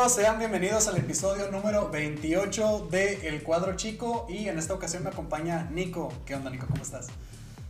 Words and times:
amigos? 0.00 0.14
Sean 0.14 0.38
bienvenidos 0.38 0.88
al 0.88 0.96
episodio 0.96 1.50
número 1.50 1.90
28 1.90 2.88
de 2.90 3.28
El 3.28 3.42
Cuadro 3.42 3.76
Chico 3.76 4.26
y 4.30 4.48
en 4.48 4.58
esta 4.58 4.72
ocasión 4.72 5.02
me 5.02 5.10
acompaña 5.10 5.68
Nico. 5.70 6.10
¿Qué 6.24 6.34
onda 6.34 6.48
Nico? 6.50 6.66
¿Cómo 6.68 6.82
estás? 6.82 7.08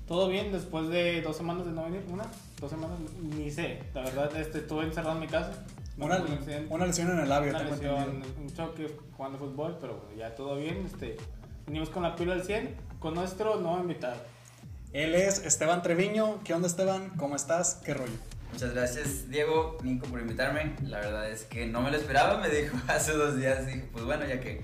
Todo 0.06 0.28
bien 0.28 0.52
después 0.52 0.88
de 0.90 1.22
dos 1.22 1.36
semanas 1.36 1.66
de 1.66 1.72
no 1.72 1.84
venir, 1.84 2.04
una, 2.08 2.24
dos 2.60 2.70
semanas, 2.70 2.98
ni 3.20 3.50
sé. 3.50 3.82
La 3.94 4.02
verdad, 4.02 4.36
este, 4.36 4.58
estuve 4.58 4.84
encerrado 4.84 5.14
en 5.14 5.20
mi 5.20 5.26
casa. 5.26 5.50
Una, 5.98 6.18
Un 6.18 6.66
una 6.68 6.86
lesión 6.86 7.10
en 7.10 7.18
el 7.18 7.28
labio, 7.28 7.50
una 7.50 7.62
lesión, 7.64 8.22
un 8.40 8.54
choque 8.54 8.96
jugando 9.16 9.38
fútbol, 9.38 9.78
pero 9.80 9.94
bueno, 9.94 10.16
ya 10.16 10.34
todo 10.34 10.56
bien. 10.56 10.86
Este, 10.86 11.16
venimos 11.66 11.90
con 11.90 12.04
la 12.04 12.14
pila 12.14 12.34
al 12.34 12.44
100 12.44 12.76
con 13.00 13.14
nuestro 13.14 13.56
nuevo 13.56 13.80
invitado. 13.80 14.16
Él 14.92 15.14
es 15.16 15.44
Esteban 15.44 15.82
Treviño. 15.82 16.40
¿Qué 16.44 16.54
onda 16.54 16.68
Esteban? 16.68 17.10
¿Cómo 17.16 17.34
estás? 17.34 17.80
¿Qué 17.84 17.94
rollo? 17.94 18.18
Muchas 18.52 18.74
gracias 18.74 19.28
Diego, 19.30 19.78
Nico 19.82 20.06
por 20.06 20.20
invitarme. 20.20 20.74
La 20.82 20.98
verdad 20.98 21.30
es 21.30 21.44
que 21.44 21.66
no 21.66 21.80
me 21.82 21.90
lo 21.90 21.96
esperaba, 21.96 22.38
me 22.38 22.48
dijo 22.48 22.76
hace 22.88 23.12
dos 23.12 23.36
días, 23.36 23.66
dije, 23.66 23.88
pues 23.92 24.04
bueno, 24.04 24.26
ya 24.26 24.40
que 24.40 24.62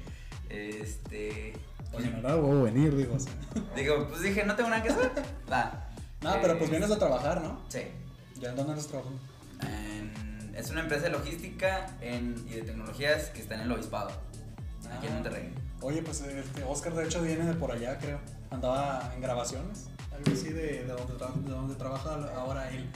este 0.48 1.54
Oye, 1.92 2.10
no 2.10 2.18
era 2.18 2.36
huevo 2.36 2.62
venir, 2.64 2.94
digo. 2.96 3.16
digo, 3.74 4.08
pues 4.08 4.20
dije, 4.22 4.44
no 4.44 4.54
tengo 4.54 4.68
nada 4.70 4.82
que 4.82 4.90
hacer. 4.90 5.10
Va. 5.50 5.88
No, 6.20 6.34
pero 6.42 6.54
Eh, 6.54 6.56
pues 6.58 6.70
vienes 6.70 6.88
de 6.90 6.96
trabajar, 6.96 7.40
¿no? 7.40 7.62
Sí. 7.68 7.82
¿Ya 8.40 8.52
dónde 8.52 8.72
andas 8.72 8.86
trabajando? 8.88 9.18
En- 9.62 10.54
es 10.54 10.70
una 10.70 10.80
empresa 10.82 11.04
de 11.04 11.10
logística 11.10 11.86
en- 12.00 12.44
y 12.48 12.54
de 12.54 12.62
tecnologías 12.62 13.30
que 13.30 13.40
está 13.40 13.54
en 13.54 13.62
el 13.62 13.72
obispado, 13.72 14.10
aquí 14.90 15.06
en 15.06 15.12
Ah. 15.12 15.14
Monterrey. 15.16 15.54
Oye, 15.80 16.02
pues 16.02 16.20
este, 16.22 16.64
Oscar 16.64 16.94
de 16.94 17.04
hecho 17.04 17.22
viene 17.22 17.44
de 17.46 17.54
por 17.54 17.70
allá, 17.72 17.98
creo. 17.98 18.18
Andaba 18.50 19.12
en 19.14 19.20
grabaciones, 19.22 19.86
algo 20.12 20.32
así 20.32 20.50
de, 20.50 20.84
de, 20.84 20.86
donde, 20.86 21.14
tra- 21.14 21.34
de 21.34 21.50
donde 21.50 21.74
trabaja 21.76 22.14
ahora 22.36 22.70
él 22.70 22.88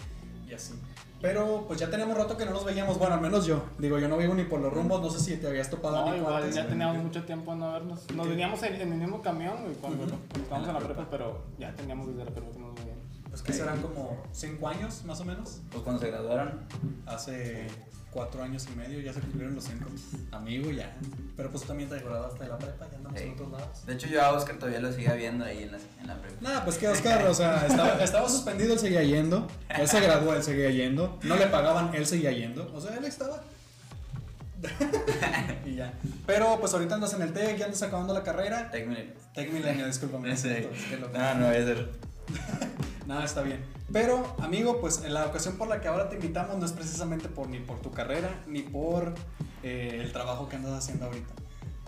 y 0.50 0.54
así. 0.54 0.74
Pero 1.20 1.64
pues 1.68 1.78
ya 1.78 1.90
teníamos 1.90 2.16
rato 2.16 2.36
que 2.36 2.44
no 2.46 2.52
nos 2.52 2.64
veíamos, 2.64 2.98
bueno, 2.98 3.14
al 3.14 3.20
menos 3.20 3.44
yo. 3.46 3.62
Digo, 3.78 3.98
yo 3.98 4.08
no 4.08 4.16
vivo 4.16 4.34
ni 4.34 4.44
por 4.44 4.58
los 4.60 4.72
rumbos, 4.72 5.02
no 5.02 5.10
sé 5.10 5.20
si 5.20 5.36
te 5.36 5.46
habías 5.48 5.68
topado 5.68 6.06
No, 6.06 6.16
igual 6.16 6.36
antes. 6.36 6.54
ya 6.54 6.66
teníamos 6.66 6.96
mucho 7.02 7.24
tiempo 7.24 7.54
no 7.54 7.72
vernos. 7.72 8.06
Nos 8.14 8.24
Ok. 8.26 8.30
veníamos 8.30 8.62
en, 8.62 8.74
en 8.80 8.92
el 8.92 8.98
mismo 8.98 9.20
camión 9.20 9.62
güey, 9.62 9.74
cuando 9.74 10.04
Ujú. 10.04 10.14
estábamos 10.42 10.68
en 10.68 10.74
la 10.74 10.80
prepa, 10.80 11.06
pero 11.10 11.42
ya 11.58 11.74
teníamos 11.76 12.06
desde 12.08 12.24
la 12.24 12.30
prepa 12.30 12.50
que 12.52 12.58
nos 12.58 12.74
veíamos. 12.74 13.00
Pues 13.28 13.42
que 13.42 13.52
serán 13.52 13.80
como 13.82 14.16
cinco 14.32 14.66
años, 14.66 15.04
más 15.04 15.20
o 15.20 15.24
menos. 15.24 15.60
Pues 15.70 15.84
cuando 15.84 16.00
se 16.00 16.10
graduaron, 16.10 16.60
Hace 17.06 17.68
cuatro 18.12 18.42
años 18.42 18.66
y 18.72 18.76
medio 18.76 19.00
ya 19.00 19.12
se 19.12 19.20
cumplieron 19.20 19.54
los 19.54 19.64
cinco. 19.64 19.86
Amigo 20.32 20.70
ya. 20.70 20.96
Pero 21.36 21.50
pues 21.50 21.62
tú 21.62 21.68
también 21.68 21.88
te 21.88 21.98
graduaste 21.98 22.42
de 22.44 22.50
la 22.50 22.58
prepa, 22.58 22.88
ya 22.90 22.96
andamos 22.96 23.20
en 23.20 23.26
Sí. 23.28 23.32
otros 23.34 23.52
lados. 23.52 23.86
de 23.86 23.92
hecho 23.94 24.06
yo 24.08 24.22
a 24.22 24.32
Oscar 24.32 24.56
todavía 24.56 24.80
lo 24.80 24.92
seguía 24.92 25.12
viendo 25.14 25.44
ahí 25.44 25.62
en 25.62 25.72
la, 25.72 25.78
en 26.00 26.06
la 26.06 26.20
prepa. 26.20 26.36
Nada, 26.40 26.64
pues 26.64 26.78
que 26.78 26.88
Oscar, 26.88 27.24
o 27.26 27.34
sea, 27.34 27.66
estaba, 27.66 28.02
estaba 28.02 28.28
suspendido, 28.28 28.72
él 28.72 28.78
seguía 28.78 29.02
yendo. 29.02 29.46
Él 29.68 29.88
se 29.88 30.00
graduó, 30.00 30.34
él 30.34 30.42
seguía 30.42 30.70
yendo. 30.70 31.18
No 31.22 31.36
le 31.36 31.46
pagaban, 31.46 31.94
él 31.94 32.06
seguía 32.06 32.32
yendo. 32.32 32.70
O 32.74 32.80
sea, 32.80 32.96
él 32.96 33.04
estaba. 33.04 33.42
y 35.64 35.76
ya. 35.76 35.94
Pero 36.26 36.58
pues 36.60 36.72
ahorita 36.74 36.94
andas 36.96 37.14
en 37.14 37.22
el 37.22 37.32
TEC, 37.32 37.56
ya 37.58 37.64
andas 37.66 37.82
acabando 37.82 38.12
la 38.12 38.22
carrera. 38.22 38.70
Tec 38.70 38.86
Milenio. 38.86 39.14
Tec 39.34 39.50
Milenio, 39.52 39.86
discúlpame. 39.86 40.36
Sí. 40.36 40.48
entonces, 40.48 41.00
loco. 41.00 41.16
No, 41.16 41.34
no 41.36 41.46
voy 41.46 41.56
a 41.56 41.64
ser. 41.64 41.88
Nada, 43.10 43.24
está 43.24 43.42
bien. 43.42 43.58
Pero, 43.92 44.36
amigo, 44.38 44.80
pues 44.80 45.02
en 45.02 45.12
la 45.14 45.26
ocasión 45.26 45.56
por 45.56 45.66
la 45.66 45.80
que 45.80 45.88
ahora 45.88 46.08
te 46.08 46.14
invitamos 46.14 46.56
no 46.58 46.64
es 46.64 46.70
precisamente 46.70 47.28
por 47.28 47.48
ni 47.48 47.58
por 47.58 47.80
tu 47.80 47.90
carrera 47.90 48.44
ni 48.46 48.62
por 48.62 49.14
eh, 49.64 49.98
el 50.00 50.12
trabajo 50.12 50.48
que 50.48 50.54
andas 50.54 50.74
haciendo 50.74 51.06
ahorita. 51.06 51.34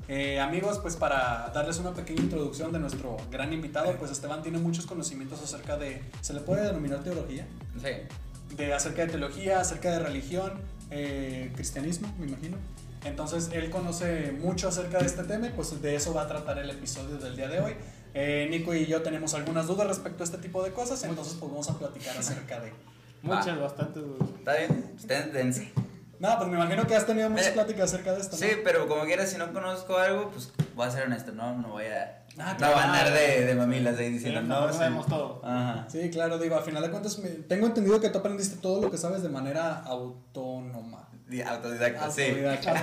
Eh, 0.08 0.40
amigos, 0.40 0.80
pues 0.80 0.96
para 0.96 1.52
darles 1.54 1.78
una 1.78 1.92
pequeña 1.92 2.22
introducción 2.22 2.72
de 2.72 2.80
nuestro 2.80 3.16
gran 3.30 3.52
invitado, 3.52 3.96
pues 4.00 4.10
Esteban 4.10 4.42
tiene 4.42 4.58
muchos 4.58 4.84
conocimientos 4.84 5.40
acerca 5.40 5.76
de, 5.76 6.02
¿se 6.22 6.34
le 6.34 6.40
puede 6.40 6.66
denominar 6.66 7.04
teología? 7.04 7.46
Sí. 7.80 8.56
De 8.56 8.74
acerca 8.74 9.02
de 9.02 9.12
teología, 9.12 9.60
acerca 9.60 9.92
de 9.92 10.00
religión, 10.00 10.54
eh, 10.90 11.52
cristianismo, 11.54 12.12
me 12.18 12.26
imagino. 12.26 12.56
Entonces 13.04 13.50
él 13.52 13.70
conoce 13.70 14.32
mucho 14.32 14.66
acerca 14.66 14.98
de 14.98 15.06
este 15.06 15.22
tema 15.22 15.46
y 15.46 15.50
pues 15.50 15.80
de 15.80 15.94
eso 15.94 16.14
va 16.14 16.22
a 16.22 16.26
tratar 16.26 16.58
el 16.58 16.70
episodio 16.70 17.16
del 17.18 17.36
día 17.36 17.46
de 17.46 17.60
hoy. 17.60 17.74
Eh, 18.14 18.46
Nico 18.50 18.74
y 18.74 18.86
yo 18.86 19.00
tenemos 19.02 19.32
algunas 19.34 19.66
dudas 19.66 19.86
respecto 19.86 20.22
a 20.22 20.26
este 20.26 20.38
tipo 20.38 20.62
de 20.62 20.72
cosas, 20.72 21.02
entonces 21.04 21.34
pues 21.40 21.50
vamos 21.50 21.68
a 21.70 21.78
platicar 21.78 22.16
acerca 22.16 22.60
de... 22.60 22.72
Muchas, 23.22 23.58
bastantes. 23.58 24.02
güey. 24.02 24.30
¿Está 24.38 24.56
bien? 24.56 24.92
Ustedes 24.96 25.32
dense. 25.32 25.72
No, 26.18 26.36
pues 26.38 26.48
me 26.50 26.56
imagino 26.56 26.86
que 26.86 26.94
has 26.94 27.06
tenido 27.06 27.30
muchas 27.30 27.48
Eh, 27.48 27.52
pláticas 27.52 27.84
acerca 27.92 28.12
de 28.12 28.20
esto. 28.20 28.36
¿no? 28.36 28.46
Sí, 28.46 28.52
pero 28.64 28.86
como 28.86 29.04
quieras, 29.04 29.30
si 29.30 29.38
no 29.38 29.52
conozco 29.52 29.96
algo, 29.96 30.30
pues 30.30 30.52
voy 30.74 30.86
a 30.86 30.90
ser 30.90 31.04
honesto, 31.06 31.32
no, 31.32 31.56
no 31.56 31.68
voy 31.70 31.84
a. 31.86 32.18
Ah, 32.38 32.56
no 32.58 32.66
a 32.66 32.84
andar 32.84 33.12
de, 33.12 33.44
de 33.44 33.54
mamilas 33.54 33.98
ahí 33.98 34.06
Sí, 34.06 34.12
diciendo, 34.14 34.40
no, 34.42 34.48
no, 34.60 34.66
no 34.66 34.72
sí". 34.72 34.78
sabemos 34.78 35.06
todo. 35.06 35.40
Ajá. 35.44 35.86
Sí, 35.90 36.10
claro, 36.10 36.38
digo, 36.38 36.56
a 36.56 36.62
final 36.62 36.82
de 36.82 36.90
cuentas 36.90 37.18
me- 37.18 37.28
tengo 37.28 37.66
entendido 37.66 38.00
que 38.00 38.08
tú 38.08 38.18
aprendiste 38.18 38.56
todo 38.56 38.80
lo 38.82 38.90
que 38.90 38.98
sabes 38.98 39.22
de 39.22 39.28
manera 39.28 39.80
autónoma. 39.80 41.08
Di- 41.26 41.42
Autodidacta, 41.42 42.10
sí. 42.10 42.22
Autodidacta. 42.22 42.82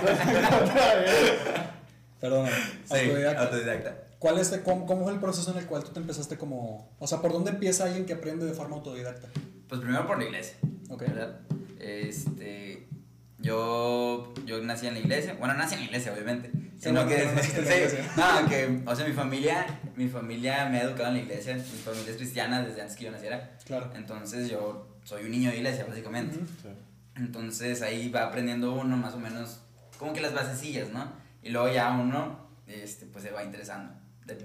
Perdón, 2.20 2.46
Sí, 2.84 2.94
autodidacta. 3.06 3.42
autodidacta. 3.42 3.94
¿Cuál 4.20 4.38
es, 4.38 4.50
de- 4.52 4.62
cómo, 4.62 4.86
cómo 4.86 5.02
fue 5.02 5.12
el 5.14 5.18
proceso 5.18 5.50
en 5.50 5.58
el 5.58 5.66
cual 5.66 5.82
tú 5.82 5.90
te 5.90 5.98
empezaste 5.98 6.36
como... 6.36 6.94
O 7.00 7.06
sea, 7.08 7.20
¿por 7.20 7.32
dónde 7.32 7.50
empieza 7.50 7.84
alguien 7.84 8.06
que 8.06 8.12
aprende 8.12 8.44
de 8.46 8.52
forma 8.52 8.76
autodidacta? 8.76 9.28
Pues 9.68 9.80
primero 9.80 10.06
por 10.06 10.18
la 10.18 10.24
iglesia. 10.24 10.56
Ok. 10.90 11.00
¿Verdad? 11.00 11.40
Este. 11.78 12.86
Yo, 13.38 14.34
yo 14.44 14.60
nací 14.62 14.86
en 14.86 14.94
la 14.94 15.00
iglesia. 15.00 15.34
Bueno, 15.38 15.54
nací 15.54 15.74
en 15.74 15.80
la 15.80 15.86
iglesia, 15.86 16.12
obviamente. 16.12 16.50
Sino 16.78 17.06
que. 17.06 17.24
no 17.24 17.42
sí, 17.42 17.96
no, 18.16 18.48
que. 18.48 18.82
O 18.86 18.94
sea, 18.94 19.06
mi 19.06 19.12
familia. 19.14 19.80
Mi 19.96 20.08
familia 20.08 20.68
me 20.68 20.78
ha 20.78 20.82
educado 20.82 21.08
en 21.08 21.14
la 21.14 21.20
iglesia. 21.22 21.54
Mi 21.54 21.62
familia 21.62 22.10
es 22.10 22.16
cristiana 22.16 22.62
desde 22.62 22.82
antes 22.82 22.96
que 22.96 23.04
yo 23.04 23.10
naciera. 23.10 23.56
Claro. 23.64 23.90
Entonces 23.94 24.50
yo 24.50 24.98
soy 25.04 25.24
un 25.24 25.30
niño 25.30 25.50
de 25.50 25.56
iglesia, 25.58 25.86
básicamente. 25.88 26.36
Ujú. 26.36 26.74
Entonces 27.16 27.80
ahí 27.82 28.08
va 28.10 28.24
aprendiendo 28.24 28.72
uno 28.72 28.96
más 28.96 29.14
o 29.14 29.18
menos 29.18 29.60
como 29.98 30.12
que 30.12 30.20
las 30.20 30.34
basecillas, 30.34 30.90
¿no? 30.90 31.12
Y 31.42 31.50
luego 31.50 31.68
ya 31.72 31.90
uno, 31.92 32.48
este, 32.66 33.06
pues 33.06 33.24
se 33.24 33.30
va 33.30 33.42
interesando. 33.44 33.94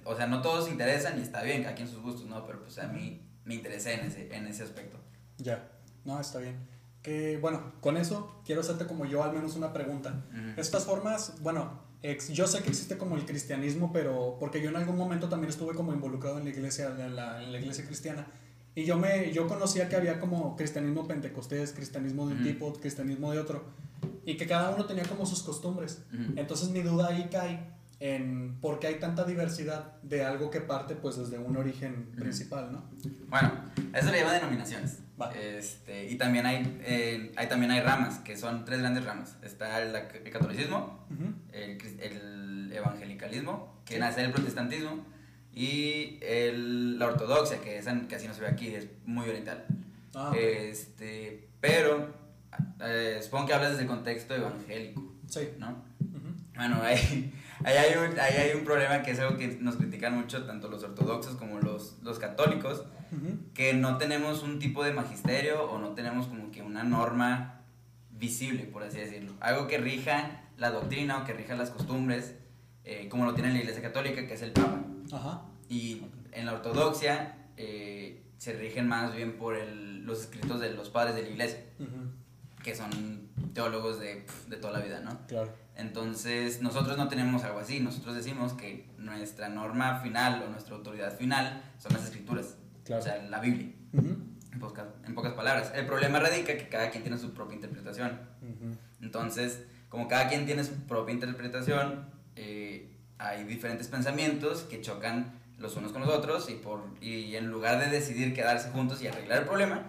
O 0.06 0.16
sea, 0.16 0.28
no 0.28 0.42
todos 0.42 0.70
interesan 0.70 1.20
y 1.20 1.22
está 1.22 1.42
bien, 1.44 1.64
cada 1.64 1.76
quien 1.76 1.88
sus 1.88 2.02
gustos, 2.02 2.26
¿no? 2.26 2.46
Pero 2.46 2.62
pues 2.62 2.78
a 2.80 2.88
mí 2.88 3.22
me 3.44 3.56
interesé 3.56 3.94
en 3.96 4.08
ese, 4.08 4.36
en 4.36 4.48
ese 4.48 4.64
aspecto. 4.64 4.98
Ya, 5.38 5.68
no, 6.04 6.20
está 6.20 6.40
bien. 6.40 6.56
Que 7.02 7.38
bueno, 7.38 7.74
con 7.82 7.98
eso 7.98 8.42
quiero 8.46 8.62
hacerte 8.62 8.86
como 8.88 9.06
yo 9.06 9.24
al 9.24 9.34
menos 9.34 9.56
una 9.56 9.72
pregunta. 9.74 10.24
Ujú. 10.32 10.60
Estas 10.60 10.86
formas, 10.86 11.34
bueno, 11.42 11.82
ex- 12.02 12.30
yo 12.30 12.48
sé 12.48 12.64
que 12.64 12.70
existe 12.70 12.98
como 12.98 13.16
el 13.16 13.26
cristianismo, 13.26 13.92
pero 13.94 14.38
porque 14.40 14.62
yo 14.62 14.70
en 14.70 14.76
algún 14.76 14.98
momento 14.98 15.30
también 15.30 15.50
estuve 15.52 15.76
como 15.76 15.94
involucrado 15.94 16.40
en 16.40 16.46
la 16.46 16.50
iglesia, 16.50 16.88
en 17.00 17.16
la, 17.16 17.44
en 17.44 17.52
la 17.52 17.60
iglesia 17.60 17.86
cristiana. 17.86 18.26
Y 18.74 18.84
yo 18.86 18.98
me, 18.98 19.32
yo 19.32 19.48
conocía 19.48 19.88
que 19.88 19.96
había 19.96 20.20
como 20.20 20.56
cristianismo 20.58 21.08
pentecostés, 21.08 21.72
cristianismo 21.74 22.28
de 22.28 22.34
un 22.36 22.44
tipo, 22.44 22.74
cristianismo 22.74 23.32
de 23.32 23.40
otro, 23.40 23.64
y 24.26 24.36
que 24.36 24.48
cada 24.48 24.72
uno 24.72 24.86
tenía 24.86 25.04
como 25.04 25.26
sus 25.26 25.44
costumbres. 25.44 26.04
Entonces 26.36 26.70
mi 26.70 26.82
duda 26.82 27.08
ahí 27.10 27.30
cae 27.32 27.70
en 28.14 28.58
por 28.62 28.80
qué 28.80 28.88
hay 28.88 28.96
tanta 29.00 29.24
diversidad 29.24 29.94
de 30.04 30.24
algo 30.24 30.50
que 30.52 30.62
parte 30.62 30.96
pues 30.96 31.16
desde 31.18 31.38
un 31.40 31.56
origen 31.58 32.10
Ujú. 32.14 32.22
principal, 32.22 32.72
¿no? 32.72 32.84
Bueno, 33.30 33.52
a 33.94 34.00
eso 34.00 34.12
le 34.12 34.20
llaman 34.20 34.36
denominaciones. 34.36 35.00
Va. 35.20 35.32
Este, 35.34 36.12
y 36.12 36.16
también 36.18 36.46
hay, 36.46 36.78
eh, 36.86 37.32
hay, 37.38 37.48
también 37.48 37.72
hay 37.72 37.82
ramas, 37.82 38.20
que 38.20 38.36
son 38.36 38.66
tres 38.66 38.80
grandes 38.80 39.06
ramas. 39.06 39.38
Está 39.44 39.82
el, 39.82 39.96
el 39.96 40.30
catolicismo, 40.32 41.06
Ujú. 41.10 41.34
el, 41.54 41.78
cris- 41.78 42.00
el 42.02 42.72
evangelicalismo, 42.74 43.82
que 43.86 43.94
Sí. 43.96 44.00
nace 44.00 44.22
del 44.22 44.32
protestantismo, 44.32 45.06
y 45.54 46.20
el, 46.22 47.00
la 47.00 47.08
ortodoxia, 47.08 47.62
que 47.62 47.78
esa 47.78 47.98
casi 48.10 48.28
no 48.28 48.34
se 48.34 48.42
ve 48.42 48.48
aquí, 48.48 48.68
es 48.76 48.88
muy 49.06 49.28
oriental. 49.30 49.66
Ah, 50.14 50.30
ok. 50.32 50.36
Este, 50.38 51.48
pero 51.62 52.14
eh, 52.82 53.20
supongo 53.24 53.48
que 53.48 53.54
hablas 53.54 53.70
desde 53.72 53.84
el 53.84 53.88
contexto 53.88 54.36
evangélico, 54.36 55.14
sí. 55.30 55.48
¿no? 55.58 55.70
Ujú. 55.70 56.36
Bueno, 56.56 56.80
ahí, 56.84 57.34
ahí, 57.66 57.76
hay 57.78 57.98
un, 57.98 58.20
ahí 58.20 58.34
hay 58.38 58.56
un 58.58 58.64
problema 58.64 59.02
que 59.04 59.12
es 59.12 59.20
algo 59.20 59.38
que 59.38 59.48
nos 59.60 59.76
critican 59.76 60.16
mucho 60.18 60.46
tanto 60.46 60.70
los 60.70 60.84
ortodoxos 60.84 61.36
como 61.36 61.60
los, 61.60 61.98
los 62.04 62.20
católicos, 62.20 62.86
Ujú. 63.12 63.38
que 63.54 63.74
no 63.74 63.98
tenemos 63.98 64.44
un 64.44 64.60
tipo 64.60 64.84
de 64.84 64.94
magisterio 64.94 65.64
o 65.70 65.78
no 65.80 65.90
tenemos 65.94 66.28
como 66.28 66.52
que 66.52 66.62
una 66.62 66.84
norma 66.84 67.62
visible, 68.12 68.64
por 68.64 68.84
así 68.84 68.98
decirlo. 68.98 69.34
Algo 69.42 69.68
que 69.68 69.78
rija 69.78 70.44
la 70.58 70.72
doctrina 70.72 71.18
o 71.20 71.26
que 71.26 71.34
rija 71.34 71.56
las 71.56 71.70
costumbres, 71.70 72.36
eh, 72.84 73.08
como 73.10 73.26
lo 73.26 73.34
tiene 73.34 73.52
la 73.52 73.60
Iglesia 73.60 73.82
Católica, 73.82 74.26
que 74.28 74.34
es 74.36 74.42
el 74.42 74.52
Papa. 74.52 74.82
Ajá. 75.12 75.42
Y 75.70 76.04
en 76.32 76.46
la 76.46 76.54
ortodoxia 76.54 77.36
eh, 77.58 78.24
se 78.38 78.54
rigen 78.54 78.88
más 78.88 79.14
bien 79.16 79.38
por 79.38 79.56
el- 79.56 80.04
los 80.06 80.22
escritos 80.22 80.60
de 80.60 80.72
los 80.74 80.90
padres 80.90 81.16
de 81.16 81.24
la 81.24 81.30
Iglesia, 81.30 81.60
Ujú. 81.80 82.64
que 82.64 82.76
son 82.76 82.90
teólogos 83.54 84.00
de, 84.00 84.26
de 84.48 84.58
toda 84.58 84.74
la 84.74 84.80
vida, 84.86 85.00
¿no? 85.00 85.18
Claro. 85.28 85.52
Entonces, 85.76 86.62
nosotros 86.62 86.98
no 86.98 87.08
tenemos 87.10 87.44
algo 87.44 87.60
así. 87.60 87.80
Nosotros 87.80 88.16
decimos 88.16 88.54
que 88.54 88.90
nuestra 88.98 89.50
norma 89.50 90.00
final 90.00 90.44
o 90.44 90.50
nuestra 90.50 90.76
autoridad 90.76 91.16
final 91.18 91.62
son 91.78 91.94
las 91.94 92.06
escrituras. 92.06 92.56
Claro. 92.84 93.02
O 93.02 93.06
sea, 93.06 93.22
la 93.24 93.40
Biblia. 93.40 93.74
En 93.94 94.60
pocas, 94.60 94.86
en 95.06 95.16
pocas 95.16 95.34
palabras. 95.34 95.72
El 95.76 95.86
problema 95.86 96.20
radica 96.20 96.56
que 96.58 96.70
cada 96.70 96.90
quien 96.90 97.04
tiene 97.04 97.18
su 97.18 97.34
propia 97.34 97.56
interpretación. 97.56 98.20
Entonces, 99.02 99.64
como 99.90 100.08
cada 100.08 100.30
quien 100.30 100.46
tiene 100.46 100.64
su 100.64 100.74
propia 100.88 101.14
interpretación, 101.14 102.10
eh, 102.36 102.96
hay 103.18 103.44
diferentes 103.44 103.88
pensamientos 103.88 104.64
que 104.64 104.82
chocan 104.82 105.34
los 105.58 105.76
unos 105.78 105.92
con 105.92 106.02
los 106.02 106.10
otros 106.10 106.50
y, 106.50 106.56
por, 106.56 106.84
y 107.02 107.36
en 107.36 107.48
lugar 107.48 107.80
de 107.80 107.90
decidir 107.90 108.34
quedarse 108.34 108.70
juntos 108.72 109.02
y 109.02 109.08
arreglar 109.08 109.40
el 109.40 109.46
problema, 109.46 109.84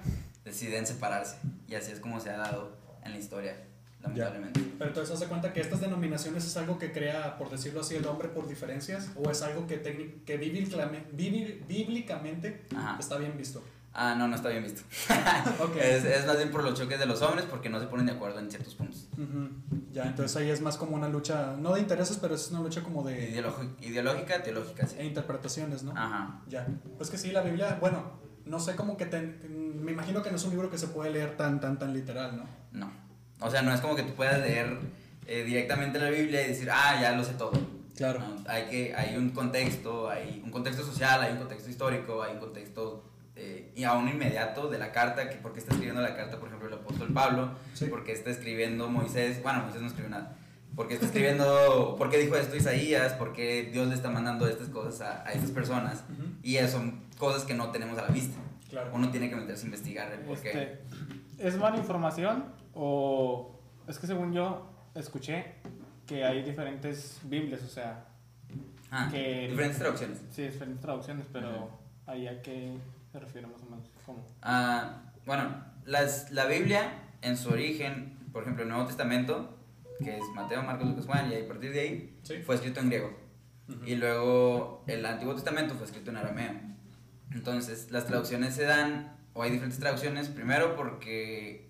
deciden 0.44 0.86
separarse. 0.86 1.38
Y 1.68 1.74
así 1.74 1.92
es 1.92 2.00
como 2.00 2.20
se 2.20 2.30
ha 2.30 2.36
dado 2.36 2.76
en 3.04 3.12
la 3.12 3.18
historia 3.18 3.56
lamentablemente. 4.06 4.60
Pero 4.78 4.88
entonces, 4.90 5.14
¿haz 5.14 5.20
de 5.20 5.26
cuenta 5.26 5.52
que 5.52 5.60
estas 5.60 5.80
denominaciones 5.80 6.44
es 6.46 6.56
algo 6.56 6.78
que 6.78 6.92
crea, 6.92 7.36
por 7.38 7.50
decirlo 7.50 7.80
así, 7.80 7.94
el 7.96 8.06
hombre 8.06 8.28
por 8.28 8.46
diferencias? 8.48 9.10
¿O 9.16 9.30
es 9.30 9.42
algo 9.42 9.66
que, 9.66 9.82
técnic- 9.82 10.24
que 10.24 10.36
bíblicamente, 11.66 12.66
Ajá. 12.76 12.96
está 12.98 13.16
bien 13.18 13.36
visto? 13.36 13.62
Ah, 13.98 14.14
no, 14.14 14.28
no 14.28 14.36
está 14.36 14.50
bien 14.50 14.62
visto. 14.62 14.82
Ok. 15.64 15.76
Es, 15.76 16.04
es 16.04 16.26
más 16.26 16.36
bien 16.36 16.50
por 16.50 16.62
los 16.62 16.78
choques 16.78 16.98
de 16.98 17.06
los 17.06 17.22
hombres 17.22 17.46
porque 17.48 17.70
no 17.70 17.80
se 17.80 17.86
ponen 17.86 18.04
de 18.04 18.12
acuerdo 18.12 18.38
en 18.40 18.50
ciertos 18.50 18.74
puntos. 18.74 19.08
Ya, 19.92 20.04
entonces 20.04 20.36
ahí 20.36 20.50
es 20.50 20.60
más 20.60 20.76
como 20.76 20.94
una 20.96 21.08
lucha, 21.08 21.56
no 21.58 21.72
de 21.74 21.80
intereses, 21.80 22.18
pero 22.20 22.34
es 22.34 22.50
una 22.50 22.60
lucha 22.60 22.82
como 22.82 23.02
de 23.04 23.32
Ideológi- 23.32 23.70
ideológica, 23.80 24.42
teológica, 24.42 24.86
sí. 24.86 24.96
e 24.98 25.06
interpretaciones, 25.06 25.82
¿no? 25.82 25.92
Ajá. 25.92 26.42
Ya. 26.48 26.66
Pues 26.98 27.08
que 27.08 27.16
sí, 27.16 27.32
la 27.32 27.40
Biblia, 27.40 27.78
bueno, 27.80 28.12
no 28.44 28.60
sé 28.60 28.76
cómo 28.76 28.98
que 28.98 29.06
te, 29.06 29.18
me 29.48 29.92
imagino 29.92 30.22
que 30.22 30.28
no 30.30 30.36
es 30.36 30.44
un 30.44 30.50
libro 30.50 30.68
que 30.70 30.76
se 30.76 30.88
puede 30.88 31.10
leer 31.10 31.38
tan, 31.38 31.58
tan, 31.60 31.78
tan 31.78 31.94
literal, 31.94 32.36
¿no? 32.36 32.44
No. 32.72 33.05
O 33.40 33.50
sea, 33.50 33.62
no 33.62 33.72
es 33.72 33.80
como 33.80 33.94
que 33.96 34.02
tú 34.02 34.14
puedas 34.14 34.40
leer 34.40 34.78
eh, 35.26 35.44
directamente 35.44 35.98
la 35.98 36.10
Biblia 36.10 36.44
y 36.44 36.48
decir, 36.48 36.68
ah, 36.70 36.98
ya 37.00 37.12
lo 37.12 37.24
sé 37.24 37.34
todo. 37.34 37.52
Claro. 37.96 38.20
No, 38.20 38.36
hay, 38.46 38.64
que, 38.64 38.94
hay 38.94 39.16
un 39.16 39.30
contexto, 39.30 40.08
hay 40.10 40.42
un 40.44 40.50
contexto 40.50 40.84
social, 40.84 41.20
hay 41.22 41.32
un 41.32 41.38
contexto 41.38 41.70
histórico, 41.70 42.22
hay 42.22 42.34
un 42.34 42.40
contexto 42.40 43.04
eh, 43.34 43.72
y 43.74 43.84
aún 43.84 44.08
inmediato 44.08 44.68
de 44.68 44.78
la 44.78 44.92
carta, 44.92 45.28
que 45.30 45.36
por 45.36 45.52
qué 45.52 45.60
está 45.60 45.72
escribiendo 45.72 46.02
la 46.02 46.14
carta, 46.16 46.38
por 46.38 46.48
ejemplo, 46.48 46.68
el 46.68 46.74
apóstol 46.74 47.12
Pablo, 47.12 47.50
Sí. 47.74 47.86
por 47.86 48.04
qué 48.04 48.12
está 48.12 48.30
escribiendo 48.30 48.88
Moisés, 48.88 49.42
bueno, 49.42 49.60
Moisés 49.62 49.80
no 49.80 49.88
escribió 49.88 50.10
nada, 50.10 50.36
por 50.74 50.88
qué 50.88 50.94
está 50.94 51.06
escribiendo, 51.06 51.96
por 51.98 52.10
qué 52.10 52.18
dijo 52.18 52.36
esto 52.36 52.56
Isaías, 52.56 53.12
por 53.14 53.32
qué 53.32 53.68
Dios 53.72 53.88
le 53.88 53.94
está 53.94 54.10
mandando 54.10 54.46
estas 54.48 54.68
cosas 54.68 55.00
a, 55.02 55.26
a 55.26 55.32
estas 55.32 55.50
personas, 55.50 56.04
y 56.42 56.56
eso 56.56 56.78
son 56.78 57.02
cosas 57.18 57.44
que 57.44 57.54
no 57.54 57.70
tenemos 57.70 57.98
a 57.98 58.02
la 58.02 58.08
vista. 58.08 58.38
Claro. 58.70 58.90
Uno 58.92 59.10
tiene 59.10 59.30
que 59.30 59.36
meterse 59.36 59.62
a 59.62 59.66
investigar 59.66 60.12
el 60.12 60.20
por 60.20 60.38
qué. 60.38 60.48
Este, 60.48 60.80
¿Es 61.38 61.56
mala 61.56 61.76
información 61.76 62.44
o 62.76 63.58
es 63.88 63.98
que 63.98 64.06
según 64.06 64.32
yo 64.32 64.70
escuché 64.94 65.54
que 66.06 66.24
hay 66.24 66.42
diferentes 66.42 67.18
Biblias, 67.24 67.62
o 67.62 67.68
sea, 67.68 68.06
Ah, 68.90 69.08
que- 69.10 69.48
diferentes 69.48 69.78
traducciones. 69.78 70.22
sí, 70.30 70.42
diferentes 70.42 70.80
traducciones, 70.80 71.26
pero 71.32 71.70
ahí 72.06 72.28
a 72.28 72.40
qué 72.42 72.76
se 73.10 73.18
refiere 73.18 73.46
más 73.48 73.60
o 73.62 73.66
menos? 73.66 73.90
¿Cómo? 74.04 74.24
Ah, 74.42 75.02
bueno, 75.24 75.64
las, 75.84 76.30
la 76.30 76.46
Biblia 76.46 76.92
en 77.22 77.36
su 77.36 77.48
origen, 77.50 78.16
por 78.32 78.42
ejemplo, 78.42 78.62
el 78.62 78.68
Nuevo 78.68 78.86
Testamento, 78.86 79.56
que 79.98 80.16
es 80.18 80.24
Mateo, 80.34 80.62
Marcos, 80.62 80.86
Lucas, 80.88 81.06
Juan, 81.06 81.32
y 81.32 81.34
a 81.34 81.48
partir 81.48 81.72
de 81.72 81.80
ahí 81.80 82.18
Sí. 82.22 82.36
fue 82.44 82.54
escrito 82.54 82.80
en 82.80 82.86
griego. 82.88 83.10
Y 83.84 83.96
luego 83.96 84.84
el 84.86 85.04
Antiguo 85.04 85.34
Testamento 85.34 85.74
fue 85.74 85.86
escrito 85.86 86.10
en 86.10 86.18
arameo. 86.18 86.52
Entonces, 87.32 87.90
las 87.90 88.06
traducciones 88.06 88.54
se 88.54 88.64
dan, 88.64 89.16
o 89.32 89.42
hay 89.42 89.50
diferentes 89.50 89.80
traducciones, 89.80 90.28
primero 90.28 90.76
porque 90.76 91.68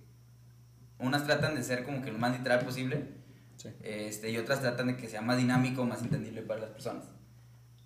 unas 0.99 1.25
tratan 1.25 1.55
de 1.55 1.63
ser 1.63 1.85
como 1.85 2.03
que 2.03 2.13
lo 2.13 2.19
más 2.19 2.33
literal 2.37 2.61
posible, 2.61 3.05
Sí. 3.57 3.71
este, 3.83 4.31
y 4.31 4.37
otras 4.37 4.61
tratan 4.61 4.89
de 4.89 4.97
que 4.97 5.09
sea 5.09 5.23
más 5.23 5.39
dinámico, 5.39 5.85
más 5.85 6.03
entendible 6.03 6.43
para 6.43 6.61
las 6.61 6.71
personas. 6.71 7.05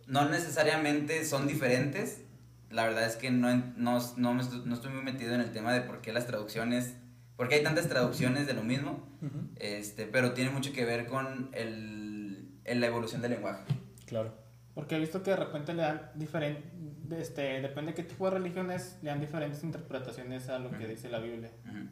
No 0.06 0.28
necesariamente 0.28 1.24
son 1.24 1.46
diferentes, 1.46 2.22
la 2.70 2.84
verdad 2.84 3.06
es 3.06 3.16
que 3.16 3.30
no, 3.30 3.54
no, 3.76 4.00
no, 4.16 4.34
me 4.34 4.42
estu- 4.42 4.64
no 4.64 4.74
estoy 4.74 4.92
muy 4.92 5.02
metido 5.02 5.34
en 5.34 5.40
el 5.40 5.52
tema 5.52 5.72
de 5.72 5.80
por 5.82 6.00
qué 6.00 6.12
las 6.12 6.26
traducciones, 6.26 6.94
por 7.36 7.48
qué 7.48 7.56
hay 7.56 7.62
tantas 7.62 7.88
traducciones 7.88 8.46
de 8.48 8.54
lo 8.54 8.62
mismo, 8.64 9.08
Ujú. 9.22 9.48
este, 9.56 10.06
pero 10.06 10.32
tiene 10.32 10.50
mucho 10.50 10.72
que 10.72 10.84
ver 10.84 11.06
con 11.06 11.50
el, 11.52 12.48
el- 12.64 12.80
la 12.80 12.86
evolución 12.86 13.22
del 13.22 13.30
lenguaje. 13.32 13.62
Claro. 14.06 14.34
Porque 14.74 14.96
he 14.96 14.98
visto 15.00 15.22
que 15.22 15.30
de 15.30 15.36
repente 15.36 15.72
le 15.74 15.82
dan 15.82 16.10
diferente, 16.16 16.68
este, 17.10 17.60
depende 17.60 17.92
de 17.92 17.94
qué 17.94 18.02
tipo 18.04 18.24
de 18.28 18.38
religión 18.38 18.70
es, 18.72 18.98
le 19.02 19.10
dan 19.10 19.20
diferentes 19.20 19.62
interpretaciones 19.62 20.48
a 20.48 20.58
lo 20.58 20.70
que 20.70 20.78
Ujú. 20.78 20.86
dice 20.88 21.08
la 21.08 21.18
Biblia. 21.20 21.50
Ujú. 21.66 21.86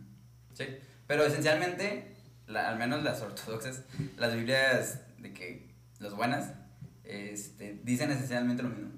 Sí, 0.53 0.65
pero 1.09 1.25
esencialmente, 1.25 2.15
la- 2.47 2.69
al 2.69 2.79
menos 2.79 3.03
las 3.03 3.21
ortodoxas, 3.21 3.83
las 4.17 4.35
Biblias 4.37 5.01
de 5.19 5.33
que 5.33 5.75
las 5.99 6.15
buenas, 6.15 6.53
este, 7.03 7.81
dicen 7.83 8.11
esencialmente 8.13 8.63
lo 8.63 8.69
mismo, 8.69 8.91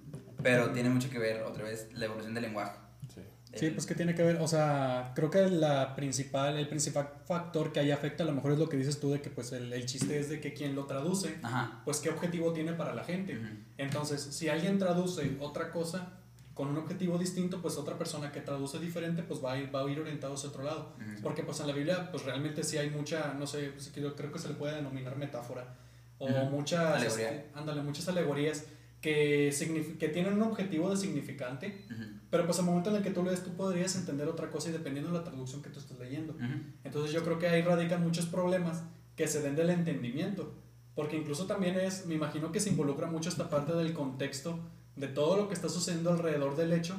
pero 0.43 0.71
tiene 0.73 0.91
mucho 0.91 1.09
que 1.09 1.19
ver 1.19 1.43
otra 1.45 1.65
vez 1.65 1.89
la 1.95 2.05
evolución 2.05 2.35
del 2.35 2.43
lenguaje. 2.45 2.77
Sí. 3.15 3.23
Sí, 3.59 3.71
pues 3.71 3.85
que 3.87 3.95
tiene 3.97 4.15
que 4.15 4.23
ver, 4.23 4.37
o 4.41 4.47
sea, 4.47 5.13
creo 5.17 5.29
que 5.31 5.43
la 5.49 5.97
principal, 5.97 6.57
el 6.57 6.69
principal 6.69 7.09
factor 7.27 7.73
que 7.73 7.81
ahí 7.81 7.91
afecta 7.91 8.23
a 8.23 8.27
lo 8.27 8.33
mejor 8.33 8.53
es 8.53 8.59
lo 8.59 8.69
que 8.69 8.77
dices 8.77 9.01
tú 9.01 9.11
de 9.11 9.21
que 9.21 9.29
pues 9.31 9.51
el, 9.53 9.73
el 9.73 9.87
chiste 9.87 10.19
es 10.21 10.29
de 10.29 10.41
que 10.41 10.53
quien 10.55 10.77
lo 10.77 10.87
traduce, 10.87 11.37
Ajá. 11.43 11.81
pues 11.85 11.99
qué 11.99 12.11
objetivo 12.11 12.53
tiene 12.53 12.75
para 12.75 12.95
la 12.95 13.03
gente. 13.03 13.37
Ujú. 13.37 13.47
Entonces, 13.79 14.23
si 14.23 14.49
alguien 14.49 14.79
traduce 14.79 15.37
otra 15.41 15.73
cosa 15.73 16.20
con 16.55 16.69
un 16.69 16.77
objetivo 16.77 17.17
distinto, 17.17 17.61
pues 17.63 17.77
otra 17.77 17.97
persona 17.97 18.33
que 18.33 18.41
traduce 18.41 18.79
diferente, 18.79 19.23
pues 19.23 19.43
va 19.43 19.53
a 19.53 19.59
ir, 19.59 19.75
va 19.75 19.81
a 19.83 19.91
ir 19.91 20.01
orientado 20.01 20.35
hacia 20.35 20.49
otro 20.49 20.63
lado. 20.63 20.93
Porque 21.23 21.43
pues 21.43 21.61
en 21.61 21.69
la 21.69 21.73
Biblia, 21.73 22.11
pues 22.11 22.25
realmente 22.25 22.63
sí 22.65 22.77
hay 22.77 22.91
mucha, 22.91 23.35
no 23.35 23.47
sé, 23.47 23.71
pues, 23.71 23.93
yo 23.95 24.15
creo 24.15 24.33
que 24.33 24.39
se 24.39 24.49
le 24.49 24.55
puede 24.55 24.77
denominar 24.77 25.17
metáfora. 25.17 25.77
O 26.19 26.29
muchas, 26.51 27.03
este, 27.03 27.47
ándale, 27.55 27.83
muchas 27.83 28.07
alegorías 28.09 28.67
que, 29.01 29.55
que 29.99 30.09
tienen 30.09 30.35
un 30.35 30.43
objetivo 30.43 30.91
de 30.91 30.97
significante, 30.97 31.87
pero 32.29 32.45
pues 32.45 32.59
al 32.59 32.67
momento 32.67 32.91
en 32.91 32.97
el 32.97 33.03
que 33.03 33.11
tú 33.11 33.25
lees, 33.25 33.43
tú 33.43 33.55
podrías 33.55 33.97
entender 33.97 34.29
otra 34.29 34.51
cosa 34.51 34.69
y 34.69 34.73
dependiendo 34.73 35.11
de 35.11 35.19
la 35.19 35.25
traducción 35.25 35.63
que 35.63 35.71
tú 35.71 35.81
estés 35.81 35.99
leyendo. 35.99 36.37
Entonces 36.85 37.13
yo 37.13 37.25
creo 37.25 37.39
que 37.39 37.49
ahí 37.49 37.63
radican 37.63 38.03
muchos 38.03 38.27
problemas 38.27 38.83
que 39.17 39.27
se 39.27 39.41
den 39.41 39.57
del 39.57 39.71
entendimiento. 39.71 40.55
Porque 40.95 41.17
incluso 41.17 41.47
también 41.47 41.79
es, 41.79 42.05
me 42.07 42.17
imagino 42.17 42.53
que 42.53 42.61
se 42.61 42.71
involucra 42.71 43.07
mucho 43.07 43.31
esta 43.31 43.49
parte 43.49 43.73
del 43.73 43.95
contexto 43.95 44.59
de 45.01 45.09
todo 45.09 45.37
lo 45.37 45.49
que 45.49 45.55
está 45.55 45.69
sucediendo 45.69 46.11
alrededor 46.13 46.57
del 46.57 46.73
hecho 46.75 46.95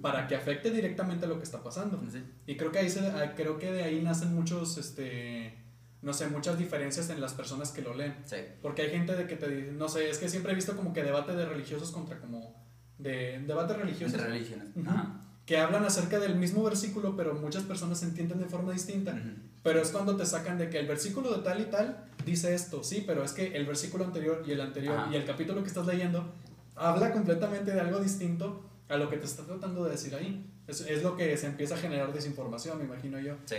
para 0.00 0.26
que 0.26 0.34
afecte 0.34 0.70
directamente 0.70 1.26
a 1.26 1.28
lo 1.28 1.36
que 1.36 1.44
está 1.44 1.62
pasando. 1.62 2.02
Sí. 2.10 2.22
Y 2.46 2.56
creo 2.56 2.72
que 2.72 2.78
ahí 2.78 2.88
se, 2.88 3.00
ah, 3.00 3.34
creo 3.36 3.58
que 3.58 3.70
de 3.70 3.84
ahí 3.84 4.00
nacen 4.02 4.34
muchos, 4.34 4.78
este, 4.78 5.54
no 6.00 6.14
sé, 6.14 6.28
muchas 6.28 6.58
diferencias 6.58 7.10
en 7.10 7.20
las 7.20 7.34
personas 7.34 7.70
que 7.70 7.82
lo 7.82 7.94
leen. 7.94 8.16
Sí. 8.24 8.36
Porque 8.62 8.82
hay 8.82 8.90
gente 8.90 9.14
de 9.14 9.26
que 9.26 9.36
te 9.36 9.48
dice, 9.48 9.72
no 9.72 9.88
sé, 9.88 10.08
es 10.08 10.18
que 10.18 10.30
siempre 10.30 10.52
he 10.52 10.54
visto 10.54 10.74
como 10.74 10.94
que 10.94 11.02
debate 11.02 11.36
de 11.36 11.44
religiosos 11.44 11.90
contra 11.90 12.18
como, 12.18 12.56
de 12.98 13.42
debate 13.46 13.74
religiosos 13.74 14.14
Entre 14.14 14.32
religiones. 14.32 14.68
Ajá. 14.86 15.20
que 15.44 15.58
hablan 15.58 15.84
acerca 15.84 16.18
del 16.18 16.36
mismo 16.36 16.64
versículo, 16.64 17.14
pero 17.16 17.34
muchas 17.34 17.64
personas 17.64 17.98
se 18.00 18.06
entienden 18.06 18.38
de 18.38 18.46
forma 18.46 18.72
distinta. 18.72 19.14
Pero 19.62 19.80
es 19.82 19.90
cuando 19.90 20.16
te 20.16 20.24
sacan 20.24 20.56
de 20.56 20.70
que 20.70 20.78
el 20.78 20.86
versículo 20.86 21.36
de 21.36 21.42
tal 21.42 21.60
y 21.60 21.66
tal 21.66 22.06
dice 22.24 22.54
esto, 22.54 22.82
sí, 22.82 23.04
pero 23.06 23.22
es 23.22 23.32
que 23.32 23.54
el 23.54 23.66
versículo 23.66 24.04
anterior 24.04 24.42
y 24.46 24.52
el 24.52 24.60
anterior 24.60 24.96
Ajá. 24.96 25.12
y 25.12 25.16
el 25.16 25.24
capítulo 25.26 25.62
que 25.62 25.68
estás 25.68 25.86
leyendo 25.86 26.32
habla 26.76 27.12
completamente 27.12 27.70
de 27.72 27.80
algo 27.80 28.00
distinto 28.00 28.64
a 28.88 28.96
lo 28.96 29.08
que 29.10 29.16
te 29.16 29.26
está 29.26 29.44
tratando 29.44 29.84
de 29.84 29.92
decir 29.92 30.14
ahí. 30.14 30.48
Es, 30.66 30.80
es 30.82 31.02
lo 31.02 31.16
que 31.16 31.36
se 31.36 31.46
empieza 31.46 31.74
a 31.74 31.78
generar 31.78 32.12
desinformación, 32.12 32.78
me 32.78 32.84
imagino 32.84 33.18
yo. 33.18 33.34
Sí. 33.46 33.56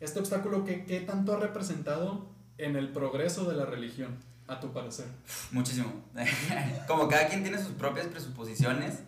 Este 0.00 0.18
obstáculo, 0.20 0.64
¿qué, 0.64 0.84
qué 0.84 1.00
tanto 1.00 1.34
ha 1.34 1.38
representado 1.40 2.26
en 2.58 2.76
el 2.76 2.88
progreso 2.90 3.44
de 3.48 3.56
la 3.56 3.66
religión, 3.66 4.16
a 4.46 4.60
tu 4.60 4.72
parecer? 4.72 5.06
Muchísimo. 5.52 5.92
Como 6.86 7.08
cada 7.08 7.28
quien 7.28 7.42
tiene 7.42 7.58
sus 7.58 7.72
propias 7.72 8.06
presuposiciones, 8.06 9.00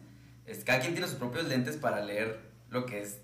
es- 0.46 0.64
cada 0.64 0.80
quien 0.80 0.92
tiene 0.94 1.06
sus 1.08 1.16
propios 1.16 1.46
lentes 1.46 1.76
para 1.76 2.00
leer 2.04 2.40
lo 2.70 2.84
que 2.86 3.02
es 3.02 3.18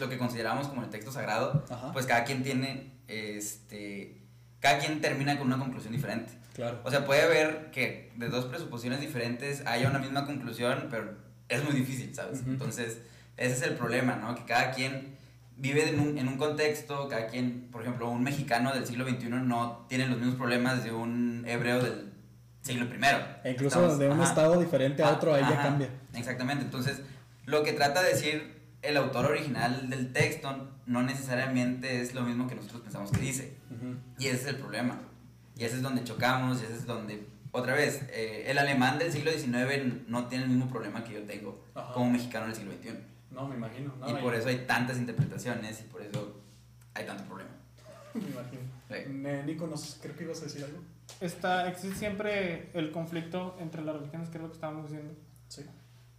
lo 0.00 0.08
que 0.08 0.18
consideramos 0.18 0.66
como 0.66 0.82
el 0.82 0.90
texto 0.90 1.12
sagrado, 1.12 1.64
Ajá. 1.70 1.92
pues 1.92 2.04
cada 2.06 2.24
quien 2.24 2.42
tiene 2.42 2.90
este 3.06 4.20
cada 4.58 4.78
quien 4.80 5.00
termina 5.00 5.38
con 5.38 5.46
una 5.46 5.58
conclusión 5.58 5.92
diferente. 5.92 6.32
Claro. 6.54 6.80
O 6.84 6.90
sea, 6.90 7.04
puede 7.04 7.22
haber 7.22 7.70
que 7.72 8.12
de 8.16 8.28
dos 8.28 8.44
presuposiciones 8.46 9.00
diferentes 9.00 9.62
haya 9.66 9.88
una 9.90 9.98
misma 9.98 10.24
conclusión, 10.24 10.86
pero 10.90 11.12
es 11.48 11.62
muy 11.64 11.74
difícil, 11.74 12.14
¿sabes? 12.14 12.40
Ujú. 12.42 12.50
Entonces, 12.52 12.98
ese 13.36 13.52
es 13.54 13.62
el 13.62 13.74
problema, 13.74 14.16
¿no? 14.16 14.34
Que 14.34 14.44
cada 14.44 14.70
quien 14.70 15.16
vive 15.56 15.88
en 15.88 16.00
un, 16.00 16.16
en 16.18 16.28
un 16.28 16.36
contexto, 16.36 17.08
cada 17.08 17.26
quien, 17.26 17.68
por 17.72 17.82
ejemplo, 17.82 18.08
un 18.08 18.22
mexicano 18.22 18.72
del 18.72 18.86
siglo 18.86 19.08
XXI 19.08 19.28
no 19.30 19.84
tiene 19.88 20.06
los 20.06 20.18
mismos 20.18 20.36
problemas 20.36 20.84
de 20.84 20.92
un 20.92 21.44
hebreo 21.46 21.82
del 21.82 22.12
siglo 22.62 22.86
I. 22.86 22.98
E 23.44 23.50
incluso 23.52 23.78
Estamos- 23.80 23.98
de 23.98 24.06
un 24.08 24.20
ajá. 24.20 24.24
estado 24.30 24.58
diferente 24.60 25.02
a 25.02 25.10
otro, 25.12 25.34
ahí 25.34 25.42
ya 25.42 25.60
cambia. 25.62 25.90
Exactamente, 26.14 26.64
entonces 26.64 27.02
lo 27.46 27.62
que 27.62 27.72
trata 27.72 28.02
de 28.02 28.10
decir 28.10 28.54
el 28.82 28.96
autor 28.96 29.26
original 29.26 29.90
del 29.90 30.12
texto 30.12 30.70
no 30.86 31.02
necesariamente 31.02 32.00
es 32.00 32.14
lo 32.14 32.22
mismo 32.22 32.46
que 32.46 32.54
nosotros 32.54 32.82
pensamos 32.82 33.10
que 33.10 33.20
dice. 33.20 33.56
Ujú. 33.70 33.96
Y 34.18 34.26
ese 34.28 34.36
es 34.36 34.46
el 34.46 34.56
problema. 34.56 34.98
Y 35.56 35.64
ese 35.64 35.76
es 35.76 35.82
donde 35.82 36.04
chocamos, 36.04 36.60
y 36.60 36.64
ese 36.64 36.74
es 36.74 36.86
donde, 36.86 37.26
otra 37.52 37.74
vez, 37.74 38.02
eh, 38.10 38.44
el 38.48 38.58
alemán 38.58 38.98
del 38.98 39.12
siglo 39.12 39.30
XIX 39.30 40.08
no 40.08 40.26
tiene 40.26 40.44
el 40.44 40.50
mismo 40.50 40.68
problema 40.68 41.04
que 41.04 41.14
yo 41.14 41.22
tengo 41.22 41.64
Ajá. 41.74 41.92
como 41.92 42.10
mexicano 42.10 42.46
del 42.46 42.54
siglo 42.56 42.72
XXI. 42.72 42.94
No, 43.30 43.48
me 43.48 43.56
imagino. 43.56 43.94
No, 43.98 44.08
y 44.10 44.22
por 44.22 44.34
eso 44.34 44.48
hay 44.48 44.64
tantas 44.66 44.98
interpretaciones 44.98 45.80
y 45.80 45.84
por 45.84 46.02
eso 46.02 46.40
hay 46.94 47.06
tanto 47.06 47.24
problema. 47.24 47.50
Me 48.14 48.20
imagino. 48.20 48.62
Sí. 48.88 49.44
Nico, 49.46 49.66
no 49.66 49.76
sé, 49.76 49.98
creo 50.00 50.16
que 50.16 50.24
ibas 50.24 50.40
a 50.40 50.44
decir 50.44 50.64
algo. 50.64 50.78
Está, 51.20 51.68
existe 51.68 51.98
siempre 51.98 52.70
el 52.74 52.92
conflicto 52.92 53.56
entre 53.60 53.82
las 53.82 53.96
religiones, 53.96 54.28
que 54.28 54.38
es 54.38 54.42
lo 54.42 54.48
que 54.48 54.54
estábamos 54.54 54.90
diciendo. 54.90 55.14
Sí. 55.48 55.64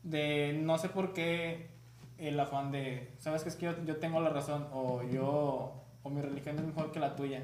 de 0.04 0.60
no 0.62 0.78
sé 0.78 0.90
por 0.90 1.14
qué 1.14 1.70
el 2.18 2.40
afán 2.40 2.72
de, 2.72 3.12
sabes 3.20 3.44
que 3.44 3.50
es 3.50 3.56
que 3.56 3.66
yo, 3.66 3.84
yo 3.86 3.98
tengo 3.98 4.22
la 4.22 4.30
razón 4.30 4.68
o 4.72 5.04
yo 5.04 5.85
o 6.06 6.10
mi 6.12 6.22
religión 6.22 6.58
es 6.60 6.64
mejor 6.64 6.92
que 6.92 7.00
la 7.00 7.16
tuya. 7.16 7.42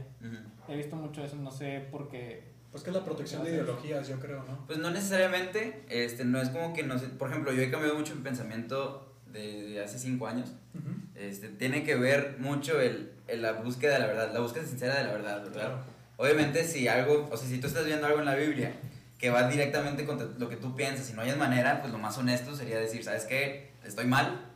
He 0.67 0.77
visto 0.77 0.95
mucho 0.95 1.23
eso, 1.23 1.35
no 1.35 1.51
sé 1.51 1.87
por 1.91 2.07
qué. 2.09 2.51
Pues 2.69 2.83
que 2.83 2.91
es 2.91 2.95
la 2.95 3.03
protección 3.03 3.43
de 3.43 3.49
ideologías, 3.49 4.07
yo 4.07 4.19
creo, 4.19 4.43
¿no? 4.43 4.65
Pues 4.67 4.77
no 4.77 4.91
necesariamente, 4.91 5.83
este, 5.89 6.23
no 6.23 6.39
es 6.39 6.49
como 6.49 6.71
que 6.71 6.83
no 6.83 6.97
sé, 6.99 7.07
por 7.07 7.31
ejemplo, 7.31 7.51
yo 7.51 7.63
he 7.63 7.71
cambiado 7.71 7.95
mucho 7.95 8.15
mi 8.15 8.21
pensamiento 8.21 9.15
desde 9.25 9.83
hace 9.83 9.97
cinco 9.97 10.27
años. 10.27 10.51
Ujú. 10.75 10.93
Este, 11.15 11.49
tiene 11.49 11.83
que 11.83 11.95
ver 11.95 12.37
mucho 12.39 12.79
el, 12.79 13.11
el 13.27 13.41
la 13.41 13.53
búsqueda 13.53 13.93
de 13.93 13.99
la 13.99 14.05
verdad, 14.05 14.31
la 14.31 14.39
búsqueda 14.39 14.63
sincera 14.63 14.95
de 14.99 15.05
la 15.05 15.13
verdad, 15.13 15.43
¿verdad? 15.43 15.81
Obviamente 16.17 16.63
si 16.63 16.87
algo, 16.87 17.27
o 17.31 17.37
sea, 17.37 17.49
si 17.49 17.59
tú 17.59 17.65
estás 17.65 17.85
viendo 17.85 18.05
algo 18.05 18.19
en 18.19 18.25
la 18.25 18.35
Biblia 18.35 18.73
que 19.17 19.31
va 19.31 19.49
directamente 19.49 20.05
contra 20.05 20.27
lo 20.37 20.49
que 20.49 20.55
tú 20.55 20.75
piensas 20.75 21.09
y 21.09 21.13
no 21.13 21.23
hay 21.23 21.35
manera, 21.35 21.81
pues 21.81 21.91
lo 21.91 21.97
más 21.97 22.15
honesto 22.19 22.55
sería 22.55 22.79
decir, 22.79 23.03
¿sabes 23.03 23.25
qué? 23.25 23.71
Estoy 23.83 24.05
mal, 24.05 24.51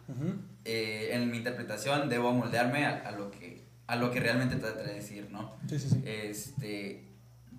eh, 0.63 1.09
en 1.11 1.29
mi 1.29 1.37
interpretación 1.37 2.09
debo 2.09 2.31
moldearme 2.33 2.85
a, 2.85 3.07
a, 3.07 3.11
lo 3.11 3.29
que, 3.29 3.54
a 3.87 3.95
lo 3.95 4.11
que 4.11 4.19
realmente 4.19 4.55
trata 4.55 4.83
de 4.83 4.95
decir, 4.95 5.29
¿no? 5.31 5.55
Sí, 5.67 5.79
sí, 5.79 5.89
sí. 5.89 6.03
Este, 6.05 7.03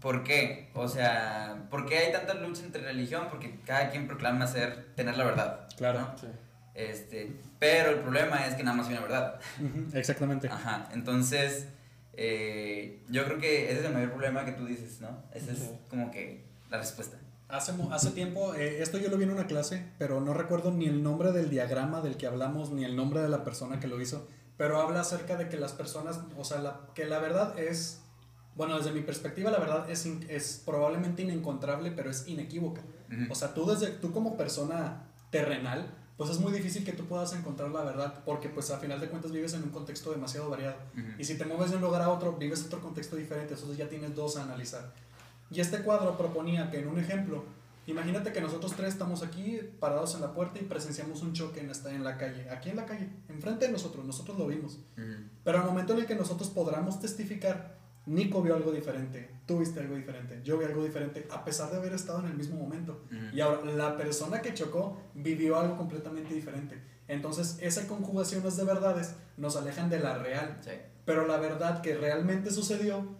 ¿Por 0.00 0.24
qué? 0.24 0.70
O 0.74 0.88
sea, 0.88 1.66
¿por 1.70 1.86
qué 1.86 1.98
hay 1.98 2.12
tanta 2.12 2.34
lucha 2.34 2.62
entre 2.64 2.82
religión? 2.82 3.26
Porque 3.30 3.58
cada 3.64 3.90
quien 3.90 4.06
proclama 4.06 4.46
ser, 4.46 4.92
tener 4.94 5.16
la 5.16 5.24
verdad. 5.24 5.68
Claro. 5.76 6.12
Sí. 6.20 6.26
Este, 6.74 7.32
pero 7.58 7.90
el 7.90 8.00
problema 8.00 8.46
es 8.46 8.54
que 8.54 8.62
nada 8.62 8.76
más 8.76 8.86
hay 8.86 8.92
una 8.92 9.02
verdad. 9.02 9.40
exactamente. 9.94 10.48
Ajá, 10.48 10.88
entonces 10.92 11.68
eh, 12.12 13.02
yo 13.08 13.24
creo 13.24 13.38
que 13.38 13.70
ese 13.70 13.80
es 13.80 13.86
el 13.86 13.94
mayor 13.94 14.10
problema 14.10 14.44
que 14.44 14.52
tú 14.52 14.66
dices, 14.66 15.00
¿no? 15.00 15.22
Esa 15.32 15.52
es 15.52 15.70
como 15.88 16.10
que 16.10 16.44
la 16.70 16.78
respuesta. 16.78 17.16
Hace, 17.48 17.72
hace 17.92 18.10
tiempo, 18.10 18.54
eh, 18.54 18.82
esto 18.82 18.98
yo 18.98 19.08
lo 19.08 19.16
vi 19.16 19.24
en 19.24 19.30
una 19.30 19.46
clase, 19.46 19.84
pero 19.98 20.20
no 20.20 20.34
recuerdo 20.34 20.72
ni 20.72 20.86
el 20.86 21.02
nombre 21.02 21.30
del 21.32 21.48
diagrama 21.48 22.00
del 22.00 22.16
que 22.16 22.26
hablamos, 22.26 22.72
ni 22.72 22.84
el 22.84 22.96
nombre 22.96 23.20
de 23.20 23.28
la 23.28 23.44
persona 23.44 23.78
que 23.78 23.86
lo 23.86 24.00
hizo, 24.00 24.26
pero 24.56 24.80
habla 24.80 25.00
acerca 25.00 25.36
de 25.36 25.48
que 25.48 25.56
las 25.56 25.72
personas, 25.72 26.20
o 26.36 26.44
sea, 26.44 26.58
la, 26.60 26.80
que 26.94 27.04
la 27.04 27.18
verdad 27.18 27.58
es, 27.58 28.00
bueno, 28.54 28.78
desde 28.78 28.92
mi 28.92 29.00
perspectiva 29.00 29.50
la 29.50 29.58
verdad 29.58 29.90
es, 29.90 30.06
es 30.06 30.62
probablemente 30.64 31.22
inencontrable, 31.22 31.90
pero 31.90 32.10
es 32.10 32.26
inequívoca. 32.26 32.82
O 33.30 33.34
sea, 33.34 33.54
tú, 33.54 33.66
desde, 33.66 33.88
tú 33.88 34.12
como 34.12 34.36
persona 34.36 35.04
terrenal, 35.30 35.94
pues 36.16 36.30
es 36.30 36.40
muy 36.40 36.50
difícil 36.50 36.84
que 36.84 36.92
tú 36.92 37.04
puedas 37.04 37.34
encontrar 37.34 37.70
la 37.70 37.84
verdad, 37.84 38.22
porque 38.24 38.48
pues 38.48 38.70
a 38.70 38.78
final 38.78 39.00
de 39.00 39.08
cuentas 39.08 39.32
vives 39.32 39.52
en 39.52 39.62
un 39.62 39.70
contexto 39.70 40.10
demasiado 40.10 40.48
variado. 40.48 40.76
Y 41.18 41.24
si 41.24 41.36
te 41.36 41.44
mueves 41.44 41.70
de 41.70 41.76
un 41.76 41.82
lugar 41.82 42.02
a 42.02 42.08
otro, 42.08 42.32
vives 42.32 42.64
otro 42.64 42.80
contexto 42.80 43.16
diferente, 43.16 43.52
entonces 43.52 43.76
ya 43.76 43.88
tienes 43.88 44.14
dos 44.14 44.36
a 44.36 44.44
analizar. 44.44 44.92
Y 45.50 45.60
este 45.60 45.82
cuadro 45.82 46.16
proponía 46.16 46.70
que 46.70 46.80
en 46.80 46.88
un 46.88 46.98
ejemplo, 46.98 47.44
imagínate 47.86 48.32
que 48.32 48.40
nosotros 48.40 48.74
tres 48.74 48.94
estamos 48.94 49.22
aquí 49.22 49.60
parados 49.78 50.14
en 50.14 50.20
la 50.20 50.32
puerta 50.32 50.58
y 50.58 50.64
presenciamos 50.64 51.22
un 51.22 51.32
choque 51.32 51.60
en, 51.60 51.70
esta, 51.70 51.94
en 51.94 52.04
la 52.04 52.16
calle, 52.16 52.48
aquí 52.50 52.70
en 52.70 52.76
la 52.76 52.86
calle, 52.86 53.08
enfrente 53.28 53.66
de 53.66 53.72
nosotros, 53.72 54.04
nosotros 54.04 54.38
lo 54.38 54.46
vimos. 54.46 54.78
Pero 55.44 55.58
al 55.58 55.66
momento 55.66 55.92
en 55.92 56.00
el 56.00 56.06
que 56.06 56.14
nosotros 56.14 56.50
podamos 56.50 57.00
testificar, 57.00 57.78
Nico 58.06 58.40
vio 58.40 58.54
algo 58.54 58.70
diferente, 58.70 59.30
tú 59.46 59.58
viste 59.58 59.80
algo 59.80 59.96
diferente, 59.96 60.40
yo 60.44 60.58
vi 60.58 60.64
algo 60.64 60.84
diferente, 60.84 61.26
a 61.30 61.44
pesar 61.44 61.70
de 61.70 61.78
haber 61.78 61.92
estado 61.92 62.20
en 62.20 62.26
el 62.26 62.34
mismo 62.34 62.56
momento. 62.56 63.02
Y 63.32 63.40
ahora, 63.40 63.64
la 63.72 63.96
persona 63.96 64.40
que 64.42 64.54
chocó 64.54 65.00
vivió 65.14 65.58
algo 65.58 65.76
completamente 65.76 66.34
diferente. 66.34 66.80
Entonces, 67.08 67.58
esa 67.60 67.86
conjugación 67.86 68.42
de 68.42 68.64
verdades 68.64 69.14
nos 69.36 69.56
alejan 69.56 69.90
de 69.90 70.00
la 70.00 70.18
real. 70.18 70.60
Pero 71.04 71.26
la 71.26 71.36
verdad 71.38 71.82
que 71.82 71.96
realmente 71.96 72.50
sucedió, 72.50 73.16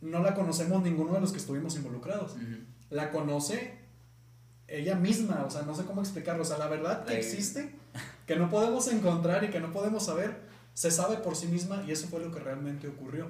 no 0.00 0.20
la 0.22 0.34
conocemos 0.34 0.82
ninguno 0.82 1.14
de 1.14 1.20
los 1.20 1.32
que 1.32 1.38
estuvimos 1.38 1.76
involucrados. 1.76 2.36
La 2.90 3.10
conoce 3.10 3.83
ella 4.68 4.94
misma, 4.94 5.44
o 5.46 5.50
sea, 5.50 5.62
no 5.62 5.74
sé 5.74 5.84
cómo 5.84 6.00
explicarlo. 6.00 6.42
O 6.42 6.46
sea, 6.46 6.58
la 6.58 6.68
verdad 6.68 7.04
que 7.04 7.18
existe, 7.18 7.74
que 8.26 8.36
no 8.36 8.50
podemos 8.50 8.88
encontrar 8.88 9.44
y 9.44 9.50
que 9.50 9.60
no 9.60 9.72
podemos 9.72 10.06
saber, 10.06 10.36
se 10.72 10.90
sabe 10.90 11.16
por 11.18 11.36
sí 11.36 11.46
misma 11.46 11.84
y 11.86 11.92
eso 11.92 12.08
fue 12.08 12.20
lo 12.20 12.32
que 12.32 12.40
realmente 12.40 12.88
ocurrió. 12.88 13.28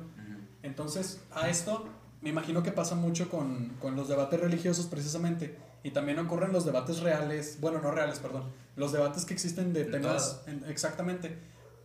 Entonces, 0.63 1.21
a 1.33 1.49
esto 1.49 1.87
me 2.23 2.31
imagino 2.31 2.63
que 2.63 2.73
pasa 2.73 2.95
mucho 2.95 3.29
con, 3.29 3.77
con, 3.81 3.97
los 3.97 4.09
debates 4.09 4.41
religiosos 4.41 4.87
precisamente. 4.87 5.59
Y 5.83 5.91
también 5.91 6.19
ocurren 6.19 6.51
los 6.53 6.65
debates 6.65 7.01
reales, 7.01 7.59
bueno, 7.61 7.83
no 7.83 7.91
reales, 7.91 8.19
perdón, 8.19 8.51
los 8.75 8.93
debates 8.93 9.27
que 9.27 9.35
existen 9.35 9.75
de 9.75 9.85
temas, 9.85 10.41
exactamente, 10.67 11.37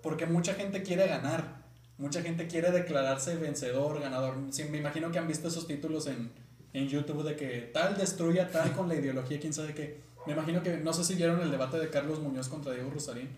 porque 0.02 0.26
mucha 0.26 0.54
gente 0.54 0.84
quiere 0.84 1.06
ganar, 1.06 1.66
mucha 1.98 2.22
gente 2.22 2.48
quiere 2.48 2.72
declararse 2.72 3.36
vencedor, 3.36 4.00
ganador. 4.00 4.38
Sí, 4.52 4.64
me 4.64 4.78
imagino 4.78 5.12
que 5.12 5.20
han 5.20 5.28
visto 5.28 5.50
esos 5.50 5.68
títulos 5.68 6.08
en, 6.08 6.32
en 6.74 6.88
YouTube 6.88 7.24
de 7.24 7.36
que 7.36 7.70
tal 7.74 7.98
destruya 7.98 8.50
tal 8.52 8.74
con 8.74 8.88
la 8.88 8.96
ideología, 8.96 9.40
quién 9.40 9.54
sabe 9.54 9.74
qué. 9.74 10.00
Me 10.26 10.34
imagino 10.34 10.62
que, 10.62 10.78
no 10.78 10.94
sé 10.94 11.04
si 11.04 11.16
vieron 11.16 11.42
el 11.42 11.52
debate 11.52 11.80
de 11.80 11.90
Carlos 11.90 12.20
Muñoz 12.20 12.50
contra 12.50 12.74
Diego 12.74 12.92
Rosarín. 12.92 13.30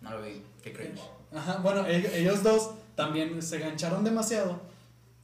No 0.00 0.10
lo 0.10 0.22
vi, 0.22 0.42
qué 0.62 0.72
cringe. 0.72 1.00
Ajá, 1.34 1.58
bueno, 1.58 1.86
ellos 1.86 2.42
dos 2.42 2.70
también 2.94 3.42
se 3.42 3.58
gancharon 3.58 4.04
demasiado 4.04 4.60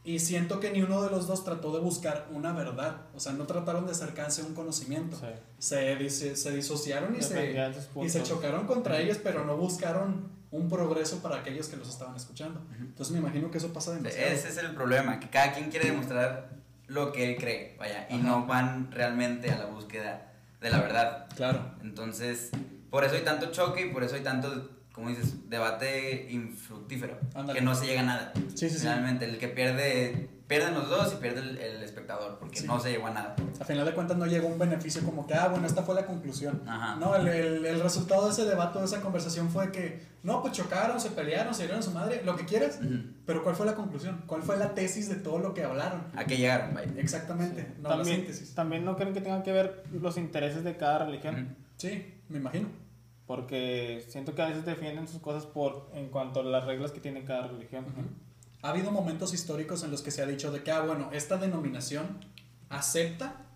y 0.04 0.18
siento 0.18 0.60
que 0.60 0.70
ni 0.70 0.82
uno 0.82 1.02
de 1.02 1.10
los 1.10 1.26
dos 1.26 1.44
trató 1.44 1.72
de 1.72 1.80
buscar 1.80 2.28
una 2.30 2.52
verdad. 2.52 2.96
O 3.14 3.20
sea, 3.20 3.32
no 3.32 3.46
trataron 3.46 3.86
de 3.86 3.92
acercarse 3.92 4.42
a 4.42 4.44
un 4.44 4.54
conocimiento. 4.54 5.18
Se, 5.58 6.10
se, 6.10 6.52
disociaron 6.52 7.16
y 7.16 7.22
se, 7.22 7.70
y 8.02 8.08
se 8.10 8.22
chocaron 8.22 8.66
contra 8.66 9.00
ellos, 9.00 9.18
pero 9.22 9.46
no 9.46 9.56
buscaron 9.56 10.28
un 10.50 10.68
progreso 10.68 11.20
para 11.20 11.36
aquellos 11.36 11.68
que 11.68 11.76
los 11.76 11.88
estaban 11.88 12.14
escuchando. 12.16 12.60
Entonces 12.78 13.12
me 13.12 13.18
imagino 13.18 13.50
que 13.50 13.56
eso 13.56 13.72
pasa 13.72 13.94
demasiado. 13.94 14.30
Ese 14.30 14.48
es 14.48 14.58
el 14.58 14.74
problema, 14.74 15.18
que 15.18 15.30
cada 15.30 15.54
quien 15.54 15.70
quiere 15.70 15.90
demostrar 15.90 16.50
lo 16.86 17.12
que 17.12 17.30
él 17.30 17.36
cree, 17.36 17.76
vaya, 17.78 18.06
y 18.10 18.16
no 18.16 18.46
van 18.46 18.90
realmente 18.92 19.50
a 19.50 19.58
la 19.58 19.66
búsqueda 19.66 20.32
de 20.60 20.70
la 20.70 20.80
verdad. 20.80 21.26
Claro. 21.36 21.74
Entonces, 21.82 22.50
por 22.90 23.04
eso 23.04 23.14
hay 23.14 23.22
tanto 23.22 23.50
choque 23.50 23.86
y 23.86 23.90
por 23.90 24.02
eso 24.02 24.16
hay 24.16 24.22
tanto 24.22 24.70
como 24.94 25.08
dices, 25.08 25.50
debate 25.50 26.28
infructífero, 26.30 27.18
que 27.52 27.60
no 27.60 27.74
se 27.74 27.86
llega 27.86 28.02
a 28.02 28.04
nada. 28.04 28.32
Sí, 28.54 28.70
sí, 28.70 28.78
Realmente, 28.86 29.24
el 29.24 29.38
que 29.38 29.48
pierde, 29.48 30.30
pierden 30.46 30.74
los 30.74 30.88
dos 30.88 31.12
y 31.12 31.16
pierde 31.16 31.40
el, 31.40 31.82
espectador, 31.82 32.38
porque 32.38 32.60
no 32.60 32.78
se 32.78 32.92
llegó 32.92 33.08
a 33.08 33.10
nada. 33.10 33.34
A 33.60 33.64
final 33.64 33.84
de 33.86 33.92
cuentas 33.92 34.16
no 34.16 34.26
llegó 34.26 34.46
un 34.46 34.56
beneficio 34.56 35.02
como 35.02 35.26
que, 35.26 35.34
ah, 35.34 35.48
bueno, 35.48 35.66
esta 35.66 35.82
fue 35.82 35.96
la 35.96 36.06
conclusión. 36.06 36.62
No, 37.00 37.16
el, 37.16 37.26
el, 37.66 37.80
resultado 37.80 38.26
de 38.26 38.30
ese 38.30 38.44
debate, 38.44 38.78
de 38.78 38.84
esa 38.84 39.00
conversación 39.00 39.50
fue 39.50 39.72
que, 39.72 40.00
no, 40.22 40.42
pues 40.42 40.54
chocaron, 40.54 41.00
se 41.00 41.10
pelearon, 41.10 41.54
se 41.54 41.64
dieron 41.64 41.80
a 41.80 41.82
su 41.82 41.90
madre, 41.90 42.22
lo 42.24 42.36
que 42.36 42.44
quieras, 42.44 42.78
pero 43.26 43.42
¿cuál 43.42 43.56
fue 43.56 43.66
la 43.66 43.74
conclusión? 43.74 44.22
¿Cuál 44.28 44.44
fue 44.44 44.56
la 44.56 44.74
tesis 44.74 45.08
de 45.08 45.16
todo 45.16 45.40
lo 45.40 45.54
que 45.54 45.64
hablaron? 45.64 46.04
A 46.14 46.24
qué 46.24 46.36
llegaron, 46.36 46.78
Exactamente, 46.96 47.66
no 47.82 47.88
también, 47.88 48.20
la 48.20 48.24
síntesis. 48.26 48.54
También 48.54 48.84
no 48.84 48.94
creen 48.94 49.12
que 49.12 49.20
tengan 49.20 49.42
que 49.42 49.50
ver 49.50 49.82
los 49.92 50.16
intereses 50.18 50.62
de 50.62 50.76
cada 50.76 51.04
religión. 51.04 51.56
Sí, 51.78 52.14
me 52.28 52.38
imagino. 52.38 52.83
Porque 53.26 54.04
siento 54.08 54.34
que 54.34 54.42
a 54.42 54.48
veces 54.48 54.64
defienden 54.64 55.08
sus 55.08 55.20
cosas 55.20 55.46
por 55.46 55.90
en 55.94 56.08
cuanto 56.08 56.40
a 56.40 56.44
las 56.44 56.64
reglas 56.64 56.92
que 56.92 57.00
tiene 57.00 57.24
cada 57.24 57.48
religión. 57.48 57.86
Ha 58.62 58.70
habido 58.70 58.90
momentos 58.90 59.32
históricos 59.34 59.82
en 59.82 59.90
los 59.90 60.02
que 60.02 60.10
se 60.10 60.22
ha 60.22 60.26
dicho 60.26 60.50
de 60.50 60.62
que, 60.62 60.70
ah, 60.70 60.80
bueno, 60.80 61.10
esta 61.12 61.36
denominación 61.36 62.18
acepta, 62.68 63.46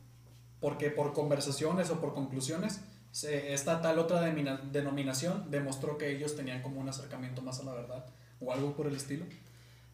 porque 0.61 0.91
por 0.91 1.13
conversaciones 1.13 1.91
o 1.91 2.01
por 2.01 2.15
conclusiones, 2.15 2.81
esta 3.13 3.81
tal 3.81 3.99
otra 3.99 4.21
denominación 4.21 5.51
demostró 5.51 5.99
que 5.99 6.15
ellos 6.15 6.37
tenían 6.37 6.63
como 6.63 6.81
un 6.81 6.89
acercamiento 6.89 7.43
más 7.43 7.61
a 7.61 7.65
la 7.65 7.73
verdad 7.73 8.07
o 8.41 8.53
algo 8.53 8.75
por 8.75 8.87
el 8.87 8.97
estilo. 8.97 9.25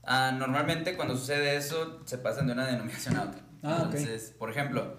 Ah, 0.03 0.33
normalmente 0.37 0.97
cuando 0.97 1.17
sucede 1.17 1.57
eso 1.57 2.01
se 2.05 2.19
pasan 2.19 2.47
de 2.47 2.53
una 2.53 2.67
denominación 2.67 3.17
a 3.17 3.23
otra. 3.25 3.41
Ah, 3.63 3.83
Entonces, 3.85 4.35
por 4.39 4.51
ejemplo, 4.51 4.97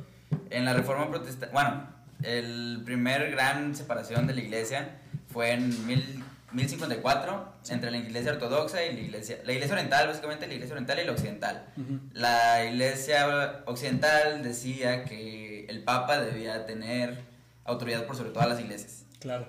en 0.49 0.65
la 0.65 0.73
reforma 0.73 1.09
protestante, 1.09 1.53
bueno, 1.53 1.87
el 2.23 2.81
primer 2.85 3.31
gran 3.31 3.75
separación 3.75 4.27
de 4.27 4.33
la 4.33 4.41
iglesia 4.41 4.97
fue 5.31 5.51
en 5.51 5.87
mil, 5.87 6.23
1054 6.55 7.53
entre 7.69 7.91
la 7.91 7.97
iglesia 7.97 8.31
ortodoxa 8.31 8.85
y 8.85 8.93
la 8.93 9.01
iglesia, 9.01 9.37
la 9.43 9.51
iglesia 9.51 9.73
oriental, 9.73 10.07
básicamente 10.07 10.47
la 10.47 10.53
iglesia 10.53 10.73
oriental 10.73 10.99
y 10.99 11.05
la 11.05 11.11
occidental. 11.11 11.65
La 12.13 12.63
iglesia 12.65 13.63
occidental 13.65 14.43
decía 14.43 15.03
que 15.03 15.65
el 15.65 15.83
papa 15.83 16.19
debía 16.19 16.65
tener 16.65 17.23
autoridad 17.65 18.05
por 18.05 18.15
sobre 18.15 18.31
todas 18.31 18.47
las 18.47 18.59
iglesias. 18.59 19.05
Claro. 19.19 19.47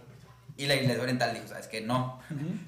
Y 0.57 0.67
la 0.67 0.75
iglesia 0.75 1.03
oriental 1.03 1.35
dijo, 1.35 1.47
sabes 1.47 1.69
que 1.69 1.83
no, 1.83 2.19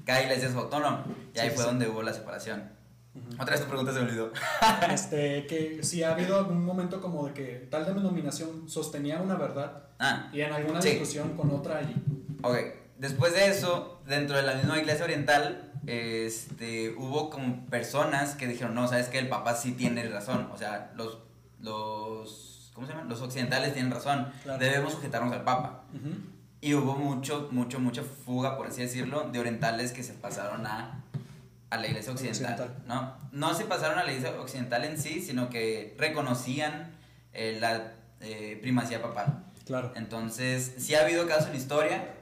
cada 0.05 0.23
iglesia 0.23 0.49
es 0.49 0.55
autónoma. 0.55 1.07
Y 1.35 1.38
ahí 1.38 1.50
fue 1.50 1.64
donde 1.64 1.88
hubo 1.88 2.02
la 2.02 2.12
separación. 2.12 2.77
Otra 3.38 3.52
vez 3.52 3.60
tu 3.62 3.68
pregunta 3.68 3.92
se 3.92 4.00
me 4.00 4.06
olvidó. 4.06 4.32
este, 4.90 5.46
que 5.46 5.80
si 5.82 6.02
ha 6.02 6.12
habido 6.12 6.38
algún 6.38 6.64
momento 6.64 7.00
como 7.00 7.26
de 7.26 7.34
que 7.34 7.68
tal 7.70 7.87
denominación 7.87 8.68
sostenía 8.68 9.20
una 9.20 9.37
verdad 9.37 9.84
ah, 9.98 10.28
y 10.32 10.40
en 10.40 10.52
alguna 10.52 10.80
discusión 10.80 11.37
con 11.37 11.50
otra 11.50 11.78
allí. 11.78 11.94
Ok, 12.42 12.56
después 12.98 13.34
de 13.34 13.48
eso, 13.48 14.00
dentro 14.06 14.37
de 14.37 14.42
la 14.42 14.54
misma 14.54 14.78
iglesia 14.78 15.04
oriental, 15.04 15.72
este, 15.87 16.94
hubo 16.96 17.30
como 17.30 17.64
personas 17.66 18.34
que 18.34 18.46
dijeron, 18.46 18.75
no, 18.75 18.88
sabes 18.88 19.08
que 19.08 19.18
el 19.18 19.28
papá 19.28 19.54
sí 19.54 19.72
tiene 19.72 20.06
razón, 20.08 20.50
o 20.52 20.58
sea, 20.58 20.92
los, 20.96 21.18
los, 21.60 22.70
¿cómo 22.75 22.87
se 22.87 22.92
llaman? 22.92 23.08
Los 23.08 23.22
occidentales 23.22 23.72
tienen 23.72 23.90
razón, 23.90 24.28
debemos 24.58 24.92
sujetarnos 24.92 25.32
al 25.32 25.44
papa. 25.44 25.84
Y 26.60 26.75
hubo 26.75 26.96
mucho, 26.96 27.48
mucho, 27.52 27.78
mucha 27.78 28.02
fuga, 28.02 28.56
por 28.56 28.66
así 28.66 28.82
decirlo, 28.82 29.28
de 29.30 29.38
orientales 29.38 29.92
que 29.92 30.02
se 30.02 30.12
pasaron 30.12 30.66
a 30.66 31.04
a 31.70 31.76
la 31.76 31.87
iglesia 31.87 32.12
occidental, 32.12 32.82
¿no? 32.87 33.14
No 33.32 33.54
se 33.54 33.64
pasaron 33.64 33.98
a 33.98 34.04
la 34.04 34.12
iglesia 34.12 34.40
occidental 34.40 34.84
en 34.84 34.98
sí, 34.98 35.20
sino 35.20 35.50
que 35.50 35.94
reconocían 35.98 36.92
eh, 37.32 37.58
la 37.60 37.92
eh, 38.20 38.58
primacía 38.60 39.02
papal. 39.02 39.44
Claro. 39.66 39.92
Entonces, 39.94 40.75
sí 40.78 40.94
ha 40.94 41.02
habido 41.02 41.26
casos 41.26 41.50
en 41.50 41.56
historia, 41.56 42.14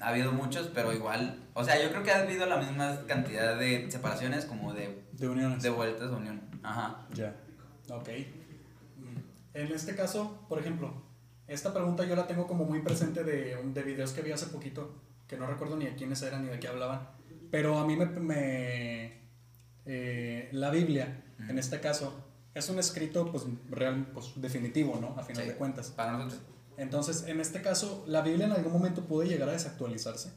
ha 0.00 0.08
habido 0.08 0.32
muchos, 0.32 0.68
pero 0.74 0.92
igual, 0.92 1.38
o 1.54 1.62
sea, 1.62 1.80
yo 1.80 1.90
creo 1.90 2.02
que 2.02 2.10
ha 2.10 2.22
habido 2.22 2.46
la 2.46 2.56
misma 2.56 3.02
cantidad 3.06 3.56
de 3.56 3.88
separaciones 3.90 4.44
como 4.44 4.72
de... 4.72 5.04
De 5.12 5.28
uniones. 5.28 5.62
De 5.62 5.70
vueltas 5.70 6.10
de 6.10 6.16
unión. 6.16 6.40
Ajá. 6.64 7.06
Ya. 7.14 7.34
Ok. 7.90 8.08
En 9.54 9.72
este 9.72 9.94
caso, 9.94 10.44
por 10.48 10.58
ejemplo, 10.58 10.92
esta 11.46 11.72
pregunta 11.72 12.04
yo 12.04 12.16
la 12.16 12.26
tengo 12.26 12.48
como 12.48 12.64
muy 12.64 12.80
presente 12.80 13.22
de, 13.22 13.56
de 13.62 13.82
videos 13.84 14.10
que 14.12 14.22
vi 14.22 14.32
hace 14.32 14.46
poquito, 14.46 14.96
que 15.28 15.36
no 15.36 15.46
recuerdo 15.46 15.76
ni 15.76 15.84
de 15.84 15.94
quiénes 15.94 16.20
eran 16.22 16.44
ni 16.44 16.50
de 16.50 16.58
qué 16.58 16.66
hablaban 16.66 17.14
Pero 17.50 17.78
a 17.78 17.86
mí 17.86 17.96
me... 17.96 18.06
me 18.06 19.22
eh, 19.86 20.48
la 20.52 20.70
Biblia, 20.70 21.22
en 21.48 21.58
este 21.58 21.80
caso, 21.80 22.24
es 22.54 22.68
un 22.68 22.78
escrito 22.78 23.30
pues 23.30 23.44
real, 23.70 24.06
pues 24.14 24.32
definitivo, 24.36 24.98
¿no? 25.00 25.14
A 25.18 25.22
final 25.24 25.42
Sí, 25.44 25.48
de 25.50 25.56
cuentas. 25.56 25.88
Para 25.90 26.12
nosotros. 26.12 26.40
Entonces, 26.76 27.24
en 27.28 27.40
este 27.40 27.60
caso, 27.62 28.04
¿la 28.08 28.22
Biblia 28.22 28.46
en 28.46 28.52
algún 28.52 28.72
momento 28.72 29.04
puede 29.04 29.28
llegar 29.28 29.48
a 29.48 29.52
desactualizarse? 29.52 30.32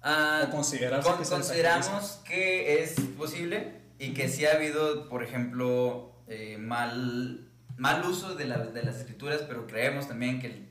Ah, 0.00 0.46
¿O 0.48 0.50
considerarse 0.50 1.08
con- 1.08 1.18
que 1.18 1.24
se 1.24 1.30
consideramos 1.34 2.20
que 2.26 2.82
es 2.82 2.94
posible 3.16 3.82
y 3.98 4.14
que 4.14 4.28
sí 4.28 4.44
ha 4.46 4.54
habido, 4.56 5.08
por 5.08 5.22
ejemplo, 5.22 6.16
eh, 6.26 6.58
mal, 6.58 7.48
mal 7.76 8.04
uso 8.04 8.34
de, 8.34 8.46
la- 8.46 8.58
de 8.66 8.82
las 8.82 8.96
escrituras, 8.96 9.42
pero 9.46 9.66
creemos 9.68 10.08
también 10.08 10.40
que, 10.40 10.68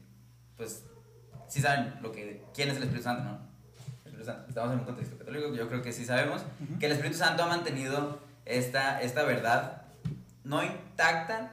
pues, 0.58 0.84
sí 1.48 1.62
saben 1.62 1.94
lo 2.01 2.12
que, 2.12 2.44
quién 2.54 2.70
es 2.70 2.75
el 2.78 2.84
Espíritu 2.84 3.04
Santo, 3.06 3.24
¿no? 3.24 3.50
Espíritu 4.22 4.25
Santo. 4.25 4.46
Estamos 4.50 4.74
en 4.74 4.80
un 4.80 4.86
contexto 4.86 5.18
católico, 5.18 5.54
yo 5.54 5.68
creo 5.68 5.82
que 5.82 5.92
sí 5.92 6.06
sabemos 6.06 6.42
Ujú. 6.63 6.80
que 6.80 6.86
el 6.86 6.92
Espíritu 6.94 7.18
Santo 7.18 7.44
ha 7.44 7.48
mantenido 7.48 8.20
esta, 8.46 9.01
esta 9.01 9.24
verdad, 9.24 9.84
no 10.44 10.63
intacta, 10.63 11.51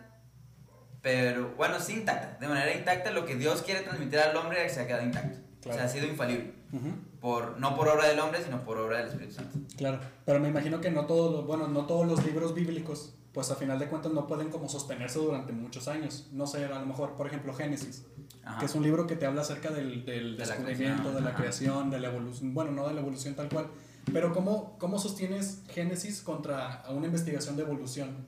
pero, 1.03 1.55
bueno, 1.57 1.79
sí 1.81 1.95
intacta, 1.95 2.39
de 2.41 2.49
manera 2.49 2.75
intacta, 2.75 3.11
lo 3.11 3.25
que 3.25 3.37
Dios 3.37 3.63
quiere 3.63 3.81
transmitir 3.83 4.19
al 4.19 4.37
hombre 4.37 4.69
se 4.69 4.81
ha 4.81 4.87
quedado 4.87 5.05
intacto. 5.05 5.39
O 5.39 5.61
Claro. 5.61 5.79
sea, 5.79 5.87
ha 5.87 5.89
sido 5.89 6.07
infalible 6.07 6.55
Ujú. 6.73 6.89
por, 7.21 7.59
no 7.59 7.75
por 7.77 7.89
obra 7.89 8.07
del 8.09 8.19
hombre, 8.21 8.41
sino 8.43 8.63
por 8.65 8.79
obra 8.79 8.99
del 8.99 9.09
Espíritu 9.09 9.35
Santo. 9.35 9.59
Claro, 9.77 9.99
pero 10.25 10.39
me 10.41 10.49
imagino 10.49 10.81
que 10.81 10.91
no 10.91 11.05
todos 11.07 11.33
los, 11.33 11.47
bueno, 11.47 11.67
no 11.69 11.85
todos 11.87 12.07
los 12.07 12.25
libros 12.25 12.55
bíblicos, 12.55 13.15
pues 13.33 13.51
a 13.51 13.57
final 13.57 13.79
de 13.79 13.87
cuentas 13.89 14.13
no 14.13 14.27
pueden 14.27 14.51
como 14.51 14.69
sostenerse 14.69 15.19
durante 15.19 15.53
muchos 15.53 15.89
años. 15.89 16.29
No 16.33 16.47
sé, 16.47 16.65
a 16.65 16.69
lo 16.79 16.87
mejor, 16.87 17.17
por 17.17 17.27
ejemplo, 17.27 17.53
Génesis, 17.55 18.07
Ajá. 18.49 18.59
que 18.61 18.67
es 18.67 18.75
un 18.75 18.83
libro 18.83 19.07
que 19.07 19.15
te 19.17 19.27
habla 19.27 19.43
acerca 19.43 19.71
del, 19.71 20.05
del 20.05 20.37
De 20.37 20.47
la 20.47 20.55
descubrimiento, 20.55 21.13
de 21.13 21.21
la 21.21 21.35
creación, 21.35 21.91
de 21.91 22.01
la 22.01 22.09
evolución, 22.09 22.55
bueno, 22.55 22.71
no 22.73 22.89
de 22.89 22.95
la 22.95 23.01
evolución 23.01 23.35
tal 23.35 23.49
cual, 23.49 23.67
pero 24.13 24.33
¿cómo, 24.33 24.77
cómo 24.79 24.99
sostienes 24.99 25.63
Génesis 25.69 26.23
contra 26.23 26.83
una 26.91 27.07
investigación 27.07 27.57
de 27.57 27.63
evolución? 27.63 28.27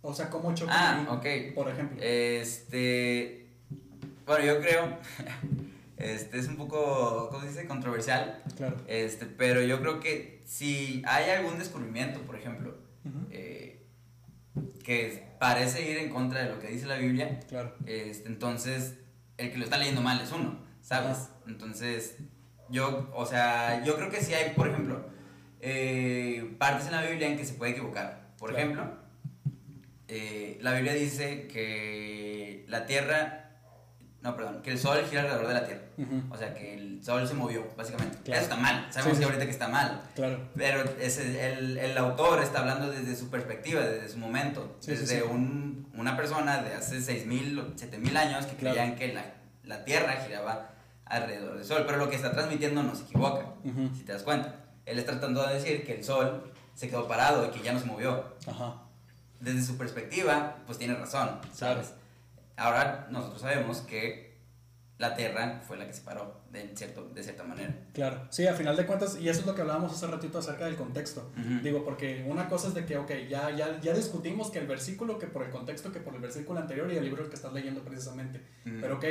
O 0.00 0.14
sea, 0.14 0.30
¿cómo 0.30 0.54
chocan 0.54 0.74
Ah, 1.08 1.20
ahí, 1.22 1.52
por 1.54 1.68
ejemplo? 1.68 1.98
Este. 2.02 3.46
Bueno, 4.26 4.44
yo 4.44 4.60
creo. 4.60 4.98
Este 5.98 6.38
es 6.40 6.48
un 6.48 6.56
poco, 6.56 7.28
¿cómo 7.30 7.42
se 7.42 7.48
dice? 7.50 7.66
Controversial. 7.68 8.42
claro. 8.56 8.76
Este, 8.88 9.24
pero 9.26 9.62
yo 9.62 9.80
creo 9.80 10.00
que 10.00 10.42
si 10.46 11.00
hay 11.06 11.30
algún 11.30 11.58
descubrimiento, 11.60 12.20
por 12.22 12.34
ejemplo, 12.34 12.76
eh, 13.30 13.86
que 14.82 15.28
parece 15.38 15.88
ir 15.88 15.98
en 15.98 16.10
contra 16.10 16.42
de 16.42 16.48
lo 16.48 16.58
que 16.58 16.68
dice 16.68 16.86
la 16.86 16.96
Biblia, 16.96 17.38
Claro. 17.48 17.74
este, 17.86 18.26
entonces 18.28 18.94
el 19.42 19.50
que 19.50 19.58
lo 19.58 19.64
está 19.64 19.76
leyendo 19.76 20.00
mal 20.00 20.20
es 20.20 20.30
uno, 20.32 20.58
¿sabes? 20.80 21.28
Entonces, 21.46 22.16
yo, 22.70 23.10
o 23.14 23.26
sea, 23.26 23.84
yo 23.84 23.96
creo 23.96 24.10
que 24.10 24.20
si 24.22 24.34
hay, 24.34 24.54
por 24.54 24.68
ejemplo, 24.68 25.04
eh, 25.60 26.54
partes 26.58 26.86
en 26.86 26.92
la 26.92 27.02
Biblia 27.02 27.28
en 27.28 27.36
que 27.36 27.44
se 27.44 27.54
puede 27.54 27.72
equivocar. 27.72 28.32
Por 28.38 28.50
Claro. 28.50 28.64
ejemplo, 28.64 28.96
eh, 30.08 30.58
la 30.60 30.72
Biblia 30.74 30.94
dice 30.94 31.46
que 31.48 32.64
la 32.68 32.86
Tierra, 32.86 33.41
no, 34.22 34.36
perdón, 34.36 34.62
que 34.62 34.70
el 34.70 34.78
Sol 34.78 35.04
gira 35.08 35.22
alrededor 35.22 35.48
de 35.48 35.54
la 35.54 35.64
Tierra. 35.66 35.82
O 36.30 36.36
sea, 36.36 36.54
que 36.54 36.74
el 36.74 37.04
Sol 37.04 37.26
se 37.26 37.34
movió, 37.34 37.66
básicamente. 37.76 38.18
Claro. 38.24 38.40
Eso 38.42 38.50
está 38.52 38.62
mal, 38.62 38.86
sabemos 38.90 39.04
Sí, 39.04 39.10
sí. 39.14 39.18
que 39.20 39.24
ahorita 39.26 39.44
que 39.44 39.50
está 39.50 39.68
mal. 39.68 40.00
Claro. 40.14 40.38
Pero 40.56 40.84
ese, 41.00 41.52
el, 41.52 41.76
el 41.78 41.98
autor 41.98 42.42
está 42.42 42.60
hablando 42.60 42.90
desde 42.90 43.16
su 43.16 43.30
perspectiva, 43.30 43.80
desde 43.80 44.08
su 44.08 44.18
momento, 44.18 44.76
Sí, 44.80 44.92
desde. 44.92 45.22
Un, 45.24 45.90
una 45.94 46.16
persona 46.16 46.62
de 46.62 46.74
hace 46.74 46.98
6.000 46.98 47.58
o 47.60 47.66
7.000 47.76 48.16
años 48.16 48.46
que 48.46 48.56
Claro. 48.56 48.76
creían 48.76 48.96
que 48.96 49.12
la, 49.12 49.24
la 49.64 49.84
Tierra 49.84 50.12
giraba 50.24 50.70
alrededor 51.04 51.56
del 51.56 51.64
Sol, 51.64 51.84
pero 51.86 51.98
lo 51.98 52.08
que 52.08 52.16
está 52.16 52.32
transmitiendo 52.32 52.82
no 52.82 52.94
se 52.94 53.02
equivoca, 53.02 53.46
Ujú, 53.64 53.90
si 53.94 54.04
te 54.04 54.12
das 54.12 54.22
cuenta. 54.22 54.54
Él 54.86 54.98
está 54.98 55.12
tratando 55.12 55.46
de 55.46 55.54
decir 55.54 55.84
que 55.84 55.94
el 55.96 56.04
Sol 56.04 56.50
se 56.74 56.88
quedó 56.88 57.06
parado 57.06 57.46
y 57.46 57.50
que 57.50 57.60
ya 57.62 57.72
no 57.72 57.78
se 57.80 57.86
movió. 57.86 58.24
Ajá. 58.46 58.76
Desde 59.40 59.62
su 59.62 59.76
perspectiva, 59.76 60.56
pues 60.66 60.78
tiene 60.78 60.94
razón, 60.94 61.38
¿sabes? 61.52 61.92
Ahora 62.62 63.08
nosotros 63.10 63.40
sabemos 63.40 63.78
que 63.80 64.32
la 64.98 65.16
Tierra 65.16 65.60
fue 65.66 65.76
la 65.76 65.86
que 65.86 65.92
se 65.92 66.02
paró 66.02 66.42
de, 66.52 66.76
cierto, 66.76 67.08
de 67.08 67.22
cierta 67.24 67.42
manera. 67.42 67.74
Claro, 67.92 68.28
sí, 68.30 68.46
a 68.46 68.54
final 68.54 68.76
de 68.76 68.86
cuentas, 68.86 69.18
y 69.20 69.28
eso 69.28 69.40
es 69.40 69.46
lo 69.46 69.54
que 69.56 69.62
hablábamos 69.62 69.92
hace 69.92 70.06
ratito 70.06 70.38
acerca 70.38 70.66
del 70.66 70.76
contexto. 70.76 71.32
Ujú. 71.36 71.60
Digo, 71.60 71.84
porque 71.84 72.24
una 72.28 72.48
cosa 72.48 72.68
es 72.68 72.74
de 72.74 72.86
que, 72.86 72.96
ok, 72.96 73.10
ya, 73.28 73.50
ya, 73.50 73.80
ya 73.80 73.94
discutimos 73.94 74.52
que 74.52 74.60
el 74.60 74.68
versículo, 74.68 75.18
que 75.18 75.26
por 75.26 75.42
el 75.42 75.50
contexto, 75.50 75.90
que 75.90 75.98
por 75.98 76.14
el 76.14 76.20
versículo 76.20 76.60
anterior 76.60 76.92
y 76.92 76.96
el 76.96 77.04
libro 77.04 77.28
que 77.28 77.34
estás 77.34 77.52
leyendo 77.52 77.82
precisamente. 77.82 78.38
Ujú. 78.64 78.76
Pero 78.80 78.96
ok, 78.98 79.04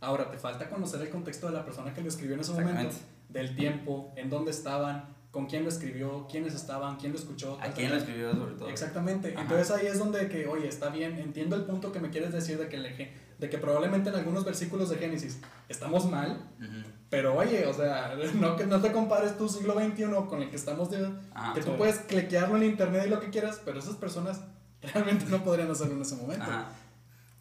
ahora 0.00 0.30
te 0.30 0.38
falta 0.38 0.70
conocer 0.70 1.02
el 1.02 1.10
contexto 1.10 1.48
de 1.48 1.52
la 1.52 1.64
persona 1.64 1.92
que 1.92 2.00
lo 2.00 2.08
escribió 2.08 2.36
en 2.36 2.40
ese 2.40 2.52
momento, 2.52 2.96
del 3.28 3.54
tiempo, 3.54 4.14
en 4.16 4.30
dónde 4.30 4.50
estaban, 4.50 5.14
con 5.34 5.46
quién 5.46 5.64
lo 5.64 5.68
escribió, 5.68 6.28
quiénes 6.30 6.54
estaban, 6.54 6.94
quién 6.96 7.10
lo 7.12 7.18
escuchó. 7.18 7.58
¿A 7.60 7.66
quién 7.72 7.90
lo 7.90 7.96
escribió 7.96 8.32
sobre 8.32 8.54
todo? 8.54 8.68
Exactamente. 8.68 9.32
Ajá. 9.32 9.42
Entonces 9.42 9.68
ahí 9.72 9.86
es 9.88 9.98
donde 9.98 10.28
que, 10.28 10.46
oye, 10.46 10.68
está 10.68 10.90
bien, 10.90 11.18
entiendo 11.18 11.56
el 11.56 11.64
punto 11.64 11.90
que 11.90 11.98
me 11.98 12.08
quieres 12.10 12.32
decir 12.32 12.56
de 12.56 12.68
que, 12.68 12.78
le- 12.78 13.12
de 13.40 13.50
que 13.50 13.58
probablemente 13.58 14.10
en 14.10 14.14
algunos 14.14 14.44
versículos 14.44 14.90
de 14.90 14.96
Génesis 14.96 15.40
estamos 15.68 16.08
mal, 16.08 16.48
Ujú. 16.60 16.88
pero 17.10 17.34
oye, 17.36 17.66
o 17.66 17.74
sea, 17.74 18.14
no, 18.40 18.54
que 18.54 18.64
no 18.64 18.80
te 18.80 18.92
compares 18.92 19.36
tu 19.36 19.48
siglo 19.48 19.74
XXI 19.74 20.04
con 20.28 20.40
el 20.40 20.50
que 20.50 20.56
estamos 20.56 20.88
de... 20.92 21.04
Ajá. 21.34 21.52
que 21.52 21.62
tú 21.62 21.72
sí. 21.72 21.74
puedes 21.78 21.96
cliquearlo 21.98 22.56
en 22.56 22.62
internet 22.62 23.02
y 23.06 23.10
lo 23.10 23.18
que 23.18 23.30
quieras, 23.30 23.60
pero 23.64 23.80
esas 23.80 23.96
personas 23.96 24.40
realmente 24.82 25.24
no 25.26 25.42
podrían 25.42 25.68
hacerlo 25.68 25.94
en 25.96 26.02
ese 26.02 26.14
momento. 26.14 26.44
Ajá. 26.44 26.68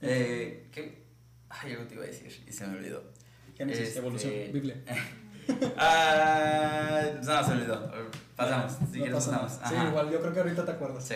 Eh, 0.01 0.67
¿qué? 0.71 1.03
Ay, 1.49 1.73
algo 1.73 1.85
te 1.85 1.93
iba 1.93 2.03
a 2.03 2.07
decir 2.07 2.43
y 2.47 2.51
se 2.51 2.65
me 2.65 2.75
olvidó. 2.77 3.03
Génesis, 3.55 3.89
Este- 3.89 3.99
evolución, 3.99 4.33
Biblia. 4.51 4.81
Ah, 5.77 7.01
no, 7.21 7.43
se 7.43 7.51
olvidó. 7.51 7.91
Pasamos. 8.35 8.73
Si 8.91 8.99
no 8.99 9.05
quieres, 9.05 9.25
pasamos. 9.25 9.51
Sí, 9.67 9.75
igual 9.87 10.09
yo 10.09 10.19
creo 10.21 10.33
que 10.33 10.39
ahorita 10.39 10.65
te 10.65 10.71
acuerdas. 10.71 11.03
Sí. 11.03 11.15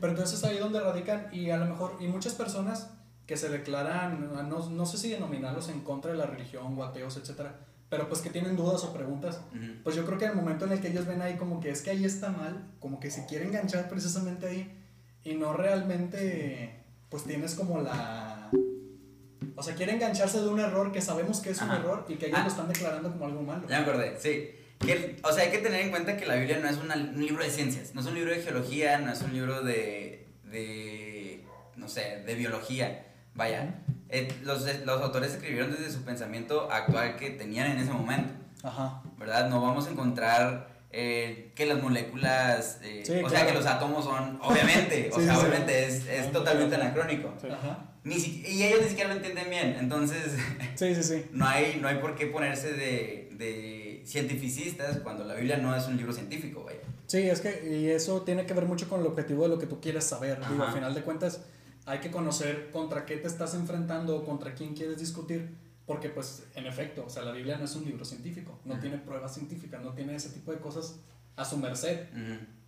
Pero 0.00 0.12
entonces 0.12 0.42
ahí 0.44 0.58
donde 0.58 0.80
radican 0.80 1.28
y 1.32 1.50
a 1.50 1.56
lo 1.56 1.66
mejor, 1.66 1.96
y 2.00 2.06
muchas 2.06 2.34
personas 2.34 2.90
que 3.26 3.36
se 3.36 3.48
declaran, 3.48 4.32
no, 4.48 4.70
no 4.70 4.86
sé 4.86 4.96
si 4.96 5.10
denominarlos 5.10 5.68
en 5.68 5.80
contra 5.80 6.12
de 6.12 6.18
la 6.18 6.26
religión 6.26 6.78
o 6.78 6.84
ateos, 6.84 7.16
etcétera, 7.16 7.56
pero 7.90 8.08
pues 8.08 8.20
que 8.20 8.30
tienen 8.30 8.56
dudas 8.56 8.84
o 8.84 8.92
preguntas, 8.92 9.40
pues 9.82 9.96
yo 9.96 10.04
creo 10.04 10.18
que 10.18 10.26
el 10.26 10.34
momento 10.34 10.64
en 10.64 10.72
el 10.72 10.80
que 10.80 10.88
ellos 10.88 11.06
ven 11.06 11.22
ahí 11.22 11.36
como 11.36 11.60
que 11.60 11.70
es 11.70 11.82
que 11.82 11.90
ahí 11.90 12.04
está 12.04 12.30
mal, 12.30 12.66
como 12.80 13.00
que 13.00 13.10
se 13.10 13.26
quiere 13.26 13.46
enganchar 13.46 13.88
precisamente 13.88 14.46
ahí 14.46 14.84
y 15.24 15.34
no 15.34 15.52
realmente, 15.52 16.84
pues 17.10 17.24
tienes 17.24 17.54
como 17.54 17.80
la... 17.80 18.37
O 19.56 19.62
sea, 19.62 19.74
quiere 19.74 19.92
engancharse 19.92 20.40
de 20.40 20.48
un 20.48 20.60
error 20.60 20.90
que 20.92 21.00
sabemos 21.00 21.40
que 21.40 21.50
es 21.50 21.60
un 21.62 21.70
error 21.70 22.04
y 22.08 22.14
que 22.14 22.26
ellos 22.26 22.38
Ah. 22.40 22.44
lo 22.44 22.48
están 22.48 22.68
declarando 22.68 23.10
como 23.10 23.26
algo 23.26 23.42
malo. 23.42 23.62
Ya 23.68 23.78
me 23.80 23.82
acordé, 23.84 24.16
sí. 24.18 24.50
Que, 24.78 25.16
o 25.24 25.32
sea, 25.32 25.44
hay 25.44 25.50
que 25.50 25.58
tener 25.58 25.80
en 25.82 25.90
cuenta 25.90 26.16
que 26.16 26.24
la 26.26 26.36
Biblia 26.36 26.58
no 26.60 26.68
es 26.68 26.76
una- 26.78 26.94
un 26.94 27.24
libro 27.24 27.42
de 27.42 27.50
ciencias, 27.50 27.94
no 27.94 28.00
es 28.00 28.06
un 28.06 28.14
libro 28.14 28.30
de 28.30 28.40
geología, 28.42 28.98
no 28.98 29.12
es 29.12 29.20
un 29.22 29.32
libro 29.32 29.62
de, 29.62 30.28
de 30.44 31.44
no 31.76 31.88
sé, 31.88 32.22
de 32.26 32.34
biología. 32.34 33.04
Vaya, 33.34 33.74
eh, 34.08 34.28
los, 34.42 34.64
los 34.84 35.02
autores 35.02 35.32
escribieron 35.32 35.70
desde 35.72 35.90
su 35.92 36.02
pensamiento 36.02 36.70
actual 36.72 37.16
que 37.16 37.30
tenían 37.30 37.70
en 37.70 37.78
ese 37.78 37.92
momento, 37.92 38.32
Ajá. 38.62 39.02
¿verdad? 39.18 39.48
No 39.48 39.60
vamos 39.60 39.86
a 39.86 39.90
encontrar 39.90 40.68
eh, 40.90 41.52
que 41.54 41.66
las 41.66 41.82
moléculas, 41.82 42.78
eh, 42.82 43.02
Sí, 43.04 43.12
o 43.22 43.28
sea, 43.28 43.46
que 43.46 43.52
los 43.52 43.66
átomos 43.66 44.04
son, 44.04 44.38
obviamente, 44.42 45.10
o 45.12 45.18
Sí, 45.18 45.24
sea, 45.24 45.34
sí, 45.34 45.40
sí. 45.40 45.46
obviamente 45.46 45.84
es, 45.86 46.06
es 46.06 46.32
totalmente 46.32 46.76
anacrónico. 46.76 47.34
Sí. 47.40 47.48
Ajá. 47.48 47.84
Ni 48.08 48.18
si- 48.18 48.42
y 48.46 48.62
ellos 48.62 48.80
ni 48.82 48.88
siquiera 48.88 49.10
lo 49.10 49.16
entienden 49.16 49.50
bien, 49.50 49.76
entonces... 49.78 50.32
Sí, 50.74 50.94
sí, 50.94 51.02
sí. 51.02 51.24
No 51.32 51.46
hay, 51.46 51.78
no 51.80 51.88
hay 51.88 51.98
por 51.98 52.14
qué 52.16 52.26
ponerse 52.26 52.72
de, 52.72 53.28
de 53.32 54.02
cientificistas 54.06 54.98
cuando 54.98 55.24
la 55.24 55.34
Biblia 55.34 55.58
no 55.58 55.74
es 55.76 55.86
un 55.86 55.96
libro 55.96 56.12
científico, 56.12 56.64
vaya. 56.64 56.80
Sí, 57.06 57.18
es 57.18 57.40
que 57.40 57.78
y 57.80 57.88
eso 57.90 58.22
tiene 58.22 58.44
que 58.46 58.54
ver 58.54 58.64
mucho 58.66 58.88
con 58.88 59.00
el 59.00 59.06
objetivo 59.06 59.42
de 59.44 59.48
lo 59.50 59.58
que 59.58 59.66
tú 59.66 59.80
quieres 59.80 60.04
saber. 60.04 60.38
Digo, 60.48 60.62
al 60.64 60.72
final 60.74 60.94
de 60.94 61.02
cuentas, 61.02 61.40
hay 61.86 62.00
que 62.00 62.10
conocer 62.10 62.70
contra 62.70 63.06
qué 63.06 63.16
te 63.16 63.26
estás 63.28 63.54
enfrentando 63.54 64.16
o 64.16 64.24
contra 64.24 64.54
quién 64.54 64.74
quieres 64.74 64.98
discutir, 64.98 65.48
porque 65.86 66.10
pues, 66.10 66.42
en 66.54 66.66
efecto, 66.66 67.04
o 67.06 67.10
sea, 67.10 67.22
la 67.22 67.32
Biblia 67.32 67.56
no 67.56 67.64
es 67.64 67.74
un 67.76 67.84
libro 67.86 68.04
científico, 68.04 68.58
no 68.66 68.78
tiene 68.78 68.98
pruebas 68.98 69.32
científicas, 69.34 69.82
no 69.82 69.94
tiene 69.94 70.14
ese 70.16 70.28
tipo 70.30 70.52
de 70.52 70.58
cosas 70.58 70.96
a 71.36 71.44
su 71.46 71.56
merced, 71.56 72.08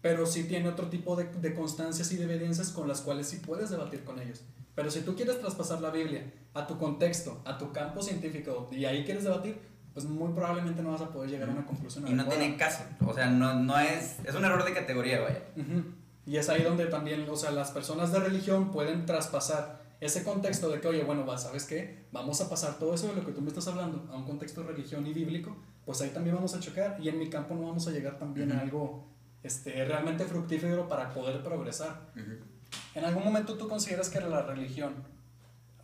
pero 0.01 0.25
sí 0.27 0.45
tiene 0.45 0.69
otro 0.69 0.89
tipo 0.89 1.17
de, 1.17 1.25
de 1.25 1.53
constancias 1.55 2.11
y 2.13 2.17
de 2.17 2.25
evidencias 2.25 2.71
con 2.71 2.89
las 2.89 3.03
cuales 3.03 3.27
sí 3.29 3.39
puedes 3.45 3.69
debatir 3.69 4.05
con 4.05 4.19
ellos. 4.21 4.41
Pero 4.81 4.91
si 4.91 5.03
tú 5.03 5.15
quieres 5.15 5.39
traspasar 5.39 5.83
la 5.83 5.91
Biblia 5.91 6.25
a 6.55 6.67
tu 6.67 6.79
contexto, 6.79 7.43
a 7.45 7.59
tu 7.59 7.71
campo 7.71 8.01
científico, 8.01 8.67
y 8.73 8.87
ahí 8.87 9.05
quieres 9.05 9.25
debatir, 9.25 9.61
pues 9.93 10.07
muy 10.07 10.33
probablemente 10.33 10.83
no 10.83 10.93
vas 10.93 11.03
a 11.03 11.11
poder 11.11 11.29
llegar 11.29 11.51
a 11.51 11.53
una 11.53 11.67
conclusión 11.67 12.09
Y 12.09 12.13
no 12.15 12.23
adecuada. 12.23 12.41
tiene 12.41 12.57
caso, 12.57 12.85
o 13.07 13.13
sea, 13.13 13.29
no, 13.29 13.53
no 13.61 13.79
es, 13.79 14.17
es 14.25 14.35
un 14.35 14.43
error 14.43 14.65
de 14.65 14.73
categoría, 14.73 15.21
vaya. 15.21 15.43
Ujú. 15.55 15.85
Y 16.25 16.39
es 16.39 16.49
ahí 16.49 16.63
donde 16.63 16.87
también, 16.87 17.27
o 17.29 17.37
sea, 17.37 17.51
las 17.51 17.73
personas 17.73 18.11
de 18.11 18.21
religión 18.21 18.71
pueden 18.71 19.05
traspasar 19.05 19.83
ese 20.01 20.25
contexto 20.25 20.71
de 20.71 20.81
que, 20.81 20.89
oye, 20.89 21.05
bueno, 21.05 21.27
va, 21.27 21.37
¿sabes 21.37 21.67
qué? 21.67 22.07
Vamos 22.11 22.41
a 22.41 22.49
pasar 22.49 22.79
todo 22.79 22.95
eso 22.95 23.07
de 23.09 23.17
lo 23.17 23.27
que 23.27 23.33
tú 23.33 23.43
me 23.43 23.49
estás 23.49 23.69
hablando 23.69 24.09
a 24.11 24.17
un 24.17 24.25
contexto 24.25 24.63
de 24.63 24.69
religión 24.69 25.07
y 25.07 25.13
bíblico, 25.13 25.59
pues 25.85 26.01
ahí 26.01 26.09
también 26.09 26.37
vamos 26.37 26.55
a 26.55 26.61
chocar 26.61 26.97
y 26.99 27.11
en 27.11 27.19
mi 27.19 27.29
campo 27.29 27.55
no 27.55 27.67
vamos 27.67 27.87
a 27.87 27.91
llegar 27.91 28.19
también 28.19 28.51
a 28.53 28.55
Ujú. 28.55 28.63
algo 28.65 29.09
este, 29.43 29.85
realmente 29.85 30.25
fructífero 30.25 30.89
para 30.89 31.13
poder 31.13 31.43
progresar. 31.43 32.13
Ujú. 32.17 32.47
¿En 32.95 33.05
algún 33.05 33.25
momento 33.25 33.57
tú 33.57 33.69
consideras 33.69 34.09
que 34.11 34.21
la 34.21 34.43
religión 34.43 34.95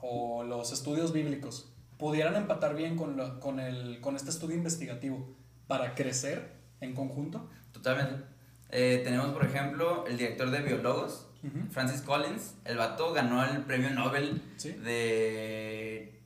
o 0.00 0.42
los 0.44 0.72
estudios 0.72 1.12
bíblicos 1.12 1.72
pudieran 1.98 2.34
empatar 2.36 2.74
bien 2.74 2.96
con, 2.96 3.16
lo- 3.16 3.40
con, 3.40 3.58
el, 3.60 4.00
con 4.00 4.16
este 4.16 4.30
estudio 4.30 4.56
investigativo 4.56 5.34
para 5.66 5.94
crecer 5.94 6.52
en 6.80 6.94
conjunto. 6.94 7.48
Totalmente. 7.72 8.24
Eh, 8.70 9.00
tenemos, 9.04 9.28
por 9.32 9.44
ejemplo, 9.44 10.04
el 10.06 10.16
director 10.18 10.50
de 10.50 10.60
Biólogos, 10.60 11.26
Ujú. 11.42 11.70
Francis 11.70 12.02
Collins. 12.02 12.54
El 12.64 12.76
vato 12.76 13.12
ganó 13.12 13.44
el 13.44 13.62
premio 13.62 13.90
Nobel 13.90 14.42
Sí. 14.56 14.72
de... 14.72 16.20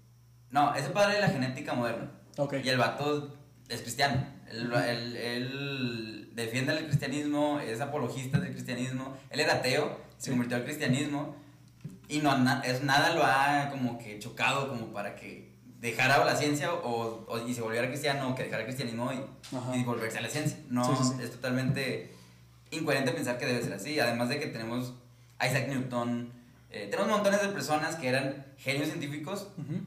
No, 0.50 0.74
es 0.74 0.84
el 0.86 0.92
padre 0.92 1.14
de 1.14 1.20
la 1.20 1.28
genética 1.28 1.74
moderna. 1.74 2.10
Ok. 2.36 2.54
Y 2.64 2.68
el 2.68 2.78
vato 2.78 3.36
es 3.68 3.82
cristiano. 3.82 4.26
Él, 4.50 4.72
él- 4.72 5.16
él 5.16 6.30
defiende 6.34 6.76
el 6.76 6.86
cristianismo, 6.86 7.60
es 7.60 7.80
apologista 7.80 8.40
del 8.40 8.52
cristianismo. 8.52 9.16
Él 9.30 9.40
era 9.40 9.54
ateo, 9.54 9.96
se 10.20 10.30
convirtió 10.30 10.56
al 10.56 10.64
cristianismo. 10.64 11.34
Y 12.08 12.18
no, 12.18 12.36
na- 12.38 12.60
es, 12.64 12.82
nada 12.82 13.14
lo 13.14 13.24
ha 13.24 13.68
como 13.70 13.98
que 13.98 14.18
chocado 14.18 14.68
como 14.68 14.92
para 14.92 15.14
que 15.16 15.50
dejara 15.80 16.22
la 16.24 16.36
ciencia 16.36 16.72
o, 16.74 17.24
o- 17.26 17.46
y 17.48 17.54
se 17.54 17.62
volviera 17.62 17.88
cristiano 17.88 18.28
o 18.30 18.34
que 18.34 18.42
dejara 18.44 18.62
el 18.62 18.66
cristianismo 18.66 19.10
y, 19.12 19.78
y 19.78 19.84
volverse 19.84 20.18
a 20.18 20.20
la 20.20 20.28
ciencia. 20.28 20.58
No, 20.68 20.84
Sí, 20.84 21.02
sí, 21.04 21.14
sí. 21.16 21.22
es 21.22 21.30
totalmente 21.30 22.12
incoherente 22.70 23.12
pensar 23.12 23.38
que 23.38 23.46
debe 23.46 23.62
ser 23.62 23.72
así. 23.72 23.98
Además 23.98 24.28
de 24.28 24.38
que 24.38 24.46
tenemos 24.48 24.92
a 25.38 25.46
Isaac 25.46 25.68
Newton, 25.68 26.30
eh, 26.70 26.88
tenemos 26.90 27.10
montones 27.10 27.40
de 27.42 27.48
personas 27.48 27.96
que 27.96 28.08
eran 28.08 28.44
genios 28.58 28.88
científicos 28.88 29.48
Ujú. 29.56 29.80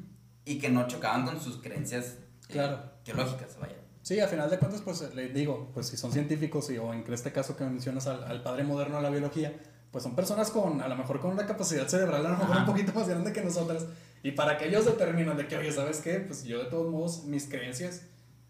y 0.45 0.57
que 0.59 0.69
no 0.69 0.87
chocaban 0.87 1.25
con 1.25 1.39
sus 1.39 1.57
creencias 1.61 2.15
eh, 2.49 2.53
Claro. 2.53 2.79
teológicas, 3.03 3.57
vaya. 3.59 3.75
Sí, 4.01 4.19
a 4.19 4.27
final 4.27 4.49
de 4.49 4.57
cuentas, 4.59 4.81
pues 4.81 5.13
le 5.15 5.29
digo, 5.29 5.69
pues 5.73 5.87
si 5.87 5.95
son 5.97 6.11
científicos 6.11 6.69
y, 6.71 6.77
o 6.77 6.91
en 6.93 7.05
este 7.13 7.31
caso 7.31 7.55
que 7.55 7.63
mencionas 7.63 8.07
al, 8.07 8.23
al 8.25 8.41
padre 8.43 8.63
moderno 8.63 8.97
de 8.97 9.03
la 9.03 9.09
biología, 9.09 9.53
pues 9.93 10.03
son 10.03 10.15
personas 10.15 10.49
con, 10.49 10.81
a 10.81 10.87
lo 10.87 10.95
mejor 10.95 11.21
con 11.21 11.31
una 11.31 11.45
capacidad 11.45 11.87
cerebral 11.87 12.25
a 12.25 12.29
lo 12.29 12.37
mejor 12.37 12.51
Ajá. 12.51 12.59
un 12.61 12.65
poquito 12.65 12.91
más 12.93 13.07
grande 13.07 13.31
que 13.31 13.41
nosotras. 13.41 13.85
Y 14.23 14.31
para 14.31 14.57
que 14.57 14.67
ellos 14.67 14.85
determinen 14.85 15.37
de 15.37 15.47
que, 15.47 15.55
oye, 15.55 15.71
¿sabes 15.71 15.99
qué? 15.99 16.15
Pues 16.15 16.43
yo 16.43 16.57
de 16.63 16.65
todos 16.65 16.91
modos, 16.91 17.25
mis 17.25 17.47
creencias 17.47 18.01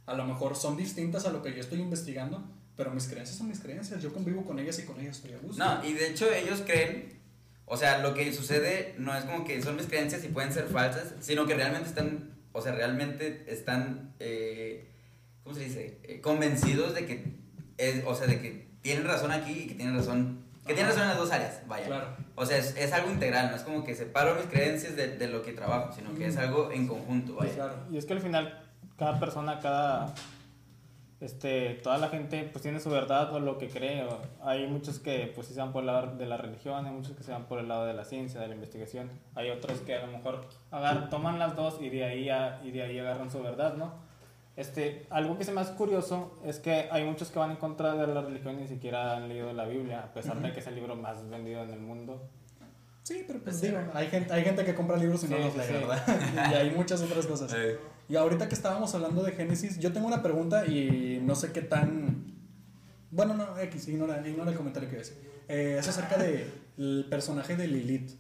a 0.06 0.14
lo 0.16 0.26
mejor 0.26 0.56
son 0.56 0.78
distintas 0.78 1.26
a 1.26 1.32
lo 1.32 1.42
que 1.42 1.54
yo 1.54 1.60
estoy 1.60 1.82
investigando, 1.82 2.44
pero 2.78 2.92
mis 2.92 3.08
creencias 3.08 3.38
son 3.38 3.50
mis 3.50 3.60
creencias, 3.60 4.02
yo 4.02 4.14
convivo 4.14 4.46
con 4.46 4.58
ellas 4.58 4.80
y 4.80 4.84
con 4.84 5.00
ellas 5.00 5.18
estoy 5.18 5.34
a 5.34 5.38
gusto. 5.38 5.64
No, 5.64 5.86
y 5.86 5.94
de 5.94 6.10
hecho 6.10 6.32
ellos 6.32 6.62
creen, 6.66 7.20
o 7.66 7.76
sea, 7.76 7.98
lo 7.98 8.14
que 8.14 8.32
sucede 8.34 8.96
no 8.98 9.14
es 9.14 9.26
como 9.26 9.44
que 9.44 9.62
son 9.62 9.76
mis 9.76 9.88
creencias 9.88 10.24
y 10.24 10.30
pueden 10.30 10.54
ser 10.54 10.68
falsas, 10.68 11.14
sino 11.20 11.46
que 11.46 11.56
realmente 11.56 11.90
están, 11.90 12.32
o 12.54 12.62
sea, 12.62 12.74
realmente 12.74 13.44
están, 13.48 14.14
eh, 14.20 14.88
¿cómo 15.44 15.56
se 15.56 15.66
dice? 15.66 15.98
Eh, 16.04 16.22
convencidos 16.22 16.96
de 16.96 17.06
que, 17.06 17.36
es, 17.78 18.04
o 18.06 18.16
sea, 18.16 18.28
de 18.28 18.40
que 18.40 18.68
tienen 18.82 19.06
razón 19.06 19.32
aquí 19.32 19.52
y 19.52 19.68
que 19.68 19.76
tienen 19.76 19.96
razón, 19.96 20.44
que 20.66 20.74
tienen 20.74 20.86
Ajá. 20.86 20.92
razón 20.94 21.04
en 21.04 21.10
las 21.10 21.18
dos 21.18 21.32
áreas, 21.32 21.62
vaya. 21.68 21.86
Claro. 21.88 22.08
O 22.36 22.46
sea, 22.46 22.58
es, 22.58 22.76
es 22.78 22.92
algo 22.94 23.12
integral, 23.12 23.50
no 23.52 23.56
es 23.56 23.64
como 23.64 23.84
que 23.84 23.96
separo 23.96 24.36
mis 24.36 24.46
creencias 24.46 24.96
de, 24.96 25.18
de 25.18 25.28
lo 25.28 25.42
que 25.42 25.52
trabajo, 25.54 25.92
sino 25.94 26.14
que 26.16 26.28
es 26.28 26.36
Mm. 26.36 26.40
algo 26.40 26.72
en 26.72 26.88
conjunto, 26.88 27.36
vaya. 27.36 27.54
Claro. 27.54 27.74
Y 27.92 27.98
es 27.98 28.06
que 28.06 28.14
al 28.14 28.22
final, 28.22 28.62
cada 28.98 29.20
persona, 29.20 29.60
cada. 29.60 30.14
Este, 31.20 31.76
toda 31.76 31.98
la 32.00 32.10
gente 32.10 32.50
pues 32.52 32.62
tiene 32.64 32.82
su 32.82 32.90
verdad 32.90 33.34
o 33.34 33.40
lo 33.40 33.58
que 33.58 33.70
cree. 33.70 34.04
o- 34.04 34.22
hay 34.44 34.68
muchos 34.68 35.00
que 35.00 35.32
pues 35.34 35.48
sí 35.48 35.54
se 35.54 35.62
van 35.62 35.72
por 35.72 35.80
el 35.82 35.88
lado 35.88 36.18
de 36.18 36.26
la 36.26 36.36
religión, 36.36 36.86
hay 36.86 36.92
muchos 36.92 37.16
que 37.16 37.24
se 37.24 37.32
van 37.32 37.46
por 37.46 37.60
el 37.60 37.70
lado 37.70 37.86
de 37.86 37.94
la 37.94 38.04
ciencia, 38.04 38.42
de 38.42 38.48
la 38.50 38.56
investigación. 38.56 39.10
Hay 39.36 39.50
otros 39.50 39.80
que 39.80 39.96
a 39.96 40.06
lo 40.06 40.12
mejor 40.12 40.46
agar- 40.70 41.10
toman 41.10 41.40
las 41.40 41.56
dos 41.56 41.78
y 41.80 41.90
de 41.90 42.04
ahí 42.04 42.30
a- 42.30 42.60
y 42.64 42.72
de 42.72 42.84
ahí 42.84 43.00
agarran 43.00 43.32
su 43.32 43.42
verdad, 43.42 43.76
¿no? 43.76 43.94
Este, 44.56 45.08
algo 45.10 45.38
que 45.38 45.44
se 45.44 45.52
me 45.52 45.62
hace 45.62 45.74
curioso 45.74 46.40
es 46.46 46.60
que 46.60 46.88
hay 46.92 47.04
muchos 47.04 47.32
que 47.32 47.40
van 47.40 47.52
en 47.52 47.58
contra 47.58 47.96
de 47.96 48.14
la 48.14 48.22
religión 48.22 48.60
y 48.60 48.64
ni 48.64 48.68
siquiera 48.68 49.18
han 49.18 49.28
leído 49.28 49.52
la 49.52 49.66
Biblia, 49.66 50.02
a 50.02 50.14
pesar 50.14 50.40
de 50.42 50.52
que 50.54 50.60
es 50.60 50.68
el 50.68 50.76
libro 50.76 50.96
más 50.96 51.28
vendido 51.30 51.64
en 51.64 51.72
el 51.72 51.80
mundo. 51.80 52.30
Sí, 53.02 53.24
pero 53.28 53.40
pues 53.40 53.60
digo, 53.60 53.80
hay 53.94 54.08
gente, 54.08 54.32
hay 54.32 54.44
gente 54.44 54.64
que 54.64 54.76
compra 54.76 54.96
libros 54.96 55.24
y 55.24 55.28
no 55.28 55.38
los 55.38 55.56
lee, 55.58 55.64
sí. 55.68 55.74
¿verdad? 55.74 56.06
y 56.52 56.54
hay 56.54 56.72
muchas 56.72 57.02
otras 57.02 57.26
cosas. 57.26 57.54
Eh, 57.54 57.78
Y 58.08 58.16
ahorita 58.16 58.48
que 58.48 58.56
estábamos 58.56 58.94
hablando 58.96 59.24
de 59.24 59.34
Génesis, 59.34 59.80
yo 59.80 59.92
tengo 59.92 60.08
una 60.08 60.22
pregunta 60.22 60.66
y 60.66 61.20
no 61.22 61.36
sé 61.36 61.52
qué 61.52 61.62
tan... 61.62 62.32
Bueno, 63.12 63.34
no, 63.34 63.58
X, 63.58 63.88
ignora, 63.90 64.26
ignora 64.26 64.52
el 64.52 64.58
comentario 64.58 64.90
que 64.90 64.98
ves. 64.98 65.18
Eh, 65.50 65.78
es 65.80 65.88
acerca 65.88 66.18
del 66.18 67.06
personaje 67.10 67.58
de 67.58 67.68
Lilith. 67.68 68.12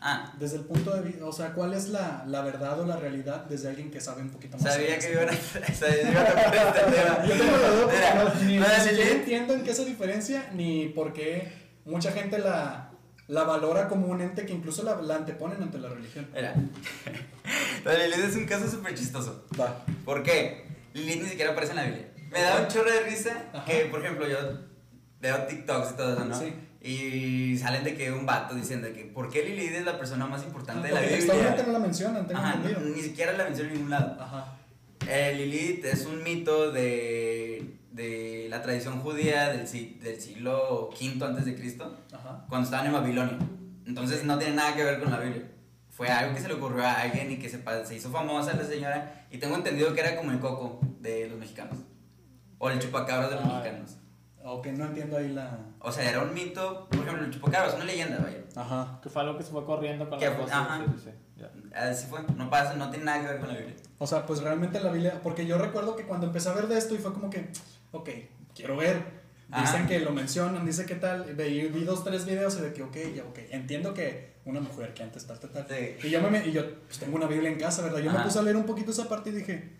Ah, 0.00 0.32
Desde 0.38 0.56
el 0.58 0.64
punto 0.64 0.94
de 0.94 1.02
vista, 1.02 1.24
o 1.24 1.32
sea, 1.32 1.52
¿cuál 1.54 1.74
es 1.74 1.88
la, 1.88 2.24
la 2.26 2.42
verdad 2.42 2.78
o 2.80 2.86
la 2.86 2.96
realidad 2.96 3.44
desde 3.46 3.68
alguien 3.68 3.90
que 3.90 4.00
sabe 4.00 4.22
un 4.22 4.30
poquito 4.30 4.56
más? 4.56 4.72
sabía 4.72 4.96
que 4.98 5.10
iban 5.12 5.28
a, 5.28 5.32
sabía 5.74 6.24
tocar 6.24 6.54
este 6.54 6.90
tema. 7.02 7.24
Yo 7.26 7.34
tengo 7.36 7.56
la 7.56 7.68
duda 7.70 7.82
porque 7.82 7.96
Mira, 7.96 8.78
no- 8.78 8.92
ni, 8.92 8.96
ni 8.96 9.00
entiendo 9.10 9.54
en 9.54 9.64
qué 9.64 9.74
se 9.74 9.84
diferencia 9.84 10.50
ni 10.54 10.88
por 10.90 11.12
qué 11.12 11.52
mucha 11.84 12.12
gente 12.12 12.38
la, 12.38 12.90
la 13.26 13.42
valora 13.42 13.88
como 13.88 14.06
un 14.06 14.20
ente 14.20 14.46
que 14.46 14.52
incluso 14.52 14.84
la, 14.84 15.00
la 15.02 15.16
anteponen 15.16 15.60
ante 15.62 15.78
la 15.78 15.88
religión. 15.88 16.28
Mira, 16.32 16.54
la 17.84 17.94
Lilith 17.94 18.24
es 18.24 18.36
un 18.36 18.46
caso 18.46 18.70
súper 18.70 18.94
chistoso. 18.94 19.46
Va. 19.60 19.84
¿Por 20.04 20.22
qué? 20.22 20.66
Lilith 20.94 21.22
ni 21.22 21.28
siquiera 21.30 21.50
aparece 21.52 21.72
en 21.72 21.76
la 21.76 21.84
Biblia. 21.84 22.08
Me 22.30 22.40
da 22.42 22.60
un 22.60 22.68
chorro 22.68 22.90
de 22.92 23.00
risa 23.00 23.46
Ajá. 23.52 23.64
que, 23.64 23.86
por 23.86 24.04
ejemplo, 24.04 24.28
yo 24.28 24.36
veo 25.20 25.44
TikToks 25.46 25.92
y 25.92 25.96
todo 25.96 26.12
eso, 26.14 26.24
¿no? 26.24 26.38
Sí. 26.38 26.54
Y 26.88 27.58
salen 27.58 27.84
de 27.84 27.94
que 27.94 28.10
un 28.10 28.24
vato 28.24 28.54
diciendo 28.54 28.88
que 28.94 29.04
¿por 29.04 29.28
qué 29.30 29.42
Lilith 29.44 29.72
es 29.72 29.84
la 29.84 29.98
persona 29.98 30.26
más 30.26 30.42
importante 30.44 30.88
de 30.88 30.94
la 30.94 31.00
textualmente 31.00 31.50
no 31.50 31.56
Biblia? 31.64 31.72
la 31.72 31.78
mencionan, 31.80 32.26
tengo 32.26 32.40
Ajá, 32.40 32.54
entendido. 32.54 32.80
ni 32.96 33.02
siquiera 33.02 33.32
la 33.34 33.44
menciona 33.44 33.68
en 33.70 33.74
ningún 33.74 33.90
lado. 33.90 34.16
Ajá. 34.22 34.56
Eh, 35.06 35.34
Lilith 35.36 35.84
es 35.84 36.06
un 36.06 36.22
mito 36.22 36.70
de, 36.72 37.74
de 37.92 38.46
la 38.48 38.62
tradición 38.62 39.00
judía 39.00 39.50
del, 39.50 39.60
del 40.00 40.20
siglo 40.20 40.88
V 40.98 41.24
antes 41.26 41.44
de 41.44 41.54
Cristo, 41.56 41.96
cuando 42.48 42.64
estaban 42.64 42.86
en 42.86 42.92
Babilonia. 42.94 43.38
Entonces 43.86 44.24
no 44.24 44.38
tiene 44.38 44.54
nada 44.54 44.74
que 44.74 44.84
ver 44.84 44.98
con 45.00 45.10
la 45.10 45.18
Biblia. 45.20 45.42
Fue 45.90 46.08
algo 46.08 46.34
que 46.34 46.40
se 46.40 46.48
le 46.48 46.54
ocurrió 46.54 46.84
a 46.84 47.00
alguien 47.02 47.32
y 47.32 47.38
que 47.38 47.48
se, 47.48 47.60
se 47.84 47.94
hizo 47.96 48.10
famosa 48.10 48.54
la 48.54 48.64
señora. 48.64 49.26
Y 49.30 49.38
tengo 49.38 49.56
entendido 49.56 49.92
que 49.94 50.00
era 50.00 50.16
como 50.16 50.30
el 50.30 50.38
coco 50.40 50.80
de 51.00 51.28
los 51.28 51.38
mexicanos. 51.38 51.76
O 52.58 52.70
el 52.70 52.78
chupacabras 52.78 53.30
de 53.30 53.36
los 53.36 53.44
Ah. 53.44 53.58
mexicanos. 53.58 53.96
Ok, 54.50 54.66
no 54.68 54.86
entiendo 54.86 55.16
ahí 55.16 55.28
la. 55.28 55.58
O 55.80 55.92
sea, 55.92 56.08
era 56.08 56.22
un 56.22 56.32
mito, 56.32 56.88
por 56.90 57.00
ejemplo, 57.00 57.24
el 57.24 57.30
chupacabras, 57.30 57.74
una 57.74 57.84
leyenda, 57.84 58.18
vaya. 58.18 58.38
Ajá. 58.56 58.98
Que 59.02 59.08
fue 59.08 59.22
algo 59.22 59.36
que 59.36 59.44
se 59.44 59.50
fue 59.50 59.64
corriendo 59.64 60.08
con 60.08 60.18
Que 60.18 60.26
las 60.26 60.34
fue- 60.34 60.44
cosas. 60.44 60.58
ajá. 60.58 60.84
sí, 60.86 60.92
sí, 61.04 61.10
sí. 61.10 61.44
Así 61.74 62.06
fue, 62.08 62.20
no 62.36 62.48
pasa, 62.50 62.74
no 62.74 62.88
tiene 62.90 63.04
nada 63.04 63.20
que 63.20 63.26
ver 63.28 63.38
con 63.40 63.48
la 63.48 63.54
Biblia. 63.54 63.76
O 63.98 64.06
sea, 64.06 64.24
pues 64.26 64.40
realmente 64.42 64.80
la 64.80 64.90
Biblia. 64.90 65.20
Porque 65.22 65.46
yo 65.46 65.58
recuerdo 65.58 65.94
que 65.96 66.04
cuando 66.04 66.26
empecé 66.26 66.48
a 66.48 66.54
ver 66.54 66.66
de 66.66 66.78
esto 66.78 66.94
y 66.94 66.98
fue 66.98 67.12
como 67.12 67.30
que, 67.30 67.48
ok, 67.92 68.08
quiero 68.54 68.76
ver. 68.76 69.18
Dicen 69.48 69.76
Ajá. 69.82 69.86
que 69.86 70.00
lo 70.00 70.12
mencionan, 70.12 70.64
dice 70.66 70.84
que 70.86 70.94
tal. 70.94 71.24
Vi, 71.34 71.68
vi 71.68 71.84
dos, 71.84 72.04
tres 72.04 72.26
videos 72.26 72.56
y 72.58 72.60
de 72.62 72.72
que, 72.72 72.82
ok, 72.82 72.96
ya, 73.14 73.22
ok. 73.24 73.38
Entiendo 73.50 73.94
que 73.94 74.34
una 74.44 74.60
mujer 74.60 74.92
que 74.94 75.02
antes 75.02 75.26
tal, 75.26 75.38
tal, 75.38 75.50
tal. 75.52 75.66
Sí. 75.68 76.06
Y 76.06 76.10
yo, 76.10 76.20
me, 76.30 76.46
y 76.46 76.52
yo 76.52 76.80
pues, 76.86 76.98
tengo 76.98 77.16
una 77.16 77.26
Biblia 77.26 77.50
en 77.50 77.58
casa, 77.58 77.82
¿verdad? 77.82 77.98
Yo 77.98 78.10
me 78.10 78.16
Ajá. 78.16 78.24
puse 78.24 78.38
a 78.38 78.42
leer 78.42 78.56
un 78.56 78.64
poquito 78.64 78.90
esa 78.90 79.08
parte 79.08 79.30
y 79.30 79.34
dije, 79.34 79.52
"Eh, 79.52 79.78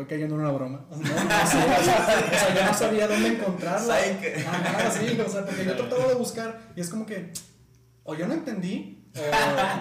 estoy 0.00 0.04
cayendo 0.04 0.34
en 0.34 0.42
una 0.42 0.50
broma. 0.50 0.84
No, 0.90 0.96
no 0.98 1.04
sé, 1.04 1.56
o 1.56 1.82
sea, 1.84 2.06
o 2.06 2.38
sea, 2.38 2.54
yo 2.54 2.66
no 2.66 2.74
sabía 2.74 3.08
dónde 3.08 3.28
encontrarla. 3.30 3.96
Ajá, 3.96 4.90
sí, 4.90 5.18
o 5.18 5.28
sea, 5.28 5.44
porque 5.46 5.64
yo 5.64 5.74
trataba 5.74 6.06
de 6.08 6.14
buscar 6.14 6.60
y 6.76 6.80
es 6.82 6.90
como 6.90 7.06
que, 7.06 7.32
o 8.04 8.14
yo 8.14 8.26
no 8.26 8.34
entendí, 8.34 9.08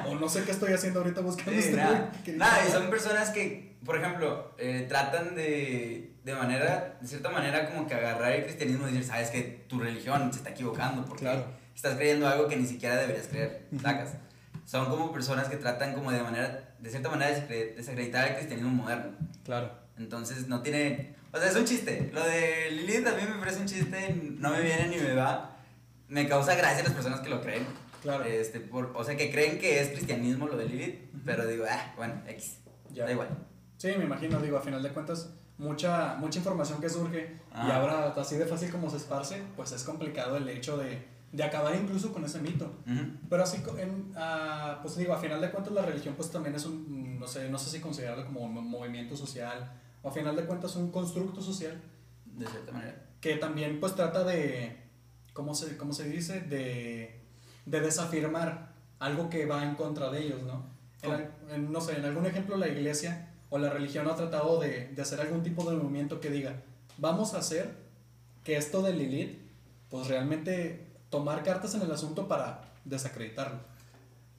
o, 0.05 0.09
o 0.11 0.15
no 0.15 0.29
sé 0.29 0.43
qué 0.43 0.51
estoy 0.51 0.71
haciendo 0.71 1.01
ahorita 1.01 1.19
buscando 1.19 1.51
Sí, 1.51 1.59
este 1.59 1.75
nada, 1.75 2.11
nada, 2.35 2.57
y 2.65 2.71
son 2.71 2.89
personas 2.89 3.31
que, 3.31 3.77
por 3.83 3.97
ejemplo, 3.97 4.55
eh, 4.57 4.85
tratan 4.87 5.35
de, 5.35 6.15
de 6.23 6.33
manera, 6.33 6.97
de 7.01 7.07
cierta 7.07 7.29
manera, 7.29 7.69
como 7.69 7.85
que 7.85 7.95
agarrar 7.95 8.31
el 8.31 8.43
cristianismo 8.45 8.87
y 8.87 8.91
decir, 8.93 9.05
sabes 9.05 9.29
que 9.31 9.65
tu 9.67 9.79
religión 9.79 10.31
se 10.31 10.37
está 10.39 10.51
equivocando 10.51 11.03
porque 11.03 11.23
Claro. 11.23 11.43
estás 11.75 11.95
creyendo 11.95 12.25
algo 12.29 12.47
que 12.47 12.55
ni 12.55 12.65
siquiera 12.65 12.95
deberías 12.95 13.27
creer, 13.27 13.67
sacas. 13.81 14.13
Son 14.65 14.85
como 14.89 15.11
personas 15.11 15.49
que 15.49 15.57
tratan 15.57 15.93
como 15.93 16.11
de 16.13 16.23
manera, 16.23 16.73
de 16.79 16.89
cierta 16.89 17.09
manera, 17.09 17.31
desacre- 17.37 17.75
desacreditar 17.75 18.29
el 18.29 18.35
cristianismo 18.35 18.71
moderno. 18.71 19.11
Claro. 19.43 19.83
Entonces 19.97 20.47
no 20.47 20.61
tiene, 20.61 21.15
o 21.31 21.37
sea, 21.37 21.49
es 21.49 21.55
un 21.55 21.65
chiste. 21.65 22.09
Lo 22.13 22.23
de 22.25 22.71
Lilith 22.71 23.07
a 23.07 23.11
mí 23.15 23.21
me 23.27 23.39
parece 23.39 23.59
un 23.61 23.65
chiste, 23.67 24.13
no 24.39 24.49
me 24.51 24.61
viene 24.61 24.87
ni 24.89 24.97
me 24.97 25.13
va. 25.13 25.57
Me 26.07 26.27
causa 26.27 26.55
gracia 26.55 26.83
las 26.83 26.93
personas 26.93 27.21
que 27.21 27.29
lo 27.29 27.41
creen. 27.41 27.65
Claro. 28.01 28.23
Este, 28.25 28.59
por, 28.59 28.91
o 28.95 29.03
sea, 29.03 29.17
que 29.17 29.31
creen 29.31 29.57
que 29.57 29.81
es 29.81 29.89
cristianismo 29.89 30.47
lo 30.47 30.57
de 30.57 30.65
Lilith, 30.67 30.99
pero 31.25 31.47
digo, 31.47 31.65
ah, 31.69 31.93
bueno, 31.97 32.21
X. 32.27 32.57
Ya. 32.91 33.05
Da 33.05 33.11
igual. 33.11 33.29
Sí, 33.77 33.87
me 33.97 34.03
imagino, 34.05 34.39
digo, 34.39 34.57
a 34.57 34.61
final 34.61 34.83
de 34.83 34.89
cuentas, 34.89 35.33
mucha, 35.57 36.15
mucha 36.15 36.37
información 36.39 36.79
que 36.79 36.89
surge 36.89 37.37
y 37.51 37.55
Ah. 37.57 37.77
ahora 37.77 38.07
así 38.15 38.37
de 38.37 38.45
fácil 38.45 38.69
como 38.69 38.89
se 38.89 38.97
esparce, 38.97 39.41
pues 39.55 39.71
es 39.71 39.83
complicado 39.83 40.37
el 40.37 40.47
hecho 40.49 40.77
de, 40.77 41.03
de 41.31 41.43
acabar 41.43 41.73
incluso 41.75 42.13
con 42.13 42.23
ese 42.25 42.39
mito. 42.39 42.65
Ujú. 42.85 43.01
Pero 43.29 43.43
así, 43.43 43.63
en, 43.79 44.11
ah, 44.15 44.79
pues 44.81 44.95
digo, 44.97 45.13
a 45.13 45.17
final 45.19 45.41
de 45.41 45.49
cuentas 45.51 45.73
la 45.73 45.81
religión 45.81 46.13
pues 46.15 46.29
también 46.29 46.55
es 46.55 46.65
un, 46.65 47.17
no 47.19 47.27
sé, 47.27 47.49
no 47.49 47.57
sé 47.57 47.69
si 47.71 47.79
considerarlo 47.79 48.25
como 48.25 48.41
un 48.41 48.69
movimiento 48.69 49.15
social, 49.17 49.71
a 50.05 50.11
final 50.11 50.35
de 50.35 50.45
cuentas 50.45 50.75
un 50.75 50.91
constructo 50.91 51.41
social 51.41 51.81
De 52.25 52.45
cierta 52.45 52.71
manera. 52.71 53.05
que 53.19 53.35
también 53.37 53.79
pues 53.79 53.95
trata 53.95 54.23
de, 54.23 54.77
¿cómo 55.33 55.55
se, 55.55 55.77
cómo 55.77 55.93
se 55.93 56.07
dice? 56.09 56.41
De, 56.41 57.21
de 57.65 57.79
desafirmar 57.81 58.73
algo 58.99 59.29
que 59.29 59.45
va 59.45 59.63
en 59.63 59.75
contra 59.75 60.09
de 60.09 60.23
ellos, 60.23 60.43
¿no? 60.43 60.65
En 61.01 61.29
en, 61.51 61.71
no 61.71 61.81
sé, 61.81 61.97
en 61.97 62.05
algún 62.05 62.25
ejemplo 62.25 62.57
la 62.57 62.67
iglesia 62.67 63.31
o 63.49 63.57
la 63.57 63.69
religión 63.69 64.07
ha 64.07 64.15
tratado 64.15 64.59
de, 64.59 64.87
de 64.87 65.01
hacer 65.01 65.21
algún 65.21 65.43
tipo 65.43 65.69
de 65.69 65.77
movimiento 65.77 66.19
que 66.19 66.29
diga, 66.29 66.61
vamos 66.97 67.33
a 67.33 67.39
hacer 67.39 67.75
que 68.43 68.57
esto 68.57 68.81
de 68.81 68.93
Lilith, 68.93 69.39
pues 69.89 70.07
realmente 70.07 70.87
tomar 71.09 71.43
cartas 71.43 71.73
en 71.75 71.81
el 71.81 71.91
asunto 71.91 72.27
para 72.27 72.61
desacreditarlo. 72.85 73.59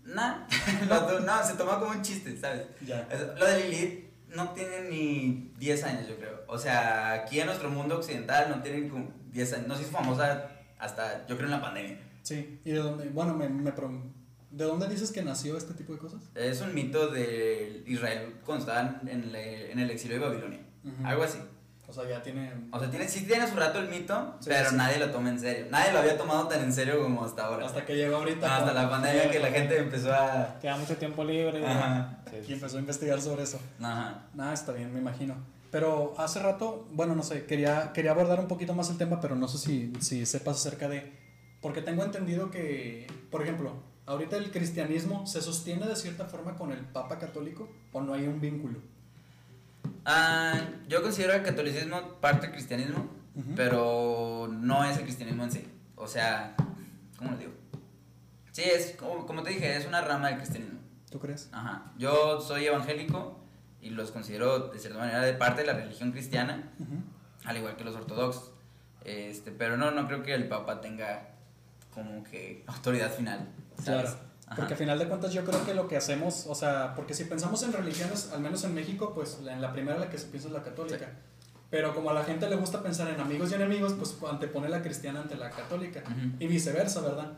Nah, 0.05 0.47
no, 0.89 1.45
se 1.45 1.55
toma 1.55 1.79
como 1.81 1.93
un 1.93 2.03
chiste, 2.03 2.37
¿sabes? 2.37 2.67
Ya. 2.87 3.09
Lo 3.39 3.47
de 3.47 3.69
Lilith 3.69 4.06
no 4.37 4.51
tienen 4.51 4.91
ni 4.91 5.53
10 5.59 5.85
años, 5.85 6.09
yo 6.09 6.17
creo. 6.17 6.45
O 6.47 6.59
sea, 6.59 7.13
aquí 7.13 7.41
en 7.41 7.47
nuestro 7.47 7.71
mundo 7.71 7.97
occidental 7.97 8.51
no 8.51 8.63
tienen 8.63 8.89
como 8.89 9.11
10 9.33 9.53
años. 9.55 9.67
No 9.67 9.75
se 9.75 9.83
hizo 9.83 9.91
famosa 9.91 10.51
hasta, 10.79 11.27
yo 11.27 11.37
creo, 11.37 11.47
en 11.47 11.53
la 11.53 11.63
pandemia. 11.63 11.99
Sí, 12.23 12.61
y 12.65 12.71
de 12.71 12.79
dónde, 12.79 13.09
bueno, 13.09 13.35
me, 13.35 13.49
me 13.49 13.73
¿de 13.73 14.65
dónde 14.65 14.89
dices 14.89 15.13
que 15.13 15.23
nació 15.23 15.57
este 15.57 15.75
tipo 15.75 15.93
de 15.93 15.99
cosas? 15.99 16.21
Es 16.35 16.61
un 16.61 16.75
mito 16.75 17.09
de 17.09 17.83
Israel 17.87 18.37
cuando 18.45 18.65
estaban 18.65 19.01
en, 19.09 19.35
en 19.35 19.79
el 19.79 19.91
exilio 19.91 20.19
de 20.19 20.25
Babilonia. 20.27 20.61
Algo 21.05 21.25
así. 21.25 21.39
O 21.89 21.93
sea, 21.93 22.09
ya 22.09 22.21
tiene... 22.23 22.53
O 22.73 22.79
sea, 22.81 22.91
tiene, 22.91 23.07
sí 23.09 23.25
tiene 23.27 23.47
su 23.47 23.55
rato 23.55 23.79
el 23.79 23.89
mito, 23.89 24.35
Sí, 24.41 24.49
pero 24.51 24.71
sí. 24.71 24.77
nadie 24.77 24.99
lo 24.99 25.11
toma 25.11 25.29
en 25.31 25.39
serio. 25.39 25.67
Nadie 25.71 25.93
lo 25.93 26.01
había 26.01 26.19
tomado 26.19 26.49
tan 26.49 26.63
en 26.65 26.73
serio 26.73 27.01
como 27.03 27.25
hasta 27.25 27.47
ahora. 27.47 27.67
Hasta 27.67 27.85
que 27.87 27.95
llegó 27.97 28.17
ahorita. 28.17 28.57
hasta 28.57 28.73
con- 28.73 28.75
la 28.83 28.91
pandemia 28.91 29.31
que 29.31 29.39
la 29.39 29.49
gente 29.51 29.79
empezó 29.79 30.13
a... 30.13 30.59
Queda 30.61 30.77
mucho 30.77 30.97
tiempo 30.97 31.23
libre. 31.25 31.65
Ajá. 31.65 32.19
Sí, 32.31 32.37
Y 32.49 32.53
empezó 32.55 32.77
a 32.77 32.81
investigar 32.81 33.21
sobre 33.21 33.45
eso. 33.45 33.61
Ajá. 33.81 34.25
Nada, 34.35 34.53
está 34.53 34.73
bien, 34.73 34.93
me 34.93 34.99
imagino. 35.01 35.35
Pero 35.71 36.15
hace 36.19 36.41
rato, 36.41 36.87
bueno, 36.93 37.15
no 37.15 37.23
sé, 37.23 37.45
quería, 37.47 37.93
quería 37.93 38.11
abordar 38.13 38.41
un 38.41 38.49
poquito 38.49 38.75
más 38.75 38.91
el 38.91 38.99
tema, 38.99 39.21
pero 39.21 39.37
no 39.37 39.47
sé 39.47 39.59
si, 39.59 39.93
si 40.01 40.27
sepas 40.27 40.57
acerca 40.57 40.89
de... 40.89 41.13
Porque 41.61 41.83
tengo 41.83 42.03
entendido 42.05 42.51
que, 42.51 43.07
por 43.31 43.43
ejemplo, 43.43 43.73
ahorita 44.07 44.37
el 44.37 44.51
cristianismo 44.51 45.27
se 45.27 45.41
sostiene 45.43 45.87
de 45.87 45.97
cierta 45.97 46.25
forma 46.27 46.57
con 46.57 46.73
el 46.73 46.81
Papa 46.81 47.19
Católico 47.19 47.69
o 47.93 48.01
no 48.01 48.15
hay 48.15 48.27
un 48.27 48.41
vínculo. 48.41 48.79
Ah, 50.05 50.61
yo 50.89 51.03
considero 51.03 51.33
el 51.35 51.43
catolicismo 51.43 52.01
parte 52.21 52.47
del 52.47 52.53
cristianismo, 52.55 53.09
Ujú. 53.35 53.53
pero 53.57 54.49
no 54.51 54.85
es 54.85 54.97
el 54.97 55.03
cristianismo 55.05 55.45
en 55.45 55.51
sí. 55.53 55.69
O 55.97 56.07
sea, 56.07 56.55
¿cómo 57.19 57.33
lo 57.33 57.37
digo? 57.39 57.53
Sí, 58.53 58.63
es 58.63 58.95
como, 58.99 59.27
como 59.27 59.43
te 59.43 59.51
dije, 59.51 59.77
es 59.77 59.87
una 59.87 60.01
rama 60.01 60.29
del 60.29 60.39
cristianismo. 60.39 60.79
¿Tú 61.11 61.19
crees? 61.21 61.49
Ajá. 61.53 61.93
Yo 61.99 62.41
soy 62.41 62.67
evangélico 62.67 63.39
y 63.81 63.91
los 63.91 64.11
considero 64.11 64.69
de 64.69 64.79
cierta 64.79 64.99
manera 64.99 65.21
de 65.23 65.35
parte 65.35 65.61
de 65.63 65.67
la 65.69 65.75
religión 65.75 66.13
cristiana, 66.13 66.71
Ujú. 66.79 66.95
al 67.45 67.57
igual 67.57 67.77
que 67.77 67.85
los 67.85 67.95
ortodoxos. 67.95 68.53
Este, 69.05 69.53
pero 69.53 69.77
no, 69.77 69.91
no 69.93 70.07
creo 70.09 70.23
que 70.23 70.35
el 70.35 70.49
Papa 70.49 70.81
tenga 70.81 71.29
como 71.95 72.23
que 72.25 72.65
autoridad 72.67 73.13
final. 73.13 73.49
¿sabes? 73.83 74.11
Claro. 74.13 74.27
Ajá. 74.47 74.57
Porque 74.57 74.75
a 74.75 74.77
final 74.77 74.99
de 74.99 75.09
cuentas 75.09 75.33
yo 75.33 75.45
creo 75.45 75.65
que 75.67 75.75
lo 75.75 75.89
que 75.89 75.97
hacemos, 75.97 76.47
o 76.49 76.55
sea, 76.55 76.95
porque 76.95 77.15
si 77.15 77.25
pensamos 77.25 77.63
en 77.65 77.73
religiones, 77.73 78.31
al 78.33 78.41
menos 78.41 78.63
en 78.65 78.75
México, 78.75 79.13
pues 79.15 79.39
en 79.49 79.61
la 79.61 79.73
primera 79.73 79.99
la 79.99 80.09
que 80.09 80.19
se 80.19 80.27
piensa 80.27 80.49
es 80.49 80.55
la 80.55 80.63
católica. 80.63 81.09
Pero 81.69 81.93
como 81.95 82.11
a 82.11 82.15
la 82.15 82.23
gente 82.23 82.49
le 82.49 82.55
gusta 82.55 82.81
pensar 82.81 83.09
en 83.09 83.21
amigos 83.21 83.51
y 83.51 83.55
enemigos, 83.55 83.95
pues 83.95 84.15
antepone 84.31 84.69
la 84.69 84.83
cristiana 84.83 85.21
ante 85.23 85.35
la 85.37 85.51
católica. 85.51 86.01
Ujú. 86.07 86.37
Y 86.39 86.47
viceversa, 86.47 87.01
¿verdad? 87.01 87.33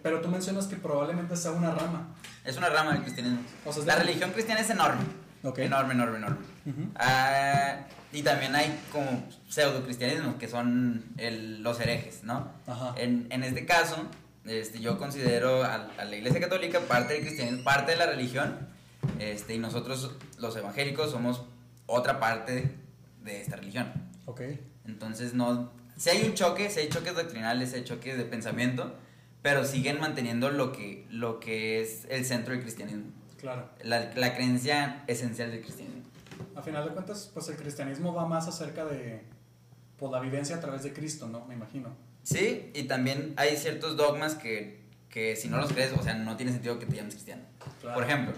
Pero 0.00 0.20
tú 0.20 0.28
mencionas 0.28 0.66
que 0.66 0.76
probablemente 0.76 1.36
sea 1.36 1.50
una 1.50 1.72
rama. 1.72 2.14
Es 2.44 2.56
una 2.56 2.68
rama 2.68 2.92
del 2.92 3.02
cristianismo. 3.02 3.40
O 3.64 3.72
sea, 3.72 3.84
la 3.84 3.96
de- 3.96 4.02
religión 4.04 4.30
cristiana 4.30 4.60
es 4.60 4.70
enorme. 4.70 5.02
Ok. 5.42 5.58
Enorme, 5.58 5.94
enorme, 5.94 6.18
enorme. 6.18 6.38
Ujú. 6.66 6.88
Ah, 6.94 7.78
y 8.12 8.22
también 8.22 8.54
hay 8.54 8.80
como 8.92 9.24
pseudo 9.48 9.82
cristianismos 9.82 10.36
que 10.36 10.46
son 10.48 11.04
el- 11.16 11.62
los 11.62 11.80
herejes, 11.80 12.22
¿no? 12.22 12.48
Ajá. 12.68 12.94
En, 12.96 13.26
en 13.30 13.42
este 13.42 13.66
caso, 13.66 13.96
este, 14.46 14.80
yo 14.80 14.98
considero 14.98 15.62
a, 15.64 15.74
a 15.98 16.04
la 16.04 16.16
Iglesia 16.16 16.40
Católica 16.40 16.80
parte 16.80 17.14
del 17.14 17.22
cristianismo, 17.22 17.64
parte 17.64 17.92
de 17.92 17.98
la 17.98 18.06
religión, 18.06 18.68
este, 19.18 19.54
y 19.54 19.58
nosotros 19.58 20.12
los 20.38 20.56
evangélicos 20.56 21.10
somos 21.10 21.44
otra 21.86 22.18
parte 22.20 22.74
de 23.22 23.40
esta 23.40 23.56
religión. 23.56 23.92
Ok. 24.26 24.42
Entonces, 24.86 25.34
no, 25.34 25.72
si 25.96 26.10
hay 26.10 26.24
un 26.24 26.34
choque, 26.34 26.70
si 26.70 26.80
hay 26.80 26.88
choques 26.88 27.14
doctrinales, 27.14 27.70
si 27.70 27.76
hay 27.76 27.84
choques 27.84 28.16
de 28.18 28.24
pensamiento, 28.24 28.94
pero 29.42 29.64
siguen 29.64 30.00
manteniendo 30.00 30.50
lo 30.50 30.72
que, 30.72 31.06
lo 31.10 31.38
que 31.40 31.80
es 31.82 32.06
el 32.08 32.24
centro 32.24 32.52
del 32.54 32.62
cristianismo, 32.62 33.12
Claro. 33.38 33.68
la, 33.82 34.10
la 34.14 34.34
creencia 34.34 35.04
esencial 35.06 35.50
del 35.50 35.60
cristianismo. 35.60 36.02
A 36.56 36.62
final 36.62 36.84
de 36.86 36.92
cuentas, 36.92 37.30
pues 37.34 37.48
el 37.48 37.56
cristianismo 37.56 38.14
va 38.14 38.26
más 38.26 38.48
acerca 38.48 38.84
de 38.86 39.22
pues, 39.98 40.10
la 40.10 40.20
vivencia 40.20 40.56
a 40.56 40.60
través 40.60 40.82
de 40.82 40.92
Cristo, 40.94 41.26
¿no? 41.28 41.44
Me 41.46 41.54
imagino. 41.54 41.94
Sí, 42.24 42.70
y 42.74 42.84
también 42.84 43.34
hay 43.36 43.56
ciertos 43.56 43.96
dogmas 43.96 44.34
que, 44.34 44.80
que 45.10 45.36
si 45.36 45.48
no 45.48 45.58
los 45.58 45.72
crees, 45.72 45.92
o 45.92 46.02
sea, 46.02 46.14
no 46.14 46.36
tiene 46.36 46.50
sentido 46.52 46.78
que 46.78 46.86
te 46.86 46.96
llames 46.96 47.14
cristiano. 47.14 47.42
Claro. 47.80 47.94
Por 47.94 48.04
ejemplo, 48.04 48.34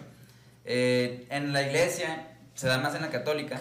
eh, 0.65 1.27
en 1.31 1.53
la 1.53 1.63
iglesia, 1.63 2.37
se 2.55 2.67
da 2.67 2.79
más 2.79 2.95
en 2.97 3.03
la 3.03 3.11
católica, 3.11 3.61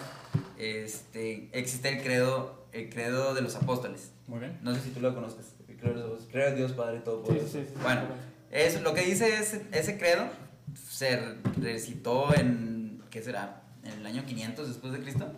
este, 0.58 1.48
existe 1.52 1.88
el 1.88 2.02
credo, 2.02 2.66
el 2.72 2.90
credo 2.90 3.34
de 3.34 3.40
los 3.40 3.54
apóstoles. 3.54 4.10
Muy 4.26 4.40
bien. 4.40 4.58
No 4.62 4.74
sé 4.74 4.82
si 4.82 4.90
tú 4.90 5.00
lo 5.00 5.14
conozcas. 5.14 5.54
creo 5.78 6.48
en 6.48 6.56
Dios 6.56 6.72
Padre 6.72 7.00
Todopoderoso. 7.00 7.46
sí, 7.46 7.60
sí, 7.60 7.70
sí. 7.72 7.80
Bueno, 7.80 8.02
eso, 8.50 8.80
lo 8.80 8.94
que 8.94 9.02
dice 9.02 9.38
ese, 9.38 9.64
ese 9.72 9.96
credo 9.96 10.28
se 10.90 11.36
recitó 11.60 12.34
en, 12.34 13.00
¿qué 13.10 13.22
será? 13.22 13.62
En 13.84 14.00
el 14.00 14.06
año 14.06 14.24
500 14.26 14.66
después 14.66 14.92
de 14.92 15.00
Cristo. 15.00 15.32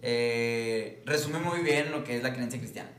Eh, 0.00 1.02
resume 1.06 1.38
muy 1.38 1.60
bien 1.60 1.90
lo 1.90 2.04
que 2.04 2.16
es 2.16 2.22
la 2.22 2.32
creencia 2.32 2.58
cristiana. 2.58 2.90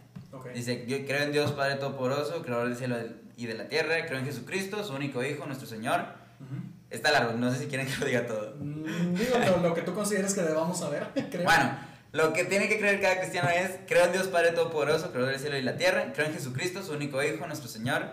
Dice, 0.54 0.86
yo 0.88 1.06
creo 1.06 1.24
en 1.24 1.32
Dios 1.32 1.52
Padre 1.52 1.76
Todopoderoso, 1.76 2.42
creador 2.44 2.68
del 2.70 2.78
cielo 2.78 2.98
y 3.38 3.46
de 3.46 3.54
la 3.54 3.68
tierra, 3.68 4.06
creo 4.06 4.20
en 4.20 4.26
Jesucristo, 4.26 4.84
su 4.84 4.94
único 4.94 5.24
Hijo, 5.24 5.46
nuestro 5.46 5.68
Señor. 5.68 6.06
Está 6.90 7.12
largo, 7.12 7.34
no 7.34 7.52
sé 7.52 7.60
si 7.60 7.66
quieren 7.68 7.88
que 7.88 7.98
lo 7.98 8.06
diga 8.06 8.26
todo. 8.28 8.56
Mm, 8.60 9.16
Digo, 9.16 9.38
lo, 9.40 9.70
lo 9.70 9.74
que 9.74 9.82
tú 9.82 9.94
consideres 9.94 10.34
que 10.34 10.42
debamos 10.42 10.80
saber, 10.80 11.08
creo. 11.32 11.44
Bueno, 11.44 11.78
lo 12.12 12.32
que 12.32 12.46
tiene 12.46 12.70
que 12.70 12.78
creer 12.78 13.02
cada 13.02 13.20
cristiano 13.20 13.50
es, 13.50 13.72
creo 13.88 14.06
en 14.06 14.14
Dios 14.14 14.28
Padre 14.28 14.52
Todopoderoso, 14.52 15.12
creador 15.12 15.32
del 15.32 15.40
cielo 15.40 15.58
y 15.58 15.62
la 15.62 15.76
tierra, 15.76 16.14
creo 16.14 16.28
en 16.28 16.34
Jesucristo, 16.34 16.84
su 16.84 16.94
único 16.94 17.22
Hijo, 17.24 17.46
nuestro 17.48 17.68
Señor, 17.68 18.04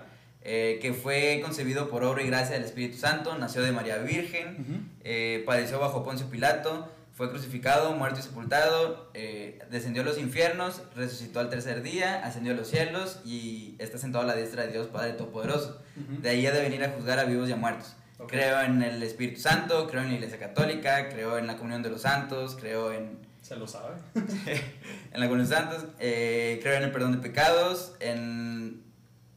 eh, 0.40 0.80
que 0.82 0.92
fue 0.92 1.40
concebido 1.44 1.88
por 1.88 2.02
obra 2.02 2.22
y 2.22 2.26
gracia 2.26 2.56
del 2.56 2.64
Espíritu 2.64 2.98
Santo, 2.98 3.36
nació 3.38 3.62
de 3.62 3.70
María 3.70 3.98
Virgen, 3.98 4.90
eh, 5.04 5.44
padeció 5.46 5.78
bajo 5.78 6.02
Poncio 6.02 6.26
Pilato, 6.26 6.90
fue 7.22 7.30
crucificado, 7.30 7.92
muerto 7.92 8.18
y 8.18 8.22
sepultado, 8.24 9.08
eh, 9.14 9.60
descendió 9.70 10.02
a 10.02 10.04
los 10.04 10.18
infiernos, 10.18 10.82
resucitó 10.96 11.38
al 11.38 11.50
tercer 11.50 11.80
día, 11.80 12.20
ascendió 12.24 12.52
a 12.52 12.56
los 12.56 12.66
cielos 12.66 13.20
y 13.24 13.76
está 13.78 13.96
sentado 13.96 14.24
a 14.24 14.26
la 14.26 14.34
diestra 14.34 14.66
de 14.66 14.72
Dios 14.72 14.88
Padre 14.88 15.12
Todopoderoso. 15.12 15.80
De 16.20 16.30
ahí 16.30 16.44
ha 16.48 16.50
de 16.50 16.60
venir 16.60 16.82
a 16.82 16.88
juzgar 16.88 17.20
a 17.20 17.24
vivos 17.24 17.48
y 17.48 17.52
a 17.52 17.56
muertos. 17.56 17.94
Creo 18.26 18.60
en 18.62 18.82
el 18.82 19.00
Espíritu 19.04 19.40
Santo, 19.40 19.86
creo 19.86 20.02
en 20.02 20.08
la 20.08 20.14
Iglesia 20.14 20.40
Católica, 20.40 21.10
creo 21.10 21.38
en 21.38 21.46
la 21.46 21.56
comunión 21.56 21.84
de 21.84 21.90
los 21.90 22.02
santos, 22.02 22.56
creo 22.58 22.92
en, 22.92 23.20
Se 23.40 23.54
lo 23.54 23.68
sabe. 23.68 23.94
en 24.16 25.20
la 25.20 25.28
comunión 25.28 25.48
de 25.48 25.54
los 25.54 25.64
santos, 25.64 25.84
eh, 26.00 26.58
creo 26.60 26.74
en 26.74 26.82
el 26.82 26.90
perdón 26.90 27.12
de 27.12 27.18
pecados, 27.18 27.94
en... 28.00 28.82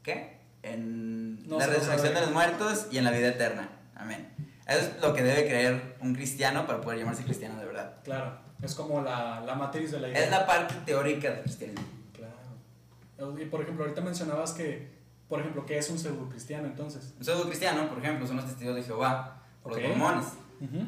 ¿qué? 0.01 0.39
En 0.63 1.47
No 1.47 1.59
la 1.59 1.67
lo 1.67 1.73
resurrección 1.73 2.15
de 2.15 2.21
los 2.21 2.31
muertos 2.31 2.87
y 2.91 2.97
en 2.97 3.03
la 3.03 3.11
vida 3.11 3.27
eterna. 3.27 3.69
Amén. 3.93 4.27
Es 4.67 4.99
lo 5.01 5.13
que 5.13 5.21
debe 5.23 5.47
creer 5.47 5.95
un 6.01 6.13
cristiano 6.15 6.65
para 6.65 6.81
poder 6.81 6.99
llamarse 6.99 7.23
cristiano 7.23 7.59
de 7.59 7.65
verdad. 7.65 7.97
Claro. 8.03 8.39
Es 8.61 8.73
como 8.73 9.01
la, 9.01 9.41
la 9.41 9.55
matriz 9.55 9.91
de 9.91 9.99
la 9.99 10.07
idea. 10.09 10.23
Es 10.23 10.31
la 10.31 10.45
parte 10.47 10.73
teórica 10.85 11.29
del 11.31 11.41
cristianismo. 11.41 11.85
Claro. 12.13 13.39
Y 13.39 13.45
por 13.45 13.61
ejemplo, 13.61 13.83
ahorita 13.83 14.01
mencionabas 14.01 14.53
que, 14.53 14.89
por 15.27 15.39
ejemplo, 15.39 15.65
que 15.65 15.77
es 15.77 15.89
un 15.89 15.99
pseudo 15.99 16.27
cristiano 16.29 16.65
entonces. 16.67 17.13
Un 17.17 17.25
pseudo 17.25 17.45
cristiano, 17.45 17.87
por 17.89 17.99
ejemplo, 17.99 18.25
son 18.25 18.37
los 18.37 18.45
testigos 18.45 18.75
de 18.75 18.83
Jehová, 18.83 19.43
o 19.63 19.69
los 19.69 19.79
mormones, 19.81 20.25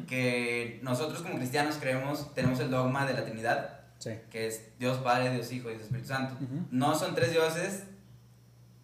que 0.06 0.80
nosotros 0.82 1.22
como 1.22 1.36
cristianos 1.36 1.76
creemos, 1.76 2.34
tenemos 2.34 2.58
el 2.60 2.70
dogma 2.70 3.06
de 3.06 3.14
la 3.14 3.24
Trinidad, 3.24 3.74
Sí. 3.98 4.12
que 4.30 4.46
es 4.46 4.78
Dios 4.78 4.98
Padre, 4.98 5.32
Dios 5.34 5.50
Hijo 5.52 5.68
y 5.68 5.72
Dios 5.72 5.82
Espíritu 5.82 6.08
Santo. 6.08 6.34
No 6.70 6.94
son 6.94 7.14
tres 7.14 7.32
dioses, 7.32 7.84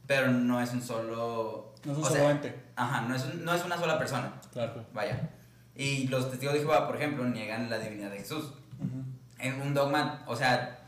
pero 0.06 0.30
no 0.30 0.60
es 0.60 0.72
un 0.72 0.82
solo... 0.82 1.74
No 1.84 1.92
es 1.92 1.98
un 1.98 2.04
solo 2.04 2.16
sea, 2.16 2.30
ente. 2.30 2.54
Ajá, 2.76 3.02
no 3.02 3.14
es, 3.14 3.24
un- 3.24 3.44
no 3.44 3.54
es 3.54 3.64
una 3.64 3.76
sola 3.78 3.98
persona, 3.98 4.32
Claro. 4.52 4.84
vaya. 4.92 5.30
Y 5.76 6.06
los 6.08 6.30
testigos 6.30 6.54
de 6.54 6.60
Jehová, 6.60 6.86
por 6.86 6.96
ejemplo, 6.96 7.24
niegan 7.24 7.68
la 7.70 7.78
divinidad 7.78 8.10
de 8.10 8.18
Jesús. 8.18 8.44
Ujú. 8.78 9.04
En 9.38 9.60
un 9.60 9.74
dogma, 9.74 10.22
o 10.26 10.36
sea, 10.36 10.78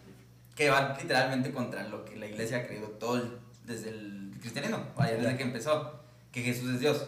que 0.55 0.71
va 0.71 0.97
literalmente 1.01 1.53
contra 1.53 1.87
lo 1.89 2.05
que 2.05 2.17
la 2.17 2.27
iglesia 2.27 2.59
ha 2.59 2.67
creído 2.67 2.89
todo 2.89 3.17
el- 3.17 3.39
desde 3.67 3.91
el 3.91 4.35
cristianismo, 4.41 4.79
vaya, 4.97 5.17
desde 5.17 5.37
que 5.37 5.43
empezó, 5.43 6.01
que 6.33 6.43
Jesús 6.43 6.71
es 6.75 6.81
Dios. 6.81 7.07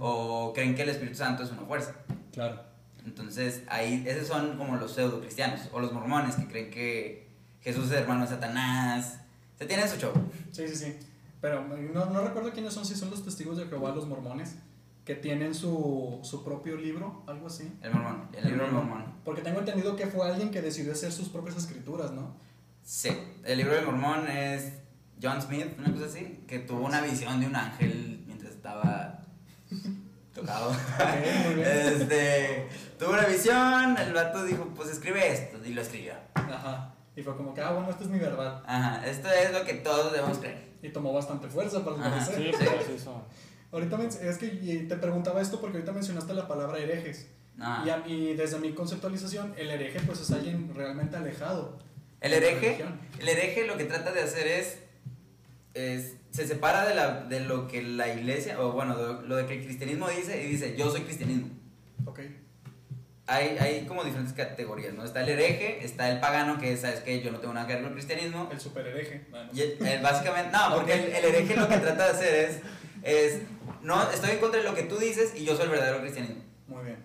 O 0.00 0.52
creen 0.54 0.74
que 0.74 0.82
el 0.82 0.90
Espíritu 0.90 1.16
Santo 1.16 1.42
es 1.42 1.50
una 1.50 1.62
fuerza. 1.62 1.94
Claro. 2.32 2.60
Entonces, 3.06 3.62
ahí, 3.68 4.04
esos 4.06 4.28
son 4.28 4.56
como 4.58 4.76
los 4.76 4.92
pseudo 4.92 5.20
cristianos, 5.20 5.60
o 5.72 5.80
los 5.80 5.92
mormones, 5.92 6.34
que 6.36 6.46
creen 6.46 6.70
que 6.70 7.28
Jesús 7.62 7.86
es 7.86 7.92
hermano 7.92 8.22
de 8.22 8.28
Satanás. 8.28 9.20
Se 9.58 9.66
tienen 9.66 9.88
su 9.88 9.96
show. 9.96 10.12
Sí, 10.50 10.68
sí, 10.68 10.76
sí. 10.76 10.98
Pero 11.42 11.66
no, 11.66 12.06
no 12.06 12.20
recuerdo 12.22 12.52
quiénes 12.52 12.72
son, 12.72 12.86
si 12.86 12.94
son 12.94 13.10
los 13.10 13.24
testigos 13.24 13.56
de 13.58 13.66
Jehová, 13.66 13.92
los 13.92 14.06
mormones, 14.06 14.54
que 15.04 15.16
tienen 15.16 15.56
su, 15.56 16.20
su 16.22 16.44
propio 16.44 16.76
libro, 16.76 17.24
algo 17.26 17.48
así. 17.48 17.76
El 17.82 17.92
mormón, 17.92 18.28
el 18.32 18.44
libro 18.44 18.64
del 18.64 18.72
mormón. 18.72 19.04
Porque 19.24 19.42
tengo 19.42 19.58
entendido 19.58 19.96
que 19.96 20.06
fue 20.06 20.24
alguien 20.30 20.52
que 20.52 20.62
decidió 20.62 20.92
hacer 20.92 21.10
sus 21.10 21.28
propias 21.28 21.56
escrituras, 21.56 22.12
¿no? 22.12 22.36
Sí, 22.84 23.10
el 23.44 23.58
libro 23.58 23.74
del 23.74 23.84
mormón 23.84 24.28
es 24.28 24.74
John 25.20 25.42
Smith, 25.42 25.66
una 25.78 25.92
cosa 25.92 26.06
así, 26.06 26.44
que 26.46 26.60
tuvo 26.60 26.86
una 26.86 27.00
visión 27.00 27.40
de 27.40 27.48
un 27.48 27.56
ángel 27.56 28.22
mientras 28.24 28.52
estaba 28.52 29.18
tocado. 30.34 30.70
Ok, 30.70 31.46
muy 31.46 31.54
bien. 31.56 31.66
Este, 31.66 32.68
tuvo 33.00 33.14
una 33.14 33.26
visión, 33.26 33.96
el 33.98 34.12
vato 34.12 34.44
dijo, 34.44 34.66
pues 34.76 34.90
escribe 34.90 35.32
esto, 35.32 35.58
y 35.66 35.74
lo 35.74 35.82
escribió. 35.82 36.14
Ajá. 36.34 36.94
Y 37.14 37.22
fue 37.22 37.36
como 37.36 37.52
que, 37.54 37.60
ah, 37.60 37.72
bueno, 37.72 37.90
esta 37.90 38.04
es 38.04 38.10
mi 38.10 38.18
verdad. 38.18 38.62
Ajá, 38.66 39.06
esto 39.06 39.28
es 39.30 39.52
lo 39.52 39.64
que 39.64 39.74
todos 39.74 40.12
debemos 40.12 40.38
creer. 40.38 40.72
Y 40.82 40.88
tomó 40.88 41.12
bastante 41.12 41.48
fuerza 41.48 41.84
para 41.84 41.96
Ajá, 41.96 42.10
parecer. 42.10 42.36
Sí, 42.36 42.44
Sí. 42.58 42.64
pues 42.70 42.86
así 42.88 42.98
son. 42.98 43.22
Ahorita 43.70 43.98
es 44.02 44.38
que 44.38 44.48
te 44.88 44.96
preguntaba 44.96 45.40
esto 45.40 45.60
porque 45.60 45.76
ahorita 45.78 45.92
mencionaste 45.92 46.34
la 46.34 46.48
palabra 46.48 46.78
herejes. 46.78 47.28
Ah. 47.60 47.82
Y, 47.86 47.90
a- 47.90 48.02
y 48.06 48.34
desde 48.34 48.58
mi 48.58 48.72
conceptualización, 48.72 49.54
el 49.56 49.70
hereje 49.70 50.00
pues 50.06 50.20
es 50.20 50.30
alguien 50.30 50.74
realmente 50.74 51.16
alejado. 51.16 51.78
El 52.20 52.32
hereje, 52.34 52.82
el 53.18 53.28
hereje 53.28 53.66
lo 53.66 53.76
que 53.76 53.84
trata 53.84 54.12
de 54.12 54.20
hacer 54.22 54.46
es, 54.46 54.78
es- 55.74 56.14
se 56.30 56.46
separa 56.46 56.86
de, 56.86 56.94
la, 56.94 57.24
de 57.24 57.40
lo 57.40 57.66
que 57.68 57.82
la 57.82 58.08
iglesia, 58.14 58.58
o 58.60 58.72
bueno, 58.72 58.96
de 58.96 59.28
lo 59.28 59.36
de 59.36 59.46
que 59.46 59.58
el 59.58 59.64
cristianismo 59.64 60.08
dice 60.08 60.42
y 60.42 60.46
dice, 60.48 60.74
yo 60.78 60.90
soy 60.90 61.02
cristianismo. 61.02 61.48
Ok. 62.06 62.20
Hay, 63.28 63.56
hay 63.60 63.86
como 63.86 64.02
diferentes 64.02 64.34
categorías, 64.34 64.94
¿no? 64.94 65.04
Está 65.04 65.22
el 65.22 65.28
hereje, 65.28 65.84
está 65.84 66.10
el 66.10 66.18
pagano, 66.20 66.58
que 66.58 66.76
sabes 66.76 67.00
que 67.00 67.20
yo 67.22 67.30
no 67.30 67.38
tengo 67.38 67.54
nada 67.54 67.66
que 67.66 67.74
ver 67.74 67.82
con 67.82 67.92
el 67.92 67.98
cristianismo. 67.98 68.48
El 68.50 68.60
super 68.60 68.86
hereje. 68.86 69.26
Bueno. 69.30 69.48
Y 69.54 69.60
el- 69.60 69.86
el 69.86 70.02
básicamente, 70.02 70.50
no, 70.56 70.74
porque 70.74 70.92
el, 70.94 71.00
el 71.14 71.24
hereje 71.26 71.56
lo 71.56 71.68
que 71.68 71.78
trata 71.78 72.04
de 72.06 72.10
hacer 72.10 72.34
es, 72.50 72.60
es, 73.02 73.42
no, 73.80 74.10
estoy 74.10 74.30
en 74.32 74.38
contra 74.38 74.60
de 74.60 74.68
lo 74.68 74.74
que 74.74 74.82
tú 74.82 74.96
dices 74.98 75.34
y 75.36 75.44
yo 75.44 75.54
soy 75.54 75.66
el 75.66 75.70
verdadero 75.70 76.00
cristianismo. 76.00 76.42
Muy 76.66 76.84
bien. 76.84 76.96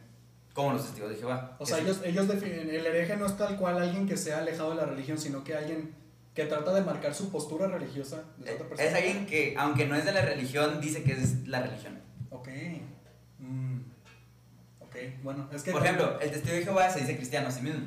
Como 0.53 0.73
los 0.73 0.83
testigos 0.85 1.11
de 1.11 1.17
Jehová. 1.17 1.55
O 1.59 1.65
sea, 1.67 1.77
ellos, 1.77 2.01
ellos 2.03 2.27
definen, 2.27 2.67
el 2.67 2.85
hereje 2.87 3.15
no 3.15 3.27
es 3.27 3.37
tal 3.37 3.55
cual 3.57 3.77
alguien 3.77 4.07
que 4.07 4.17
sea 4.17 4.39
alejado 4.39 4.71
de 4.71 4.77
la 4.77 4.85
religión, 4.85 5.19
sino 5.19 5.43
que 5.43 5.53
alguien 5.55 5.93
que 6.33 6.45
trata 6.45 6.73
de 6.73 6.81
marcar 6.81 7.13
su 7.13 7.31
postura 7.31 7.67
religiosa 7.67 8.23
de 8.37 8.53
otra 8.53 8.67
persona. 8.67 8.89
Es 8.89 8.95
alguien 8.95 9.27
que, 9.27 9.53
aunque 9.57 9.85
no 9.85 9.95
es 9.95 10.03
de 10.05 10.11
la 10.13 10.21
religión, 10.21 10.81
dice 10.81 11.03
que 11.03 11.13
es 11.13 11.47
la 11.47 11.61
religión. 11.61 11.99
Ok. 12.31 12.49
Mm. 13.39 13.81
Bueno, 15.23 15.49
es 15.53 15.63
que... 15.63 15.71
Por 15.71 15.83
ejemplo, 15.83 16.19
el 16.19 16.31
testigo 16.31 16.55
de 16.55 16.63
Jehová 16.63 16.89
se 16.89 17.01
dice 17.01 17.15
cristiano 17.17 17.47
a 17.47 17.51
sí 17.51 17.61
mismo, 17.61 17.85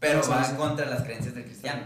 pero 0.00 0.22
Sí, 0.22 0.30
va 0.30 0.44
sí. 0.44 0.54
contra 0.56 0.86
las 0.86 1.02
creencias 1.02 1.34
del 1.34 1.44
cristiano. 1.44 1.82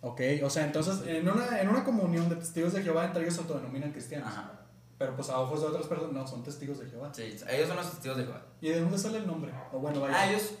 Ok, 0.00 0.20
o 0.42 0.50
sea, 0.50 0.64
entonces 0.64 1.06
en 1.06 1.28
una, 1.28 1.60
en 1.60 1.68
una 1.68 1.84
comunión 1.84 2.28
de 2.28 2.36
testigos 2.36 2.72
de 2.72 2.82
Jehová, 2.82 3.04
entre 3.06 3.22
ellos 3.22 3.34
se 3.34 3.40
autodenominan 3.40 3.92
cristianos. 3.92 4.28
Ajá. 4.28 4.52
Pero 4.98 5.14
pues 5.16 5.28
a 5.30 5.38
ojos 5.38 5.60
de 5.60 5.66
otras 5.68 5.86
personas, 5.86 6.12
no, 6.12 6.26
son 6.26 6.42
testigos 6.42 6.78
de 6.80 6.86
Jehová. 6.90 7.10
Sí, 7.14 7.22
ellos 7.50 7.68
son 7.68 7.76
los 7.76 7.90
testigos 7.90 8.16
de 8.18 8.24
Jehová. 8.24 8.42
¿Y 8.60 8.68
de 8.70 8.80
dónde 8.80 8.98
sale 8.98 9.18
el 9.18 9.26
nombre? 9.26 9.52
O 9.72 9.78
bueno, 9.78 10.00
vaya. 10.00 10.14
Ah, 10.16 10.28
ellos, 10.30 10.54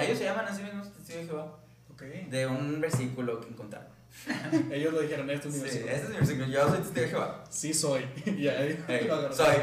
ellos 0.00 0.18
se 0.18 0.24
llaman 0.24 0.46
a 0.46 0.54
sí 0.54 0.62
mismos 0.62 0.92
testigos 0.92 1.22
de 1.22 1.26
Jehová. 1.28 1.58
Ok. 1.92 2.02
De 2.30 2.46
un 2.46 2.80
versículo 2.80 3.40
que 3.40 3.48
encontraron. 3.48 3.88
Ellos 4.72 4.92
lo 4.94 5.00
dijeron, 5.02 5.28
este 5.30 5.48
es 5.48 5.54
mi 5.54 5.60
Sí, 5.60 5.64
versículo. 5.64 5.92
este 5.92 6.02
es 6.04 6.10
mi 6.10 6.16
versículo. 6.16 6.46
Yo 6.46 6.68
soy 6.68 6.78
testigo 6.78 7.00
de 7.02 7.08
Jehová. 7.08 7.44
Sí 7.50 7.74
soy. 7.74 8.06
y 8.26 8.48
ahí 8.48 8.84
Ey, 8.88 9.06
lo 9.06 9.14
agarró. 9.16 9.34
soy. 9.34 9.56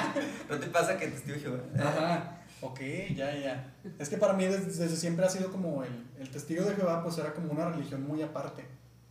¿No 0.48 0.58
te 0.58 0.66
pasa 0.68 0.96
que 0.96 1.08
testigo 1.08 1.34
de 1.36 1.40
Jehová? 1.42 1.58
Ajá. 1.78 2.39
Ok, 2.62 2.80
ya, 3.14 3.34
ya. 3.36 3.74
Es 3.98 4.08
que 4.08 4.16
para 4.18 4.32
mí 4.34 4.44
desde, 4.44 4.66
desde 4.66 4.96
siempre 4.96 5.24
ha 5.24 5.30
sido 5.30 5.50
como 5.50 5.82
el, 5.84 5.90
el 6.18 6.28
testigo 6.30 6.64
de 6.64 6.74
Jehová, 6.76 7.02
pues 7.02 7.16
era 7.18 7.32
como 7.32 7.52
una 7.52 7.70
religión 7.70 8.06
muy 8.06 8.22
aparte. 8.22 8.64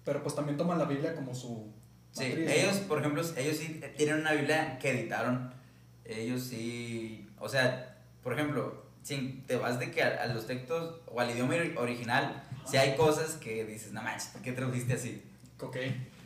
Pero 0.06 0.22
pues 0.24 0.36
también 0.36 0.58
toman 0.58 0.78
la 0.80 0.86
Biblia 0.86 1.16
como 1.16 1.34
su... 1.34 1.72
Sí, 2.12 2.26
matriz, 2.30 2.46
¿no? 2.46 2.52
ellos, 2.52 2.78
por 2.88 3.00
ejemplo, 3.00 3.22
ellos 3.38 3.58
sí 3.58 3.82
tienen 3.98 4.22
una 4.22 4.34
Biblia 4.34 4.78
que 4.80 4.92
editaron. 4.92 5.54
Ellos 6.06 6.44
sí, 6.44 7.28
o 7.40 7.48
sea, 7.48 7.98
por 8.24 8.34
ejemplo, 8.34 8.84
si 9.04 9.44
te 9.48 9.56
vas 9.58 9.78
de 9.80 9.92
que 9.92 10.02
a, 10.04 10.24
a 10.24 10.28
los 10.28 10.48
textos 10.48 11.02
o 11.08 11.20
al 11.20 11.30
idioma 11.32 11.56
ori- 11.56 11.78
original, 11.78 12.44
si 12.66 12.78
hay 12.78 12.96
cosas 12.96 13.36
que 13.36 13.64
dices, 13.66 13.92
no 13.92 14.02
manches, 14.02 14.30
¿por 14.30 14.42
qué 14.42 14.52
tradujiste 14.54 14.94
así? 14.94 15.24
Ok. 15.62 15.78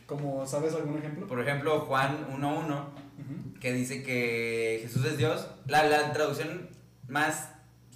Como, 0.06 0.46
¿sabes 0.48 0.74
algún 0.74 0.98
ejemplo? 0.98 1.28
Por 1.28 1.42
ejemplo, 1.42 1.82
Juan 1.82 2.28
1.1, 2.30 2.66
Ujú. 2.70 3.60
que 3.60 3.74
dice 3.74 4.04
que 4.04 4.80
Jesús 4.84 5.06
es 5.06 5.18
Dios. 5.18 5.48
La, 5.68 5.84
la 5.84 6.12
traducción 6.14 6.70
más 7.08 7.50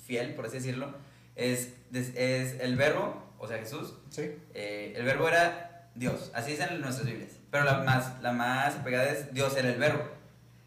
fiel, 0.05 0.33
por 0.35 0.45
así 0.45 0.57
decirlo, 0.57 0.93
es, 1.35 1.73
es 1.93 2.59
el 2.59 2.75
verbo, 2.75 3.23
o 3.39 3.47
sea, 3.47 3.57
Jesús. 3.57 3.93
Sí. 4.09 4.31
Eh, 4.53 4.93
el 4.95 5.05
verbo 5.05 5.27
era 5.27 5.89
Dios, 5.95 6.31
así 6.33 6.51
dicen 6.51 6.69
en 6.71 6.81
nuestras 6.81 7.07
Biblias. 7.07 7.31
Pero 7.51 7.63
la 7.63 7.79
más, 7.83 8.21
la 8.21 8.31
más 8.33 8.73
pegada 8.75 9.05
es 9.09 9.33
Dios 9.33 9.55
era 9.57 9.69
el 9.69 9.79
verbo. 9.79 10.03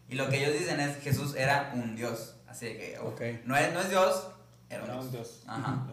Y 0.09 0.15
lo 0.15 0.27
que 0.29 0.37
ellos 0.43 0.57
dicen 0.59 0.79
es 0.79 0.97
Jesús 0.97 1.35
era 1.35 1.71
un 1.75 1.95
Dios. 1.95 2.35
Así 2.47 2.65
que 2.67 2.97
Ok. 2.99 3.21
no, 3.45 3.55
es, 3.55 3.73
no 3.73 3.79
es 3.81 3.89
Dios, 3.89 4.27
era 4.69 4.83
un 4.83 4.89
Era 4.89 4.93
Dios. 4.95 5.05
un 5.05 5.11
dios. 5.11 5.43
Ajá. 5.47 5.87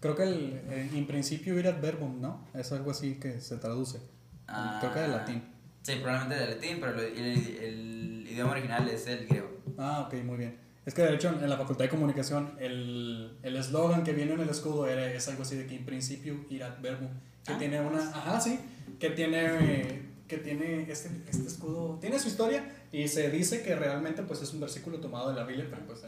Creo 0.00 0.14
que 0.14 0.22
el, 0.24 0.60
eh, 0.70 0.90
in 0.92 1.06
principio 1.06 1.58
ir 1.58 1.66
ad 1.66 1.80
verbum, 1.80 2.20
¿no? 2.20 2.46
Es 2.54 2.70
algo 2.72 2.90
así 2.90 3.14
que 3.14 3.40
se 3.40 3.56
traduce. 3.56 4.00
Ah, 4.46 4.76
Creo 4.80 4.92
que 4.92 5.00
de 5.00 5.08
latín. 5.08 5.42
Sí, 5.82 5.96
probablemente 5.96 6.36
de 6.44 6.54
latín, 6.54 6.76
pero 6.80 7.00
el, 7.00 7.16
el- 7.18 7.56
el 7.58 8.28
idioma 8.30 8.52
original 8.52 8.88
es 8.88 9.06
el 9.06 9.26
griego. 9.26 9.48
Ah, 9.78 10.04
ok, 10.06 10.14
muy 10.24 10.36
bien. 10.36 10.58
Es 10.86 10.92
que 10.94 11.02
de 11.02 11.14
hecho 11.14 11.28
en 11.30 11.48
la 11.48 11.56
Facultad 11.56 11.84
de 11.84 11.90
Comunicación 11.90 12.56
el 12.58 13.38
el 13.42 13.56
eslogan 13.56 14.04
que 14.04 14.12
viene 14.12 14.34
en 14.34 14.40
el 14.40 14.48
escudo 14.48 14.86
era, 14.86 15.10
es 15.10 15.26
algo 15.28 15.42
así 15.42 15.56
de 15.56 15.66
que 15.66 15.74
in 15.76 15.84
principio 15.84 16.44
ir 16.50 16.62
ad 16.64 16.80
verbum. 16.82 17.08
Que 17.46 17.52
Ah, 17.54 17.58
tiene 17.58 17.80
una... 17.80 18.00
Ajá, 18.00 18.40
sí. 18.40 18.58
Que 18.98 19.10
tiene... 19.10 19.44
eh, 19.44 20.10
que 20.28 20.38
tiene 20.38 20.90
este, 20.90 21.10
este 21.28 21.46
escudo... 21.46 21.98
Tiene 22.00 22.18
su 22.18 22.28
historia 22.28 22.64
y 22.90 23.06
se 23.08 23.30
dice 23.30 23.62
que 23.62 23.74
realmente 23.76 24.22
pues 24.22 24.40
es 24.42 24.52
un 24.54 24.60
versículo 24.60 24.98
tomado 24.98 25.28
de 25.28 25.34
la 25.36 25.44
Biblia, 25.44 25.66
pero 25.70 25.84
pues... 25.86 26.00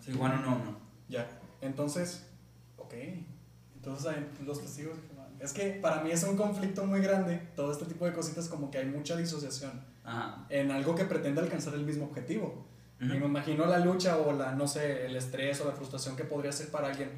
Sí, 0.00 0.12
Juan 0.16 0.42
1.1. 0.44 0.76
Ya. 1.08 1.28
Entonces... 1.60 2.26
Ok. 2.78 2.94
Entonces 3.76 4.06
hay 4.06 4.26
los 4.46 4.60
testigos. 4.60 4.96
Es 5.40 5.52
que 5.52 5.72
para 5.82 6.02
mí 6.02 6.10
es 6.10 6.22
un 6.24 6.36
conflicto 6.36 6.84
muy 6.84 7.00
grande. 7.00 7.40
Todo 7.54 7.70
este 7.72 7.84
tipo 7.84 8.06
de 8.06 8.12
cositas 8.12 8.48
como 8.48 8.70
que 8.70 8.78
hay 8.78 8.86
mucha 8.86 9.16
disociación 9.16 9.72
Ajá. 10.04 10.46
en 10.48 10.70
algo 10.70 10.94
que 10.94 11.04
pretende 11.04 11.40
alcanzar 11.40 11.74
el 11.74 11.84
mismo 11.84 12.06
objetivo. 12.06 12.66
Ujú. 13.00 13.14
Y 13.14 13.18
me 13.18 13.26
imagino 13.26 13.66
la 13.66 13.78
lucha 13.78 14.16
o 14.18 14.32
la, 14.32 14.52
no 14.54 14.66
sé, 14.66 15.06
el 15.06 15.16
estrés 15.16 15.60
o 15.60 15.66
la 15.66 15.72
frustración 15.72 16.16
que 16.16 16.24
podría 16.24 16.52
ser 16.52 16.70
para 16.70 16.88
alguien 16.88 17.10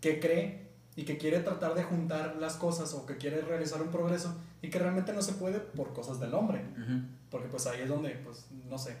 que 0.00 0.20
cree 0.20 0.68
y 0.96 1.04
que 1.04 1.18
quiere 1.18 1.40
tratar 1.40 1.74
de 1.74 1.82
juntar 1.82 2.36
las 2.36 2.54
cosas 2.54 2.94
o 2.94 3.04
que 3.04 3.16
quiere 3.16 3.40
realizar 3.40 3.82
un 3.82 3.88
progreso 3.88 4.36
y 4.62 4.70
que 4.70 4.78
realmente 4.78 5.12
no 5.12 5.22
se 5.22 5.32
puede 5.32 5.58
por 5.58 5.92
cosas 5.92 6.20
del 6.20 6.34
hombre. 6.34 6.64
Ujú. 6.72 7.00
Porque 7.30 7.48
pues 7.48 7.66
ahí 7.66 7.80
es 7.82 7.88
donde, 7.88 8.10
pues, 8.10 8.46
no 8.68 8.78
sé, 8.78 8.96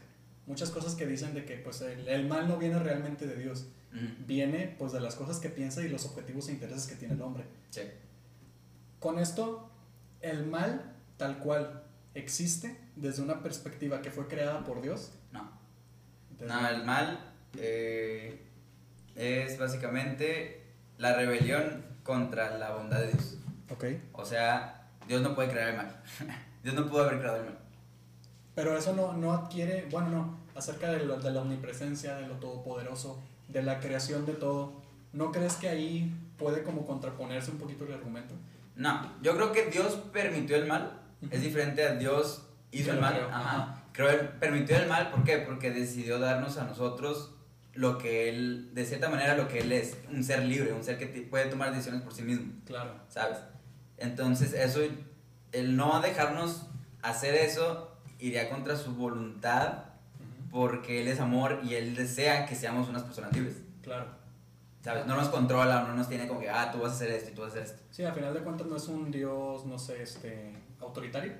muchas 0.46 0.70
cosas 0.70 0.94
que 0.94 1.06
dicen 1.06 1.34
de 1.34 1.44
que 1.44 1.56
pues 1.56 1.80
el, 1.82 2.08
el 2.08 2.26
mal 2.26 2.48
no 2.48 2.56
viene 2.58 2.78
realmente 2.78 3.26
de 3.26 3.36
Dios, 3.36 3.66
Ujú. 3.92 4.24
viene 4.26 4.74
pues 4.76 4.92
de 4.92 5.00
las 5.00 5.14
cosas 5.14 5.38
que 5.38 5.50
piensa 5.50 5.82
y 5.82 5.88
los 5.88 6.04
objetivos 6.04 6.48
e 6.48 6.52
intereses 6.52 6.86
que 6.88 6.96
tiene 6.96 7.14
el 7.14 7.22
hombre. 7.22 7.44
Sí. 7.70 7.82
Con 8.98 9.18
esto, 9.18 9.70
el 10.20 10.46
mal 10.46 10.96
tal 11.16 11.38
cual 11.38 11.84
existe 12.14 12.76
desde 12.96 13.22
una 13.22 13.42
perspectiva 13.42 14.02
que 14.02 14.10
fue 14.10 14.26
creada 14.26 14.64
por 14.64 14.82
Dios. 14.82 15.12
No. 16.40 16.68
El 16.68 16.84
mal 16.84 17.18
eh, 17.58 18.40
es 19.16 19.58
básicamente 19.58 20.62
la 20.98 21.14
rebelión 21.14 21.84
contra 22.02 22.58
la 22.58 22.72
bondad 22.72 23.00
de 23.00 23.08
Dios. 23.12 23.36
Ok. 23.70 23.84
O 24.12 24.24
sea, 24.24 24.88
Dios 25.08 25.22
no 25.22 25.34
puede 25.34 25.50
crear 25.50 25.68
el 25.70 25.76
mal. 25.76 26.02
Dios 26.62 26.74
no 26.74 26.86
pudo 26.88 27.04
haber 27.04 27.18
creado 27.20 27.38
el 27.38 27.44
mal. 27.44 27.58
Pero 28.54 28.76
eso 28.78 28.94
no, 28.94 29.12
no 29.14 29.32
adquiere, 29.32 29.86
bueno, 29.90 30.08
no, 30.10 30.38
acerca 30.54 30.90
de, 30.92 31.04
lo- 31.04 31.18
de 31.18 31.30
la 31.32 31.40
omnipresencia, 31.42 32.14
de 32.16 32.26
lo 32.28 32.34
todopoderoso, 32.34 33.20
de 33.48 33.62
la 33.62 33.80
creación 33.80 34.24
de 34.26 34.32
todo. 34.34 34.82
¿No 35.12 35.32
crees 35.32 35.54
que 35.54 35.68
ahí 35.68 36.14
puede 36.38 36.62
como 36.62 36.86
contraponerse 36.86 37.50
un 37.50 37.58
poquito 37.58 37.84
el 37.84 37.94
argumento? 37.94 38.34
No, 38.76 39.12
yo 39.22 39.34
creo 39.36 39.52
que 39.52 39.66
Dios 39.66 39.94
permitió 40.12 40.56
el 40.56 40.66
mal. 40.66 41.00
Es 41.30 41.40
diferente 41.42 41.84
a 41.84 41.94
Dios 41.94 42.46
hizo 42.70 42.92
el 42.92 43.00
mal. 43.00 43.28
Ajá. 43.32 43.82
Creo 43.94 44.10
él 44.10 44.28
permitió 44.40 44.76
el 44.76 44.88
mal, 44.88 45.10
¿por 45.12 45.22
qué? 45.22 45.38
Porque 45.38 45.70
decidió 45.70 46.18
darnos 46.18 46.58
a 46.58 46.64
nosotros 46.64 47.30
lo 47.74 47.96
que 47.96 48.28
él, 48.28 48.70
de 48.74 48.84
cierta 48.84 49.08
manera, 49.08 49.36
lo 49.36 49.46
que 49.46 49.60
él 49.60 49.70
es, 49.70 49.96
un 50.10 50.24
ser 50.24 50.42
libre, 50.44 50.72
un 50.72 50.82
ser 50.82 50.98
que 50.98 51.06
puede 51.06 51.46
tomar 51.46 51.70
decisiones 51.72 52.02
por 52.02 52.12
sí 52.12 52.22
mismo, 52.22 52.52
Claro. 52.66 52.90
¿sabes? 53.08 53.38
Entonces, 53.96 54.52
eso, 54.52 54.80
el 55.52 55.76
no 55.76 56.00
dejarnos 56.00 56.66
hacer 57.02 57.36
eso, 57.36 57.96
iría 58.18 58.50
contra 58.50 58.76
su 58.76 58.94
voluntad, 58.96 59.84
porque 60.50 61.00
él 61.00 61.08
es 61.08 61.20
amor 61.20 61.60
y 61.62 61.74
él 61.74 61.94
desea 61.94 62.46
que 62.46 62.56
seamos 62.56 62.88
unas 62.88 63.04
personas 63.04 63.32
libres, 63.32 63.56
Claro. 63.82 64.06
¿sabes? 64.82 65.06
No 65.06 65.14
nos 65.16 65.28
controla, 65.28 65.82
no 65.84 65.94
nos 65.94 66.08
tiene 66.08 66.26
como 66.26 66.40
que, 66.40 66.50
ah, 66.50 66.70
tú 66.72 66.78
vas 66.78 66.92
a 66.92 66.94
hacer 66.96 67.10
esto 67.10 67.30
y 67.30 67.34
tú 67.34 67.42
vas 67.42 67.50
a 67.50 67.60
hacer 67.60 67.64
esto. 67.74 67.82
Sí, 67.90 68.04
a 68.04 68.12
final 68.12 68.34
de 68.34 68.40
cuentas 68.40 68.66
no 68.66 68.76
es 68.76 68.88
un 68.88 69.10
dios, 69.12 69.64
no 69.66 69.78
sé, 69.78 70.02
este, 70.02 70.52
autoritario. 70.80 71.32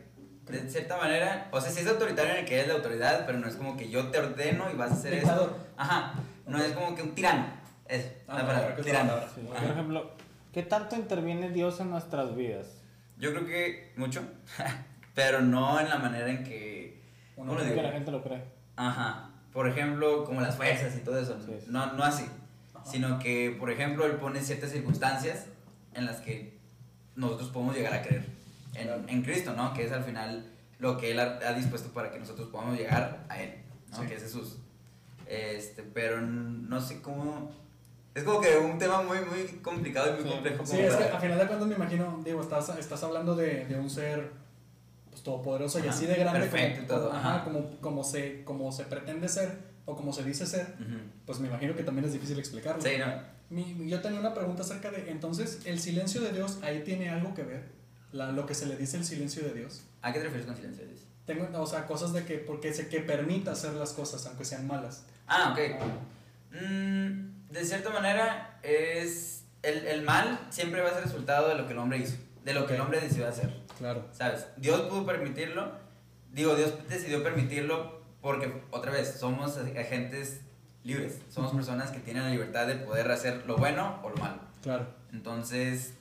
De 0.47 0.69
cierta 0.71 0.97
manera, 0.99 1.49
o 1.51 1.61
sea, 1.61 1.71
sí 1.71 1.81
es 1.81 1.87
autoritario 1.87 2.33
en 2.33 2.39
el 2.41 2.45
que 2.45 2.61
es 2.61 2.69
la 2.69 2.75
autoridad, 2.75 3.25
pero 3.27 3.39
no 3.39 3.49
es 3.49 3.57
como 3.57 3.77
que 3.77 3.89
yo 3.89 4.09
te 4.09 4.19
ordeno 4.19 4.71
y 4.71 4.77
vas 4.77 4.91
a 4.91 4.95
hacer 4.95 5.15
eso. 5.15 5.57
Ajá, 5.77 6.15
no 6.47 6.59
es 6.63 6.73
como 6.73 6.95
que 6.95 7.03
un 7.03 7.15
tirano. 7.15 7.47
Eso, 7.87 8.09
Ah, 8.29 8.39
la 8.39 8.47
palabra, 8.47 8.75
es 8.79 8.85
tirano. 8.85 9.09
palabra. 9.11 9.31
sí. 9.35 9.41
Por 9.43 9.57
ejemplo, 9.71 10.11
¿qué 10.53 10.63
tanto 10.63 10.97
interviene 10.97 11.51
Dios 11.51 11.81
en 11.81 11.91
nuestras 11.91 12.35
vidas? 12.37 12.67
Yo 13.19 13.31
creo 13.33 13.47
que 13.47 13.93
mucho, 13.97 14.23
pero 15.15 15.41
no 15.41 15.81
en 15.81 15.89
la 15.89 15.99
manera 15.99 16.29
en 16.29 16.45
que. 16.45 17.03
Uno 17.37 17.49
¿Cómo 17.53 17.61
le 17.61 17.65
Que 17.67 17.71
digo? 17.73 17.83
la 17.83 17.93
gente 17.93 18.11
lo 18.11 18.23
cree. 18.23 18.45
Ajá, 18.77 19.31
por 19.53 19.67
ejemplo, 19.69 20.25
como 20.25 20.41
las 20.43 20.57
fuerzas 20.57 20.95
y 20.97 21.01
todo 21.01 21.19
eso. 21.19 21.39
Sí, 21.41 21.53
sí. 21.61 21.67
No, 21.69 21.93
no 21.95 22.05
así, 22.05 22.25
Ajá. 22.75 22.85
sino 22.85 23.19
que, 23.19 23.57
por 23.59 23.71
ejemplo, 23.71 24.05
él 24.05 24.13
pone 24.17 24.41
ciertas 24.41 24.71
circunstancias 24.71 25.47
en 25.95 26.05
las 26.07 26.21
que 26.21 26.59
nosotros 27.17 27.49
podemos 27.51 27.75
llegar 27.77 27.95
a 27.95 28.03
creer. 28.03 28.25
En, 28.77 29.09
en 29.09 29.23
Cristo, 29.23 29.53
¿no? 29.55 29.73
Que 29.75 29.85
es 29.85 29.93
al 29.93 30.05
final 30.05 30.51
lo 30.79 30.97
que 30.99 31.11
Él 31.13 31.21
ha, 31.21 31.39
ha 31.47 31.53
dispuesto 31.55 31.91
para 31.93 32.11
que 32.11 32.19
nosotros 32.19 32.49
podamos 32.49 32.77
llegar 32.79 33.25
a 33.29 33.41
Él, 33.43 33.55
¿no? 33.91 34.01
Sí. 34.01 34.07
Que 34.07 34.15
es 34.15 34.23
Jesús. 34.23 34.59
Este, 35.27 35.83
pero 35.83 36.21
no 36.21 36.81
sé 36.81 37.01
cómo... 37.01 37.51
Es 38.15 38.23
como 38.23 38.41
que 38.41 38.57
un 38.59 38.79
tema 38.79 39.03
muy, 39.03 39.19
muy 39.21 39.47
complicado 39.61 40.11
y 40.11 40.13
muy 40.15 40.23
Sí, 40.23 40.29
complejo. 40.31 40.67
Sí, 40.67 40.79
es 40.81 40.95
que 40.95 41.05
para- 41.05 41.17
a 41.17 41.21
final 41.21 41.39
de 41.39 41.47
cuentas 41.47 41.69
me 41.69 41.75
imagino, 41.75 42.21
digo, 42.25 42.41
estás, 42.43 42.69
estás 42.79 43.03
hablando 43.03 43.35
de, 43.35 43.65
de 43.67 43.77
un 43.77 43.91
ser 43.91 44.31
pues, 45.11 45.23
todopoderoso 45.25 45.79
y 45.81 45.83
Ajá, 45.83 45.91
así 45.91 46.07
de 46.07 46.15
grande 46.15 46.41
perfecto 46.41 46.83
y 46.83 46.87
como, 46.87 47.01
todo, 47.01 47.13
ajá, 47.13 47.35
ajá. 47.37 47.45
como, 47.45 47.81
como, 47.81 48.05
se, 48.05 48.45
como 48.45 48.71
se 48.71 48.85
pretende 48.85 49.29
ser, 49.29 49.59
o 49.85 49.97
como 49.97 50.13
se 50.13 50.23
dice 50.23 50.47
ser, 50.47 50.77
Ujú. 50.81 50.99
pues 51.27 51.41
me 51.41 51.49
imagino 51.49 51.75
que 51.75 51.83
también 51.83 52.05
es 52.07 52.13
difícil 52.13 52.39
explicarlo. 52.39 52.81
Sí, 52.81 52.91
no. 52.99 53.07
Mi- 53.51 53.89
yo 53.91 54.01
tenía 54.01 54.21
una 54.21 54.33
pregunta 54.33 54.63
acerca 54.63 54.93
de, 54.93 55.11
entonces, 55.11 55.63
¿el 55.65 55.81
silencio 55.81 56.21
de 56.21 56.31
Dios 56.33 56.61
ahí 56.63 56.83
tiene 56.85 57.09
algo 57.11 57.35
que 57.35 57.43
ver? 57.43 57.65
La- 58.15 58.31
lo 58.33 58.47
que 58.47 58.55
se 58.55 58.67
le 58.67 58.77
dice 58.77 58.97
el 58.97 59.05
silencio 59.05 59.43
de 59.43 59.53
Dios. 59.55 59.83
¿A 60.03 60.13
qué 60.13 60.19
te 60.19 60.25
refieres 60.27 60.47
con 60.47 60.55
silencio? 60.57 60.85
Luis? 60.87 61.01
Tengo, 61.27 61.49
o 61.61 61.67
sea, 61.67 61.87
cosas 61.87 62.13
de 62.13 62.25
que, 62.25 62.39
porque 62.39 62.73
se 62.73 62.89
que 62.89 63.01
permita 63.01 63.53
hacer 63.53 63.73
las 63.75 63.93
cosas, 63.93 64.25
aunque 64.27 64.45
sean 64.45 64.67
malas. 64.67 65.05
Ah, 65.27 65.53
ok. 65.53 65.83
Mm, 66.53 67.51
de 67.53 67.65
cierta 67.65 67.91
manera, 67.91 68.59
es. 68.63 69.45
El, 69.63 69.87
el 69.87 70.03
mal 70.03 70.39
siempre 70.51 70.83
va 70.83 70.91
a 70.91 70.95
ser 70.95 71.05
resultado 71.05 71.49
de 71.49 71.55
lo 71.55 71.67
que 71.67 71.73
el 71.73 71.79
hombre 71.79 71.97
hizo, 71.99 72.17
de 72.45 72.53
lo 72.53 72.67
que 72.67 72.75
el 72.75 72.81
hombre 72.83 73.01
decidió 73.01 73.27
hacer. 73.27 73.51
Claro. 73.79 74.07
¿Sabes? 74.13 74.47
Dios 74.59 74.83
pudo 74.83 75.07
permitirlo. 75.07 75.73
Digo, 76.33 76.55
Dios 76.55 76.75
decidió 76.89 77.23
permitirlo 77.23 78.03
porque, 78.21 78.63
otra 78.71 78.93
vez, 78.93 79.17
somos 79.19 79.57
agentes 79.57 80.41
libres. 80.83 81.19
Somos 81.31 81.53
personas 81.55 81.91
que 81.91 81.99
tienen 82.01 82.25
la 82.25 82.31
libertad 82.31 82.67
de 82.67 82.75
poder 82.77 83.11
hacer 83.11 83.45
lo 83.47 83.57
bueno 83.57 84.01
o 84.03 84.11
lo 84.11 84.17
malo. 84.17 84.39
Claro. 84.63 84.87
Entonces, 85.13 85.95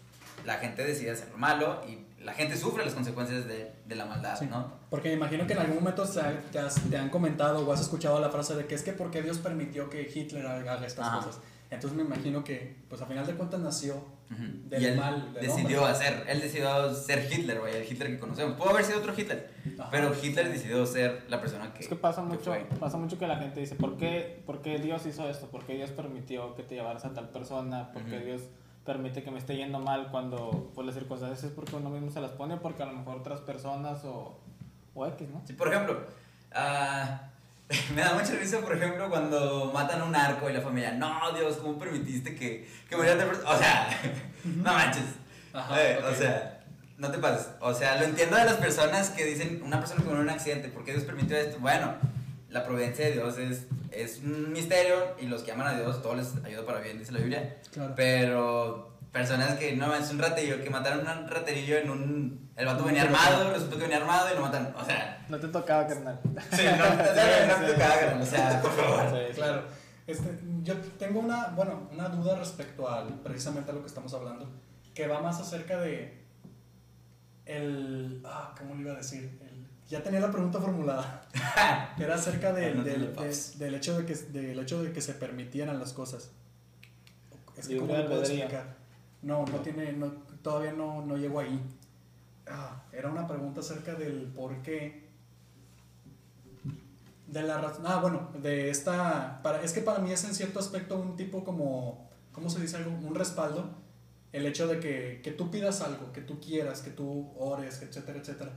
la 0.46 0.56
gente 0.56 0.84
decide 0.84 1.12
hacer 1.12 1.30
lo 1.32 1.38
malo 1.38 1.82
y 1.88 2.00
la 2.24 2.34
gente 2.34 2.56
sufre 2.56 2.86
las 2.86 2.94
consecuencias 2.94 3.46
de, 3.48 3.72
de 3.86 3.96
la 3.96 4.06
maldad, 4.06 4.38
Sí. 4.40 4.46
¿no? 4.50 4.72
Porque 4.90 5.10
me 5.10 5.16
imagino 5.16 5.46
que 5.46 5.54
en 5.54 5.60
algún 5.60 5.76
momento 5.76 6.04
te, 6.08 6.20
ha- 6.22 6.42
te 6.52 6.60
has- 6.60 6.82
te 6.90 6.98
han 6.98 7.10
comentado 7.10 7.68
o 7.68 7.72
has 7.74 7.82
escuchado 7.82 8.20
la 8.20 8.30
frase 8.30 8.56
de 8.56 8.66
que 8.66 8.76
es 8.76 8.84
que 8.84 8.94
porque 8.94 9.22
Dios 9.22 9.40
permitió 9.40 9.90
que 9.90 10.10
Hitler 10.14 10.46
haga 10.48 10.86
estas 10.86 11.06
Ajá. 11.08 11.18
cosas. 11.18 11.42
Entonces 11.70 11.98
me 11.98 12.04
imagino 12.04 12.44
que, 12.44 12.78
pues 12.88 13.02
a 13.02 13.06
final 13.08 13.26
de 13.26 13.34
cuentas 13.34 13.60
nació. 13.60 14.06
Del 14.30 14.82
y 14.82 14.86
él 14.86 14.98
mal, 14.98 15.32
del 15.34 15.44
decidió 15.46 15.80
hombre. 15.82 15.94
hacer, 15.94 16.24
él 16.28 16.42
decidió 16.42 16.92
ser 16.96 17.28
Hitler, 17.32 17.60
vaya, 17.60 17.78
el 17.78 17.84
Hitler 17.92 18.10
que 18.10 18.20
conocemos. 18.20 18.56
Pudo 18.58 18.72
haber 18.72 18.84
sido 18.84 18.98
otro 19.00 19.14
Hitler, 19.16 19.52
Ajá. 19.78 19.90
pero 19.92 20.12
Hitler 20.20 20.52
decidió 20.52 20.84
ser 20.88 21.26
la 21.30 21.40
persona 21.40 21.72
que. 21.72 21.82
Es 21.84 21.88
que 21.88 21.96
pasa 21.96 22.22
que 22.22 22.28
mucho, 22.30 22.46
fue. 22.46 22.66
pasa 22.80 22.98
mucho 22.98 23.20
que 23.20 23.28
la 23.28 23.36
gente 23.38 23.60
dice, 23.60 23.76
¿por 23.76 23.96
qué, 23.98 24.42
¿por 24.48 24.64
qué 24.64 24.80
Dios 24.80 25.06
hizo 25.06 25.30
esto? 25.30 25.48
¿Por 25.52 25.66
qué 25.66 25.76
Dios 25.76 25.92
permitió 25.92 26.56
que 26.56 26.64
te 26.64 26.74
llevaras 26.76 27.06
a 27.06 27.14
tal 27.14 27.30
persona? 27.30 27.92
¿Por 27.92 28.04
qué 28.06 28.16
Ujú. 28.18 28.26
Dios 28.26 28.42
permite 28.86 29.24
que 29.24 29.32
me 29.32 29.40
esté 29.40 29.56
yendo 29.56 29.80
mal 29.80 30.10
cuando 30.12 30.72
pues, 30.76 30.86
las 30.86 30.96
circunstancias 30.96 31.44
es 31.44 31.52
porque 31.52 31.76
uno 31.76 31.90
mismo 31.90 32.12
se 32.12 32.22
las 32.22 32.32
pone? 32.32 32.58
Porque 32.58 32.84
a 32.84 32.86
lo 32.86 32.94
mejor 32.94 33.18
otras 33.18 33.40
personas 33.42 34.04
o, 34.06 34.40
o 34.94 35.08
X, 35.08 35.28
¿no? 35.30 35.42
Sí, 35.46 35.54
por 35.54 35.70
ejemplo, 35.70 36.06
ah, 36.54 37.30
me 37.96 38.02
da 38.02 38.14
mucha 38.14 38.36
risa, 38.36 38.60
por 38.60 38.76
ejemplo, 38.76 39.10
cuando 39.10 39.72
matan 39.74 40.02
a 40.02 40.06
un 40.06 40.16
arco 40.16 40.50
y 40.50 40.54
la 40.54 40.62
familia, 40.62 40.92
no, 40.92 41.32
Dios, 41.34 41.58
¿cómo 41.58 41.78
permitiste 41.80 42.36
que, 42.36 42.68
que 42.90 42.96
muriera? 42.96 43.26
O 43.48 43.58
sea, 43.58 43.90
no 44.44 44.74
manches. 44.74 45.06
Ajá, 45.54 45.82
Eh. 45.82 46.00
O 46.04 46.14
sea, 46.14 46.64
no 46.98 47.12
te 47.12 47.18
pases. 47.18 47.50
O 47.60 47.74
sea, 47.74 47.98
lo 47.98 48.06
entiendo 48.06 48.36
de 48.36 48.46
las 48.46 48.56
personas 48.56 49.10
que 49.10 49.26
dicen, 49.26 49.62
una 49.64 49.80
persona 49.80 50.02
que 50.02 50.08
murió 50.08 50.22
en 50.22 50.28
un 50.28 50.34
accidente, 50.34 50.70
¿por 50.70 50.84
qué 50.84 50.94
Dios 50.94 51.04
permitió 51.04 51.38
esto? 51.38 51.60
Bueno, 51.60 51.96
la 52.50 52.64
providencia 52.64 53.06
de 53.06 53.14
Dios 53.14 53.38
es, 53.38 53.66
es 53.96 54.20
un 54.20 54.52
misterio 54.52 55.16
y 55.20 55.26
los 55.28 55.44
que 55.44 55.52
aman 55.52 55.68
a 55.68 55.80
Dios, 55.80 56.02
todo 56.02 56.16
les 56.16 56.34
ayuda 56.44 56.66
para 56.66 56.80
bien, 56.80 57.00
dice 57.00 57.12
la 57.12 57.20
Biblia. 57.20 57.58
Claro. 57.72 57.94
Pero 57.96 58.94
personas 59.12 59.58
que 59.60 59.76
no, 59.76 59.94
es 59.96 60.10
un 60.10 60.20
raterillo, 60.20 60.64
que 60.64 60.70
mataron 60.70 61.08
a 61.08 61.20
un 61.20 61.28
raterillo 61.28 61.78
en 61.78 61.90
un... 61.90 62.52
El 62.56 62.66
vato 62.66 62.84
venía 62.84 63.04
armado, 63.04 63.52
resultó 63.52 63.78
que 63.78 63.84
venía 63.84 63.98
armado 63.98 64.32
y 64.32 64.36
lo 64.36 64.42
mataron. 64.42 64.76
O 64.76 64.86
sea, 64.86 65.26
No 65.30 65.40
te 65.40 65.48
tocaba, 65.48 65.88
carnal. 65.88 66.20
sí, 66.52 66.64
no, 66.66 66.78
no, 66.78 66.96
no, 66.96 67.60
no 67.62 67.68
te 67.68 67.76
cagan, 67.76 68.22
o 68.22 68.26
sea, 68.26 68.62
por 68.62 68.72
favor. 68.72 69.10
Sí, 69.12 69.26
sí. 69.30 69.34
Claro. 69.36 69.64
Este, 70.06 70.40
yo 70.64 70.76
tengo 71.00 71.20
una, 71.22 71.48
bueno, 71.50 71.88
una 71.92 72.10
duda 72.10 72.38
respecto 72.38 72.90
al 72.90 73.08
precisamente 73.22 73.72
a 73.72 73.74
lo 73.74 73.82
que 73.82 73.88
estamos 73.88 74.14
hablando, 74.14 74.50
que 74.94 75.08
va 75.08 75.22
más 75.22 75.40
acerca 75.40 75.80
de 75.80 76.24
el, 77.46 78.22
ah, 78.26 78.54
¿cómo 78.58 78.76
le 78.76 78.82
iba 78.82 78.94
a 78.94 78.98
decir? 78.98 79.40
Ya 79.94 80.02
tenía 80.02 80.20
la 80.20 80.32
pregunta 80.32 80.60
formulada. 80.60 81.24
Era 82.00 82.16
acerca 82.16 82.52
del- 82.52 82.78
No 82.78 82.84
del, 82.84 83.14
de- 83.14 83.60
del 83.60 83.76
hecho 83.76 83.96
de 83.96 84.06
que 84.08 84.16
del 84.16 84.58
hecho 84.60 84.82
de 84.82 84.92
que 84.92 85.02
se 85.02 85.14
permitieran 85.14 85.78
las 85.80 85.94
cosas. 85.94 86.32
Es 87.56 87.68
que 87.68 87.78
cómo 87.78 87.94
lo 87.94 88.08
puedo 88.08 88.22
explicar. 88.48 88.76
No, 89.22 89.46
no 89.46 89.60
tiene, 89.60 89.94
no, 89.94 90.08
todavía 90.42 90.74
no, 90.74 91.06
no 91.06 91.16
llego 91.16 91.40
ahí. 91.40 91.62
Ah, 92.48 92.82
era 92.92 93.08
una 93.12 93.28
pregunta 93.28 93.60
acerca 93.60 93.94
del 93.94 94.24
por 94.36 94.64
qué 94.64 95.04
de 97.28 97.44
la 97.44 97.62
razón. 97.62 97.86
Ah, 97.86 98.00
bueno, 98.02 98.30
de 98.42 98.72
esta. 98.72 99.42
Para, 99.44 99.62
es 99.62 99.74
que 99.74 99.82
para 99.82 100.00
mí 100.00 100.12
es 100.12 100.24
en 100.24 100.34
cierto 100.34 100.58
aspecto 100.60 100.98
un 100.98 101.16
tipo 101.16 101.44
como. 101.44 102.10
¿Cómo 102.32 102.50
se 102.50 102.60
dice 102.60 102.78
algo? 102.78 102.90
Un 102.92 103.14
respaldo. 103.14 103.70
El 104.32 104.48
hecho 104.48 104.66
de 104.68 104.80
que, 104.80 105.22
que 105.24 105.32
tú 105.32 105.52
pidas 105.52 105.82
algo, 105.82 106.12
que 106.12 106.22
tú 106.22 106.40
quieras, 106.40 106.82
que 106.82 106.90
tú 106.90 107.32
ores, 107.38 107.84
etcétera, 107.84 108.18
etcétera. 108.18 108.52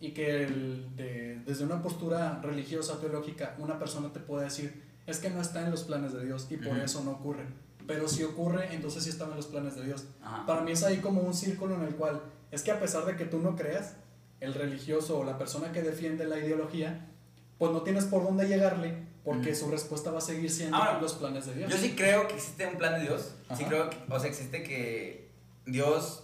Y 0.00 0.12
que 0.12 0.44
el- 0.44 0.96
de- 0.96 1.40
desde 1.44 1.64
una 1.64 1.82
postura 1.82 2.40
religiosa, 2.42 2.98
teológica, 3.00 3.54
una 3.58 3.78
persona 3.78 4.12
te 4.12 4.20
puede 4.20 4.44
decir: 4.44 4.82
es 5.06 5.18
que 5.18 5.28
no 5.30 5.40
está 5.40 5.62
en 5.62 5.70
los 5.70 5.84
planes 5.84 6.12
de 6.12 6.24
Dios 6.24 6.46
y 6.50 6.56
por 6.56 6.68
Ujú. 6.74 6.80
eso 6.82 7.04
no 7.04 7.12
ocurre. 7.12 7.44
Pero 7.86 8.08
si 8.08 8.22
ocurre, 8.24 8.72
entonces 8.74 9.02
sí 9.04 9.10
estaba 9.10 9.30
en 9.32 9.36
los 9.36 9.46
planes 9.46 9.74
de 9.76 9.84
Dios. 9.84 10.04
Ajá. 10.22 10.46
Para 10.46 10.60
mí 10.62 10.72
es 10.72 10.82
ahí 10.84 10.98
como 10.98 11.20
un 11.22 11.34
círculo 11.34 11.74
en 11.74 11.82
el 11.82 11.96
cual 11.96 12.22
es 12.50 12.62
que 12.62 12.70
a 12.70 12.80
pesar 12.80 13.04
de 13.04 13.16
que 13.16 13.24
tú 13.24 13.38
no 13.40 13.56
creas, 13.56 13.94
el 14.40 14.54
religioso 14.54 15.18
o 15.18 15.24
la 15.24 15.36
persona 15.36 15.70
que 15.72 15.82
defiende 15.82 16.24
la 16.24 16.38
ideología, 16.38 17.06
pues 17.58 17.72
no 17.72 17.82
tienes 17.82 18.04
por 18.06 18.22
dónde 18.22 18.48
llegarle 18.48 18.94
porque 19.24 19.52
Mm. 19.52 19.54
su 19.54 19.70
respuesta 19.70 20.10
va 20.10 20.18
a 20.18 20.22
seguir 20.22 20.50
siendo 20.50 20.76
Ahora, 20.78 20.98
los 21.00 21.12
planes 21.14 21.44
de 21.44 21.54
Dios. 21.54 21.70
Yo 21.70 21.76
sí 21.76 21.94
creo 21.94 22.26
que 22.26 22.34
existe 22.36 22.66
un 22.66 22.78
plan 22.78 22.94
de 22.94 23.00
Dios. 23.02 23.34
Sí 23.48 23.64
Ajá. 23.64 23.66
creo 23.68 23.90
que, 23.90 23.96
o 24.08 24.18
sea, 24.18 24.30
existe 24.30 24.62
que 24.62 25.28
Dios, 25.66 26.22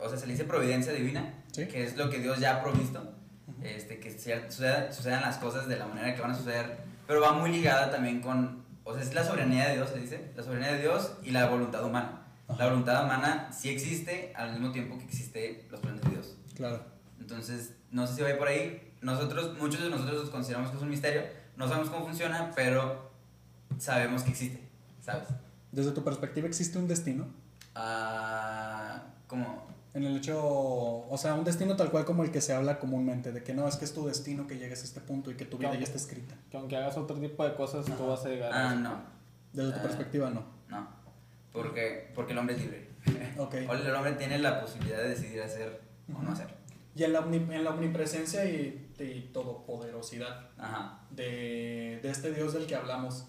o 0.00 0.08
sea, 0.08 0.18
se 0.18 0.26
le 0.26 0.32
dice 0.32 0.44
providencia 0.44 0.92
divina, 0.92 1.43
Sí. 1.54 1.66
que 1.68 1.84
es 1.84 1.96
lo 1.96 2.10
que 2.10 2.18
Dios 2.18 2.38
ya 2.40 2.56
ha 2.56 2.62
provisto, 2.62 3.00
Ujú. 3.46 3.64
este, 3.64 4.00
que 4.00 4.10
sucedan, 4.10 4.92
sucedan 4.92 5.22
las 5.22 5.38
cosas 5.38 5.68
de 5.68 5.76
la 5.76 5.86
manera 5.86 6.14
que 6.14 6.20
van 6.20 6.32
a 6.32 6.34
suceder, 6.34 6.78
pero 7.06 7.20
va 7.20 7.32
muy 7.32 7.50
ligada 7.52 7.90
también 7.90 8.20
con, 8.20 8.64
o 8.82 8.92
sea, 8.92 9.02
es 9.02 9.14
la 9.14 9.24
soberanía 9.24 9.68
de 9.68 9.74
Dios, 9.76 9.90
se 9.90 10.00
dice, 10.00 10.32
la 10.36 10.42
soberanía 10.42 10.72
de 10.72 10.80
Dios 10.80 11.12
y 11.22 11.30
la 11.30 11.46
voluntad 11.46 11.84
humana. 11.84 12.22
La 12.58 12.66
voluntad 12.66 13.04
humana 13.04 13.50
sí 13.52 13.70
existe 13.70 14.32
al 14.36 14.52
mismo 14.52 14.70
tiempo 14.72 14.98
que 14.98 15.04
existe 15.04 15.66
los 15.70 15.80
planes 15.80 16.02
de 16.02 16.10
Dios. 16.10 16.36
Claro. 16.54 16.82
Entonces, 17.18 17.72
no 17.90 18.06
sé 18.06 18.16
si 18.16 18.22
va 18.22 18.36
por 18.36 18.48
ahí. 18.48 18.92
Nosotros, 19.00 19.56
muchos 19.58 19.82
de 19.82 19.88
nosotros 19.90 20.28
consideramos 20.30 20.70
que 20.70 20.76
es 20.76 20.82
un 20.82 20.90
misterio. 20.90 21.22
No 21.56 21.68
sabemos 21.68 21.88
cómo 21.88 22.04
funciona, 22.06 22.50
pero 22.54 23.10
sabemos 23.78 24.22
que 24.24 24.30
existe, 24.30 24.60
¿sabes? 25.00 25.28
Desde 25.72 25.92
tu 25.92 26.04
perspectiva, 26.04 26.46
¿existe 26.46 26.78
un 26.78 26.86
destino? 26.88 27.26
Ah, 27.74 29.02
como... 29.26 29.63
En 29.94 30.02
el 30.04 30.16
hecho, 30.16 30.36
o 30.44 31.16
sea, 31.16 31.34
un 31.34 31.44
destino 31.44 31.76
tal 31.76 31.90
cual 31.90 32.04
como 32.04 32.24
el 32.24 32.32
que 32.32 32.40
se 32.40 32.52
habla 32.52 32.80
comúnmente, 32.80 33.30
de 33.30 33.44
que 33.44 33.54
no, 33.54 33.68
es 33.68 33.76
que 33.76 33.84
es 33.84 33.94
tu 33.94 34.06
destino 34.06 34.46
que 34.48 34.58
llegues 34.58 34.80
a 34.82 34.84
este 34.84 35.00
punto 35.00 35.30
y 35.30 35.36
que 35.36 35.44
tu 35.44 35.56
vida 35.56 35.68
Claro. 35.70 35.78
ya 35.80 35.84
está 35.84 35.96
escrita. 35.98 36.34
Que 36.50 36.56
aunque 36.56 36.76
hagas 36.76 36.96
otro 36.96 37.16
tipo 37.16 37.44
de 37.48 37.54
cosas, 37.54 37.86
tú 37.86 38.06
vas 38.06 38.24
a 38.24 38.28
llegar 38.28 38.52
a 38.52 38.70
Ah, 38.70 38.72
eso. 38.72 38.80
no, 38.82 39.02
Desde 39.52 39.72
tu 39.72 39.78
Ah. 39.78 39.82
perspectiva, 39.82 40.30
no. 40.30 40.44
no. 40.68 40.88
Porque, 41.52 42.10
porque 42.14 42.32
el 42.32 42.38
hombre 42.38 42.56
es 42.56 42.62
libre. 42.62 42.88
Ok. 43.38 43.54
O 43.68 43.72
El 43.74 43.94
hombre 43.94 44.12
tiene 44.12 44.38
la 44.38 44.60
posibilidad 44.60 44.98
de 44.98 45.10
decidir 45.10 45.40
hacer 45.42 45.80
o 46.12 46.20
no 46.22 46.32
hacer. 46.32 46.48
Y 46.96 47.04
en 47.04 47.12
la, 47.12 47.20
en 47.20 47.62
la 47.64 47.70
omnipresencia 47.70 48.44
y, 48.44 48.90
y 48.98 49.30
todopoderosidad 49.32 50.50
Ajá. 50.58 51.00
de, 51.10 52.00
de 52.02 52.10
este 52.10 52.32
Dios 52.32 52.52
del 52.52 52.66
que 52.66 52.74
hablamos, 52.76 53.26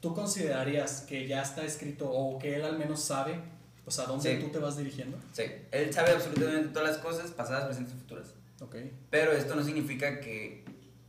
¿tú 0.00 0.14
considerarías 0.14 1.02
que 1.02 1.26
ya 1.26 1.42
está 1.42 1.64
escrito 1.64 2.10
o 2.10 2.38
que 2.38 2.56
Él 2.56 2.64
al 2.64 2.78
menos 2.78 3.02
sabe 3.02 3.40
pues, 3.88 3.98
a 4.00 4.04
dónde 4.06 4.36
Sí. 4.36 4.42
tú 4.44 4.50
te 4.50 4.58
vas 4.58 4.76
dirigiendo? 4.76 5.16
Sí, 5.32 5.44
él 5.70 5.92
sabe 5.92 6.12
absolutamente 6.12 6.68
todas 6.68 6.90
las 6.90 6.98
cosas, 6.98 7.30
pasadas, 7.30 7.64
presentes 7.66 7.94
y 7.94 7.98
futuras. 7.98 8.34
Ok. 8.60 8.76
Pero 9.10 9.32
esto 9.32 9.54
no 9.54 9.62
significa 9.64 10.20
que, 10.20 10.64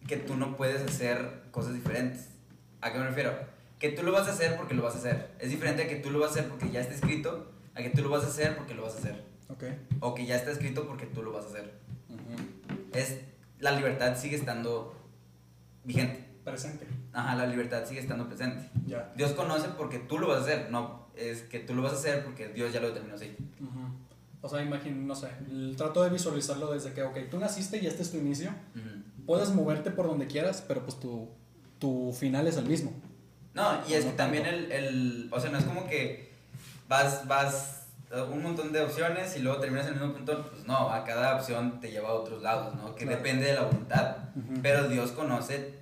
que 0.08 0.18
tú 0.18 0.36
no 0.38 0.56
puedes 0.56 0.82
hacer 0.82 1.44
cosas 1.52 1.74
diferentes. 1.74 2.28
¿A 2.82 2.94
qué 2.94 3.00
me 3.00 3.08
refiero? 3.08 3.38
Que 3.80 3.90
tú 3.90 4.04
lo 4.04 4.12
vas 4.12 4.28
a 4.28 4.32
hacer 4.32 4.56
porque 4.56 4.74
lo 4.74 4.84
vas 4.84 4.96
a 4.96 5.00
hacer. 5.00 5.32
Es 5.40 5.50
diferente 5.50 5.84
a 5.84 5.88
que 5.88 5.98
tú 5.98 6.10
lo 6.12 6.20
vas 6.20 6.30
a 6.30 6.34
hacer 6.36 6.48
porque 6.50 6.70
ya 6.72 6.80
está 6.82 6.94
escrito, 6.94 7.52
a 7.76 7.82
que 7.82 7.90
tú 7.90 8.02
lo 8.02 8.10
vas 8.10 8.24
a 8.24 8.28
hacer 8.28 8.56
porque 8.56 8.74
lo 8.76 8.84
vas 8.84 8.96
a 8.96 9.00
hacer. 9.00 9.24
Ok. 9.50 9.64
O 10.00 10.14
que 10.16 10.26
ya 10.26 10.36
está 10.38 10.52
escrito 10.52 10.88
porque 10.88 11.06
tú 11.06 11.22
lo 11.24 11.32
vas 11.34 11.46
a 11.46 11.50
hacer. 11.50 11.74
Ujú. 12.10 12.98
Es, 12.98 13.18
la 13.60 13.72
libertad 13.72 14.18
sigue 14.18 14.36
estando 14.38 14.96
vigente. 15.84 16.29
Presente. 16.50 16.88
Ajá, 17.14 17.36
la 17.36 17.46
libertad 17.48 17.86
sigue 17.86 18.00
estando 18.02 18.28
presente. 18.28 18.70
Ya. 18.86 19.12
Dios 19.16 19.32
conoce 19.34 19.68
porque 19.78 20.00
tú 20.00 20.18
lo 20.20 20.28
vas 20.28 20.40
a 20.40 20.42
hacer, 20.42 20.68
no 20.72 21.08
es 21.16 21.42
que 21.44 21.60
tú 21.60 21.74
lo 21.76 21.82
vas 21.82 21.94
a 21.94 21.96
hacer 21.96 22.24
porque 22.24 22.48
Dios 22.50 22.72
ya 22.72 22.80
lo 22.80 22.88
determinó 22.88 23.16
así. 23.16 23.36
Ujú. 23.60 23.80
O 24.42 24.48
sea, 24.48 24.62
imagino, 24.62 24.96
no 25.06 25.16
sé, 25.16 25.28
trato 25.76 26.02
de 26.04 26.10
visualizarlo 26.12 26.72
desde 26.72 26.94
que, 26.94 27.04
ok, 27.04 27.18
tú 27.30 27.40
naciste 27.40 27.78
y 27.80 27.88
este 27.88 28.04
es 28.04 28.12
tu 28.12 28.18
inicio, 28.18 28.52
puedes 29.26 29.50
moverte 29.50 29.92
por 29.92 30.08
donde 30.08 30.28
quieras, 30.28 30.64
pero 30.66 30.82
pues 30.84 30.98
tu, 30.98 31.28
tu 31.78 32.14
final 32.18 32.48
es 32.48 32.56
el 32.56 32.66
mismo. 32.66 32.94
No, 33.54 33.68
y 33.90 33.94
es 33.94 34.06
que 34.06 34.12
también 34.12 34.46
el, 34.46 34.72
el, 34.72 35.30
o 35.34 35.40
sea, 35.42 35.50
no 35.52 35.58
es 35.58 35.66
como 35.66 35.86
que 35.88 36.32
vas, 36.88 37.28
vas 37.28 37.88
a 38.16 38.24
un 38.24 38.42
montón 38.42 38.72
de 38.72 38.80
opciones 38.82 39.36
y 39.36 39.40
luego 39.40 39.60
terminas 39.60 39.88
en 39.88 39.96
el 39.96 40.00
mismo 40.00 40.14
punto, 40.16 40.50
pues 40.50 40.64
no, 40.66 40.90
a 40.90 41.04
cada 41.04 41.36
opción 41.36 41.82
te 41.82 41.92
lleva 41.92 42.08
a 42.10 42.14
otros 42.14 42.42
lados, 42.42 42.76
¿no? 42.76 42.96
Que 42.96 43.04
Claro. 43.06 43.18
depende 43.18 43.46
de 43.48 43.54
la 43.56 43.64
voluntad, 43.64 44.16
pero 44.62 44.88
Dios 44.88 45.12
conoce... 45.12 45.79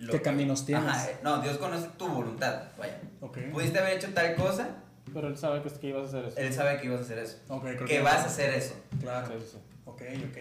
lo 0.00 0.12
¿Qué 0.12 0.18
que- 0.18 0.22
caminos 0.24 0.64
tienes? 0.66 0.88
Ajá, 0.88 1.10
eh, 1.10 1.16
no, 1.22 1.40
Dios 1.42 1.58
conoce 1.58 1.88
tu 1.98 2.08
voluntad, 2.08 2.62
vaya. 2.78 3.00
Ok. 3.20 3.38
Pudiste 3.52 3.78
haber 3.78 3.96
hecho 3.98 4.08
tal 4.14 4.34
cosa, 4.34 4.68
Pero 5.12 5.28
él 5.28 5.36
sabe 5.36 5.60
que, 5.62 5.68
es 5.68 5.74
que 5.74 5.88
ibas 5.88 6.04
a 6.04 6.06
hacer 6.08 6.24
eso. 6.26 6.38
Él 6.38 6.52
sabe 6.54 6.80
que 6.80 6.86
ibas 6.86 7.00
a 7.00 7.02
hacer 7.04 7.18
eso, 7.18 7.36
Ok, 7.48 7.62
creo 7.62 7.84
que 7.86 8.00
vas 8.02 8.22
a 8.22 8.26
hacer 8.26 8.54
eso. 8.54 8.74
Claro. 9.00 9.26
Sí, 9.28 9.46
sí. 9.52 9.58
Ok, 9.84 10.02
ok. 10.30 10.38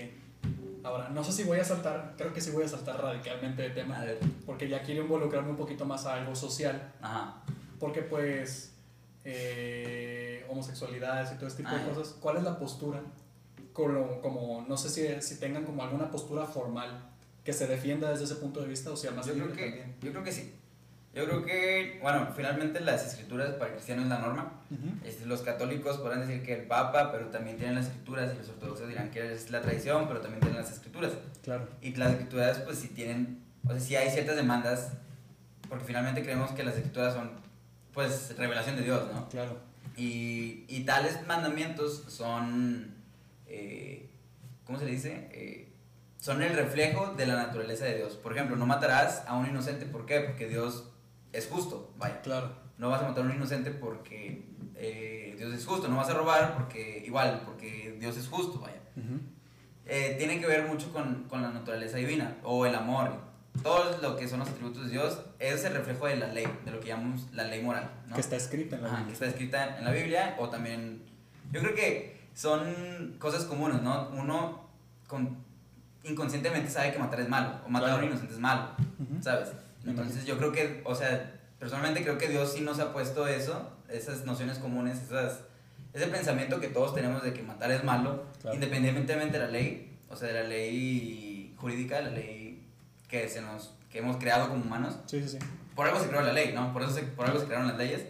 Ahora, 0.86 1.10
no 1.10 1.24
sé 1.24 1.32
si 1.34 1.44
voy 1.44 1.60
a 1.60 1.64
saltar, 1.66 2.14
creo 2.18 2.34
que 2.34 2.40
sí 2.40 2.52
voy 2.52 2.64
a 2.64 2.68
saltar 2.70 3.02
radicalmente 3.02 3.62
de 3.64 3.70
tema, 3.72 4.02
porque 4.46 4.70
ya 4.70 4.82
quiero 4.82 5.02
involucrarme 5.02 5.50
un 5.50 5.58
poquito 5.58 5.86
más 5.86 6.06
a 6.06 6.14
algo 6.14 6.36
social, 6.36 6.94
Ajá. 7.02 7.42
porque 7.80 8.02
pues 8.02 8.74
eh, 9.26 10.46
homosexualidades 10.50 11.32
y 11.34 11.36
todo 11.36 11.48
este 11.48 11.64
tipo 11.64 11.76
Ah, 11.76 11.80
de 11.80 11.86
ya. 11.86 11.94
cosas, 11.94 12.14
¿cuál 12.22 12.38
es 12.38 12.44
la 12.44 12.58
postura? 12.58 13.02
Como, 13.74 14.22
como 14.22 14.66
no 14.68 14.78
sé 14.78 14.90
si, 14.90 15.22
si 15.22 15.40
tengan 15.40 15.66
como 15.66 15.84
alguna 15.84 16.10
postura 16.12 16.46
formal 16.46 16.90
que 17.50 17.54
se 17.54 17.66
defienda 17.66 18.12
desde 18.12 18.26
ese 18.26 18.36
punto 18.36 18.62
de 18.62 18.68
vista 18.68 18.92
o 18.92 18.96
sea 18.96 19.10
más 19.10 19.26
Yo 19.26 19.34
creo, 19.34 19.48
libre 19.48 19.58
que, 19.60 19.70
también. 19.72 19.96
yo 20.02 20.12
creo 20.12 20.24
que 20.24 20.32
sí. 20.32 20.54
Yo 21.16 21.26
creo 21.26 21.44
que, 21.44 21.98
bueno, 22.00 22.28
finalmente 22.36 22.80
las 22.80 23.08
escrituras 23.08 23.54
para 23.56 23.72
cristianos 23.72 24.04
es 24.04 24.10
la 24.12 24.20
norma. 24.20 24.62
Ujú. 24.70 25.04
Este, 25.04 25.26
los 25.26 25.42
católicos 25.42 25.98
podrán 25.98 26.20
decir 26.22 26.44
que 26.44 26.54
el 26.54 26.68
Papa, 26.68 27.12
pero 27.12 27.26
también 27.30 27.58
tienen 27.58 27.74
las 27.74 27.88
escrituras, 27.88 28.32
y 28.36 28.38
los 28.38 28.50
ortodoxos 28.50 28.88
dirán 28.88 29.10
que 29.10 29.34
es 29.34 29.50
la 29.50 29.62
tradición, 29.64 30.08
pero 30.08 30.22
también 30.22 30.42
tienen 30.42 30.60
las 30.62 30.72
escrituras. 30.72 31.14
Claro. 31.42 31.68
Y 31.82 31.96
las 31.96 32.12
escrituras, 32.12 32.60
pues 32.60 32.78
sí 32.78 32.90
tienen, 32.90 33.44
o 33.66 33.72
sea, 33.72 33.80
sí 33.80 33.96
hay 33.96 34.12
ciertas 34.12 34.36
demandas, 34.36 34.92
porque 35.68 35.86
finalmente 35.86 36.22
creemos 36.22 36.52
que 36.52 36.62
las 36.64 36.76
escrituras 36.76 37.16
son, 37.16 37.32
pues, 37.96 38.36
revelación 38.38 38.76
de 38.76 38.84
Dios, 38.84 39.12
¿no? 39.12 39.28
Claro. 39.30 39.58
Y, 39.98 40.66
y 40.68 40.84
tales 40.86 41.26
mandamientos 41.26 42.04
son, 42.10 42.94
eh, 43.48 44.08
¿cómo 44.66 44.78
se 44.78 44.86
le 44.86 44.92
dice? 44.92 45.28
Eh, 45.32 45.69
son 46.20 46.42
el 46.42 46.54
reflejo 46.56 47.14
de 47.16 47.26
la 47.26 47.36
naturaleza 47.36 47.86
de 47.86 47.96
Dios. 47.98 48.16
Por 48.16 48.34
ejemplo, 48.34 48.56
no 48.56 48.66
matarás 48.66 49.24
a 49.26 49.36
un 49.36 49.48
inocente, 49.48 49.86
¿por 49.86 50.06
qué? 50.06 50.20
Porque 50.20 50.48
Dios 50.48 50.90
es 51.32 51.48
justo, 51.48 51.94
vaya. 51.98 52.22
Claro. 52.22 52.52
No 52.78 52.90
vas 52.90 53.02
a 53.02 53.08
matar 53.08 53.24
a 53.24 53.28
un 53.28 53.36
inocente 53.36 53.72
porque 53.72 54.46
eh, 54.76 55.36
Dios 55.38 55.54
es 55.54 55.66
justo. 55.66 55.88
No 55.88 55.98
vas 55.98 56.10
a 56.10 56.14
robar 56.14 56.54
porque, 56.56 57.04
igual, 57.06 57.42
porque 57.46 57.98
Dios 58.00 58.18
es 58.18 58.28
justo, 58.28 58.60
vaya. 58.60 58.82
Eh, 59.86 60.16
tiene 60.18 60.40
que 60.40 60.46
ver 60.46 60.68
mucho 60.68 60.92
con, 60.94 61.24
con 61.24 61.42
la 61.42 61.50
naturaleza 61.50 61.98
divina, 61.98 62.38
o 62.44 62.66
el 62.66 62.76
amor. 62.76 63.12
Todo 63.64 63.98
lo 64.02 64.16
que 64.16 64.28
son 64.28 64.40
los 64.40 64.50
atributos 64.50 64.86
de 64.86 64.92
Dios 64.92 65.20
es 65.40 65.64
el 65.66 65.74
reflejo 65.74 66.06
de 66.06 66.16
la 66.18 66.28
ley, 66.28 66.48
de 66.64 66.72
lo 66.72 66.80
que 66.80 66.90
llamamos 66.90 67.28
la 67.34 67.44
ley 67.46 67.62
moral, 67.64 67.90
¿no? 68.08 68.16
Que 68.16 68.22
está 68.22 68.36
escrita 68.36 68.76
en 68.78 68.84
la 68.84 68.88
Ajá, 68.88 68.98
que 68.98 69.04
Biblia. 69.04 69.14
está 69.14 69.26
escrita 69.26 69.78
en 69.78 69.84
la 69.86 69.92
Biblia 69.92 70.36
o 70.38 70.50
también 70.50 71.04
yo 71.52 71.60
creo 71.62 71.74
que 71.76 72.20
son 72.34 73.16
cosas 73.20 73.46
comunes, 73.46 73.82
¿no? 73.82 74.10
Uno 74.12 74.70
con, 75.08 75.44
inconscientemente 76.04 76.70
sabe 76.70 76.92
que 76.94 77.00
matar 77.00 77.20
es 77.20 77.30
malo 77.30 77.60
o 77.66 77.70
matar 77.70 77.90
a 77.90 77.94
Claro. 77.94 78.06
un 78.06 78.12
inocente 78.12 78.34
es 78.34 78.40
malo, 78.40 78.70
Ujú. 79.00 79.22
¿sabes? 79.22 79.50
Me 79.84 79.92
Entonces 79.92 80.26
yo 80.26 80.38
creo 80.38 80.52
que, 80.52 80.82
o 80.86 80.96
sea, 80.96 81.40
personalmente 81.60 82.04
creo 82.04 82.18
que 82.18 82.28
Dios 82.30 82.54
sí 82.54 82.62
nos 82.62 82.80
ha 82.80 82.94
puesto 82.94 83.28
eso, 83.28 83.72
esas 83.90 84.26
nociones 84.26 84.60
comunes, 84.60 85.02
esas, 85.02 85.42
ese 85.94 86.08
pensamiento 86.08 86.60
que 86.60 86.68
todos 86.68 86.94
tenemos 86.94 87.24
de 87.24 87.34
que 87.34 87.42
matar 87.44 87.72
es 87.72 87.84
malo, 87.84 88.26
Claro. 88.42 88.56
independientemente 88.56 89.38
de 89.38 89.46
la 89.46 89.52
ley, 89.52 89.98
o 90.10 90.16
sea, 90.16 90.28
de 90.30 90.34
la 90.36 90.44
ley 90.48 91.54
jurídica, 91.58 91.98
de 91.98 92.04
la 92.04 92.12
ley 92.12 92.68
que, 93.08 93.28
se 93.28 93.42
nos, 93.42 93.74
que 93.92 94.00
hemos 94.00 94.18
creado 94.18 94.50
como 94.50 94.64
humanos 94.64 94.98
Sí, 95.08 95.22
sí, 95.24 95.30
sí. 95.30 95.38
por 95.76 95.88
algo 95.88 96.00
se 96.00 96.08
creó 96.08 96.22
la 96.22 96.34
ley, 96.34 96.54
¿no? 96.54 96.72
Por, 96.74 96.84
eso 96.84 96.92
se, 96.94 97.02
por 97.04 97.26
algo 97.26 97.40
se 97.40 97.46
crearon 97.46 97.68
las 97.68 97.78
leyes. 97.78 98.06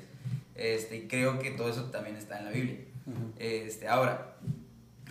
Este, 0.56 0.98
y 0.98 1.08
creo 1.08 1.40
que 1.40 1.52
todo 1.52 1.70
eso 1.70 1.86
también 1.86 2.18
está 2.18 2.40
en 2.40 2.46
la 2.46 2.52
Biblia. 2.52 2.76
Ujú. 3.06 3.32
Este, 3.40 3.88
ahora, 3.88 4.36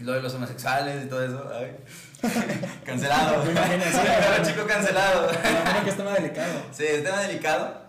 lo 0.00 0.12
de 0.12 0.22
los 0.22 0.34
homosexuales 0.34 1.04
y 1.04 1.08
todo 1.08 1.24
eso, 1.24 1.50
ay, 1.52 1.76
cancelado. 2.84 3.44
Me 3.44 3.52
imagino, 3.52 3.84
sí. 3.84 3.98
Era 4.06 4.42
chico 4.42 4.66
cancelado. 4.66 5.30
Me 5.42 5.50
imagino 5.50 5.84
que 5.84 5.90
es 5.90 5.96
tema 5.96 6.12
delicado. 6.14 6.62
Sí, 6.72 6.84
es 6.84 7.04
tema 7.04 7.20
delicado. 7.20 7.88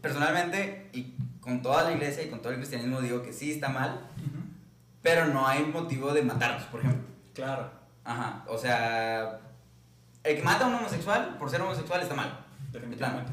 Personalmente, 0.00 0.90
y 0.92 1.14
con 1.40 1.62
toda 1.62 1.84
la 1.84 1.92
iglesia 1.92 2.24
y 2.24 2.28
con 2.28 2.40
todo 2.40 2.52
el 2.52 2.58
cristianismo, 2.58 3.00
digo 3.00 3.22
que 3.22 3.32
sí 3.32 3.52
está 3.52 3.68
mal, 3.68 4.00
pero 5.00 5.26
no 5.26 5.46
hay 5.46 5.64
motivo 5.64 6.12
de 6.12 6.22
matarlos, 6.22 6.64
por 6.64 6.80
ejemplo. 6.80 7.08
Claro. 7.34 7.70
Ajá, 8.04 8.44
o 8.48 8.58
sea, 8.58 9.38
el 10.24 10.36
que 10.36 10.42
mata 10.42 10.64
a 10.64 10.68
un 10.68 10.74
homosexual 10.74 11.36
por 11.38 11.50
ser 11.50 11.60
homosexual 11.60 12.00
está 12.00 12.14
mal. 12.14 12.44
Definitivamente. 12.72 13.32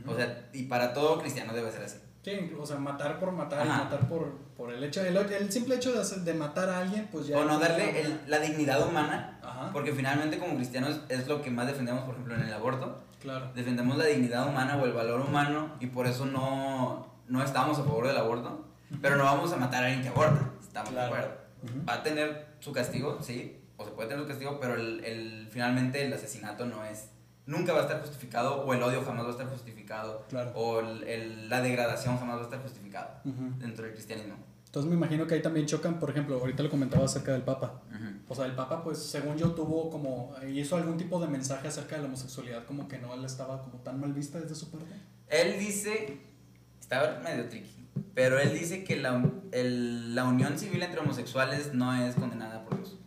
Ujú. 0.00 0.12
O 0.12 0.16
sea, 0.16 0.48
y 0.52 0.64
para 0.64 0.92
todo 0.92 1.20
cristiano 1.20 1.52
debe 1.52 1.70
ser 1.70 1.82
así. 1.82 1.98
Sí, 2.24 2.52
o 2.60 2.66
sea, 2.66 2.76
matar 2.78 3.18
por 3.20 3.32
matar 3.32 3.64
y 3.64 3.68
matar 3.68 4.00
por, 4.08 4.32
por 4.56 4.72
el 4.72 4.82
hecho, 4.84 5.00
el, 5.02 5.16
el 5.16 5.52
simple 5.52 5.76
hecho 5.76 5.92
de, 5.92 6.00
hacer- 6.00 6.20
de 6.24 6.34
matar 6.34 6.68
a 6.68 6.80
alguien, 6.80 7.08
pues 7.10 7.26
ya... 7.28 7.38
O 7.38 7.44
no 7.44 7.58
darle 7.58 8.00
el- 8.00 8.20
la 8.26 8.38
dignidad 8.40 8.86
humana, 8.86 9.38
Ajá, 9.42 9.70
porque 9.72 9.92
finalmente 9.92 10.38
como 10.38 10.56
cristianos 10.56 11.00
es 11.08 11.26
lo 11.28 11.40
que 11.40 11.50
más 11.50 11.66
defendemos, 11.66 12.02
por 12.04 12.14
ejemplo, 12.14 12.34
en 12.34 12.42
el 12.42 12.52
aborto. 12.52 13.02
claro. 13.22 13.50
Defendemos 13.54 13.96
la 13.96 14.04
dignidad 14.06 14.46
humana 14.48 14.76
o 14.76 14.84
el 14.84 14.92
valor 14.92 15.20
humano 15.20 15.74
y 15.80 15.86
por 15.86 16.06
eso 16.06 16.26
no, 16.26 17.06
no 17.28 17.42
estamos 17.42 17.78
a 17.78 17.84
favor 17.84 18.06
del 18.08 18.16
aborto, 18.18 18.66
pero 19.00 19.16
no 19.16 19.24
vamos 19.24 19.52
a 19.52 19.56
matar 19.56 19.84
a 19.84 19.86
alguien 19.86 20.02
que 20.02 20.08
aborta, 20.08 20.50
estamos 20.60 20.90
Claro. 20.90 21.14
de 21.14 21.18
acuerdo. 21.20 21.38
Va 21.88 21.94
a 21.94 22.02
tener 22.02 22.46
su 22.58 22.72
castigo, 22.72 23.18
sí, 23.22 23.60
o 23.76 23.84
se 23.84 23.92
puede 23.92 24.08
tener 24.08 24.22
su 24.24 24.28
castigo, 24.28 24.58
pero 24.60 24.74
el, 24.74 25.02
el- 25.04 25.48
finalmente 25.50 26.04
el 26.04 26.12
asesinato 26.12 26.66
no 26.66 26.84
es, 26.84 27.10
nunca 27.48 27.72
va 27.72 27.80
a 27.80 27.82
estar 27.82 28.00
justificado, 28.00 28.62
o 28.64 28.74
el 28.74 28.82
odio 28.82 29.02
jamás 29.04 29.24
va 29.24 29.28
a 29.28 29.32
estar 29.32 29.48
justificado, 29.48 30.24
Claro. 30.28 30.52
o 30.54 30.80
el- 30.80 31.02
el- 31.04 31.48
la 31.48 31.60
degradación 31.62 32.16
jamás 32.18 32.36
va 32.36 32.40
a 32.42 32.44
estar 32.44 32.60
justificado 32.62 33.08
dentro 33.58 33.84
del 33.84 33.94
cristianismo. 33.94 34.34
Entonces 34.66 34.90
me 34.90 34.96
imagino 34.96 35.26
que 35.26 35.34
ahí 35.34 35.40
también 35.42 35.64
chocan, 35.66 35.98
por 35.98 36.10
ejemplo, 36.10 36.38
ahorita 36.38 36.62
lo 36.62 36.68
comentaba 36.70 37.06
acerca 37.06 37.32
del 37.32 37.40
Papa. 37.42 37.80
Ujú. 37.88 38.04
O 38.28 38.34
sea, 38.34 38.44
el 38.44 38.52
Papa, 38.52 38.84
pues, 38.84 38.98
según 38.98 39.36
yo, 39.38 39.52
tuvo 39.52 39.88
como, 39.88 40.34
hizo 40.54 40.76
algún 40.76 40.98
tipo 40.98 41.18
de 41.20 41.26
mensaje 41.26 41.68
acerca 41.68 41.96
de 41.96 42.02
la 42.02 42.08
homosexualidad, 42.08 42.64
como 42.66 42.86
que 42.86 42.98
no 42.98 43.14
él 43.14 43.24
estaba 43.24 43.62
como 43.62 43.78
tan 43.78 43.98
mal 43.98 44.12
vista 44.12 44.38
desde 44.38 44.54
su 44.54 44.70
parte. 44.70 44.94
Él 45.28 45.58
dice, 45.58 46.20
estaba 46.78 47.18
medio 47.20 47.48
tricky, 47.48 47.88
pero 48.14 48.38
él 48.38 48.52
dice 48.52 48.84
que 48.84 48.96
la, 48.96 49.24
el- 49.52 50.14
la 50.14 50.24
unión 50.24 50.58
civil 50.58 50.82
entre 50.82 51.00
homosexuales 51.00 51.72
no 51.72 51.94
es 51.94 52.14
condenada 52.16 52.62
por 52.64 52.76
Dios. 52.76 52.98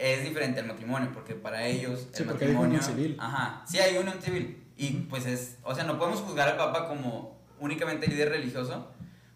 Es 0.00 0.24
diferente 0.24 0.60
al 0.60 0.66
matrimonio, 0.66 1.10
porque 1.12 1.34
para 1.34 1.66
ellos 1.66 2.08
Sí, 2.12 2.22
el 2.22 2.28
porque 2.28 2.46
matrimonio... 2.46 2.68
unión 2.78 2.82
civil. 2.82 3.16
Ajá, 3.20 3.62
sí 3.66 3.78
hay 3.78 3.98
unión 3.98 4.20
civil. 4.22 4.64
Y 4.78 4.90
pues 5.10 5.26
es, 5.26 5.58
o 5.62 5.74
sea, 5.74 5.84
no 5.84 5.98
podemos 5.98 6.20
juzgar 6.20 6.48
al 6.48 6.56
Papa 6.56 6.88
como 6.88 7.38
únicamente 7.58 8.06
líder 8.06 8.30
religioso, 8.30 8.88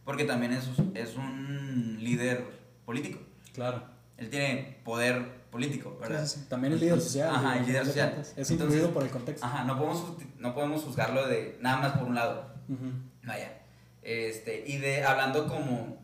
porque 0.07 0.25
también 0.25 0.53
es, 0.55 0.65
es 0.95 1.17
un 1.17 1.99
líder 2.01 2.45
político. 2.87 3.19
Claro. 3.53 3.83
Él 4.17 4.31
tiene 4.31 4.79
poder 4.85 5.45
político, 5.51 5.99
¿verdad? 6.01 6.25
Sí. 6.27 6.47
También 6.49 6.73
el 6.73 6.81
líder 6.81 6.99
social. 7.01 7.29
Ajá, 7.35 7.59
el 7.59 7.67
líder 7.67 7.85
social. 7.85 8.11
cuentas. 8.13 8.29
Es 8.37 8.51
Entonces- 8.51 8.61
influido 8.77 8.91
por 8.95 9.03
el 9.03 9.11
contexto. 9.11 9.45
Ajá, 9.47 9.65
no 9.65 9.77
podemos, 9.77 10.03
no 10.39 10.55
podemos 10.55 10.83
juzgarlo 10.83 11.27
de 11.29 11.59
nada 11.61 11.77
más 11.77 11.93
por 11.99 12.09
un 12.09 12.15
lado. 12.15 12.55
Ujú. 12.71 12.87
Vaya. 13.25 13.53
Este, 14.03 14.65
y 14.67 14.79
de 14.79 15.05
hablando 15.05 15.47
como, 15.47 15.99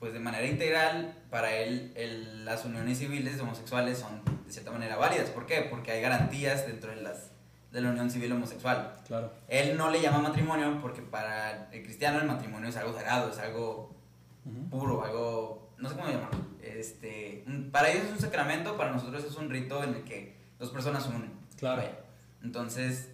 pues 0.00 0.12
de 0.12 0.18
manera 0.20 0.46
integral, 0.46 1.14
para 1.32 1.56
él 1.56 1.92
el- 1.96 2.44
las 2.44 2.66
uniones 2.66 2.98
civiles 2.98 3.40
homosexuales 3.40 3.98
son 3.98 4.20
de 4.46 4.52
cierta 4.52 4.70
manera 4.70 4.96
válidas. 4.96 5.30
¿Por 5.30 5.46
qué? 5.46 5.62
Porque 5.70 5.90
hay 5.90 6.02
garantías 6.02 6.66
dentro 6.66 6.90
de, 6.90 7.00
las, 7.00 7.30
de 7.70 7.80
la 7.80 7.88
unión 7.88 8.10
civil 8.10 8.30
homosexual. 8.32 8.92
Claro. 9.06 9.32
Él 9.48 9.78
no 9.78 9.88
le 9.90 10.02
llama 10.02 10.18
matrimonio 10.18 10.78
porque 10.82 11.00
para 11.00 11.70
el 11.72 11.82
cristiano 11.82 12.20
el 12.20 12.26
matrimonio 12.26 12.68
es 12.68 12.76
algo 12.76 12.92
sagrado, 12.92 13.30
es 13.32 13.38
algo 13.38 13.94
Ujú. 14.44 14.68
puro, 14.68 15.04
algo, 15.04 15.70
no 15.78 15.88
sé 15.88 15.94
cómo 15.96 16.08
llamarlo. 16.10 16.38
Este, 16.62 17.44
para 17.72 17.90
ellos 17.90 18.04
es 18.04 18.12
un 18.12 18.20
sacramento, 18.20 18.76
para 18.76 18.92
nosotros 18.92 19.24
es 19.24 19.34
un 19.36 19.48
rito 19.48 19.82
en 19.82 19.94
el 19.94 20.02
que 20.04 20.36
dos 20.58 20.68
personas 20.70 21.06
unen. 21.06 21.32
Claro. 21.56 21.78
Vaya. 21.80 21.94
Entonces, 22.42 23.08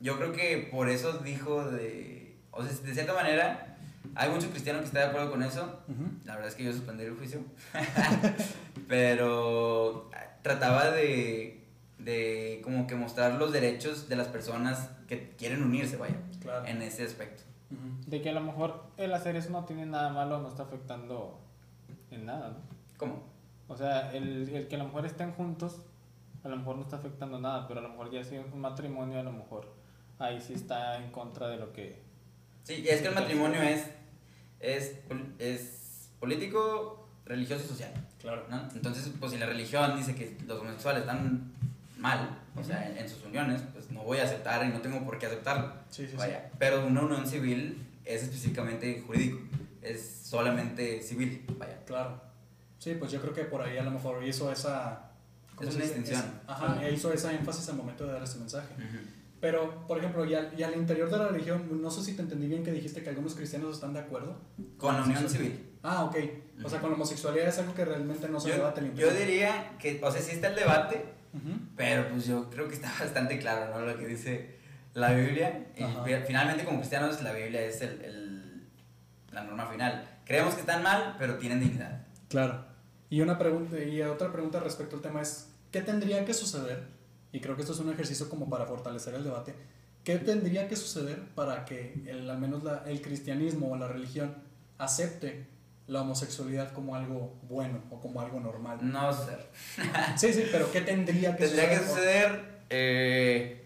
yo 0.00 0.16
creo 0.16 0.32
que 0.32 0.68
por 0.72 0.88
eso 0.88 1.18
dijo 1.18 1.64
de, 1.70 2.36
o 2.50 2.64
sea, 2.64 2.72
de 2.82 2.94
cierta 2.94 3.14
manera, 3.14 3.73
hay 4.16 4.30
mucho 4.30 4.50
cristiano 4.50 4.78
que 4.80 4.86
está 4.86 5.00
de 5.00 5.04
acuerdo 5.06 5.30
con 5.30 5.42
eso. 5.42 5.80
Ujú. 5.88 6.04
La 6.24 6.34
verdad 6.34 6.48
es 6.50 6.54
que 6.54 6.64
yo 6.64 6.72
suspendí 6.72 7.04
el 7.04 7.16
juicio. 7.16 7.40
Pero 8.88 10.10
trataba 10.42 10.90
de, 10.90 11.64
de 11.98 12.60
como 12.62 12.86
que 12.86 12.94
mostrar 12.94 13.34
los 13.34 13.52
derechos 13.52 14.08
de 14.08 14.16
las 14.16 14.28
personas 14.28 14.90
que 15.08 15.30
quieren 15.36 15.62
unirse, 15.62 15.96
vaya, 15.96 16.16
Claro. 16.40 16.66
en 16.66 16.82
ese 16.82 17.04
aspecto. 17.04 17.42
Ujú. 17.70 18.10
De 18.10 18.20
que 18.22 18.30
a 18.30 18.32
lo 18.32 18.40
mejor 18.40 18.84
el 18.96 19.12
hacer 19.14 19.36
eso 19.36 19.50
no 19.50 19.64
tiene 19.64 19.86
nada 19.86 20.10
malo, 20.10 20.40
no 20.40 20.48
está 20.48 20.64
afectando 20.64 21.40
en 22.10 22.26
nada, 22.26 22.50
¿no? 22.50 22.56
¿Cómo? 22.98 23.22
O 23.68 23.76
sea, 23.76 24.12
el, 24.12 24.48
el 24.50 24.68
que 24.68 24.76
a 24.76 24.78
lo 24.78 24.84
mejor 24.84 25.06
estén 25.06 25.32
juntos, 25.32 25.80
a 26.42 26.48
lo 26.48 26.56
mejor 26.56 26.76
no 26.76 26.82
está 26.82 26.96
afectando 26.96 27.40
nada, 27.40 27.66
pero 27.66 27.80
a 27.80 27.82
lo 27.82 27.88
mejor 27.88 28.10
ya 28.10 28.22
si 28.22 28.36
es 28.36 28.44
un 28.52 28.60
matrimonio, 28.60 29.18
a 29.18 29.22
lo 29.22 29.32
mejor 29.32 29.72
ahí 30.18 30.40
sí 30.40 30.52
está 30.52 30.98
en 31.02 31.10
contra 31.10 31.48
de 31.48 31.56
lo 31.56 31.72
que... 31.72 32.02
Sí, 32.62 32.84
es 32.88 33.00
que 33.00 33.08
el 33.08 33.14
matrimonio 33.14 33.62
es, 33.62 33.86
es, 34.60 34.92
es 35.38 36.08
político, 36.20 37.08
religioso 37.26 37.64
y 37.64 37.68
social. 37.68 37.92
Claro. 38.20 38.46
¿no? 38.48 38.68
Entonces, 38.74 39.10
pues 39.20 39.32
si 39.32 39.38
la 39.38 39.46
religión 39.46 39.96
dice 39.96 40.14
que 40.14 40.36
los 40.46 40.60
homosexuales 40.60 41.02
están 41.02 41.52
mal, 41.98 42.38
o 42.56 42.64
sea, 42.64 42.88
en, 42.88 42.98
en 42.98 43.08
sus 43.08 43.22
uniones, 43.24 43.62
pues 43.72 43.90
no 43.90 44.02
voy 44.02 44.18
a 44.18 44.24
aceptar 44.24 44.64
y 44.66 44.70
no 44.70 44.80
tengo 44.80 45.04
por 45.04 45.18
qué 45.18 45.26
aceptarlo. 45.26 45.72
Sí, 45.90 46.04
sí, 46.04 46.12
sí. 46.12 46.16
Vaya, 46.16 46.50
pero 46.58 46.86
una 46.86 47.02
unión 47.02 47.26
civil 47.26 47.86
es 48.04 48.22
específicamente 48.22 49.02
jurídico, 49.06 49.38
es 49.82 50.20
solamente 50.24 51.02
civil, 51.02 51.44
vaya. 51.58 51.78
Claro. 51.84 52.20
Sí, 52.78 52.94
pues 52.98 53.12
yo 53.12 53.20
creo 53.20 53.32
que 53.32 53.44
por 53.44 53.62
ahí 53.62 53.78
a 53.78 53.82
lo 53.82 53.90
mejor 53.90 54.22
hizo 54.24 54.52
esa... 54.52 55.10
¿cómo 55.54 55.68
Es 55.68 55.74
una 55.76 55.84
distinción. 55.84 56.40
Ajá, 56.46 56.88
hizo 56.90 57.12
esa 57.12 57.32
énfasis 57.32 57.68
al 57.70 57.76
momento 57.76 58.06
de 58.06 58.12
dar 58.12 58.22
ese 58.22 58.38
mensaje. 58.38 58.68
Ujú. 58.74 58.98
Pero, 59.44 59.86
por 59.86 59.98
ejemplo, 59.98 60.24
y 60.24 60.34
al, 60.34 60.58
y 60.58 60.62
al 60.62 60.74
interior 60.74 61.10
de 61.10 61.18
la 61.18 61.28
religión, 61.28 61.68
no 61.82 61.90
sé 61.90 62.02
si 62.02 62.14
te 62.16 62.22
entendí 62.22 62.46
bien 62.46 62.64
que 62.64 62.72
dijiste 62.72 63.02
que 63.02 63.10
algunos 63.10 63.34
cristianos 63.34 63.74
están 63.74 63.92
de 63.92 64.00
acuerdo. 64.00 64.38
Con 64.78 64.94
la 64.96 65.02
unión 65.02 65.28
civil. 65.28 65.70
Ah, 65.82 66.04
ok. 66.04 66.16
O 66.64 66.68
sea, 66.70 66.80
con 66.80 66.88
la 66.88 66.96
homosexualidad 66.96 67.48
es 67.48 67.58
algo 67.58 67.74
que 67.74 67.84
realmente 67.84 68.26
no 68.30 68.40
se 68.40 68.48
Yo, 68.48 68.54
debate 68.54 68.90
yo 68.94 69.10
diría 69.12 69.72
que, 69.78 70.00
o 70.02 70.10
sea, 70.10 70.22
sí 70.22 70.30
está 70.30 70.48
el 70.48 70.54
debate, 70.54 71.04
Ujú. 71.34 71.58
pero 71.76 72.08
pues 72.08 72.24
yo 72.26 72.48
creo 72.48 72.68
que 72.68 72.74
está 72.74 72.90
bastante 72.98 73.38
claro, 73.38 73.78
¿no? 73.78 73.84
Lo 73.84 73.98
que 73.98 74.06
dice 74.06 74.56
la 74.94 75.12
Biblia. 75.12 75.66
Y 75.76 75.82
Ajá. 75.82 76.02
fi- 76.04 76.14
finalmente, 76.26 76.64
como 76.64 76.78
cristianos, 76.78 77.20
la 77.22 77.34
Biblia 77.34 77.60
es 77.66 77.82
el, 77.82 78.00
el- 78.00 78.66
la 79.30 79.44
norma 79.44 79.66
final. 79.66 80.08
Creemos 80.24 80.54
que 80.54 80.60
están 80.60 80.82
mal, 80.82 81.16
pero 81.18 81.36
tienen 81.36 81.60
dignidad. 81.60 82.06
Claro. 82.30 82.64
Y 83.10 83.20
una 83.20 83.36
pregunta 83.36 83.78
y 83.78 84.00
otra 84.00 84.32
pregunta 84.32 84.58
respecto 84.60 84.96
al 84.96 85.02
tema 85.02 85.20
es 85.20 85.50
¿qué 85.70 85.82
tendría 85.82 86.24
que 86.24 86.32
suceder? 86.32 86.93
Y 87.34 87.40
creo 87.40 87.56
que 87.56 87.62
esto 87.62 87.74
es 87.74 87.80
un 87.80 87.92
ejercicio 87.92 88.28
como 88.30 88.48
para 88.48 88.64
fortalecer 88.64 89.12
el 89.14 89.24
debate. 89.24 89.54
¿Qué 90.04 90.18
tendría 90.18 90.68
que 90.68 90.76
suceder 90.76 91.20
para 91.34 91.64
que 91.64 91.94
el, 92.06 92.30
al 92.30 92.38
menos 92.38 92.62
la- 92.62 92.84
el 92.86 93.00
cristianismo 93.02 93.72
o 93.72 93.76
la 93.76 93.88
religión 93.88 94.36
acepte 94.78 95.46
la 95.86 96.02
homosexualidad 96.02 96.72
como 96.72 96.94
algo 96.94 97.34
bueno 97.48 97.80
o 97.90 98.00
como 98.00 98.20
algo 98.20 98.38
normal? 98.38 98.78
No 98.82 99.12
suceder. 99.12 99.46
Sí, 100.16 100.32
sí, 100.32 100.44
pero 100.52 100.70
¿qué 100.70 100.82
tendría 100.82 101.36
que 101.36 101.44
Tendría 101.46 101.70
que 101.70 101.76
suceder? 101.78 102.28
suceder. 102.28 102.44
Eh... 102.70 103.60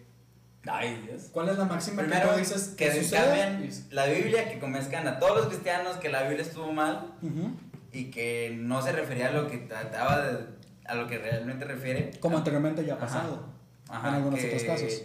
Ay, 0.67 1.03
Dios. 1.07 1.25
¿Cuál 1.33 1.51
es 1.51 1.59
la 1.59 1.65
máxima 1.67 2.03
que 2.03 2.09
Primero, 2.09 2.31
tú 2.33 2.39
dices 2.39 2.75
que 2.77 2.87
cambien 3.11 3.71
la 3.91 4.07
Biblia, 4.07 4.49
que 4.51 4.59
convenzcan 4.59 5.07
a 5.09 5.19
todos 5.19 5.37
los 5.37 5.47
cristianos 5.49 5.97
que 5.97 6.09
la 6.09 6.23
Biblia 6.25 6.43
estuvo 6.43 6.73
mal 6.73 7.15
Ujú. 7.23 7.53
y 7.93 8.11
que 8.11 8.55
no 8.59 8.81
se 8.83 8.93
refería 8.93 9.29
a 9.29 9.33
lo 9.33 9.47
que 9.47 9.59
trataba 9.59 10.21
de, 10.23 10.39
a 10.87 10.95
lo 10.95 11.07
que 11.07 11.19
realmente 11.19 11.65
refiere. 11.65 12.11
Como 12.21 12.39
anteriormente 12.39 12.85
ya 12.85 12.95
ha 12.95 12.99
pasado. 12.99 13.58
Ajá, 13.89 14.09
en 14.09 14.15
algunos 14.15 14.41
que- 14.41 14.47
otros 14.47 14.63
casos. 14.65 15.03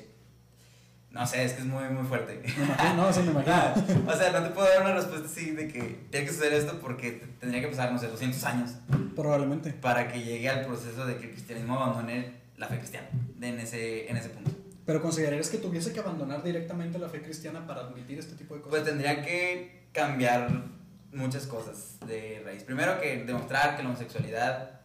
No 1.12 1.28
sé, 1.28 1.46
es 1.46 1.54
que 1.54 1.60
es 1.62 1.68
muy, 1.68 1.84
muy 1.90 2.08
fuerte. 2.08 2.42
Me 2.58 2.64
imagino, 2.66 2.96
no, 2.96 3.14
sí 3.14 3.20
me 3.22 3.32
imagino. 3.32 3.54
Ah, 3.56 3.76
o 4.08 4.18
sea, 4.18 4.32
no 4.32 4.42
te 4.48 4.50
puedo 4.50 4.68
dar 4.68 4.82
una 4.82 4.96
respuesta 4.96 5.28
así 5.28 5.52
de 5.52 5.68
que 5.68 6.08
tiene 6.10 6.26
que 6.26 6.32
suceder 6.34 6.54
esto 6.54 6.80
porque 6.80 7.12
te- 7.12 7.28
tendría 7.40 7.62
que 7.62 7.68
pasar, 7.68 7.92
no 7.92 8.00
sé, 8.00 8.08
200 8.08 8.44
años 8.46 8.72
Probablemente. 9.16 9.74
para 9.74 10.12
que 10.12 10.24
llegue 10.24 10.50
al 10.50 10.66
proceso 10.66 11.06
de 11.06 11.18
que 11.18 11.26
el 11.26 11.32
cristianismo 11.34 11.76
abandone 11.80 12.34
la 12.58 12.68
fe 12.68 12.80
cristiana 12.80 13.08
en, 13.42 13.60
ese, 13.60 14.10
en 14.10 14.18
ese 14.18 14.30
punto. 14.30 14.50
Pero 14.88 15.04
considerarías 15.04 15.50
que 15.50 15.60
tuviese 15.60 15.94
que 15.94 16.00
abandonar 16.00 16.42
directamente 16.44 16.98
la 16.98 17.08
fe 17.10 17.22
cristiana 17.22 17.68
para 17.68 17.82
admitir 17.82 18.18
este 18.18 18.34
tipo 18.36 18.56
de 18.56 18.62
cosas. 18.62 18.72
Pues 18.72 18.84
tendría 18.84 19.22
que 19.24 19.84
cambiar 19.92 20.64
muchas 21.12 21.46
cosas 21.46 22.00
de 22.08 22.42
raíz. 22.44 22.64
Primero 22.64 23.00
que 23.00 23.24
demostrar 23.24 23.78
que 23.78 23.84
la 23.84 23.90
homosexualidad, 23.90 24.82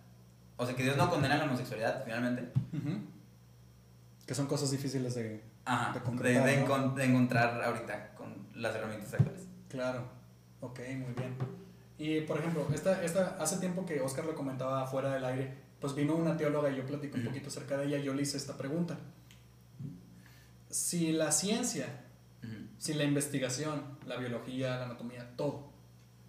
o 0.59 0.67
sea, 0.67 0.77
que 0.77 0.83
Dios 0.83 0.99
no 0.99 1.09
condena 1.09 1.39
la 1.39 1.45
homosexualidad 1.45 2.03
finalmente. 2.05 2.53
Ujú. 2.77 2.99
Que 4.29 4.35
son 4.35 4.47
cosas 4.47 4.71
difíciles 4.71 5.15
de... 5.15 5.43
Ajá, 5.65 5.95
De 5.95 6.01
de, 6.01 6.05
concretar, 6.05 6.45
de 6.45 6.67
¿no? 6.67 6.95
de 6.95 7.05
encontrar 7.07 7.63
ahorita 7.63 8.15
con 8.15 8.47
las 8.55 8.75
herramientas 8.77 9.15
actuales. 9.15 9.45
Claro. 9.71 10.03
Ok, 10.61 10.81
muy 10.99 11.15
bien. 11.15 11.35
Y 11.97 12.21
por 12.21 12.39
ejemplo, 12.39 12.69
esta, 12.75 13.03
esta, 13.03 13.39
hace 13.41 13.57
tiempo 13.57 13.87
que 13.87 14.03
Oscar 14.03 14.27
lo 14.27 14.35
comentaba 14.35 14.87
fuera 14.87 15.15
del 15.15 15.25
aire, 15.25 15.55
pues 15.81 15.95
vino 15.95 16.15
una 16.15 16.37
teóloga 16.37 16.71
y 16.71 16.77
yo 16.77 16.85
platico 16.85 17.17
un 17.17 17.25
poquito 17.25 17.49
acerca 17.49 17.79
de 17.79 17.87
ella 17.87 17.97
y 17.97 18.03
yo 18.05 18.13
le 18.13 18.21
hice 18.21 18.37
esta 18.37 18.59
pregunta. 18.59 18.99
Si 20.69 21.11
la 21.13 21.33
ciencia, 21.33 21.87
Ujú. 22.43 22.69
si 22.77 22.93
la 22.93 23.05
investigación, 23.05 23.83
la 24.07 24.19
biología, 24.19 24.77
la 24.77 24.85
anatomía, 24.85 25.37
todo, 25.37 25.73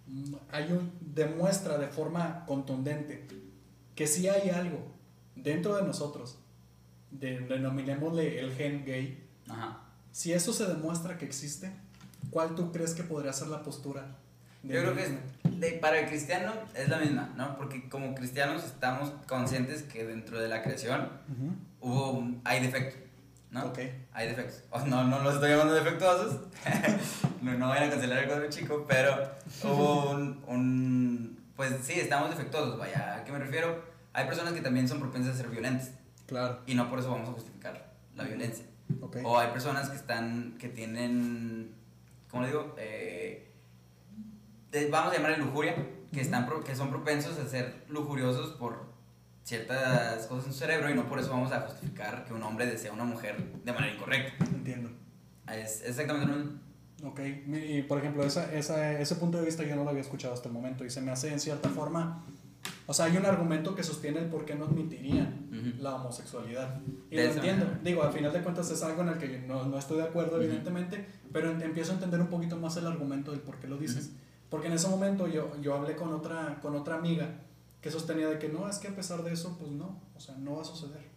mm, 0.06 0.34
hay 0.50 0.72
un, 0.72 0.90
demuestra 1.02 1.76
de 1.76 1.88
forma 1.88 2.46
contundente 2.46 3.26
que 3.94 4.06
si 4.06 4.26
hay 4.26 4.48
algo 4.48 4.78
dentro 5.36 5.76
de 5.76 5.82
nosotros, 5.82 6.39
de, 7.10 7.40
denominémosle 7.40 8.40
el 8.40 8.54
gen 8.54 8.84
gay, 8.84 9.26
Ajá. 9.48 9.80
si 10.12 10.32
eso 10.32 10.52
se 10.52 10.66
demuestra 10.66 11.18
que 11.18 11.24
existe, 11.24 11.72
¿cuál 12.30 12.54
tú 12.54 12.72
crees 12.72 12.94
que 12.94 13.02
podría 13.02 13.32
ser 13.32 13.48
la 13.48 13.62
postura? 13.62 14.16
de 14.62 14.74
Yo 14.74 14.80
creo 14.82 14.94
que 14.94 15.04
es- 15.04 15.60
de- 15.60 15.72
para 15.72 15.98
el 16.00 16.06
cristiano 16.08 16.52
es 16.74 16.88
la 16.88 16.98
misma, 16.98 17.32
¿no? 17.36 17.56
Porque 17.56 17.88
como 17.88 18.14
cristianos 18.14 18.64
estamos 18.64 19.10
conscientes 19.26 19.82
que 19.82 20.04
dentro 20.04 20.38
de 20.40 20.48
la 20.48 20.62
creación 20.62 21.08
hubo 21.80 22.26
hay 22.44 22.60
defectos, 22.60 23.00
¿no? 23.50 23.64
Ok. 23.66 23.78
Hay 24.12 24.28
defectos. 24.28 24.62
No, 24.86 25.04
no 25.04 25.22
los 25.22 25.34
estoy 25.34 25.50
llamando 25.50 25.74
defectuosos. 25.74 26.40
no, 27.42 27.52
no 27.58 27.68
vayan 27.68 27.88
a 27.88 27.90
cancelar 27.90 28.18
el 28.18 28.26
cuadro 28.28 28.48
chico, 28.50 28.84
pero 28.88 29.30
hubo 29.64 30.10
un, 30.10 30.42
un- 30.46 31.40
Pues 31.56 31.72
sí, 31.82 31.94
estamos 31.94 32.30
defectuosos, 32.30 32.78
vaya. 32.78 33.16
¿A 33.16 33.24
qué 33.24 33.32
me 33.32 33.38
refiero? 33.38 33.82
Hay 34.12 34.26
personas 34.26 34.52
que 34.54 34.60
también 34.60 34.88
son 34.88 34.98
propensas 35.00 35.34
a 35.34 35.38
ser 35.38 35.48
violentas 35.48 35.90
Claro. 36.30 36.60
y 36.66 36.74
no 36.74 36.88
por 36.88 36.98
eso 37.00 37.10
vamos 37.10 37.28
a 37.28 37.32
justificar 37.32 37.92
la 38.14 38.24
violencia. 38.24 38.64
Ok. 39.02 39.18
O 39.24 39.38
hay 39.38 39.50
personas 39.50 39.90
que 39.90 39.96
están, 39.96 40.56
que 40.58 40.68
tienen, 40.68 41.74
¿cómo 42.30 42.42
le 42.44 42.48
digo? 42.48 42.74
Eh, 42.78 43.52
de- 44.70 44.88
vamos 44.88 45.12
a 45.12 45.16
llamarle 45.16 45.36
lujuria, 45.38 45.74
que, 46.12 46.20
están, 46.22 46.48
que 46.64 46.74
son 46.74 46.88
propensos 46.90 47.38
a 47.38 47.46
ser 47.48 47.84
lujuriosos 47.88 48.52
por 48.52 48.88
ciertas 49.44 50.26
cosas 50.26 50.46
en 50.46 50.52
su 50.52 50.58
cerebro 50.60 50.90
y 50.90 50.94
no 50.94 51.06
por 51.08 51.18
eso 51.18 51.30
vamos 51.30 51.50
a 51.52 51.60
justificar 51.62 52.24
que 52.24 52.32
un 52.32 52.42
hombre 52.42 52.66
desea 52.66 52.90
a 52.90 52.94
una 52.94 53.04
mujer 53.04 53.36
de 53.64 53.72
manera 53.72 53.92
incorrecta. 53.94 54.44
Entiendo. 54.44 54.90
Es 55.52 55.82
exactamente 55.84 56.26
lo 56.32 56.38
mismo. 56.38 56.60
Ok. 57.04 57.20
Y 57.48 57.82
por 57.82 57.98
ejemplo, 57.98 58.24
esa, 58.24 58.52
esa, 58.52 58.92
ese 59.00 59.16
punto 59.16 59.38
de 59.38 59.46
vista 59.46 59.64
yo 59.64 59.74
no 59.74 59.84
lo 59.84 59.90
había 59.90 60.02
escuchado 60.02 60.34
hasta 60.34 60.48
el 60.48 60.54
momento 60.54 60.84
y 60.84 60.90
se 60.90 61.00
me 61.00 61.10
hace 61.10 61.32
en 61.32 61.40
cierta 61.40 61.68
forma. 61.70 62.24
O 62.90 62.92
sea, 62.92 63.04
hay 63.04 63.16
un 63.16 63.24
argumento 63.24 63.72
que 63.76 63.84
sostiene 63.84 64.18
el 64.18 64.26
por 64.26 64.44
qué 64.44 64.56
no 64.56 64.64
admitirían 64.64 65.46
Ujú. 65.52 65.80
la 65.80 65.94
homosexualidad. 65.94 66.80
Y 67.08 67.14
De 67.14 67.26
lo 67.28 67.32
entiendo. 67.34 67.64
manera. 67.66 67.80
Digo, 67.84 68.02
al 68.02 68.12
final 68.12 68.32
de 68.32 68.42
cuentas 68.42 68.68
es 68.68 68.82
algo 68.82 69.02
en 69.02 69.10
el 69.10 69.18
que 69.18 69.30
yo 69.30 69.38
no, 69.46 69.64
no 69.64 69.78
estoy 69.78 69.98
de 69.98 70.02
acuerdo, 70.02 70.32
Ujú. 70.38 70.42
evidentemente, 70.46 71.06
pero 71.32 71.52
empiezo 71.52 71.92
a 71.92 71.94
entender 71.94 72.20
un 72.20 72.26
poquito 72.26 72.56
más 72.56 72.76
el 72.78 72.88
argumento 72.88 73.30
del 73.30 73.42
por 73.42 73.60
qué 73.60 73.68
lo 73.68 73.76
dices. 73.78 74.10
Porque 74.48 74.66
en 74.66 74.72
ese 74.72 74.88
momento 74.88 75.28
yo, 75.28 75.52
yo 75.62 75.76
hablé 75.76 75.94
con 75.94 76.12
otra, 76.12 76.58
con 76.60 76.74
otra 76.74 76.96
amiga 76.96 77.28
que 77.80 77.92
sostenía 77.92 78.26
de 78.28 78.40
que 78.40 78.48
no, 78.48 78.68
es 78.68 78.78
que 78.78 78.88
a 78.88 78.96
pesar 78.96 79.22
de 79.22 79.34
eso, 79.34 79.56
pues 79.56 79.70
no, 79.70 80.00
o 80.16 80.18
sea, 80.18 80.34
no 80.36 80.56
va 80.56 80.62
a 80.62 80.64
suceder. 80.64 81.08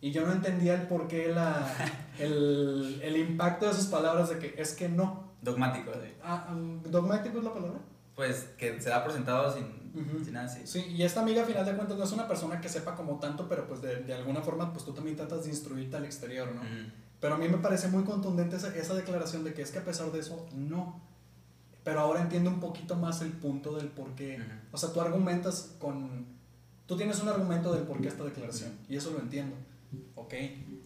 Y 0.00 0.10
yo 0.10 0.26
no 0.26 0.32
entendía 0.32 0.74
el 0.74 0.88
por 0.88 1.06
qué, 1.06 1.28
la, 1.28 1.72
el, 2.18 2.98
el 3.00 3.16
impacto 3.16 3.66
de 3.68 3.74
sus 3.74 3.86
palabras 3.86 4.28
de 4.30 4.40
que 4.40 4.60
es 4.60 4.74
que 4.74 4.88
no. 4.88 5.30
Dogmático, 5.40 5.92
así. 5.92 6.12
Ah, 6.24 6.48
um, 6.52 6.82
¿Dogmático 6.82 7.38
es 7.38 7.44
la 7.44 7.54
palabra? 7.54 7.78
Pues 8.14 8.50
que 8.58 8.80
se 8.80 8.90
da 8.90 9.02
por 9.02 9.12
sentado 9.12 9.52
sin, 9.54 9.64
Ujú. 9.94 10.22
sin 10.24 10.34
nada 10.34 10.46
así. 10.46 10.66
Sí, 10.66 10.80
y 10.90 11.02
esta 11.02 11.22
amiga, 11.22 11.42
a 11.42 11.46
final 11.46 11.64
de 11.64 11.74
cuentas, 11.74 11.96
no 11.96 12.04
es 12.04 12.12
una 12.12 12.28
persona 12.28 12.60
que 12.60 12.68
sepa 12.68 12.94
como 12.94 13.18
tanto, 13.18 13.48
pero 13.48 13.66
pues 13.66 13.80
de, 13.80 14.02
de 14.02 14.14
alguna 14.14 14.42
forma, 14.42 14.72
pues 14.72 14.84
tú 14.84 14.92
también 14.92 15.16
tratas 15.16 15.44
de 15.44 15.50
instruirte 15.50 15.96
al 15.96 16.04
exterior, 16.04 16.52
¿no? 16.54 16.60
Ujú. 16.60 16.90
Pero 17.20 17.34
a 17.34 17.38
mí 17.38 17.48
me 17.48 17.58
parece 17.58 17.88
muy 17.88 18.04
contundente 18.04 18.56
esa, 18.56 18.74
esa 18.76 18.94
declaración 18.94 19.44
de 19.44 19.54
que 19.54 19.62
es 19.62 19.70
que 19.70 19.78
a 19.78 19.84
pesar 19.84 20.10
de 20.12 20.18
eso, 20.20 20.46
no. 20.54 21.00
Pero 21.84 22.00
ahora 22.00 22.20
entiendo 22.20 22.50
un 22.50 22.60
poquito 22.60 22.96
más 22.96 23.22
el 23.22 23.30
punto 23.32 23.74
del 23.76 23.88
por 23.88 24.14
qué. 24.14 24.36
Ujú. 24.36 24.46
O 24.72 24.76
sea, 24.76 24.92
tú 24.92 25.00
argumentas 25.00 25.74
con... 25.78 26.26
Tú 26.86 26.96
tienes 26.96 27.20
un 27.20 27.28
argumento 27.28 27.72
del 27.72 27.84
por 27.84 28.00
qué 28.00 28.08
esta 28.08 28.24
declaración. 28.24 28.72
Y 28.88 28.96
eso 28.96 29.10
lo 29.12 29.20
entiendo. 29.20 29.56
Ok. 30.16 30.34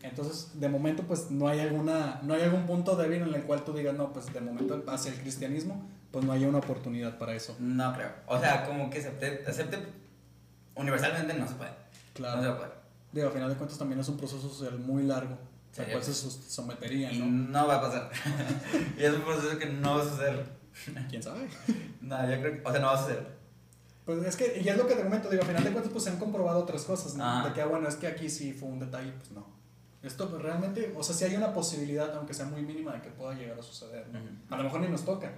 Entonces, 0.09 0.59
de 0.61 0.69
momento, 0.69 1.03
pues 1.05 1.31
no 1.31 1.49
hay 1.49 1.61
alguna... 1.61 2.21
No 2.23 2.35
hay 2.35 2.43
algún 2.43 2.67
punto 2.67 2.97
débil 2.97 3.23
en 3.23 3.35
el 3.35 3.43
cual 3.43 3.65
tú 3.65 3.73
digas, 3.73 3.95
no, 3.95 4.13
pues 4.13 4.33
de 4.33 4.41
momento 4.41 4.83
hacia 4.89 5.13
el 5.13 5.21
cristianismo, 5.21 5.87
pues 6.11 6.25
no 6.25 6.33
hay 6.33 6.45
una 6.45 6.59
oportunidad 6.59 7.19
para 7.19 7.35
eso. 7.35 7.57
No 7.59 7.93
creo. 7.95 8.11
O 8.27 8.39
sea, 8.39 8.65
como 8.65 8.89
que 8.91 8.99
acepte, 8.99 9.45
acepte 9.47 9.79
universalmente 10.77 11.35
no 11.35 11.49
se 11.49 11.55
puede. 11.55 11.71
No 12.19 12.43
se 12.43 12.51
puede. 12.53 12.71
Digo, 13.13 13.27
al 13.29 13.33
final 13.33 13.49
de 13.49 13.57
cuentas 13.57 13.79
también 13.79 14.01
es 14.01 14.09
un 14.09 14.17
proceso 14.17 14.49
social 14.49 14.79
muy 14.79 15.03
largo. 15.03 15.39
Sí. 15.73 15.83
al 15.83 15.91
cual 15.91 16.03
se 16.05 16.15
sometería, 16.15 17.13
Y 17.13 17.19
¿no? 17.19 17.27
no 17.27 17.67
va 17.67 17.77
a 17.77 17.81
pasar. 17.83 18.11
y 18.99 19.05
es 19.05 19.13
un 19.13 19.21
proceso 19.23 19.59
que 19.59 19.67
no 19.67 19.97
va 19.97 20.03
a 20.03 20.09
suceder. 20.09 20.47
¿Quién 21.11 21.23
sabe? 21.23 21.49
No, 22.01 22.31
yo 22.31 22.41
creo 22.41 22.53
que, 22.55 22.63
o 22.65 22.71
sea, 22.71 22.81
no 22.81 22.87
va 22.87 22.95
a 22.95 22.99
suceder. 22.99 23.37
Pues 24.07 24.25
es 24.25 24.37
que, 24.37 24.61
y 24.65 24.69
es 24.69 24.77
lo 24.77 24.87
que 24.87 24.95
te 24.95 25.03
comento, 25.03 25.29
digo, 25.29 25.43
al 25.43 25.49
final 25.49 25.65
de 25.65 25.73
cuentas 25.73 25.93
pues 25.93 26.05
se 26.05 26.11
han 26.11 26.19
comprobado 26.19 26.61
otras 26.61 26.85
cosas, 26.85 27.17
¿no? 27.17 27.25
Ajá. 27.25 27.49
De 27.49 27.55
que, 27.55 27.61
ah, 27.61 27.67
bueno, 27.67 27.89
es 27.89 27.97
que 27.97 28.07
aquí 28.07 28.31
sí 28.31 28.53
fue 28.53 28.69
un 28.69 28.79
detalle, 28.79 29.13
pues 29.13 29.33
no. 29.33 29.47
Esto 30.07 30.31
pues, 30.31 30.43
realmente, 30.43 30.93
o 30.97 31.03
sea, 31.03 31.15
sí 31.15 31.25
hay 31.25 31.37
una 31.37 31.53
posibilidad, 31.53 32.15
aunque 32.17 32.35
sea 32.35 32.47
muy 32.47 32.63
mínima, 32.63 32.93
de 32.93 33.03
que 33.03 33.11
pueda 33.11 33.35
llegar 33.35 33.59
a 33.59 33.63
suceder. 33.63 34.07
A 34.51 34.57
lo 34.57 34.63
mejor 34.63 34.81
ni 34.81 34.89
nos 34.89 35.05
toca, 35.05 35.33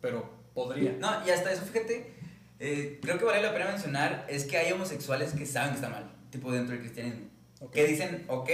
pero 0.00 0.28
podría. 0.54 0.92
No, 0.92 1.26
y 1.26 1.30
hasta 1.30 1.52
eso, 1.52 1.62
fíjate, 1.62 2.12
eh, 2.58 2.98
creo 3.02 3.18
que 3.18 3.24
vale 3.24 3.42
la 3.42 3.52
pena 3.52 3.66
mencionar 3.66 4.26
es 4.28 4.44
que 4.44 4.56
hay 4.56 4.72
homosexuales 4.72 5.32
que 5.32 5.46
saben 5.46 5.70
que 5.70 5.76
está 5.76 5.88
mal, 5.88 6.10
tipo 6.30 6.52
dentro 6.52 6.72
del 6.72 6.80
cristianismo. 6.80 7.26
Que 7.72 7.86
dicen, 7.86 8.24
ok, 8.28 8.50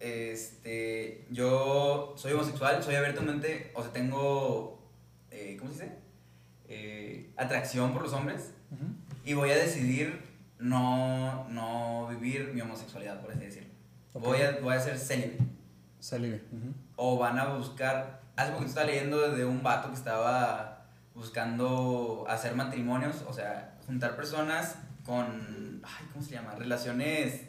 este, 0.00 1.26
yo 1.30 2.14
soy 2.16 2.32
homosexual, 2.32 2.82
soy 2.82 2.94
abiertamente, 2.94 3.72
o 3.74 3.82
sea, 3.82 3.92
tengo, 3.92 4.90
eh, 5.30 5.56
¿cómo 5.58 5.72
se 5.72 5.82
dice? 5.82 5.96
Eh, 6.68 7.30
atracción 7.36 7.92
por 7.92 8.02
los 8.02 8.12
hombres 8.12 8.52
y 9.24 9.34
voy 9.34 9.50
a 9.50 9.56
decidir 9.56 10.22
no, 10.58 11.46
no 11.48 12.08
vivir 12.08 12.52
mi 12.54 12.60
homosexualidad, 12.60 13.20
por 13.20 13.30
así 13.30 13.40
decirlo. 13.40 13.71
Voy, 14.14 14.40
a, 14.42 14.58
voy 14.60 14.74
a 14.74 14.80
ser 14.80 14.98
célibe. 14.98 15.38
Ujú. 16.52 16.74
O 16.96 17.18
van 17.18 17.38
a 17.38 17.46
buscar. 17.54 18.20
Hace 18.36 18.52
poquito 18.52 18.68
estaba 18.68 18.86
leyendo 18.86 19.30
de 19.34 19.44
un 19.44 19.62
vato 19.62 19.88
que 19.88 19.94
estaba 19.94 20.86
buscando 21.14 22.24
hacer 22.28 22.54
matrimonios, 22.54 23.22
o 23.28 23.32
sea, 23.32 23.78
juntar 23.86 24.16
personas 24.16 24.76
con. 25.04 25.80
Ay, 25.84 26.06
¿Cómo 26.12 26.24
se 26.24 26.32
llama? 26.32 26.54
Relaciones. 26.54 27.42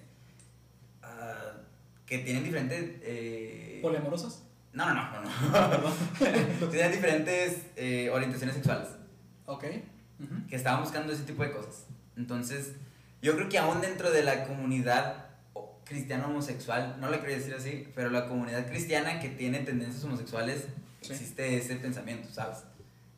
ah, 1.01 1.53
que 2.05 2.19
tienen 2.19 2.43
diferentes. 2.43 2.99
eh, 3.01 3.79
¿Poliamorosas? 3.81 4.43
no, 4.73 4.93
no, 4.93 5.11
no, 5.11 5.21
no. 5.21 5.29
no. 5.29 6.67
tienen 6.69 6.91
diferentes 6.91 7.67
eh, 7.75 8.09
orientaciones 8.11 8.55
sexuales. 8.55 8.89
Ok. 9.45 9.65
Que 10.47 10.55
estaban 10.55 10.81
buscando 10.81 11.11
ese 11.11 11.23
tipo 11.23 11.43
de 11.43 11.51
cosas. 11.51 11.85
Entonces, 12.15 12.73
yo 13.21 13.35
creo 13.35 13.49
que 13.49 13.57
aún 13.57 13.81
dentro 13.81 14.09
de 14.11 14.23
la 14.23 14.45
comunidad 14.45 15.22
o- 15.93 15.95
cristiana 15.95 16.27
homosexual, 16.27 16.97
no 16.99 17.09
la 17.09 17.19
quería 17.21 17.37
decir 17.37 17.53
así, 17.53 17.87
pero 17.95 18.09
la 18.09 18.25
comunidad 18.27 18.65
cristiana 18.67 19.19
que 19.19 19.29
tiene 19.29 19.59
tendencias 19.59 20.03
homosexuales, 20.03 20.67
Sí. 21.01 21.11
existe 21.13 21.57
ese 21.57 21.75
pensamiento, 21.75 22.29
¿sabes? 22.31 22.59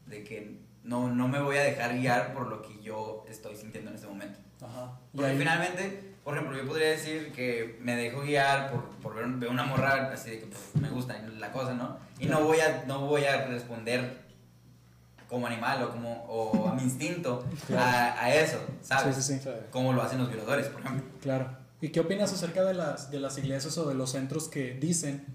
De 0.07 0.23
que 0.23 0.57
no, 0.84 1.09
no 1.09 1.28
me 1.28 1.39
voy 1.39 1.57
a 1.57 1.63
dejar 1.63 1.97
guiar 1.97 2.34
por 2.34 2.47
lo 2.47 2.61
que 2.61 2.82
yo 2.82 3.26
estoy 3.30 3.55
sintiendo 3.55 3.89
en 3.91 3.95
este 3.95 4.07
momento. 4.07 4.39
Ajá. 4.61 4.91
Porque 5.13 5.32
ahí- 5.32 5.38
finalmente, 5.38 6.13
por 6.23 6.36
ejemplo, 6.36 6.57
yo 6.57 6.65
podría 6.67 6.89
decir 6.89 7.32
que 7.32 7.78
me 7.82 7.95
dejo 7.95 8.21
guiar 8.21 8.71
por, 8.71 8.89
por 9.01 9.15
ver, 9.15 9.28
ver 9.28 9.49
una 9.49 9.63
morra 9.65 10.11
así 10.11 10.32
de 10.32 10.39
que 10.39 10.45
pf, 10.47 10.80
me 10.80 10.89
gusta 10.89 11.15
la 11.38 11.51
cosa, 11.51 11.73
¿no? 11.73 11.97
Y 12.19 12.26
no 12.28 12.43
voy 12.43 12.59
a, 12.59 12.84
no 12.88 13.01
voy 13.07 13.26
a 13.26 13.45
responder 13.47 14.26
como 15.30 15.47
animal 15.47 15.82
o 15.84 15.89
como 15.91 16.23
o 16.26 16.69
a 16.69 16.73
mi 16.73 16.84
instinto 16.84 17.45
a, 17.78 18.23
a 18.23 18.34
eso, 18.34 18.59
¿sabes? 18.82 19.15
Sí, 19.15 19.21
sí, 19.34 19.39
sí. 19.43 19.49
Como 19.71 19.93
lo 19.93 20.01
hacen 20.01 20.19
los 20.19 20.30
violadores, 20.30 20.67
por 20.67 20.82
ejemplo. 20.82 21.03
Claro. 21.21 21.49
¿Y 21.82 21.89
qué 21.89 21.99
opinas 21.99 22.32
acerca 22.34 22.63
de 22.63 22.73
las, 22.73 23.11
de 23.11 23.19
las 23.19 23.38
iglesias 23.38 23.78
o 23.78 23.88
de 23.88 23.95
los 23.95 24.11
centros 24.11 24.47
que 24.47 24.73
dicen 24.73 25.26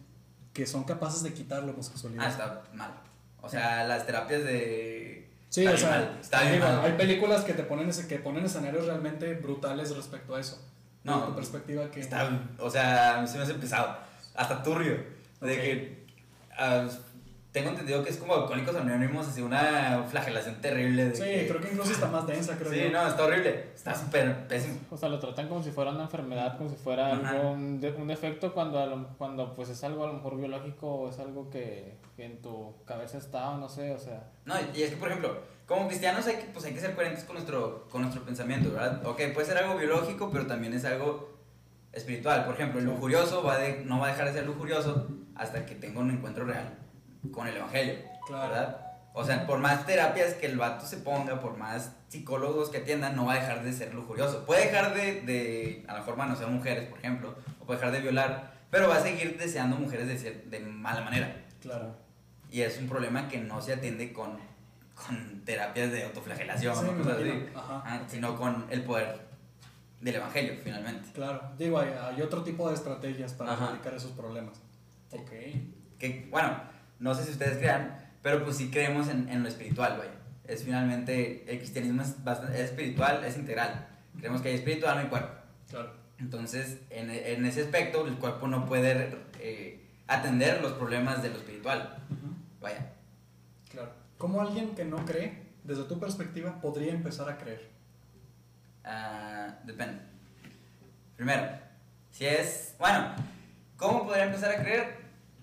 que 0.53 0.67
son 0.67 0.85
capaces 0.85 1.23
de 1.23 1.33
quitar 1.33 1.63
la 1.65 1.73
homosexualidad? 1.73 2.25
Ah, 2.25 2.29
está 2.29 2.63
mal. 2.75 2.95
O 3.43 3.49
sea, 3.49 3.85
las 3.87 4.07
terapias 4.07 4.43
de... 4.45 5.31
Sí, 5.49 5.65
está 5.65 5.75
o 5.75 5.79
sea, 5.79 5.91
mal, 5.91 6.19
está 6.21 6.41
bien 6.43 6.55
digo, 6.55 6.65
mal. 6.67 6.81
hay 6.85 6.93
películas 6.93 7.43
que 7.45 7.55
te 7.55 7.63
ponen 7.65 7.89
ese, 7.89 8.07
que 8.07 8.19
ponen 8.19 8.45
escenarios 8.45 8.87
realmente 8.87 9.35
brutales 9.35 9.95
respecto 9.97 10.35
a 10.37 10.41
eso. 10.41 10.61
No, 11.03 11.25
tu 11.25 11.35
perspectiva 11.35 11.91
que 11.91 12.01
Está, 12.01 12.29
o 12.59 12.71
sea, 12.71 13.19
a 13.19 13.23
mí 13.23 13.27
se 13.27 13.39
me 13.39 13.45
hace 13.45 13.55
pesado. 13.55 13.97
Hasta 14.35 14.63
turbio. 14.63 14.97
De 15.41 15.55
Ok. 15.55 15.61
que. 15.63 16.07
ah, 16.57 16.87
tengo 17.53 17.71
entendido 17.71 18.05
que 18.05 18.11
es 18.11 18.17
como 18.17 18.35
alcohólicos 18.35 18.77
anónimos, 18.77 19.27
así 19.27 19.43
una 19.43 20.05
flagelación 20.09 20.61
terrible. 20.61 21.07
De 21.07 21.15
Sí, 21.17 21.23
que- 21.25 21.49
creo 21.49 21.61
que 21.61 21.71
incluso 21.73 21.93
está 21.93 22.07
más 22.07 22.25
densa, 22.27 22.57
creo 22.57 22.71
Sí, 22.73 22.81
yo. 22.85 22.91
no, 22.91 23.07
está 23.09 23.25
horrible. 23.25 23.71
Está 23.75 23.93
súper 23.95 24.47
pésimo. 24.47 24.79
O 24.91 24.97
sea, 24.97 25.09
lo 25.09 25.19
tratan 25.19 25.49
como 25.49 25.61
si 25.63 25.73
fuera 25.73 25.91
una 25.91 26.05
enfermedad, 26.05 26.57
como 26.57 26.71
si 26.71 26.77
fuera 26.77 27.13
Ajá. 27.13 27.31
algo, 27.31 27.51
un, 27.51 27.81
de- 27.81 27.91
un 27.93 28.07
defecto 28.07 28.55
cuando, 28.55 28.79
a 28.79 28.87
lo- 28.87 29.09
cuando 29.19 29.53
pues 29.55 29.69
es 29.69 29.83
algo 29.83 30.05
a 30.05 30.07
lo 30.07 30.13
mejor 30.15 30.37
biológico 30.37 30.87
o 30.95 31.11
es 31.11 31.19
algo 31.19 31.51
que, 31.51 31.99
que 32.17 32.25
en 32.25 32.41
tu 32.41 32.75
cabeza 32.85 33.19
está 33.19 33.51
o 33.51 33.59
no 33.59 33.69
sé, 33.69 33.93
o 33.95 33.99
sea. 33.99 34.31
No, 34.45 34.55
y 34.75 34.83
es 34.83 34.91
que, 34.91 34.97
por 34.97 35.09
ejemplo, 35.09 35.39
como 35.67 35.89
cristianos 35.89 36.27
hay 36.29 36.37
que, 36.37 36.45
pues, 36.53 36.65
hay 36.67 36.73
que 36.75 36.81
ser 36.81 36.95
coherentes 36.95 37.25
con 37.25 37.35
nuestro, 37.35 37.89
con 37.91 38.03
nuestro 38.03 38.23
pensamiento, 38.23 38.71
¿verdad? 38.73 39.05
Ok, 39.07 39.21
puede 39.35 39.47
ser 39.49 39.59
algo 39.59 39.77
biológico, 39.77 40.31
pero 40.31 40.47
también 40.47 40.73
es 40.73 40.85
algo 40.85 41.31
espiritual. 41.93 42.45
Por 42.45 42.55
ejemplo, 42.55 42.79
el 42.79 42.87
lujurioso 42.87 43.43
va 43.43 43.59
de, 43.59 43.85
no 43.85 43.99
va 43.99 44.07
a 44.07 44.11
dejar 44.11 44.27
de 44.27 44.35
ser 44.35 44.47
lujurioso 44.47 45.09
hasta 45.35 45.67
que 45.67 45.75
tenga 45.75 45.99
un 46.01 46.11
encuentro 46.13 46.45
real 46.45 46.77
con 47.33 47.47
el 47.47 47.57
evangelio, 47.57 47.95
Claro. 48.27 48.49
¿verdad? 48.51 48.87
O 49.13 49.25
sea, 49.25 49.45
por 49.47 49.59
más 49.59 49.87
terapias 49.87 50.35
que 50.35 50.47
el 50.47 50.57
vato 50.57 50.87
se 50.87 50.99
ponga, 50.99 51.41
por 51.41 51.57
más 51.57 51.93
psicólogos 52.09 52.71
que 52.71 52.79
atiendan, 52.79 53.17
no 53.17 53.27
va 53.27 53.33
a 53.33 53.37
dejar 53.37 53.65
de 53.65 53.73
ser 53.73 53.93
lujurioso. 53.93 54.47
Puede 54.47 54.67
dejar 54.67 54.95
de, 54.95 55.23
de 55.23 55.85
a 55.89 55.95
lo 55.95 55.99
mejor 55.99 56.17
manosear 56.17 56.49
mujeres, 56.51 56.89
por 56.89 56.99
ejemplo, 56.99 57.35
o 57.61 57.65
puede 57.65 57.81
dejar 57.81 57.93
de 57.93 58.01
violar, 58.01 58.53
pero 58.71 58.89
va 58.89 58.97
a 58.99 59.01
seguir 59.03 59.37
deseando 59.37 59.77
mujeres 59.77 60.07
de, 60.07 60.17
cier- 60.17 60.45
de 60.45 60.61
mala 60.61 61.01
manera. 61.03 61.37
Claro. 61.61 61.97
Y 62.53 62.61
es 62.63 62.79
un 62.79 62.89
problema 62.89 63.29
que 63.29 63.39
no 63.39 63.61
se 63.61 63.73
atiende 63.73 64.13
con, 64.13 64.39
con 64.95 65.41
terapias 65.45 65.91
de 65.91 66.05
autoflagelación 66.05 66.75
Sí, 66.77 66.85
o 66.89 66.97
cosas 66.99 67.19
así. 67.19 67.47
Ajá. 67.55 67.83
ah, 67.85 68.03
sino 68.09 68.37
con 68.37 68.67
el 68.71 68.83
poder 68.85 69.19
del 70.01 70.15
evangelio, 70.15 70.55
finalmente. 70.63 71.11
Claro. 71.13 71.43
Digo, 71.59 71.81
hay, 71.81 71.91
hay 72.01 72.23
otro 72.23 72.43
tipo 72.45 72.69
de 72.69 72.75
estrategias 72.77 73.33
para 73.35 73.55
erradicar 73.55 73.93
esos 73.95 74.13
problemas. 74.13 74.55
Ok. 75.11 75.31
Que, 75.99 76.29
bueno, 76.31 76.70
no 77.01 77.15
sé 77.15 77.25
si 77.25 77.33
ustedes 77.33 77.59
crean, 77.59 77.97
pero 78.23 78.45
pues 78.45 78.57
sí 78.57 78.71
creemos 78.71 79.09
en, 79.09 79.29
en 79.29 79.43
lo 79.43 79.49
espiritual, 79.49 79.99
vaya. 79.99 80.13
Es 80.45 80.65
finalmente, 80.65 81.51
el 81.51 81.59
cristianismo 81.59 82.03
es, 82.03 82.23
bastante, 82.23 82.57
es 82.57 82.71
espiritual, 82.71 83.25
es 83.25 83.37
integral. 83.37 83.89
Creemos 84.19 84.43
que 84.43 84.49
hay 84.49 84.55
espíritu, 84.57 84.87
alma 84.87 85.05
y 85.05 85.07
cuerpo. 85.07 85.33
Claro. 85.69 85.93
Entonces, 86.19 86.79
en, 86.91 87.11
en 87.11 87.47
ese 87.47 87.63
aspecto, 87.63 88.07
el 88.07 88.17
cuerpo 88.17 88.47
no 88.47 88.67
puede 88.67 89.17
eh, 89.39 89.81
atender 90.07 90.61
los 90.61 90.73
problemas 90.73 91.23
de 91.23 91.31
lo 91.31 91.37
espiritual. 91.37 91.99
Vaya. 92.61 92.93
Claro. 93.71 93.93
¿Cómo 94.19 94.43
alguien 94.43 94.75
que 94.75 94.85
no 94.85 95.05
cree, 95.07 95.47
desde 95.65 95.85
tu 95.85 95.99
perspectiva, 95.99 96.61
podría 96.61 96.93
empezar 96.93 97.29
a 97.29 97.39
creer? 97.39 97.71
Ah, 98.85 99.55
depende. 99.65 100.01
Primero, 101.17 101.49
si 102.11 102.27
es. 102.27 102.75
Bueno, 102.79 103.15
¿cómo 103.77 104.05
podría 104.05 104.25
empezar 104.25 104.51
a 104.51 104.63
creer? 104.63 104.97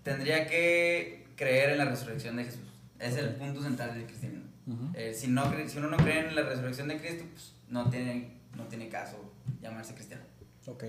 Tendría 0.03 0.47
que 0.47 1.26
creer 1.37 1.69
en 1.69 1.77
la 1.77 1.85
resurrección 1.85 2.35
de 2.35 2.43
Jesús. 2.43 2.67
Es 2.99 3.15
el 3.15 3.35
punto 3.35 3.61
central 3.61 3.93
del 3.93 4.05
cristianismo. 4.05 4.47
Eh, 4.95 5.13
si, 5.13 5.27
no, 5.27 5.49
si 5.67 5.77
uno 5.77 5.87
no 5.87 5.95
cree 5.95 6.27
en 6.27 6.35
la 6.35 6.41
resurrección 6.41 6.89
de 6.89 6.97
Cristo, 6.97 7.23
pues 7.31 7.53
no 7.69 7.89
tiene, 7.89 8.33
no 8.57 8.63
tiene 8.65 8.89
caso 8.89 9.17
llamarse 9.61 9.93
cristiano. 9.93 10.23
Ok. 10.65 10.83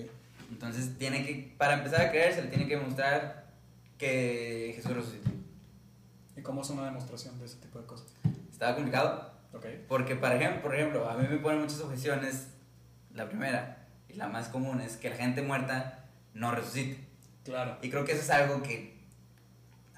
Entonces, 0.50 0.98
tiene 0.98 1.24
que, 1.24 1.54
para 1.56 1.74
empezar 1.74 2.00
a 2.00 2.10
creer, 2.10 2.34
se 2.34 2.42
le 2.42 2.48
tiene 2.48 2.66
que 2.66 2.76
demostrar 2.76 3.46
que 3.98 4.72
Jesús 4.74 4.92
resucitó. 4.92 5.30
¿Y 6.36 6.40
cómo 6.42 6.62
es 6.62 6.70
una 6.70 6.86
demostración 6.86 7.38
de 7.38 7.44
ese 7.44 7.58
tipo 7.58 7.78
de 7.78 7.86
cosas? 7.86 8.08
Estaba 8.50 8.74
complicado, 8.74 9.32
porque, 9.88 10.16
por 10.16 10.32
ejemplo, 10.32 10.62
por 10.62 10.74
ejemplo, 10.74 11.08
a 11.08 11.16
mí 11.16 11.26
me 11.28 11.36
ponen 11.36 11.60
muchas 11.60 11.80
objeciones. 11.80 12.48
La 13.14 13.28
primera, 13.28 13.86
y 14.08 14.14
la 14.14 14.28
más 14.28 14.48
común, 14.48 14.80
es 14.80 14.96
que 14.96 15.10
la 15.10 15.16
gente 15.16 15.42
muerta 15.42 16.06
no 16.34 16.50
resucite. 16.52 16.98
Claro. 17.44 17.78
Y 17.82 17.90
creo 17.90 18.04
que 18.04 18.12
eso 18.12 18.22
es 18.22 18.30
algo 18.30 18.62
que, 18.62 18.97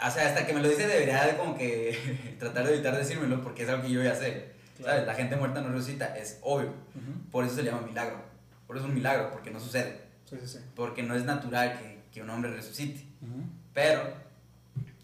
o 0.07 0.11
sea, 0.11 0.29
hasta 0.29 0.47
que 0.47 0.53
me 0.53 0.61
lo 0.63 0.69
dice 0.69 0.87
debería 0.87 1.27
de 1.27 1.37
como 1.37 1.57
que 1.57 2.37
tratar 2.39 2.67
de 2.67 2.75
evitar 2.75 2.97
decírmelo 2.97 3.43
porque 3.43 3.65
es 3.65 3.69
algo 3.69 3.83
que 3.83 3.91
yo 3.91 4.03
ya 4.03 4.15
sé. 4.15 4.53
Claro. 4.77 4.93
¿Sabes? 4.93 5.07
La 5.07 5.15
gente 5.15 5.37
muerta 5.37 5.61
no 5.61 5.69
resucita, 5.71 6.17
es 6.17 6.39
obvio. 6.43 6.69
Ujú. 6.69 7.31
Por 7.31 7.45
eso 7.45 7.57
se 7.57 7.65
llama 7.65 7.83
milagro. 7.83 8.23
Por 8.67 8.77
eso 8.77 8.87
es 8.87 8.89
un 8.91 8.95
milagro, 8.95 9.31
porque 9.31 9.51
no 9.51 9.61
sucede. 9.61 10.01
Sí, 10.25 10.37
sí, 10.41 10.47
sí. 10.47 10.59
Porque 10.75 11.03
no 11.03 11.15
es 11.15 11.25
natural 11.25 11.79
que, 11.79 12.03
que 12.13 12.23
un 12.23 12.31
hombre 12.31 12.51
resucite. 12.51 13.05
Ujú. 13.21 13.43
Pero, 13.75 14.03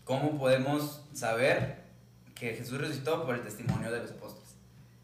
¿cómo 0.04 0.38
podemos 0.38 1.02
saber 1.12 1.76
que 2.34 2.54
Jesús 2.54 2.78
resucitó 2.80 3.26
por 3.26 3.34
el 3.34 3.42
testimonio 3.42 3.90
de 3.90 4.00
los 4.00 4.12
apóstoles? 4.12 4.54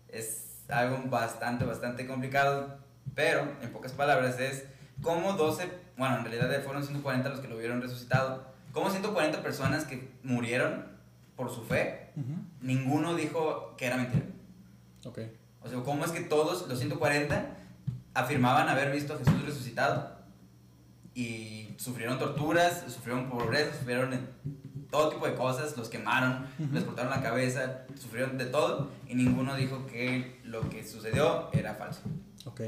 Es 0.09 0.63
algo 0.69 1.03
bastante, 1.09 1.65
bastante 1.65 2.07
complicado, 2.07 2.79
pero 3.15 3.57
en 3.61 3.71
pocas 3.73 3.93
palabras 3.93 4.39
es 4.39 4.65
cómo 5.03 5.35
12, 5.35 5.69
bueno, 5.97 6.19
en 6.19 6.25
realidad 6.25 6.63
fueron 6.63 6.83
140 6.83 7.29
los 7.29 7.41
que 7.41 7.49
lo 7.49 7.57
vieron 7.57 7.83
resucitado, 7.83 8.52
cómo 8.73 8.91
140 8.91 9.43
personas 9.43 9.85
que 9.85 10.11
murieron 10.23 10.87
por 11.37 11.51
su 11.51 11.63
fe, 11.65 12.11
Ujú. 12.17 12.35
ninguno 12.61 13.15
dijo 13.15 13.75
que 13.77 13.87
era 13.87 13.97
mentira. 13.97 14.25
Ok. 15.05 15.19
O 15.63 15.69
sea, 15.69 15.81
¿cómo 15.81 16.05
es 16.05 16.11
que 16.13 16.21
todos 16.21 16.69
los 16.69 16.79
140 16.79 17.47
afirmaban 18.15 18.69
haber 18.69 18.91
visto 18.93 19.15
a 19.15 19.19
Jesús 19.19 19.45
resucitado? 19.45 20.17
Y 21.15 21.75
sufrieron 21.77 22.19
torturas, 22.19 22.85
sufrieron 22.89 23.29
pobreza, 23.29 23.77
sufrieron 23.77 24.19
todo 24.91 25.11
tipo 25.11 25.27
de 25.27 25.35
cosas, 25.35 25.77
los 25.77 25.89
quemaron, 25.89 26.47
Ujú. 26.59 26.73
les 26.75 26.85
cortaron 26.85 27.11
la 27.11 27.23
cabeza, 27.23 27.83
sufrieron 28.01 28.39
de 28.39 28.47
todo 28.47 28.91
y 29.09 29.15
ninguno 29.15 29.55
dijo 29.57 29.87
que 29.87 30.41
lo 30.45 30.69
que 30.71 30.85
sucedió 30.87 31.51
era 31.53 31.75
falso. 31.75 32.01
Ok. 32.47 32.61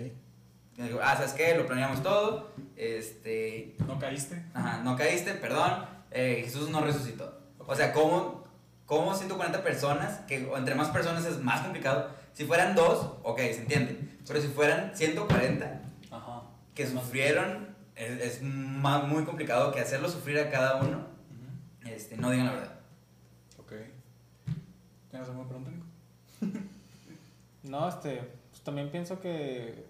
Digo, 0.77 0.99
ah, 1.03 1.15
¿sabes 1.17 1.33
qué? 1.35 1.55
Lo 1.57 1.67
planeamos 1.67 2.03
todo, 2.03 2.51
este, 2.77 3.77
¿No 3.87 3.99
caíste? 3.99 4.45
Ajá, 4.55 4.83
no 4.83 4.97
caíste, 4.97 5.33
perdón, 5.35 5.85
eh, 6.15 6.43
Jesús 6.45 6.71
no 6.71 6.81
resucitó. 6.81 7.41
O 7.59 7.75
sea, 7.75 7.93
¿cómo, 7.93 8.45
¿cómo 8.87 9.15
140 9.15 9.63
personas, 9.63 10.21
que 10.21 10.47
o 10.47 10.57
entre 10.57 10.75
más 10.75 10.89
personas 10.89 11.25
es 11.27 11.39
más 11.41 11.61
complicado? 11.61 12.11
Si 12.33 12.45
fueran 12.45 12.75
dos, 12.75 13.19
ok, 13.23 13.39
se 13.39 13.63
entiende. 13.63 13.99
Pero 14.27 14.41
si 14.41 14.49
fueran 14.49 14.97
140 14.97 15.83
Ajá. 16.11 16.43
que 16.75 16.87
sufrieron, 16.87 17.75
es, 17.95 18.21
es 18.21 18.43
más, 18.43 19.07
muy 19.07 19.25
complicado 19.25 19.73
que 19.73 19.81
hacerlo 19.81 20.09
sufrir 20.09 20.39
a 20.39 20.51
cada 20.51 20.83
uno, 20.83 21.07
este, 21.85 22.17
no 22.17 22.31
digan 22.31 22.47
la 22.47 22.53
verdad. 22.53 22.81
Ok. 23.59 23.73
¿Tienes 25.11 25.29
alguna 25.29 25.49
pregunta, 25.49 25.71
Nico? 25.71 25.87
No, 27.65 27.89
este, 27.89 28.21
pues 28.51 28.63
también 28.63 28.91
pienso 28.91 29.21
que 29.21 29.87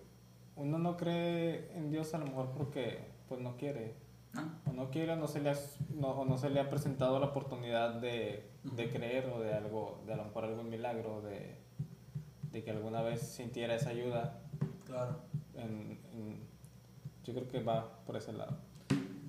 uno 0.55 0.79
no 0.79 0.97
cree 0.97 1.73
en 1.75 1.91
Dios 1.91 2.15
a 2.15 2.19
lo 2.19 2.27
mejor 2.27 2.51
porque 2.57 3.01
pues 3.29 3.41
no 3.41 3.57
quiere. 3.57 3.95
¿No? 4.35 4.53
O 4.71 4.73
no 4.73 4.91
quiere, 4.91 5.17
no 5.17 5.27
se 5.29 5.41
le 5.41 5.51
ha, 5.51 5.57
no, 5.95 6.09
o 6.09 6.25
no 6.25 6.37
se 6.39 6.51
le 6.51 6.61
ha 6.61 6.69
presentado 6.71 7.19
la 7.19 7.27
oportunidad 7.27 7.95
de, 7.95 8.51
de 8.65 8.91
creer 8.91 9.27
o 9.35 9.41
de 9.41 9.55
algo, 9.55 10.03
de 10.07 10.13
a 10.15 10.17
lo 10.17 10.25
mejor 10.25 10.45
algún 10.45 10.69
milagro, 10.69 11.23
de, 11.23 11.57
de 12.53 12.63
que 12.65 12.71
alguna 12.71 13.03
vez 13.03 13.21
sintiera 13.21 13.75
esa 13.75 13.91
ayuda. 13.91 14.41
Claro. 14.87 15.17
En, 15.55 15.99
en- 16.13 16.45
yo 17.25 17.33
creo 17.33 17.49
que 17.49 17.63
va 17.63 18.05
por 18.05 18.17
ese 18.17 18.33
lado. 18.33 18.59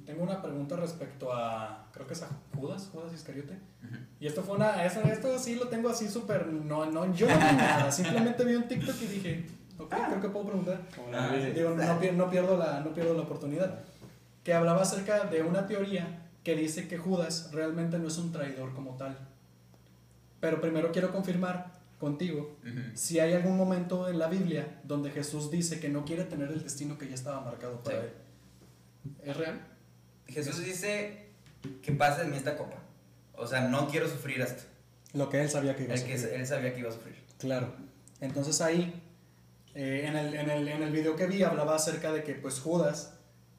Tengo 0.06 0.24
una 0.24 0.42
pregunta 0.42 0.76
respecto 0.76 1.34
a. 1.34 1.88
Creo 1.92 2.06
que 2.06 2.14
es 2.14 2.22
a 2.22 2.28
Judas, 2.56 2.90
Judas 2.94 3.12
Iscariote. 3.14 3.54
Ujú. 3.84 3.96
Y 4.20 4.28
esto 4.28 4.44
fue 4.44 4.56
una. 4.58 4.86
Esto, 4.86 5.00
esto 5.02 5.40
sí 5.40 5.56
lo 5.56 5.68
tengo 5.70 5.90
así 5.90 6.08
súper. 6.10 6.46
No, 6.48 6.86
no, 6.86 7.12
yo 7.14 7.28
no 7.28 7.34
vi 7.36 7.56
nada. 7.58 7.92
Simplemente 7.92 8.44
vi 8.44 8.54
un 8.56 8.68
TikTok 8.68 8.96
y 9.02 9.06
dije, 9.08 9.46
ok, 9.80 9.90
creo 10.10 10.22
que 10.22 10.30
puedo 10.30 10.46
preguntar. 10.46 10.82
Ah. 11.12 11.32
Digo, 11.56 11.72
no, 11.72 12.12
no 12.12 12.30
pierdo 12.30 12.56
la, 12.58 12.82
no 12.82 12.94
pierdo 12.94 13.16
la 13.16 13.22
oportunidad. 13.24 13.80
Que 14.46 14.54
hablaba 14.54 14.84
acerca 14.84 15.26
de 15.26 15.42
una 15.44 15.68
teoría 15.68 16.22
que 16.44 16.56
dice 16.56 16.88
que 16.88 16.98
Judas 16.98 17.50
realmente 17.52 17.98
no 18.00 18.08
es 18.08 18.18
un 18.18 18.32
traidor 18.32 18.74
como 18.74 18.96
tal. 18.96 19.18
Pero 20.40 20.62
primero 20.62 20.92
quiero 20.94 21.12
confirmar 21.12 21.74
contigo 22.00 22.56
si 22.94 23.20
hay 23.20 23.34
algún 23.34 23.58
momento 23.58 24.08
en 24.08 24.20
la 24.20 24.28
Biblia 24.28 24.80
donde 24.84 25.10
Jesús 25.12 25.50
dice 25.50 25.80
que 25.80 25.90
no 25.90 26.06
quiere 26.06 26.24
tener 26.26 26.50
el 26.52 26.62
destino 26.62 26.98
que 26.98 27.08
ya 27.08 27.16
estaba 27.16 27.42
marcado 27.42 27.82
para 27.84 28.02
Sí. 28.02 28.06
él. 28.06 29.12
¿Es 29.30 29.38
real? 29.38 29.62
Jesús 30.28 30.64
dice 30.64 31.30
que 31.82 31.92
pase 31.94 32.24
de 32.24 32.28
mí 32.30 32.38
esta 32.38 32.56
copa. 32.58 32.78
O 33.34 33.48
sea, 33.48 33.68
no 33.68 33.88
quiero 33.88 34.08
sufrir 34.08 34.42
esto. 34.42 34.64
Lo 35.14 35.30
que 35.30 35.42
él 35.42 35.50
sabía 35.50 35.76
que 35.76 35.84
iba 35.86 35.94
a 35.94 35.96
El 35.98 36.04
que 36.04 36.18
sufrir. 36.18 36.40
él 36.40 36.46
sabía 36.48 36.74
que 36.74 36.80
iba 36.82 36.90
a 36.90 36.94
sufrir. 36.94 37.16
Claro. 37.40 37.74
Entonces 38.22 38.62
ahí, 38.62 39.02
eh, 39.74 40.04
en, 40.08 40.16
el, 40.16 40.36
en, 40.36 40.50
el, 40.52 40.68
en 40.68 40.84
el 40.84 40.92
video 40.92 41.16
que 41.16 41.26
vi, 41.28 41.42
hablaba 41.44 41.76
acerca 41.76 42.12
de 42.12 42.24
que 42.24 42.36
pues 42.36 42.60
Judas, 42.60 43.14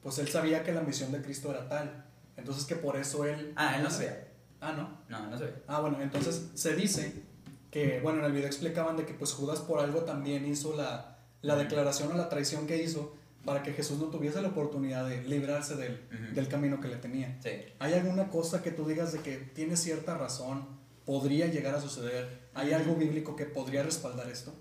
pues 0.07 0.19
él 0.19 0.29
sabía 0.29 0.63
que 0.63 0.71
la 0.71 0.79
misión 0.79 1.11
de 1.11 1.21
Cristo 1.21 1.51
era 1.51 1.67
tal. 1.67 2.05
Entonces 2.37 2.63
que 2.63 2.77
por 2.77 2.95
eso 2.95 3.25
él... 3.25 3.51
Ah, 3.57 3.75
él 3.75 3.83
no 3.83 3.91
sabía. 3.91 4.25
Ah, 4.61 4.71
¿no? 4.71 5.01
No, 5.09 5.29
no 5.29 5.37
sabía. 5.37 5.55
Ah, 5.67 5.81
bueno, 5.81 6.01
entonces 6.01 6.49
se 6.53 6.77
dice 6.77 7.23
que, 7.69 7.99
bueno, 7.99 8.19
en 8.19 8.25
el 8.27 8.31
video 8.31 8.47
explicaban 8.47 8.95
de 8.95 9.05
que 9.05 9.13
pues 9.13 9.33
Judas 9.33 9.59
por 9.59 9.81
algo 9.81 10.03
también 10.03 10.45
hizo 10.45 10.77
la, 10.77 11.17
la 11.41 11.57
declaración 11.57 12.09
o 12.13 12.15
la 12.15 12.29
traición 12.29 12.67
que 12.67 12.81
hizo 12.81 13.17
para 13.43 13.63
que 13.63 13.73
Jesús 13.73 13.99
no 13.99 14.05
tuviese 14.05 14.41
la 14.41 14.47
oportunidad 14.47 15.05
de 15.09 15.23
librarse 15.23 15.75
del, 15.75 16.07
del 16.33 16.47
camino 16.47 16.79
que 16.79 16.87
le 16.87 16.95
tenía. 16.95 17.37
Sí. 17.43 17.49
¿Hay 17.77 17.93
alguna 17.93 18.29
cosa 18.29 18.63
que 18.63 18.71
tú 18.71 18.87
digas 18.87 19.11
de 19.11 19.19
que 19.19 19.35
tiene 19.35 19.75
cierta 19.75 20.17
razón, 20.17 20.69
podría 21.03 21.47
llegar 21.47 21.75
a 21.75 21.81
suceder? 21.81 22.47
¿Hay 22.53 22.71
algo 22.71 22.95
bíblico 22.95 23.35
que 23.35 23.43
podría 23.43 23.83
respaldar 23.83 24.29
esto? 24.29 24.55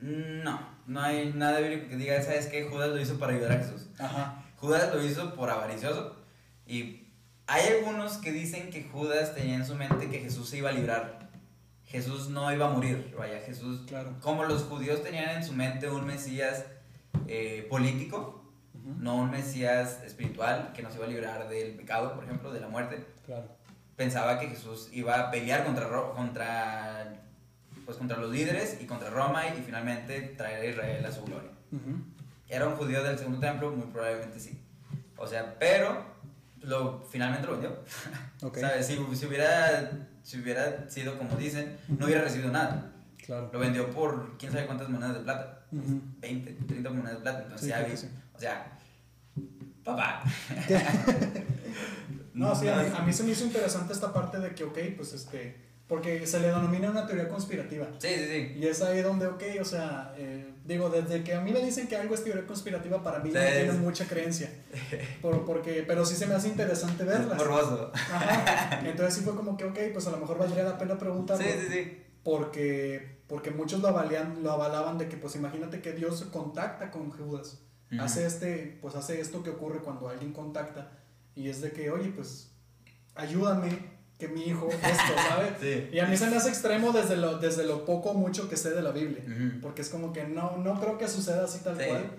No, 0.00 0.58
no 0.88 1.00
hay 1.00 1.32
nada 1.32 1.60
bíblico 1.60 1.90
que 1.90 1.96
diga, 1.96 2.20
¿sabes 2.22 2.48
qué? 2.48 2.64
Judas 2.64 2.88
lo 2.88 3.00
hizo 3.00 3.18
para 3.20 3.34
ayudar 3.34 3.52
a 3.52 3.58
Jesús. 3.58 3.86
Ajá, 3.98 4.49
Judas 4.60 4.94
lo 4.94 5.02
hizo 5.02 5.34
por 5.34 5.50
avaricioso. 5.50 6.16
Y 6.66 7.08
hay 7.46 7.66
algunos 7.68 8.18
que 8.18 8.30
dicen 8.30 8.70
que 8.70 8.84
Judas 8.84 9.34
tenía 9.34 9.56
en 9.56 9.66
su 9.66 9.74
mente 9.74 10.08
que 10.08 10.20
Jesús 10.20 10.48
se 10.48 10.58
iba 10.58 10.70
a 10.70 10.72
librar. 10.72 11.30
Jesús 11.84 12.28
no 12.28 12.52
iba 12.52 12.66
a 12.66 12.70
morir. 12.70 13.12
Vaya, 13.18 13.40
Jesús. 13.40 13.82
claro. 13.88 14.14
Como 14.20 14.44
los 14.44 14.62
judíos 14.64 15.02
tenían 15.02 15.30
en 15.30 15.44
su 15.44 15.52
mente 15.52 15.90
un 15.90 16.06
Mesías 16.06 16.64
eh, 17.26 17.66
político, 17.68 18.44
no 18.98 19.16
un 19.16 19.30
Mesías 19.30 20.02
espiritual 20.04 20.72
que 20.72 20.82
nos 20.82 20.94
iba 20.94 21.06
a 21.06 21.08
librar 21.08 21.48
del 21.48 21.74
pecado, 21.74 22.14
por 22.14 22.24
ejemplo, 22.24 22.52
de 22.52 22.60
la 22.60 22.68
muerte. 22.68 23.04
Claro. 23.26 23.48
Pensaba 23.96 24.38
que 24.38 24.48
Jesús 24.48 24.88
iba 24.92 25.18
a 25.18 25.30
pelear 25.30 25.64
contra, 25.64 25.88
contra, 26.14 27.20
pues, 27.84 27.96
contra 27.98 28.16
los 28.18 28.30
líderes 28.30 28.78
y 28.80 28.86
contra 28.86 29.10
Roma 29.10 29.48
y 29.48 29.60
finalmente 29.62 30.20
traer 30.36 30.60
a 30.60 30.66
Israel 30.66 31.06
a 31.06 31.12
su 31.12 31.24
gloria. 31.24 31.50
Ujú, 31.72 32.04
¿Era 32.50 32.66
un 32.68 32.74
judío 32.76 33.02
del 33.02 33.16
segundo 33.16 33.38
templo? 33.40 33.70
Muy 33.70 33.86
probablemente 33.86 34.38
sí. 34.40 34.60
O 35.16 35.26
sea, 35.26 35.56
pero 35.58 36.04
lo, 36.62 37.00
finalmente 37.10 37.46
lo 37.46 37.52
vendió. 37.54 37.78
Ok, 38.42 38.58
¿Sabes? 38.58 38.86
Si, 38.86 38.96
si, 39.14 39.26
hubiera, 39.26 39.90
si 40.22 40.40
hubiera 40.40 40.88
sido 40.88 41.16
como 41.18 41.36
dicen, 41.36 41.76
no 41.88 42.06
hubiera 42.06 42.22
recibido 42.22 42.50
nada. 42.50 42.90
claro. 43.24 43.50
Lo 43.52 43.58
vendió 43.58 43.90
por 43.90 44.36
quién 44.38 44.50
sabe 44.50 44.66
cuántas 44.66 44.88
monedas 44.88 45.14
de 45.14 45.20
plata. 45.20 45.62
Ujú. 45.72 46.00
20, 46.20 46.52
30 46.66 46.90
monedas 46.90 47.16
de 47.18 47.22
plata. 47.22 47.38
Entonces 47.42 47.60
Sí, 47.62 47.68
ya 47.68 47.82
vi- 47.82 47.96
sí. 47.96 48.08
O 48.34 48.38
sea, 48.40 48.78
papá. 49.84 50.22
No, 52.34 52.54
sí, 52.54 52.68
a 52.68 52.76
mí, 52.76 52.88
a 52.96 53.02
mí 53.02 53.12
se 53.12 53.24
me 53.24 53.32
hizo 53.32 53.44
interesante 53.44 53.92
esta 53.92 54.12
parte 54.12 54.38
de 54.38 54.54
que, 54.54 54.64
ok, 54.64 54.78
pues 54.96 55.12
este, 55.12 55.69
porque 55.90 56.24
se 56.24 56.38
le 56.38 56.46
denomina 56.46 56.88
una 56.88 57.04
teoría 57.04 57.28
conspirativa. 57.28 57.88
Sí, 57.98 58.10
sí, 58.14 58.24
sí. 58.28 58.58
Y 58.60 58.66
es 58.68 58.80
ahí 58.80 59.02
donde, 59.02 59.26
ok, 59.26 59.42
o 59.60 59.64
sea, 59.64 60.14
eh, 60.16 60.48
digo, 60.64 60.88
desde 60.88 61.24
que 61.24 61.34
a 61.34 61.40
mí 61.40 61.50
me 61.50 61.58
dicen 61.58 61.88
que 61.88 61.96
algo 61.96 62.14
es 62.14 62.22
teoría 62.22 62.46
conspirativa, 62.46 63.02
para 63.02 63.18
mí 63.18 63.30
no 63.30 63.40
tiene 63.40 63.72
mucha 63.72 64.06
creencia. 64.06 64.52
Por, 65.20 65.44
porque, 65.44 65.82
pero 65.84 66.06
sí 66.06 66.14
se 66.14 66.28
me 66.28 66.34
hace 66.34 66.46
interesante 66.46 67.02
verlas. 67.02 67.36
Morboso. 67.36 67.90
Ajá. 67.92 68.80
Entonces 68.86 69.16
sí 69.16 69.22
fue 69.22 69.34
como 69.34 69.56
que, 69.56 69.64
ok, 69.64 69.78
pues 69.92 70.06
a 70.06 70.12
lo 70.12 70.18
mejor 70.18 70.38
valdría 70.38 70.62
la 70.62 70.78
pena 70.78 70.96
preguntarlo. 70.96 71.44
Sí, 71.44 71.50
sí, 71.60 71.66
sí. 71.68 72.02
Porque, 72.22 73.22
porque 73.26 73.50
muchos 73.50 73.80
lo, 73.80 73.88
avalaban, 73.88 74.44
lo 74.44 74.52
avalaban 74.52 74.96
de 74.96 75.08
que, 75.08 75.16
pues 75.16 75.34
imagínate 75.34 75.80
que 75.80 75.92
Dios 75.92 76.22
contacta 76.30 76.92
con 76.92 77.10
Judas. 77.10 77.62
Hace, 77.98 78.26
este, 78.26 78.78
pues 78.80 78.94
hace 78.94 79.20
esto 79.20 79.42
que 79.42 79.50
ocurre 79.50 79.80
cuando 79.80 80.08
alguien 80.08 80.32
contacta. 80.32 80.92
Y 81.34 81.48
es 81.48 81.60
de 81.60 81.72
que, 81.72 81.90
oye, 81.90 82.10
pues 82.10 82.52
ayúdame, 83.16 83.99
que 84.20 84.28
mi 84.28 84.42
hijo, 84.44 84.68
esto, 84.70 85.14
¿sabes? 85.28 85.54
Sí. 85.60 85.88
Y 85.92 85.98
a 85.98 86.06
mí 86.06 86.16
se 86.16 86.28
me 86.30 86.36
hace 86.36 86.50
extremo 86.50 86.92
desde 86.92 87.16
lo, 87.16 87.38
desde 87.38 87.64
lo 87.64 87.84
poco 87.84 88.14
mucho 88.14 88.48
que 88.48 88.56
sé 88.56 88.70
de 88.70 88.82
la 88.82 88.92
Biblia. 88.92 89.24
Ujú. 89.26 89.60
Porque 89.60 89.82
es 89.82 89.88
como 89.88 90.12
que 90.12 90.22
no, 90.24 90.58
no 90.58 90.78
creo 90.78 90.96
que 90.98 91.08
suceda 91.08 91.44
así 91.44 91.58
tal 91.64 91.76
Sí. 91.76 91.84
cual. 91.88 92.10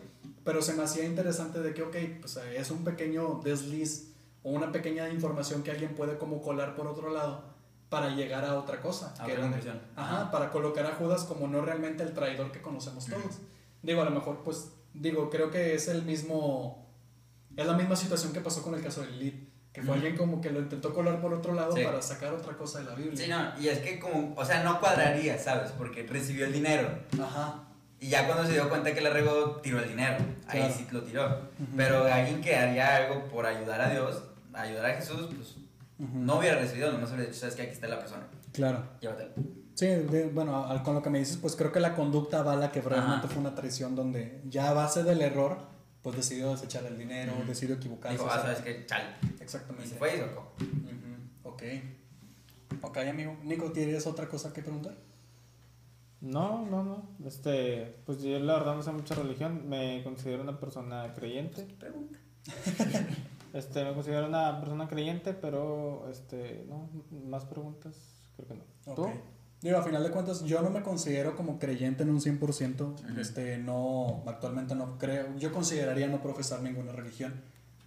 Pero 0.43 0.61
se 0.61 0.73
me 0.73 0.83
hacía 0.83 1.05
interesante 1.05 1.61
de 1.61 1.73
que, 1.73 1.83
ok, 1.83 1.95
pues 2.19 2.35
eh, 2.37 2.57
es 2.57 2.69
un 2.71 2.83
pequeño 2.83 3.39
desliz 3.43 4.09
o 4.43 4.49
una 4.51 4.71
pequeña 4.71 5.07
información 5.09 5.61
que 5.63 5.71
alguien 5.71 5.93
puede 5.95 6.17
como 6.17 6.41
colar 6.41 6.75
por 6.75 6.87
otro 6.87 7.11
lado 7.13 7.43
para 7.89 8.09
llegar 8.15 8.43
a 8.45 8.57
otra 8.57 8.81
cosa. 8.81 9.13
A 9.19 9.25
que 9.25 9.33
otra 9.33 9.55
era-. 9.59 9.81
Ajá, 9.95 10.31
para 10.31 10.49
colocar 10.49 10.85
a 10.87 10.95
Judas 10.95 11.23
como 11.25 11.47
no 11.47 11.61
realmente 11.61 12.01
el 12.03 12.13
traidor 12.13 12.51
que 12.51 12.61
conocemos 12.61 13.05
todos. 13.05 13.37
Digo, 13.83 14.01
a 14.01 14.05
lo 14.05 14.11
mejor, 14.11 14.39
pues, 14.43 14.69
digo, 14.93 15.29
creo 15.29 15.51
que 15.51 15.75
es 15.75 15.87
el 15.87 16.01
mismo, 16.03 16.87
es 17.55 17.67
la 17.67 17.73
misma 17.73 17.95
situación 17.95 18.33
que 18.33 18.41
pasó 18.41 18.63
con 18.63 18.73
el 18.75 18.81
caso 18.81 19.01
de 19.01 19.11
Lilith, 19.11 19.49
que 19.73 19.81
fue 19.81 19.95
alguien 19.95 20.17
como 20.17 20.41
que 20.41 20.49
lo 20.51 20.59
intentó 20.59 20.93
colar 20.93 21.21
por 21.21 21.33
otro 21.33 21.53
lado 21.53 21.73
Sí. 21.75 21.83
para 21.83 22.01
sacar 22.01 22.33
otra 22.33 22.57
cosa 22.57 22.79
de 22.79 22.85
la 22.85 22.95
Biblia. 22.95 23.15
Sí, 23.15 23.29
no, 23.29 23.59
y 23.59 23.69
es 23.69 23.79
que 23.79 23.99
como, 23.99 24.33
o 24.35 24.45
sea, 24.45 24.63
no 24.63 24.79
cuadraría, 24.79 25.37
¿sabes? 25.37 25.71
Porque 25.77 26.03
recibió 26.03 26.45
el 26.45 26.53
dinero. 26.53 26.89
Ajá, 27.21 27.63
Y 28.03 28.09
ya 28.09 28.25
cuando 28.25 28.45
se 28.47 28.53
dio 28.53 28.67
cuenta 28.67 28.95
que 28.95 28.99
la 29.01 29.11
regó, 29.11 29.57
tiró 29.61 29.77
el 29.79 29.87
dinero. 29.87 30.17
Ahí 30.47 30.57
Claro. 30.59 30.73
sí 30.75 30.87
lo 30.91 31.03
tiró. 31.03 31.25
Ujú. 31.27 31.77
Pero 31.77 32.03
alguien 32.05 32.41
que 32.41 32.55
haría 32.55 32.95
algo 32.95 33.25
por 33.25 33.45
ayudar 33.45 33.79
a 33.79 33.91
Dios, 33.91 34.23
ayudar 34.53 34.87
a 34.87 34.93
Jesús, 34.95 35.29
pues 35.35 35.51
Ujú. 35.99 36.17
no 36.17 36.39
hubiera 36.39 36.57
recibido, 36.59 36.91
nomás 36.91 37.09
hubiera 37.11 37.25
dicho, 37.27 37.39
sabes 37.41 37.53
que 37.55 37.61
aquí 37.61 37.73
está 37.73 37.87
la 37.87 37.99
persona. 37.99 38.23
claro. 38.53 38.83
Llévatela. 39.01 39.29
Sí, 39.75 39.85
de- 39.85 40.29
bueno, 40.33 40.65
al- 40.65 40.81
con 40.83 40.95
lo 40.95 41.01
que 41.03 41.09
me 41.11 41.19
dices, 41.19 41.37
pues 41.37 41.55
creo 41.55 41.71
que 41.71 41.79
la 41.79 41.93
conducta 41.95 42.39
avala 42.39 42.71
que 42.71 42.81
realmente 42.81 43.25
Ajá. 43.25 43.27
fue 43.27 43.37
una 43.37 43.53
traición 43.55 43.95
donde 43.95 44.41
ya 44.49 44.69
a 44.71 44.73
base 44.73 45.03
del 45.03 45.21
error, 45.21 45.59
pues 46.01 46.15
decidió 46.15 46.51
desechar 46.51 46.85
el 46.85 46.97
dinero, 46.97 47.33
decidió 47.47 47.75
equivocarse. 47.75 48.17
Dijo, 48.17 48.29
ah, 48.31 48.41
sabes 48.41 48.59
que 48.59 48.85
chal. 48.85 49.17
Y 49.39 49.43
Exactamente. 49.43 49.89
se 49.89 49.95
fue 49.95 50.17
y. 50.17 50.21
Ujú, 50.21 51.49
Ok. 51.49 51.63
Ok, 52.81 52.97
amigo. 52.97 53.37
Nico, 53.43 53.71
¿tienes 53.71 54.07
otra 54.07 54.27
cosa 54.27 54.51
que 54.53 54.61
preguntar? 54.61 54.95
No, 56.21 56.65
no, 56.65 56.83
no. 56.83 57.09
Este, 57.25 57.97
pues 58.05 58.21
yo 58.21 58.39
la 58.39 58.53
verdad 58.53 58.75
no 58.75 58.83
sé 58.83 58.91
mucha 58.91 59.15
religión. 59.15 59.67
Me 59.67 60.03
considero 60.03 60.41
una 60.43 60.59
persona 60.59 61.13
creyente. 61.13 61.63
Pregunta. 61.79 62.19
Este, 63.53 63.83
me 63.83 63.93
considero 63.93 64.27
una 64.27 64.61
persona 64.61 64.87
creyente, 64.87 65.33
pero 65.33 66.07
este, 66.09 66.63
no, 66.69 66.87
más 67.27 67.43
preguntas, 67.43 67.93
creo 68.37 68.47
que 68.47 68.53
no. 68.53 68.95
¿Tú? 68.95 69.11
Digo, 69.61 69.77
a 69.77 69.83
final 69.83 70.03
de 70.03 70.09
cuentas, 70.09 70.43
yo 70.43 70.61
no 70.61 70.71
me 70.71 70.81
considero 70.81 71.35
como 71.35 71.59
creyente 71.59 72.01
en 72.03 72.09
un 72.09 72.19
100%. 72.19 72.81
Ujú. 72.81 73.19
este, 73.19 73.57
no, 73.59 74.23
actualmente 74.25 74.73
no 74.75 74.97
creo. 74.97 75.27
Yo 75.37 75.51
consideraría 75.51 76.07
no 76.07 76.21
profesar 76.21 76.61
ninguna 76.61 76.91
religión. 76.91 77.33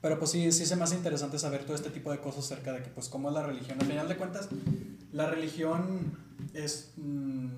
Pero 0.00 0.18
pues 0.18 0.30
sí, 0.30 0.52
sí 0.52 0.66
se 0.66 0.76
me 0.76 0.84
hace 0.84 0.94
interesante 0.96 1.38
saber 1.38 1.64
todo 1.64 1.74
este 1.74 1.90
tipo 1.90 2.12
de 2.12 2.18
cosas 2.20 2.44
acerca 2.44 2.72
de 2.72 2.82
que, 2.82 2.90
pues, 2.90 3.08
cómo 3.08 3.28
es 3.28 3.34
la 3.34 3.42
religión. 3.42 3.78
Al 3.80 3.86
final 3.86 4.06
de 4.06 4.16
cuentas, 4.16 4.48
la 5.12 5.26
religión 5.30 6.16
es, 6.52 6.92
mm, 6.96 7.48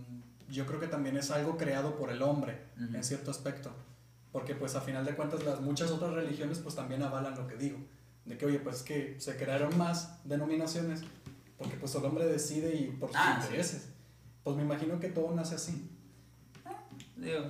yo 0.50 0.64
creo 0.64 0.78
que 0.78 0.86
también 0.86 1.16
es 1.16 1.30
algo 1.32 1.56
creado 1.58 1.96
por 1.96 2.10
el 2.10 2.22
hombre, 2.22 2.58
Ujú. 2.82 2.96
en 2.96 3.02
cierto 3.04 3.30
aspecto. 3.32 3.70
Porque, 4.32 4.54
pues, 4.54 4.76
a 4.76 4.80
final 4.80 5.04
de 5.04 5.14
cuentas, 5.16 5.44
las 5.44 5.60
muchas 5.60 5.90
otras 5.90 6.14
religiones, 6.14 6.60
pues, 6.60 6.74
también 6.76 7.02
avalan 7.02 7.34
lo 7.34 7.48
que 7.48 7.56
digo. 7.56 7.78
De 8.24 8.38
que, 8.38 8.46
oye, 8.46 8.60
pues, 8.60 8.82
que 8.82 9.16
se 9.18 9.36
crearon 9.36 9.76
más 9.76 10.20
denominaciones 10.24 11.02
porque, 11.58 11.76
pues, 11.76 11.94
el 11.96 12.04
hombre 12.04 12.26
decide 12.26 12.74
y 12.76 12.86
por 12.92 13.08
sus 13.08 13.18
Ah, 13.18 13.42
sí. 13.42 13.78
Pues 14.46 14.56
me 14.56 14.62
imagino 14.62 15.00
que 15.00 15.08
todo 15.08 15.34
nace 15.34 15.56
así. 15.56 15.90
Digo, 17.16 17.40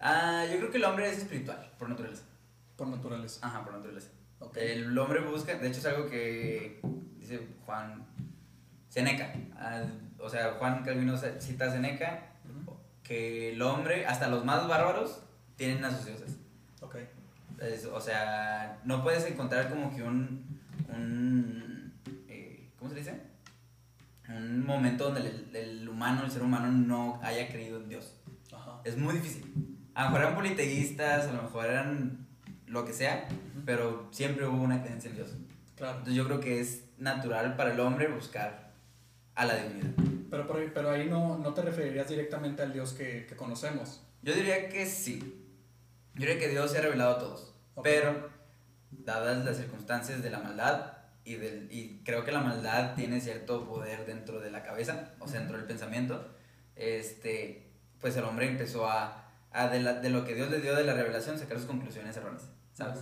ah, 0.00 0.44
yo 0.50 0.56
creo 0.58 0.70
que 0.72 0.78
el 0.78 0.84
hombre 0.84 1.08
es 1.08 1.18
espiritual, 1.18 1.70
por 1.78 1.88
naturaleza. 1.88 2.24
Por 2.74 2.88
naturaleza. 2.88 3.46
Ajá, 3.46 3.62
por 3.62 3.74
naturaleza. 3.74 4.08
Ok. 4.40 4.56
El 4.56 4.98
hombre 4.98 5.20
busca, 5.20 5.54
de 5.54 5.68
hecho 5.68 5.78
es 5.78 5.86
algo 5.86 6.08
que 6.10 6.80
dice 7.20 7.46
Juan 7.64 8.04
Seneca. 8.88 9.32
ah, 9.58 9.84
o 10.18 10.28
sea, 10.28 10.54
Juan 10.54 10.82
Calvino 10.82 11.16
cita 11.16 11.66
a 11.66 11.70
Seneca 11.70 12.32
que 13.04 13.52
el 13.52 13.62
hombre, 13.62 14.04
hasta 14.04 14.26
los 14.26 14.44
más 14.44 14.66
bárbaros, 14.66 15.22
tienen 15.54 15.84
a 15.84 15.92
sus 15.92 16.04
dioses. 16.04 16.36
Ok. 16.80 16.96
Es- 17.60 17.84
o 17.84 18.00
sea, 18.00 18.80
no 18.84 19.04
puedes 19.04 19.24
encontrar 19.24 19.68
como 19.68 19.94
que 19.94 20.02
un. 20.02 20.60
un 20.88 21.92
eh, 22.26 22.70
¿Cómo 22.76 22.90
se 22.90 22.96
dice? 22.96 23.27
Un 24.28 24.64
momento 24.66 25.04
donde 25.10 25.20
el, 25.20 25.56
el 25.56 25.88
humano, 25.88 26.24
el 26.24 26.30
ser 26.30 26.42
humano, 26.42 26.70
no 26.70 27.18
haya 27.22 27.48
creído 27.48 27.78
en 27.78 27.88
Dios. 27.88 28.14
Ajá. 28.52 28.80
Es 28.84 28.96
muy 28.96 29.14
difícil. 29.14 29.78
A 29.94 30.04
lo 30.04 30.10
mejor 30.10 30.22
eran 30.22 30.34
politeístas, 30.36 31.26
a 31.28 31.32
lo 31.32 31.42
mejor 31.42 31.66
eran 31.66 32.26
lo 32.66 32.84
que 32.84 32.92
sea, 32.92 33.26
Ujú. 33.30 33.62
pero 33.64 34.08
siempre 34.12 34.46
hubo 34.46 34.62
una 34.62 34.82
creencia 34.82 35.08
en 35.10 35.16
Dios. 35.16 35.34
Claro. 35.76 35.92
Entonces 35.98 36.14
yo 36.14 36.26
creo 36.26 36.40
que 36.40 36.60
es 36.60 36.84
natural 36.98 37.56
para 37.56 37.72
el 37.72 37.80
hombre 37.80 38.08
buscar 38.08 38.72
a 39.34 39.44
la 39.46 39.54
divinidad. 39.56 39.90
Pero, 40.30 40.54
ahí- 40.56 40.70
pero 40.74 40.90
ahí 40.90 41.08
no, 41.08 41.38
no 41.38 41.54
te 41.54 41.62
referirías 41.62 42.08
directamente 42.08 42.62
al 42.62 42.72
Dios 42.72 42.92
que, 42.92 43.24
que 43.26 43.34
conocemos. 43.36 44.02
Yo 44.22 44.34
diría 44.34 44.68
que 44.68 44.84
sí. 44.86 45.46
Yo 46.14 46.20
diría 46.26 46.38
que 46.38 46.48
Dios 46.48 46.70
se 46.72 46.78
ha 46.78 46.82
revelado 46.82 47.16
a 47.16 47.18
todos. 47.18 47.54
Ok. 47.74 47.84
Pero, 47.84 48.28
dadas 48.90 49.44
las 49.44 49.56
circunstancias 49.56 50.22
de 50.22 50.30
la 50.30 50.40
maldad, 50.40 50.97
y, 51.32 51.36
del, 51.36 51.68
y 51.70 52.00
creo 52.04 52.24
que 52.24 52.32
la 52.32 52.40
maldad 52.40 52.94
tiene 52.94 53.20
cierto 53.20 53.66
poder 53.68 54.06
dentro 54.06 54.40
de 54.40 54.50
la 54.50 54.62
cabeza, 54.62 55.12
o 55.20 55.28
sea, 55.28 55.40
dentro 55.40 55.56
del 55.56 55.66
pensamiento, 55.66 56.34
este, 56.76 57.70
pues 58.00 58.16
el 58.16 58.24
hombre 58.24 58.48
empezó 58.48 58.86
a, 58.88 59.30
a 59.50 59.68
de, 59.68 59.80
la- 59.80 59.94
de 60.00 60.10
lo 60.10 60.24
que 60.24 60.34
Dios 60.34 60.50
le 60.50 60.60
dio 60.60 60.74
de 60.74 60.84
la 60.84 60.94
revelación 60.94 61.38
sacar 61.38 61.58
sus 61.58 61.66
conclusiones 61.66 62.16
erróneas, 62.16 62.48
¿sabes? 62.72 63.00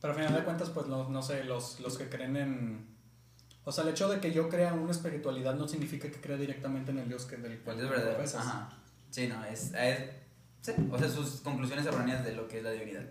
Pero 0.00 0.12
al 0.12 0.18
final 0.20 0.34
de 0.36 0.44
cuentas, 0.44 0.70
pues 0.70 0.86
no, 0.86 1.08
no 1.08 1.22
sé, 1.22 1.44
los, 1.44 1.80
los 1.80 1.98
que 1.98 2.08
creen 2.08 2.36
en... 2.36 2.96
O 3.64 3.72
sea, 3.72 3.84
el 3.84 3.90
hecho 3.90 4.08
de 4.08 4.20
que 4.20 4.32
yo 4.32 4.48
crea 4.48 4.72
una 4.72 4.92
espiritualidad 4.92 5.54
no 5.54 5.66
significa 5.68 6.08
que 6.10 6.20
crea 6.20 6.36
directamente 6.36 6.90
en 6.90 6.98
el 6.98 7.08
Dios 7.08 7.26
que 7.26 7.36
del 7.36 7.58
cual 7.60 7.76
¿Cuál 7.76 7.86
es 7.86 7.90
verdadero? 7.90 8.38
Ajá. 8.38 8.70
Sí, 9.10 9.26
no, 9.26 9.44
es, 9.44 9.72
es 9.74 9.98
sí, 10.60 10.72
o 10.90 10.98
sea, 10.98 11.08
sus 11.08 11.40
conclusiones 11.40 11.84
erróneas 11.86 12.24
de 12.24 12.34
lo 12.34 12.46
que 12.48 12.58
es 12.58 12.64
la 12.64 12.70
divinidad. 12.70 13.04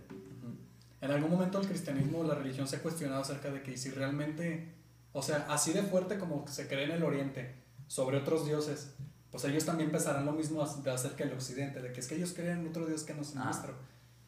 En 1.01 1.11
algún 1.11 1.29
momento 1.31 1.59
el 1.61 1.67
cristianismo 1.67 2.19
o 2.19 2.23
la 2.23 2.35
religión 2.35 2.67
se 2.67 2.77
ha 2.77 2.81
cuestionado 2.81 3.21
acerca 3.21 3.51
de 3.51 3.61
que 3.61 3.77
si 3.77 3.91
realmente, 3.91 4.73
o 5.11 5.21
sea, 5.21 5.45
así 5.49 5.73
de 5.73 5.83
fuerte 5.83 6.17
como 6.17 6.47
se 6.47 6.67
cree 6.67 6.85
en 6.85 6.91
el 6.91 7.03
oriente 7.03 7.55
sobre 7.87 8.17
otros 8.17 8.45
dioses, 8.47 8.95
pues 9.31 9.43
ellos 9.45 9.65
también 9.65 9.91
pensarán 9.91 10.25
lo 10.25 10.31
mismo 10.31 10.65
de 10.65 10.91
acerca 10.91 11.23
del 11.23 11.33
occidente, 11.33 11.81
de 11.81 11.91
que 11.93 11.99
es 11.99 12.07
que 12.07 12.15
ellos 12.15 12.33
creen 12.33 12.59
en 12.59 12.67
otro 12.69 12.85
dios 12.85 13.03
que 13.03 13.13
no 13.13 13.21
es 13.21 13.35
Ah. 13.35 13.45
nuestro. 13.45 13.75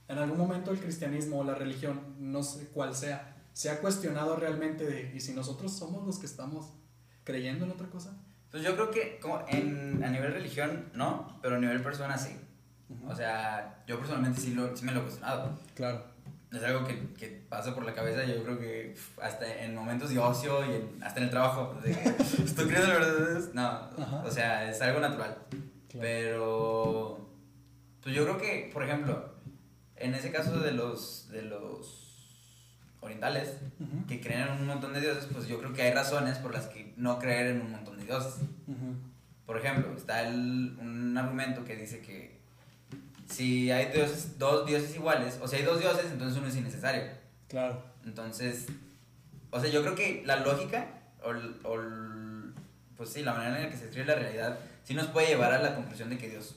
En 0.07 0.17
algún 0.17 0.37
momento 0.37 0.71
el 0.71 0.79
cristianismo 0.79 1.39
o 1.39 1.43
la 1.43 1.55
religión, 1.55 2.15
no 2.19 2.43
sé 2.43 2.67
cuál 2.73 2.95
sea, 2.95 3.35
se 3.53 3.69
ha 3.69 3.79
cuestionado 3.79 4.35
realmente 4.35 4.85
de, 4.85 5.11
¿y 5.15 5.19
si 5.19 5.33
nosotros 5.33 5.71
somos 5.75 6.05
los 6.05 6.19
que 6.19 6.25
estamos 6.25 6.73
creyendo 7.23 7.65
en 7.65 7.71
otra 7.71 7.87
cosa? 7.89 8.15
Pues 8.51 8.63
yo 8.63 8.73
creo 8.75 8.89
que 8.91 9.19
como 9.19 9.43
en, 9.47 10.03
a 10.03 10.09
nivel 10.09 10.33
religión 10.33 10.89
no, 10.93 11.39
pero 11.41 11.55
a 11.55 11.59
nivel 11.59 11.81
persona 11.81 12.17
sí. 12.17 12.35
O 13.07 13.15
sea, 13.15 13.83
yo 13.87 13.99
personalmente 13.99 14.41
sí, 14.41 14.53
lo, 14.55 14.75
sí 14.75 14.83
me 14.85 14.91
lo 14.91 14.99
he 14.99 15.03
cuestionado. 15.03 15.59
claro. 15.75 16.03
Es 16.51 16.63
algo 16.63 16.85
que, 16.87 17.13
que 17.13 17.27
pasa 17.47 17.75
por 17.75 17.85
la 17.85 17.93
cabeza, 17.93 18.23
yo 18.25 18.43
creo 18.43 18.57
que 18.59 18.95
hasta 19.21 19.63
en 19.63 19.75
momentos 19.75 20.09
de 20.09 20.17
ocio 20.17 20.65
y 20.65 20.75
en- 20.75 21.03
hasta 21.03 21.19
en 21.19 21.25
el 21.25 21.29
trabajo. 21.29 21.79
De 21.83 21.91
¿Estoy 21.91 22.65
creyendo 22.67 22.93
en 22.95 22.99
verdad? 23.01 23.39
No, 23.53 23.61
Ajá. 24.03 24.23
o 24.25 24.31
sea, 24.31 24.69
es 24.69 24.81
algo 24.81 24.99
natural. 24.99 25.37
Claro. 25.89 26.01
Pero, 26.01 27.29
pues 28.01 28.15
yo 28.15 28.23
creo 28.23 28.37
que, 28.37 28.69
por 28.73 28.83
ejemplo, 28.83 29.33
en 29.95 30.15
ese 30.15 30.31
caso 30.31 30.59
de 30.59 30.71
los, 30.71 31.29
de 31.29 31.43
los 31.43 32.05
orientales, 33.01 33.57
Ujú. 33.79 34.07
que 34.07 34.19
creen 34.19 34.41
en 34.47 34.51
un 34.53 34.65
montón 34.67 34.93
de 34.93 35.01
dioses, 35.01 35.27
pues 35.31 35.47
yo 35.47 35.59
creo 35.59 35.73
que 35.73 35.83
hay 35.83 35.93
razones 35.93 36.37
por 36.39 36.53
las 36.53 36.65
que 36.67 36.93
no 36.97 37.19
creer 37.19 37.47
en 37.55 37.61
un 37.61 37.71
montón 37.71 37.97
de 37.97 38.05
dioses. 38.05 38.35
Ujú. 38.67 38.95
Por 39.45 39.57
ejemplo, 39.57 39.93
está 39.95 40.27
el- 40.27 40.77
un 40.81 41.15
argumento 41.17 41.63
que 41.63 41.75
dice 41.75 42.01
que 42.01 42.38
si 43.29 43.71
hay 43.71 43.91
dioses, 43.93 44.37
dos 44.39 44.65
dioses 44.65 44.95
iguales, 44.95 45.39
o 45.41 45.47
si 45.47 45.57
hay 45.57 45.63
dos 45.63 45.79
dioses, 45.79 46.05
entonces 46.11 46.37
uno 46.37 46.47
es 46.47 46.55
innecesario. 46.55 47.03
Claro. 47.47 47.81
Entonces, 48.05 48.65
o 49.51 49.59
sea, 49.59 49.69
yo 49.69 49.81
creo 49.81 49.95
que 49.95 50.23
la 50.25 50.37
lógica, 50.37 50.87
o, 51.23 51.29
o 51.69 51.77
pues 52.97 53.09
sí, 53.09 53.21
la 53.23 53.33
manera 53.33 53.57
en 53.57 53.63
la 53.63 53.69
que 53.69 53.77
se 53.77 53.85
escribe 53.85 54.05
la 54.07 54.15
realidad, 54.15 54.59
sí 54.83 54.93
nos 54.93 55.07
puede 55.07 55.27
llevar 55.27 55.53
a 55.53 55.61
la 55.61 55.75
conclusión 55.75 56.09
de 56.09 56.17
que 56.17 56.29
Dios, 56.29 56.55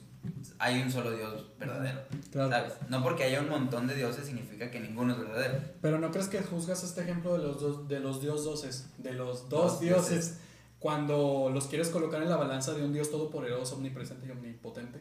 hay 0.59 0.81
un 0.83 0.91
solo 0.91 1.11
Dios 1.13 1.47
verdadero, 1.59 2.01
Claro. 2.31 2.51
¿sabes? 2.51 2.73
No 2.89 3.03
porque 3.03 3.25
haya 3.25 3.41
un 3.41 3.49
montón 3.49 3.87
de 3.87 3.95
dioses 3.95 4.25
significa 4.27 4.71
que 4.71 4.81
ninguno 4.81 5.13
es 5.13 5.19
verdadero. 5.21 5.59
Pero 5.81 5.99
¿no 5.99 6.11
crees 6.11 6.29
que 6.29 6.41
juzgas 6.43 6.83
este 6.85 7.03
ejemplo 7.03 7.37
de 7.37 7.45
los 7.45 7.61
dos, 7.61 7.89
de 7.89 8.01
los 8.01 8.21
dioses, 8.21 8.87
de 8.99 9.13
los 9.13 9.49
dos 9.49 9.73
Dos 9.73 9.81
dioses, 9.81 10.11
dioses. 10.11 10.39
cuando 10.79 11.51
los 11.53 11.67
quieres 11.67 11.89
colocar 11.91 12.23
en 12.23 12.29
la 12.31 12.37
balanza 12.37 12.73
de 12.75 12.85
un 12.85 12.93
Dios 12.93 13.11
todopoderoso, 13.11 13.77
omnipresente 13.77 14.27
y 14.27 14.31
omnipotente? 14.31 15.01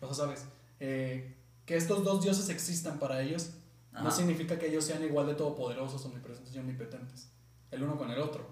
O 0.00 0.06
sea, 0.06 0.26
¿sabes? 0.26 0.44
Eh, 0.80 1.36
que 1.64 1.76
estos 1.76 2.04
dos 2.04 2.22
dioses 2.22 2.48
existan 2.48 2.98
para 2.98 3.20
ellos 3.22 3.50
no 3.92 4.10
significa 4.10 4.58
que 4.58 4.66
ellos 4.68 4.84
sean 4.84 5.02
igual 5.02 5.26
de 5.26 5.34
todopoderosos, 5.34 6.04
omnipresentes 6.04 6.54
y 6.54 6.58
omnipotentes, 6.58 7.30
el 7.70 7.82
uno 7.82 7.96
con 7.96 8.10
el 8.10 8.18
otro. 8.20 8.46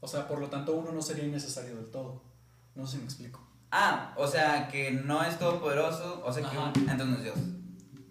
O 0.00 0.08
sea, 0.08 0.26
por 0.26 0.38
lo 0.40 0.48
tanto, 0.48 0.74
uno 0.74 0.92
no 0.92 1.02
sería 1.02 1.24
innecesario 1.24 1.76
del 1.76 1.90
todo. 1.90 2.22
No 2.74 2.86
sé 2.86 2.92
si 2.92 2.98
me 2.98 3.04
explico. 3.04 3.46
Ah, 3.70 4.14
o 4.16 4.26
sea, 4.26 4.68
que 4.68 4.90
no 4.92 5.22
es 5.24 5.38
todopoderoso, 5.38 6.22
o 6.24 6.32
sea, 6.32 6.48
que 6.48 6.56
un- 6.56 6.68
entonces 6.88 7.06
no 7.06 7.16
es 7.16 7.22
Dios. 7.24 7.36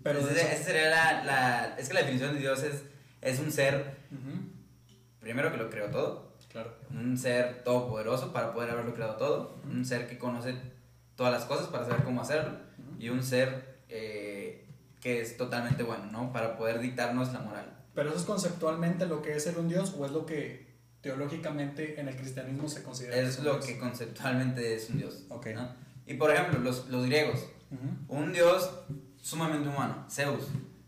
Pero 0.03 0.19
eso- 0.19 0.29
esa 0.29 0.63
sería 0.63 0.89
la, 0.89 1.23
la- 1.23 1.75
Es 1.79 1.87
que 1.87 1.93
la 1.95 2.01
definición 2.01 2.33
de 2.33 2.39
Dios 2.39 2.61
es, 2.61 2.83
es 3.21 3.39
un 3.39 3.51
ser, 3.51 3.97
primero 5.19 5.51
que 5.51 5.57
lo 5.57 5.69
creó 5.69 5.89
todo, 5.89 6.35
Claro. 6.51 6.73
un 6.91 7.17
ser 7.17 7.63
todopoderoso 7.63 8.31
para 8.31 8.53
poder 8.53 8.69
haberlo 8.69 8.93
creado 8.93 9.15
todo, 9.15 9.61
un 9.65 9.83
ser 9.83 10.07
que 10.07 10.17
conoce 10.17 10.55
todas 11.15 11.33
las 11.33 11.45
cosas 11.45 11.67
para 11.67 11.85
saber 11.85 12.03
cómo 12.03 12.21
hacerlo. 12.21 12.57
Y 12.99 13.09
un 13.09 13.23
ser 13.23 13.79
eh, 13.89 14.65
que 15.01 15.21
es 15.21 15.37
totalmente 15.37 15.83
bueno, 15.83 16.05
¿no? 16.11 16.31
Para 16.33 16.57
poder 16.57 16.79
dictarnos 16.79 17.31
la 17.33 17.39
moral. 17.39 17.71
Pero 17.93 18.09
eso 18.09 18.19
es 18.19 18.25
conceptualmente 18.25 19.05
lo 19.05 19.21
que 19.21 19.35
es 19.35 19.43
ser 19.43 19.57
un 19.57 19.69
Dios 19.69 19.95
o 19.97 20.05
es 20.05 20.11
lo 20.11 20.25
que 20.25 20.65
teológicamente 21.01 21.99
en 21.99 22.07
el 22.07 22.15
cristianismo 22.15 22.67
se 22.67 22.83
considera. 22.83 23.15
Es 23.17 23.37
un 23.39 23.45
lo 23.45 23.53
Dios? 23.53 23.65
que 23.65 23.77
conceptualmente 23.77 24.75
es 24.75 24.89
un 24.89 24.97
Dios. 24.97 25.23
Ok. 25.29 25.47
¿no? 25.55 25.69
Y 26.07 26.15
por 26.15 26.31
ejemplo, 26.31 26.59
los, 26.59 26.87
los 26.89 27.05
griegos, 27.05 27.47
Ujú, 27.71 28.15
un 28.19 28.31
dios 28.33 28.69
sumamente 29.21 29.67
humano, 29.69 30.05
Zeus, 30.09 30.45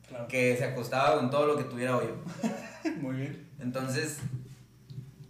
Claro. 0.07 0.27
que 0.27 0.55
se 0.55 0.63
acostaba 0.63 1.17
con 1.17 1.29
todo 1.29 1.47
lo 1.47 1.57
que 1.57 1.63
tuviera 1.65 1.97
hoyo. 1.97 2.15
Muy 3.01 3.15
bien. 3.17 3.49
Entonces, 3.59 4.17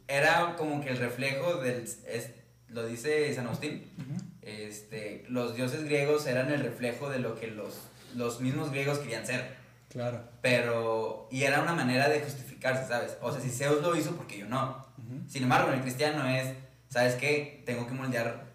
era 0.07 0.55
como 0.55 0.81
que 0.81 0.89
el 0.89 0.97
reflejo 0.97 1.55
del... 1.61 1.83
es- 1.83 2.31
lo 2.69 2.85
dice 2.85 3.33
San 3.33 3.45
Agustín, 3.47 3.89
Ujú, 3.97 4.17
este, 4.47 5.25
los 5.27 5.55
dioses 5.55 5.83
griegos 5.83 6.25
eran 6.25 6.49
el 6.51 6.61
reflejo 6.61 7.09
de 7.09 7.19
lo 7.19 7.35
que 7.35 7.47
los, 7.47 7.81
los 8.15 8.39
mismos 8.39 8.71
griegos 8.71 8.99
querían 8.99 9.25
ser. 9.27 9.57
Claro. 9.89 10.21
Pero, 10.41 11.27
y 11.31 11.43
era 11.43 11.61
una 11.61 11.73
manera 11.73 12.07
de 12.07 12.21
justificarse, 12.21 12.87
¿sabes? 12.87 13.17
O 13.21 13.31
sea, 13.31 13.41
si 13.41 13.49
Zeus 13.49 13.81
lo 13.81 13.95
hizo, 13.95 14.15
porque 14.15 14.37
yo 14.39 14.47
no? 14.47 14.85
Ujú, 14.97 15.29
Sin 15.29 15.43
embargo, 15.43 15.69
en 15.69 15.75
el 15.75 15.81
cristiano 15.81 16.25
es, 16.27 16.53
¿sabes 16.87 17.15
qué? 17.15 17.63
Tengo 17.65 17.87
que 17.87 17.93
moldear 17.93 18.45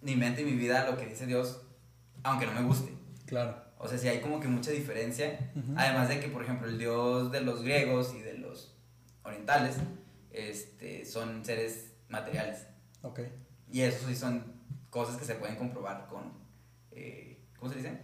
mi 0.00 0.16
mente 0.16 0.42
y 0.42 0.44
mi 0.44 0.52
vida 0.52 0.82
a 0.82 0.90
lo 0.90 0.96
que 0.96 1.06
dice 1.06 1.26
Dios, 1.26 1.60
aunque 2.22 2.46
no 2.46 2.52
me 2.52 2.62
guste. 2.62 2.92
Claro. 3.26 3.56
O 3.78 3.88
sea, 3.88 3.98
sí 3.98 4.08
hay 4.08 4.20
como 4.20 4.40
que 4.40 4.48
mucha 4.48 4.70
diferencia. 4.70 5.50
Ujú. 5.54 5.74
Además 5.76 6.08
de 6.08 6.20
que, 6.20 6.28
por 6.28 6.42
ejemplo, 6.44 6.68
el 6.68 6.78
dios 6.78 7.30
de 7.30 7.40
los 7.42 7.62
griegos 7.62 8.14
y 8.14 8.20
de 8.20 8.38
los 8.38 8.74
orientales 9.24 9.76
este, 10.30 11.04
son 11.04 11.44
seres 11.44 11.92
materiales. 12.08 12.66
Ok. 13.02 13.20
Y 13.70 13.82
eso 13.82 14.06
sí 14.06 14.14
son 14.16 14.51
cosas 14.92 15.16
que 15.16 15.24
se 15.24 15.36
pueden 15.36 15.56
comprobar 15.56 16.06
con, 16.06 16.24
eh, 16.90 17.40
¿cómo 17.58 17.72
se 17.72 17.78
dice? 17.78 17.98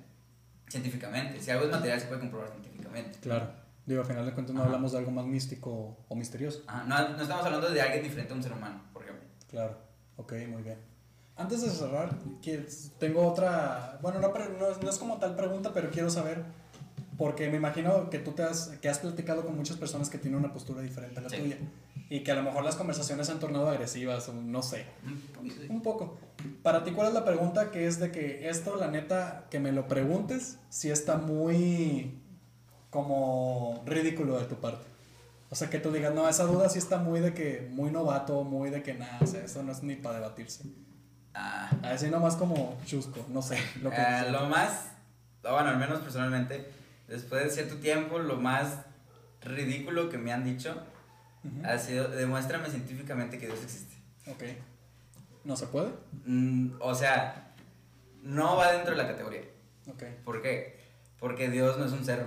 Científicamente. 0.68 1.40
Si 1.40 1.50
algo 1.50 1.66
es 1.66 1.70
material, 1.70 2.00
se 2.00 2.06
puede 2.06 2.20
comprobar 2.20 2.48
científicamente. 2.50 3.18
Claro. 3.20 3.50
Digo, 3.84 4.00
al 4.00 4.06
final 4.06 4.24
de 4.26 4.32
cuentas 4.32 4.54
no 4.54 4.60
Ajá. 4.60 4.68
hablamos 4.68 4.92
de 4.92 4.98
algo 4.98 5.10
más 5.10 5.26
místico 5.26 5.98
o 6.08 6.14
misterioso. 6.14 6.62
Ajá, 6.66 6.84
No, 6.84 7.16
no 7.16 7.22
estamos 7.22 7.44
hablando 7.44 7.68
de 7.70 7.80
alguien 7.80 8.02
diferente 8.02 8.32
a 8.32 8.36
un 8.36 8.42
ser 8.42 8.52
humano, 8.52 8.82
por 8.94 9.02
ejemplo. 9.02 9.24
Claro. 9.50 9.76
Ok, 10.16 10.32
muy 10.48 10.62
bien. 10.62 10.78
Antes 11.36 11.60
de 11.62 11.70
cerrar, 11.70 12.10
tengo 12.98 13.26
otra. 13.26 13.98
Bueno, 14.02 14.18
no, 14.18 14.28
no, 14.58 14.68
es- 14.70 14.82
no 14.82 14.90
es 14.90 14.98
como 14.98 15.18
tal 15.18 15.36
pregunta, 15.36 15.72
pero 15.74 15.90
quiero 15.90 16.10
saber. 16.10 16.42
Porque 17.16 17.48
me 17.50 17.56
imagino 17.56 18.10
que 18.10 18.18
tú 18.18 18.32
te 18.32 18.42
has, 18.44 18.68
que 18.80 18.88
has 18.88 18.98
platicado 19.00 19.44
con 19.44 19.56
muchas 19.56 19.76
personas 19.76 20.08
que 20.10 20.18
tienen 20.18 20.38
una 20.40 20.52
postura 20.52 20.80
diferente 20.82 21.18
a 21.18 21.22
la 21.22 21.28
Sí. 21.28 21.36
tuya. 21.38 21.58
Y 22.10 22.20
que 22.20 22.32
a 22.32 22.34
lo 22.34 22.42
mejor 22.42 22.64
las 22.64 22.76
conversaciones 22.76 23.26
se 23.26 23.32
han 23.32 23.38
tornado 23.38 23.68
agresivas 23.68 24.28
o 24.28 24.32
no 24.32 24.62
sé. 24.62 24.86
Un 25.68 25.82
poco. 25.82 26.16
Para 26.62 26.82
ti, 26.84 26.92
¿cuál 26.92 27.08
es 27.08 27.14
la 27.14 27.24
pregunta? 27.24 27.70
Que 27.70 27.86
es 27.86 27.98
de 28.00 28.10
que 28.10 28.48
esto, 28.48 28.76
la 28.76 28.88
neta, 28.88 29.46
que 29.50 29.60
me 29.60 29.72
lo 29.72 29.88
preguntes, 29.88 30.58
si 30.70 30.90
está 30.90 31.16
muy 31.16 32.18
como 32.90 33.82
ridículo 33.84 34.38
de 34.38 34.46
tu 34.46 34.56
parte. 34.56 34.86
O 35.50 35.54
sea, 35.54 35.70
que 35.70 35.78
tú 35.78 35.90
digas, 35.90 36.14
no, 36.14 36.28
esa 36.28 36.44
duda 36.44 36.68
sí 36.68 36.78
está 36.78 36.98
muy 36.98 37.20
de 37.20 37.32
que, 37.32 37.68
muy 37.70 37.90
novato, 37.90 38.44
muy 38.44 38.70
de 38.70 38.82
que 38.82 38.94
nada, 38.94 39.18
o 39.20 39.26
sea, 39.26 39.44
eso 39.44 39.62
no 39.62 39.72
es 39.72 39.82
ni 39.82 39.96
para 39.96 40.16
debatirse. 40.16 40.64
Ah, 41.34 41.70
Así 41.82 42.08
nomás 42.08 42.36
como 42.36 42.78
chusco, 42.84 43.24
no 43.28 43.40
sé. 43.42 43.58
Lo 43.82 43.90
que 43.90 43.96
Ah, 43.96 44.24
lo 44.30 44.48
más, 44.48 44.90
bueno, 45.42 45.68
al 45.68 45.78
menos 45.78 46.00
personalmente, 46.00 46.70
después 47.06 47.44
de 47.44 47.50
cierto 47.50 47.76
tiempo, 47.76 48.18
lo 48.18 48.36
más 48.36 48.78
ridículo 49.40 50.08
que 50.08 50.18
me 50.18 50.32
han 50.32 50.44
dicho 50.44 50.74
Ujú. 51.56 51.66
ha 51.66 51.78
sido, 51.78 52.08
demuéstrame 52.08 52.68
científicamente 52.68 53.38
que 53.38 53.46
Dios 53.46 53.62
existe. 53.62 53.94
Ok. 54.26 54.42
¿No 55.44 55.56
se 55.56 55.66
puede? 55.66 55.90
Mm, 56.26 56.72
o 56.80 56.94
sea, 56.94 57.54
no 58.22 58.56
va 58.56 58.72
dentro 58.72 58.92
de 58.92 58.98
la 58.98 59.08
categoría. 59.08 59.42
Ok. 59.86 60.02
¿Por 60.24 60.42
qué? 60.42 60.78
Porque 61.18 61.48
Dios 61.50 61.78
no 61.78 61.86
es 61.86 61.92
un 61.92 62.04
ser 62.04 62.24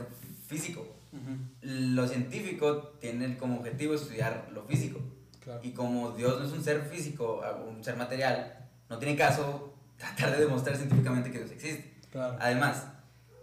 físico. 0.48 0.82
Ujú. 1.12 1.38
Lo 1.62 2.08
científico 2.08 2.94
tiene 3.00 3.38
como 3.38 3.60
objetivo 3.60 3.94
estudiar 3.94 4.50
lo 4.54 4.64
físico. 4.64 5.00
Claro. 5.42 5.60
Y 5.64 5.72
como 5.72 6.12
Dios 6.12 6.40
no 6.40 6.46
es 6.46 6.52
un 6.52 6.64
ser 6.64 6.82
físico, 6.84 7.42
un 7.68 7.84
ser 7.84 7.98
material, 7.98 8.70
no 8.90 8.98
tiene 8.98 9.16
caso 9.16 9.74
tratar 9.98 10.32
de 10.32 10.46
demostrar 10.46 10.76
científicamente 10.76 11.32
que 11.32 11.40
Dios 11.40 11.52
existe. 11.52 11.94
Claro. 12.12 12.38
Además, 12.40 12.88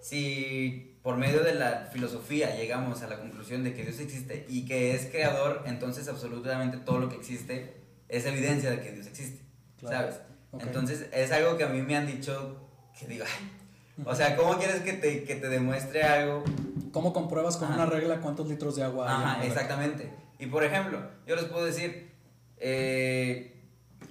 si 0.01 0.88
por 1.09 1.17
medio 1.17 1.43
de 1.43 1.55
la 1.55 1.89
filosofía 1.91 2.55
llegamos 2.55 3.01
a 3.01 3.07
la 3.07 3.17
conclusión 3.19 3.65
de 3.65 3.73
que 3.73 3.83
Dios 3.83 3.99
existe 3.99 4.45
y 4.47 4.67
que 4.67 4.95
es 4.95 5.07
creador, 5.07 5.63
entonces 5.65 6.07
absolutamente 6.07 6.77
todo 6.77 6.99
lo 6.99 7.09
que 7.09 7.17
existe 7.17 7.77
es 8.11 8.27
evidencia 8.27 8.71
de 8.71 8.83
que 8.83 8.93
Dios 8.93 9.07
existe, 9.07 9.43
Claro. 9.81 10.13
¿sabes? 10.13 10.21
Entonces 10.67 11.07
es 11.11 11.33
algo 11.33 11.57
que 11.57 11.65
a 11.65 11.69
mí 11.69 11.81
me 11.81 11.97
han 11.97 12.07
dicho 12.07 12.61
que 13.01 13.07
digo, 13.07 13.25
"Ay". 13.27 14.03
o 14.05 14.15
sea, 14.15 14.37
¿cómo 14.37 14.59
quieres 14.59 14.83
que 14.83 14.93
te, 14.93 15.25
que 15.25 15.37
te 15.37 15.49
demuestre 15.49 16.03
algo? 16.03 16.45
¿Cómo 16.93 17.15
compruebas 17.15 17.57
con 17.57 17.69
Ajá. 17.73 17.77
una 17.85 17.87
regla 17.87 18.21
cuántos 18.21 18.47
litros 18.47 18.77
de 18.77 18.83
agua 18.83 19.07
hay? 19.09 19.25
Ajá, 19.25 19.47
exactamente. 19.47 20.13
Y 20.39 20.45
por 20.45 20.63
ejemplo, 20.63 21.01
yo 21.27 21.37
les 21.37 21.47
puedo 21.47 21.65
decir, 21.65 22.11
eh, 22.59 23.63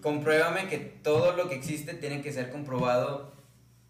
compruébame 0.01 0.67
que 0.67 0.77
todo 0.79 1.33
lo 1.33 1.47
que 1.47 1.53
existe 1.53 1.93
tiene 1.93 2.23
que 2.23 2.33
ser 2.33 2.49
comprobado 2.49 3.33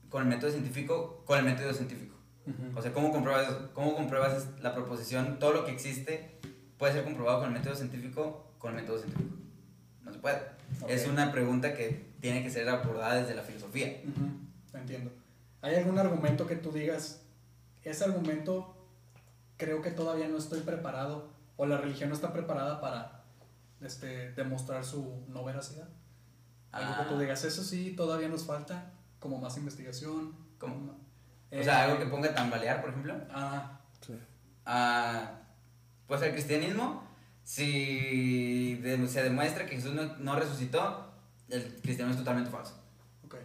con 0.10 0.24
el 0.24 0.28
método 0.28 0.52
científico, 0.52 1.24
con 1.26 1.40
el 1.40 1.46
método 1.46 1.74
científico. 1.74 2.07
O 2.76 2.82
sea, 2.82 2.94
¿cómo 2.94 3.12
compruebas, 3.12 3.48
¿cómo 3.74 3.96
compruebas 3.96 4.48
la 4.62 4.74
proposición? 4.74 5.38
Todo 5.40 5.54
lo 5.54 5.66
que 5.66 5.72
existe 5.72 6.40
puede 6.78 6.94
ser 6.94 7.04
comprobado 7.04 7.40
con 7.40 7.48
el 7.50 7.60
método 7.60 7.76
científico, 7.76 8.52
con 8.58 8.76
el 8.76 8.82
método 8.82 9.00
científico. 9.00 9.36
No 10.04 10.14
se 10.14 10.20
puede. 10.20 10.42
Es 10.88 11.08
una 11.08 11.32
pregunta 11.32 11.74
que 11.74 12.12
tiene 12.22 12.44
que 12.44 12.50
ser 12.50 12.68
abordada 12.70 13.16
desde 13.16 13.36
la 13.36 13.42
filosofía. 13.44 14.02
Entiendo. 14.74 15.12
¿Hay 15.62 15.76
algún 15.76 15.98
argumento 15.98 16.46
que 16.48 16.56
tú 16.56 16.72
digas, 16.72 17.22
ese 17.84 18.04
argumento 18.04 18.76
creo 19.58 19.82
que 19.82 19.92
todavía 19.92 20.28
no 20.28 20.38
estoy 20.38 20.62
preparado 20.62 21.30
o 21.58 21.66
la 21.66 21.78
religión 21.78 22.10
no 22.10 22.16
está 22.16 22.32
preparada 22.32 22.80
para 22.80 23.24
este, 23.82 24.32
demostrar 24.34 24.86
su 24.86 25.24
no 25.28 25.44
veracidad? 25.44 25.90
Algo 26.72 26.98
que 27.04 27.10
tú 27.10 27.16
Ah. 27.16 27.20
digas, 27.22 27.44
eso 27.44 27.64
sí, 27.64 27.94
todavía 27.96 28.28
nos 28.30 28.46
falta, 28.46 28.94
como 29.20 29.40
más 29.40 29.58
investigación. 29.58 30.36
¿Cómo? 30.60 30.96
Como- 31.50 31.60
O 31.60 31.62
Eh, 31.62 31.64
sea, 31.64 31.84
algo 31.84 31.98
que 32.00 32.06
ponga 32.06 32.34
tambalear, 32.36 32.82
por 32.82 32.90
ejemplo. 32.92 33.16
Ah, 33.32 33.74
Ah, 34.70 35.32
pues 36.08 36.22
el 36.24 36.32
cristianismo, 36.34 37.08
si 37.44 38.76
de- 38.76 39.08
se 39.08 39.24
demuestra 39.24 39.66
que 39.66 39.76
Jesús 39.78 39.94
no, 39.94 40.18
no 40.18 40.36
resucitó, 40.38 41.10
el 41.50 41.64
cristianismo 41.82 42.12
es 42.12 42.18
totalmente 42.18 42.52
falso. 42.52 42.74
ok. 43.26 43.36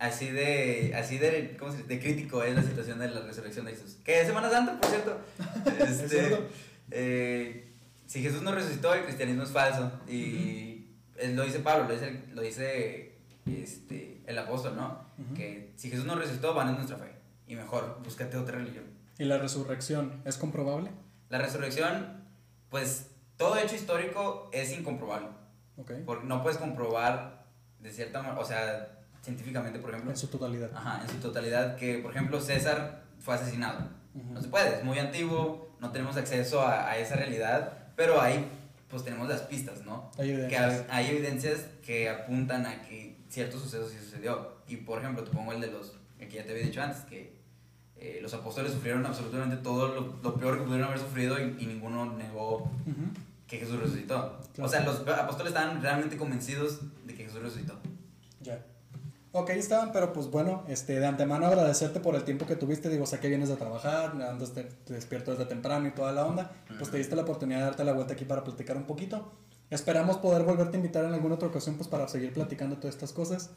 Así 0.00 0.30
de, 0.30 0.92
así 0.96 1.18
de, 1.18 1.56
¿cómo 1.58 1.70
se 1.70 1.78
dice? 1.78 1.88
de 1.88 2.00
crítico 2.00 2.42
es 2.42 2.56
la 2.56 2.62
situación 2.62 2.98
de 2.98 3.08
la 3.08 3.20
resurrección 3.20 3.64
de 3.66 3.72
Jesús. 3.72 3.98
Que 4.04 4.20
es 4.20 4.26
Semana 4.26 4.50
Santa, 4.50 4.80
por 4.80 4.90
cierto. 4.90 5.20
Este, 5.78 6.08
cierto. 6.08 6.48
eh, 6.90 7.72
si 8.08 8.20
Jesús 8.22 8.42
no 8.42 8.52
resucitó, 8.52 8.92
el 8.94 9.04
cristianismo 9.04 9.44
es 9.44 9.50
falso. 9.50 10.00
Y 10.08 10.88
él 11.18 11.36
lo 11.36 11.44
dice 11.44 11.60
Pablo, 11.60 11.84
lo 11.86 11.94
dice, 11.94 12.24
lo 12.34 12.42
dice 12.42 13.18
este, 13.46 14.20
el 14.26 14.36
apóstol, 14.38 14.74
¿no? 14.74 15.06
Ujú. 15.18 15.34
Que 15.34 15.70
si 15.76 15.88
Jesús 15.90 16.04
no 16.06 16.16
resucitó, 16.16 16.52
van 16.54 16.70
en 16.70 16.74
nuestra 16.74 16.96
fe. 16.96 17.12
Y 17.52 17.56
mejor, 17.56 18.00
búscate 18.02 18.38
otra 18.38 18.56
religión. 18.56 18.84
¿Y 19.18 19.24
la 19.24 19.36
resurrección 19.36 20.22
es 20.24 20.38
comprobable? 20.38 20.90
La 21.28 21.36
resurrección, 21.36 22.24
pues 22.70 23.10
todo 23.36 23.58
hecho 23.58 23.74
histórico 23.74 24.48
es 24.54 24.72
incomprobable. 24.72 25.28
Ok. 25.76 25.92
Porque 26.06 26.26
no 26.26 26.42
puedes 26.42 26.56
comprobar 26.56 27.44
de 27.78 27.90
cierta 27.92 28.22
manera, 28.22 28.40
o 28.40 28.44
sea, 28.46 28.88
científicamente, 29.22 29.78
por 29.80 29.90
ejemplo, 29.90 30.10
En 30.12 30.16
su 30.16 30.28
totalidad. 30.28 30.70
ajá, 30.74 31.02
en 31.02 31.10
su 31.10 31.16
totalidad, 31.18 31.76
que 31.76 31.98
por 31.98 32.12
ejemplo 32.12 32.40
César 32.40 33.02
fue 33.18 33.34
asesinado. 33.34 33.80
Ujú. 34.14 34.32
No 34.32 34.40
se 34.40 34.48
puede, 34.48 34.76
es 34.78 34.82
muy 34.84 34.98
antiguo, 34.98 35.76
no 35.78 35.92
tenemos 35.92 36.16
acceso 36.16 36.62
a, 36.62 36.88
a 36.88 36.96
esa 36.96 37.16
realidad, 37.16 37.88
pero 37.96 38.18
ahí 38.18 38.46
pues 38.88 39.04
tenemos 39.04 39.28
las 39.28 39.42
pistas, 39.42 39.84
¿no? 39.84 40.10
Hay 40.16 40.28
Que 40.28 40.32
evidencias. 40.32 40.84
hay, 40.88 41.04
hay 41.04 41.10
evidencias 41.16 41.60
que 41.84 42.08
apuntan 42.08 42.64
a 42.64 42.80
que 42.80 43.22
cierto 43.28 43.58
suceso 43.58 43.86
sí 43.90 43.98
sucedió. 43.98 44.56
Y 44.66 44.76
por 44.76 45.00
ejemplo, 45.00 45.22
te 45.22 45.30
pongo 45.32 45.52
el 45.52 45.60
de 45.60 45.66
los, 45.70 45.92
el 46.18 46.28
que 46.28 46.36
ya 46.36 46.44
te 46.44 46.52
había 46.52 46.62
dicho 46.64 46.80
antes, 46.80 47.00
que 47.02 47.41
eh, 48.02 48.18
los 48.20 48.34
apóstoles 48.34 48.72
sufrieron 48.72 49.06
absolutamente 49.06 49.56
todo 49.56 49.88
lo, 49.88 50.14
lo 50.22 50.34
peor 50.34 50.58
que 50.58 50.64
pudieron 50.64 50.88
haber 50.88 50.98
sufrido 50.98 51.38
y, 51.38 51.56
y 51.60 51.66
ninguno 51.66 52.12
negó 52.14 52.56
Ujú. 52.56 53.04
que 53.46 53.58
Jesús 53.58 53.78
resucitó. 53.80 54.38
Claro. 54.54 54.66
O 54.66 54.68
sea, 54.68 54.84
los 54.84 55.06
apóstoles 55.06 55.52
estaban 55.52 55.80
realmente 55.80 56.16
convencidos 56.16 56.80
de 57.06 57.14
que 57.14 57.24
Jesús 57.24 57.40
resucitó. 57.40 57.74
Ya. 58.42 58.64
Ok, 59.34 59.48
Esteban, 59.50 59.92
pero 59.92 60.12
pues 60.12 60.26
bueno, 60.30 60.62
este, 60.68 61.00
de 61.00 61.06
antemano 61.06 61.46
agradecerte 61.46 62.00
por 62.00 62.14
el 62.16 62.24
tiempo 62.24 62.44
que 62.44 62.54
tuviste. 62.56 62.90
Digo, 62.90 63.06
sé 63.06 63.18
que 63.18 63.28
vienes 63.28 63.48
de 63.48 63.56
trabajar, 63.56 64.10
andas 64.20 64.52
te, 64.52 64.64
te 64.64 64.92
despierto 64.92 65.30
desde 65.30 65.46
temprano 65.46 65.86
y 65.88 65.92
toda 65.92 66.12
la 66.12 66.26
onda. 66.26 66.50
Pues 66.78 66.90
te 66.90 66.98
diste 66.98 67.16
la 67.16 67.22
oportunidad 67.22 67.60
de 67.60 67.64
darte 67.64 67.84
la 67.84 67.94
vuelta 67.94 68.12
aquí 68.12 68.26
para 68.26 68.44
platicar 68.44 68.76
un 68.76 68.84
poquito. 68.84 69.32
Esperamos 69.70 70.18
poder 70.18 70.42
volverte 70.42 70.76
a 70.76 70.80
invitar 70.80 71.04
en 71.06 71.14
alguna 71.14 71.36
otra 71.36 71.48
ocasión 71.48 71.76
pues 71.76 71.88
para 71.88 72.06
seguir 72.08 72.34
platicando 72.34 72.76
todas 72.76 72.94
estas 72.94 73.12
cosas. 73.14 73.50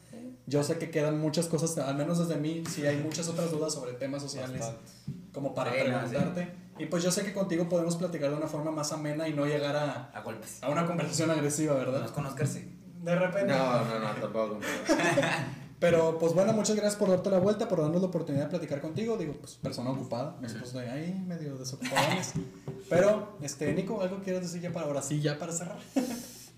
Yo 0.46 0.62
sé 0.62 0.78
que 0.78 0.90
quedan 0.90 1.18
muchas 1.20 1.46
cosas, 1.46 1.76
al 1.78 1.96
menos 1.96 2.18
desde 2.18 2.40
mí, 2.40 2.62
sí 2.70 2.86
hay 2.86 2.96
muchas 2.98 3.28
otras 3.28 3.50
dudas 3.50 3.72
sobre 3.74 3.94
temas 3.94 4.22
sociales 4.22 4.60
Bastante. 4.60 4.90
como 5.32 5.54
para 5.54 5.72
Sí, 5.72 5.78
preguntarte. 5.82 6.52
Y 6.78 6.86
pues 6.86 7.02
yo 7.02 7.10
sé 7.10 7.24
que 7.24 7.32
contigo 7.32 7.68
podemos 7.68 7.96
platicar 7.96 8.30
de 8.30 8.36
una 8.36 8.46
forma 8.46 8.70
más 8.70 8.92
amena 8.92 9.26
y 9.28 9.32
no 9.34 9.44
llegar 9.46 9.74
a, 9.76 10.10
A 10.14 10.20
golpes. 10.22 10.62
a 10.62 10.68
una 10.68 10.86
conversación 10.86 11.30
agresiva, 11.30 11.74
¿verdad? 11.74 12.00
Nos 12.02 12.12
conozcas, 12.12 12.50
sí. 12.50 12.78
De 13.02 13.14
repente. 13.16 13.52
No, 13.52 13.84
no, 13.84 13.98
no, 13.98 14.10
tampoco. 14.20 14.58
Pero 15.78 16.18
pues 16.18 16.32
bueno, 16.32 16.52
muchas 16.54 16.74
gracias 16.76 16.96
por 16.96 17.10
darte 17.10 17.28
la 17.28 17.38
vuelta, 17.38 17.68
por 17.68 17.80
darnos 17.82 18.00
la 18.00 18.08
oportunidad 18.08 18.44
de 18.44 18.50
platicar 18.50 18.80
contigo. 18.80 19.16
Digo, 19.18 19.34
pues 19.34 19.56
persona 19.56 19.90
ocupada, 19.90 20.36
nosotros 20.40 20.72
de 20.72 20.90
ahí 20.90 21.22
medio 21.26 21.56
desocupados. 21.58 22.32
Pero, 22.88 23.36
este, 23.42 23.72
Nico, 23.74 24.00
¿algo 24.00 24.20
quieres 24.22 24.42
decir 24.42 24.62
ya 24.62 24.72
para 24.72 24.86
ahora 24.86 25.02
sí, 25.02 25.20
ya 25.20 25.38
para 25.38 25.52
cerrar? 25.52 25.78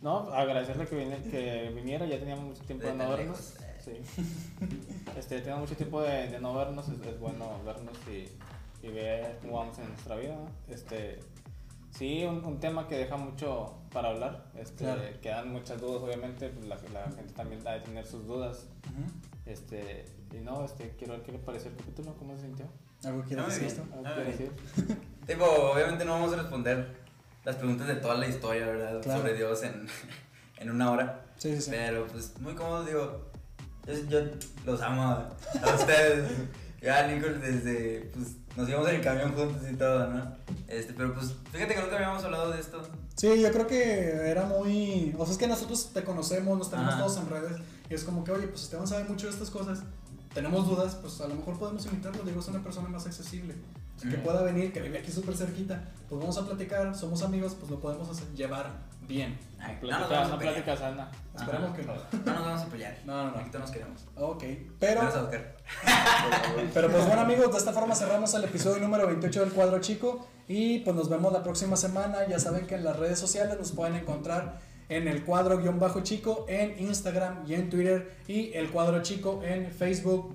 No, 0.00 0.32
agradecerle 0.32 0.86
que, 0.86 0.94
vine- 0.96 1.22
que 1.28 1.72
viniera, 1.74 2.06
ya 2.06 2.20
teníamos 2.20 2.44
mucho 2.44 2.62
tiempo 2.62 2.86
de, 2.86 2.94
no 2.94 3.10
vernos. 3.10 3.54
Sí. 3.84 3.92
Este, 5.18 5.38
teníamos 5.40 5.62
mucho 5.68 5.76
tiempo 5.76 6.00
de, 6.02 6.28
de 6.28 6.40
no 6.40 6.54
vernos, 6.54 6.88
es, 6.88 7.00
es 7.06 7.18
bueno 7.18 7.60
vernos 7.64 7.96
y, 8.08 8.28
y 8.86 8.90
ver 8.92 9.38
cómo 9.42 9.58
vamos 9.58 9.78
en 9.78 9.88
nuestra 9.88 10.14
vida. 10.16 10.36
¿no? 10.36 10.48
Este, 10.72 11.18
sí, 11.90 12.24
un, 12.24 12.44
un 12.44 12.60
tema 12.60 12.86
que 12.86 12.96
deja 12.98 13.16
mucho 13.16 13.74
para 13.92 14.10
hablar, 14.10 14.44
este, 14.56 14.84
Claro. 14.84 15.02
quedan 15.20 15.52
muchas 15.52 15.80
dudas, 15.80 16.02
obviamente, 16.02 16.48
pues 16.50 16.66
la, 16.66 16.76
la 16.92 17.10
gente 17.10 17.32
también 17.34 17.66
ha 17.66 17.72
de 17.72 17.80
tener 17.80 18.06
sus 18.06 18.26
dudas. 18.26 18.66
Este, 19.46 20.04
y 20.32 20.36
no, 20.36 20.64
este, 20.64 20.90
quiero 20.98 21.14
ver 21.14 21.22
qué 21.22 21.32
le 21.32 21.38
pareció 21.38 21.70
el 21.70 21.76
capítulo, 21.76 22.14
cómo 22.18 22.36
se 22.36 22.42
sintió. 22.42 22.66
¿Algo 23.04 23.22
quieres 23.22 23.44
Muy 23.46 23.54
decir 23.54 23.68
esto? 23.68 23.82
¿Algo 23.94 24.04
que 24.04 24.22
bien. 24.22 24.26
decir? 24.36 24.98
Tipo, 25.26 25.44
obviamente 25.46 26.04
no 26.04 26.12
vamos 26.12 26.32
a 26.32 26.36
responder 26.36 26.96
las 27.44 27.56
preguntas 27.56 27.86
de 27.88 27.96
toda 27.96 28.14
la 28.14 28.26
historia, 28.28 28.66
¿verdad? 28.66 29.00
Claro. 29.02 29.20
Sobre 29.20 29.34
Dios 29.34 29.62
en, 29.62 29.88
en 30.58 30.70
una 30.70 30.90
hora. 30.92 31.24
Sí, 31.38 31.54
sí, 31.56 31.62
sí. 31.62 31.70
Pero 31.70 32.06
pues 32.06 32.38
muy 32.40 32.54
cómodo, 32.54 32.84
digo. 32.84 33.27
Yo, 33.88 33.94
yo 34.08 34.20
los 34.66 34.80
amo 34.82 35.02
a, 35.02 35.36
ustedes. 35.74 36.30
Ya, 36.80 37.08
Nicole, 37.08 37.38
desde. 37.38 38.08
Pues 38.14 38.36
nos 38.56 38.68
íbamos 38.68 38.88
en 38.88 38.94
el 38.94 39.00
camión 39.02 39.34
juntos 39.34 39.62
y 39.68 39.74
todo, 39.74 40.06
¿no? 40.06 40.36
Este, 40.68 40.92
pero 40.92 41.12
pues 41.12 41.34
fíjate 41.52 41.74
que 41.74 41.80
nunca 41.80 41.96
habíamos 41.96 42.22
hablado 42.22 42.52
de 42.52 42.60
esto. 42.60 42.80
Sí, 43.16 43.40
yo 43.40 43.50
creo 43.50 43.66
que 43.66 44.30
era 44.30 44.44
muy... 44.44 45.12
O 45.18 45.24
sea, 45.24 45.32
es 45.32 45.38
que 45.38 45.48
nosotros 45.48 45.90
te 45.92 46.04
conocemos, 46.04 46.56
nos 46.56 46.70
tenemos 46.70 46.96
todos 46.96 47.16
en 47.16 47.28
redes 47.28 47.56
y 47.90 47.94
es 47.94 48.04
como 48.04 48.22
que, 48.22 48.30
oye, 48.30 48.46
pues 48.46 48.62
Esteban 48.62 48.86
sabe 48.86 49.08
mucho 49.08 49.26
de 49.26 49.32
estas 49.32 49.50
cosas, 49.50 49.82
tenemos 50.32 50.68
dudas, 50.68 50.94
pues 50.94 51.20
a 51.20 51.26
lo 51.26 51.34
mejor 51.34 51.58
podemos 51.58 51.84
invitarlo, 51.86 52.22
digo, 52.22 52.38
es 52.38 52.46
una 52.46 52.62
persona 52.62 52.88
más 52.88 53.06
accesible, 53.06 53.56
que 54.02 54.18
pueda 54.18 54.42
venir, 54.42 54.72
que 54.72 54.80
vive 54.80 54.98
aquí 54.98 55.10
súper 55.10 55.36
cerquita, 55.36 55.82
pues 56.08 56.20
vamos 56.20 56.38
a 56.38 56.46
platicar, 56.46 56.94
somos 56.94 57.22
amigos, 57.22 57.56
pues 57.58 57.70
lo 57.70 57.80
podemos 57.80 58.08
hacer, 58.08 58.28
llevar 58.34 58.70
bien. 59.08 59.38
Ay, 59.58 59.78
no 59.82 59.98
nos 59.98 60.10
vamos 60.10 60.32
a 60.32 60.38
pelear. 60.38 60.78
sana. 60.78 61.10
Esperemos 61.34 61.76
que 61.76 61.82
no. 61.82 61.94
No 61.94 62.32
nos 62.32 62.44
vamos 62.44 62.62
a 62.62 62.66
pelear. 62.66 62.98
No, 63.04 63.24
no, 63.24 63.30
no. 63.30 63.38
Aquí 63.38 63.50
todos 63.50 63.62
nos 63.62 63.70
queremos. 63.70 64.04
Ok, 64.16 64.44
pero... 64.78 65.02
A. 65.02 65.30
Pero 66.74 66.90
pues 66.90 67.06
bueno 67.06 67.20
amigos, 67.20 67.52
de 67.52 67.58
esta 67.58 67.72
forma 67.72 67.94
cerramos 67.94 68.32
el 68.34 68.44
episodio 68.44 68.80
número 68.80 69.06
28 69.06 69.40
del 69.40 69.52
cuadro 69.52 69.80
chico 69.80 70.26
y 70.46 70.78
pues 70.80 70.96
nos 70.96 71.08
vemos 71.08 71.32
la 71.32 71.42
próxima 71.42 71.76
semana. 71.76 72.26
Ya 72.26 72.38
saben 72.38 72.66
que 72.66 72.74
en 72.74 72.84
las 72.84 72.96
redes 72.96 73.18
sociales 73.18 73.58
nos 73.58 73.72
pueden 73.72 73.96
encontrar 73.96 74.58
en 74.88 75.08
el 75.08 75.24
cuadro 75.24 75.58
guion 75.58 75.78
bajo 75.78 76.00
chico 76.00 76.46
en 76.48 76.78
Instagram 76.78 77.44
y 77.46 77.54
en 77.54 77.68
Twitter 77.68 78.16
y 78.26 78.52
el 78.54 78.70
cuadro 78.70 79.02
chico 79.02 79.42
en 79.44 79.70
Facebook, 79.70 80.34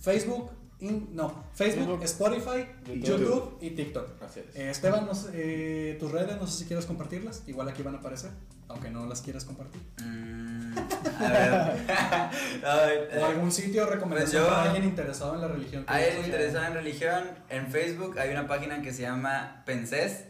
Facebook, 0.00 0.50
in- 0.80 1.08
no, 1.14 1.44
Facebook, 1.54 2.02
Spotify, 2.04 2.66
YouTube, 2.86 3.02
YouTube. 3.04 3.58
y 3.60 3.70
TikTok. 3.70 4.22
Así 4.22 4.40
es. 4.40 4.56
Eh, 4.56 4.70
Esteban, 4.70 5.06
no 5.06 5.14
sé, 5.14 5.30
eh, 5.34 5.96
tus 5.98 6.10
redes, 6.12 6.36
no 6.40 6.46
sé 6.46 6.58
si 6.58 6.64
quieres 6.66 6.86
compartirlas, 6.86 7.42
igual 7.46 7.68
aquí 7.68 7.82
van 7.82 7.94
a 7.96 7.98
aparecer, 7.98 8.30
aunque 8.68 8.90
no 8.90 9.06
las 9.06 9.20
quieras 9.22 9.44
compartir. 9.44 9.80
Mm, 10.02 10.74
a 11.20 11.28
ver. 11.28 13.08
O 13.20 13.24
algún 13.24 13.50
sitio 13.52 13.86
recomendación 13.86 14.42
Pues 14.42 14.50
yo- 14.50 14.56
para 14.56 14.70
alguien 14.70 14.84
interesado 14.88 15.34
en 15.34 15.40
la 15.40 15.48
religión. 15.48 15.84
Hay 15.86 16.04
alguien 16.04 16.26
interesado 16.26 16.66
en 16.66 16.74
religión, 16.74 17.24
en 17.48 17.66
Facebook 17.68 18.18
hay 18.18 18.30
una 18.30 18.46
página 18.46 18.82
que 18.82 18.92
se 18.92 19.02
llama 19.02 19.62
Pensés. 19.66 20.24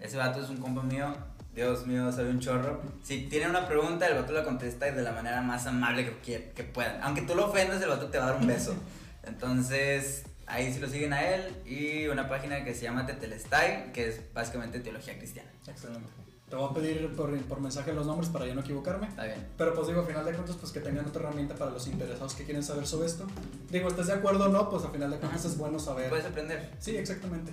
Ese 0.00 0.16
vato 0.16 0.42
es 0.42 0.48
un 0.50 0.56
compa 0.58 0.82
mío. 0.82 1.14
Dios 1.54 1.86
mío, 1.86 2.10
sabe 2.12 2.30
un 2.30 2.38
chorro. 2.38 2.80
Si 3.02 3.22
tiene 3.28 3.48
una 3.50 3.66
pregunta, 3.66 4.06
el 4.06 4.14
vato 4.14 4.32
la 4.32 4.44
contesta 4.44 4.86
de 4.90 5.02
la 5.02 5.12
manera 5.12 5.42
más 5.42 5.66
amable 5.66 6.04
que, 6.04 6.16
que, 6.20 6.52
que 6.52 6.62
puedan. 6.64 7.02
Aunque 7.02 7.22
tú 7.22 7.34
lo 7.34 7.46
ofendas, 7.50 7.82
el 7.82 7.88
vato 7.88 8.06
te 8.08 8.18
va 8.18 8.24
a 8.24 8.30
dar 8.32 8.40
un 8.40 8.46
beso. 8.46 8.74
Entonces, 9.30 10.24
ahí 10.46 10.72
sí 10.72 10.80
lo 10.80 10.88
siguen 10.88 11.12
a 11.12 11.22
él. 11.22 11.56
Y 11.64 12.06
una 12.08 12.28
página 12.28 12.64
que 12.64 12.74
se 12.74 12.82
llama 12.82 13.06
Tetelestai, 13.06 13.92
que 13.92 14.08
es 14.08 14.32
básicamente 14.34 14.80
teología 14.80 15.16
cristiana. 15.16 15.50
Excelente. 15.66 16.08
Te 16.50 16.56
voy 16.56 16.68
a 16.68 16.74
pedir 16.74 17.14
por, 17.14 17.36
por 17.44 17.60
mensaje 17.60 17.92
los 17.92 18.06
nombres 18.08 18.28
para 18.28 18.44
ya 18.44 18.54
no 18.54 18.60
equivocarme. 18.60 19.06
Está 19.06 19.24
bien. 19.24 19.46
Pero 19.56 19.72
pues 19.72 19.86
digo, 19.86 20.00
a 20.00 20.04
final 20.04 20.24
de 20.24 20.32
cuentas, 20.32 20.56
pues 20.56 20.72
que 20.72 20.80
tengan 20.80 21.06
otra 21.06 21.22
herramienta 21.22 21.54
para 21.54 21.70
los 21.70 21.86
interesados 21.86 22.34
que 22.34 22.44
quieren 22.44 22.64
saber 22.64 22.88
sobre 22.88 23.06
esto. 23.06 23.24
Digo, 23.70 23.88
¿estás 23.88 24.08
de 24.08 24.14
acuerdo 24.14 24.46
o 24.46 24.48
no? 24.48 24.68
Pues 24.68 24.84
a 24.84 24.90
final 24.90 25.12
de 25.12 25.18
cuentas 25.18 25.40
Ajá. 25.40 25.48
es 25.48 25.56
bueno 25.56 25.78
saber. 25.78 26.08
Puedes 26.10 26.26
aprender. 26.26 26.72
Sí, 26.80 26.96
exactamente. 26.96 27.52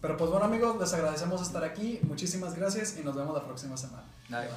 Pero 0.00 0.16
pues 0.16 0.30
bueno 0.30 0.46
amigos, 0.46 0.80
les 0.80 0.92
agradecemos 0.94 1.42
estar 1.42 1.62
aquí. 1.62 2.00
Muchísimas 2.04 2.54
gracias 2.54 2.96
y 2.98 3.04
nos 3.04 3.14
vemos 3.16 3.34
la 3.34 3.44
próxima 3.44 3.76
semana. 3.76 4.04
Dale. 4.30 4.48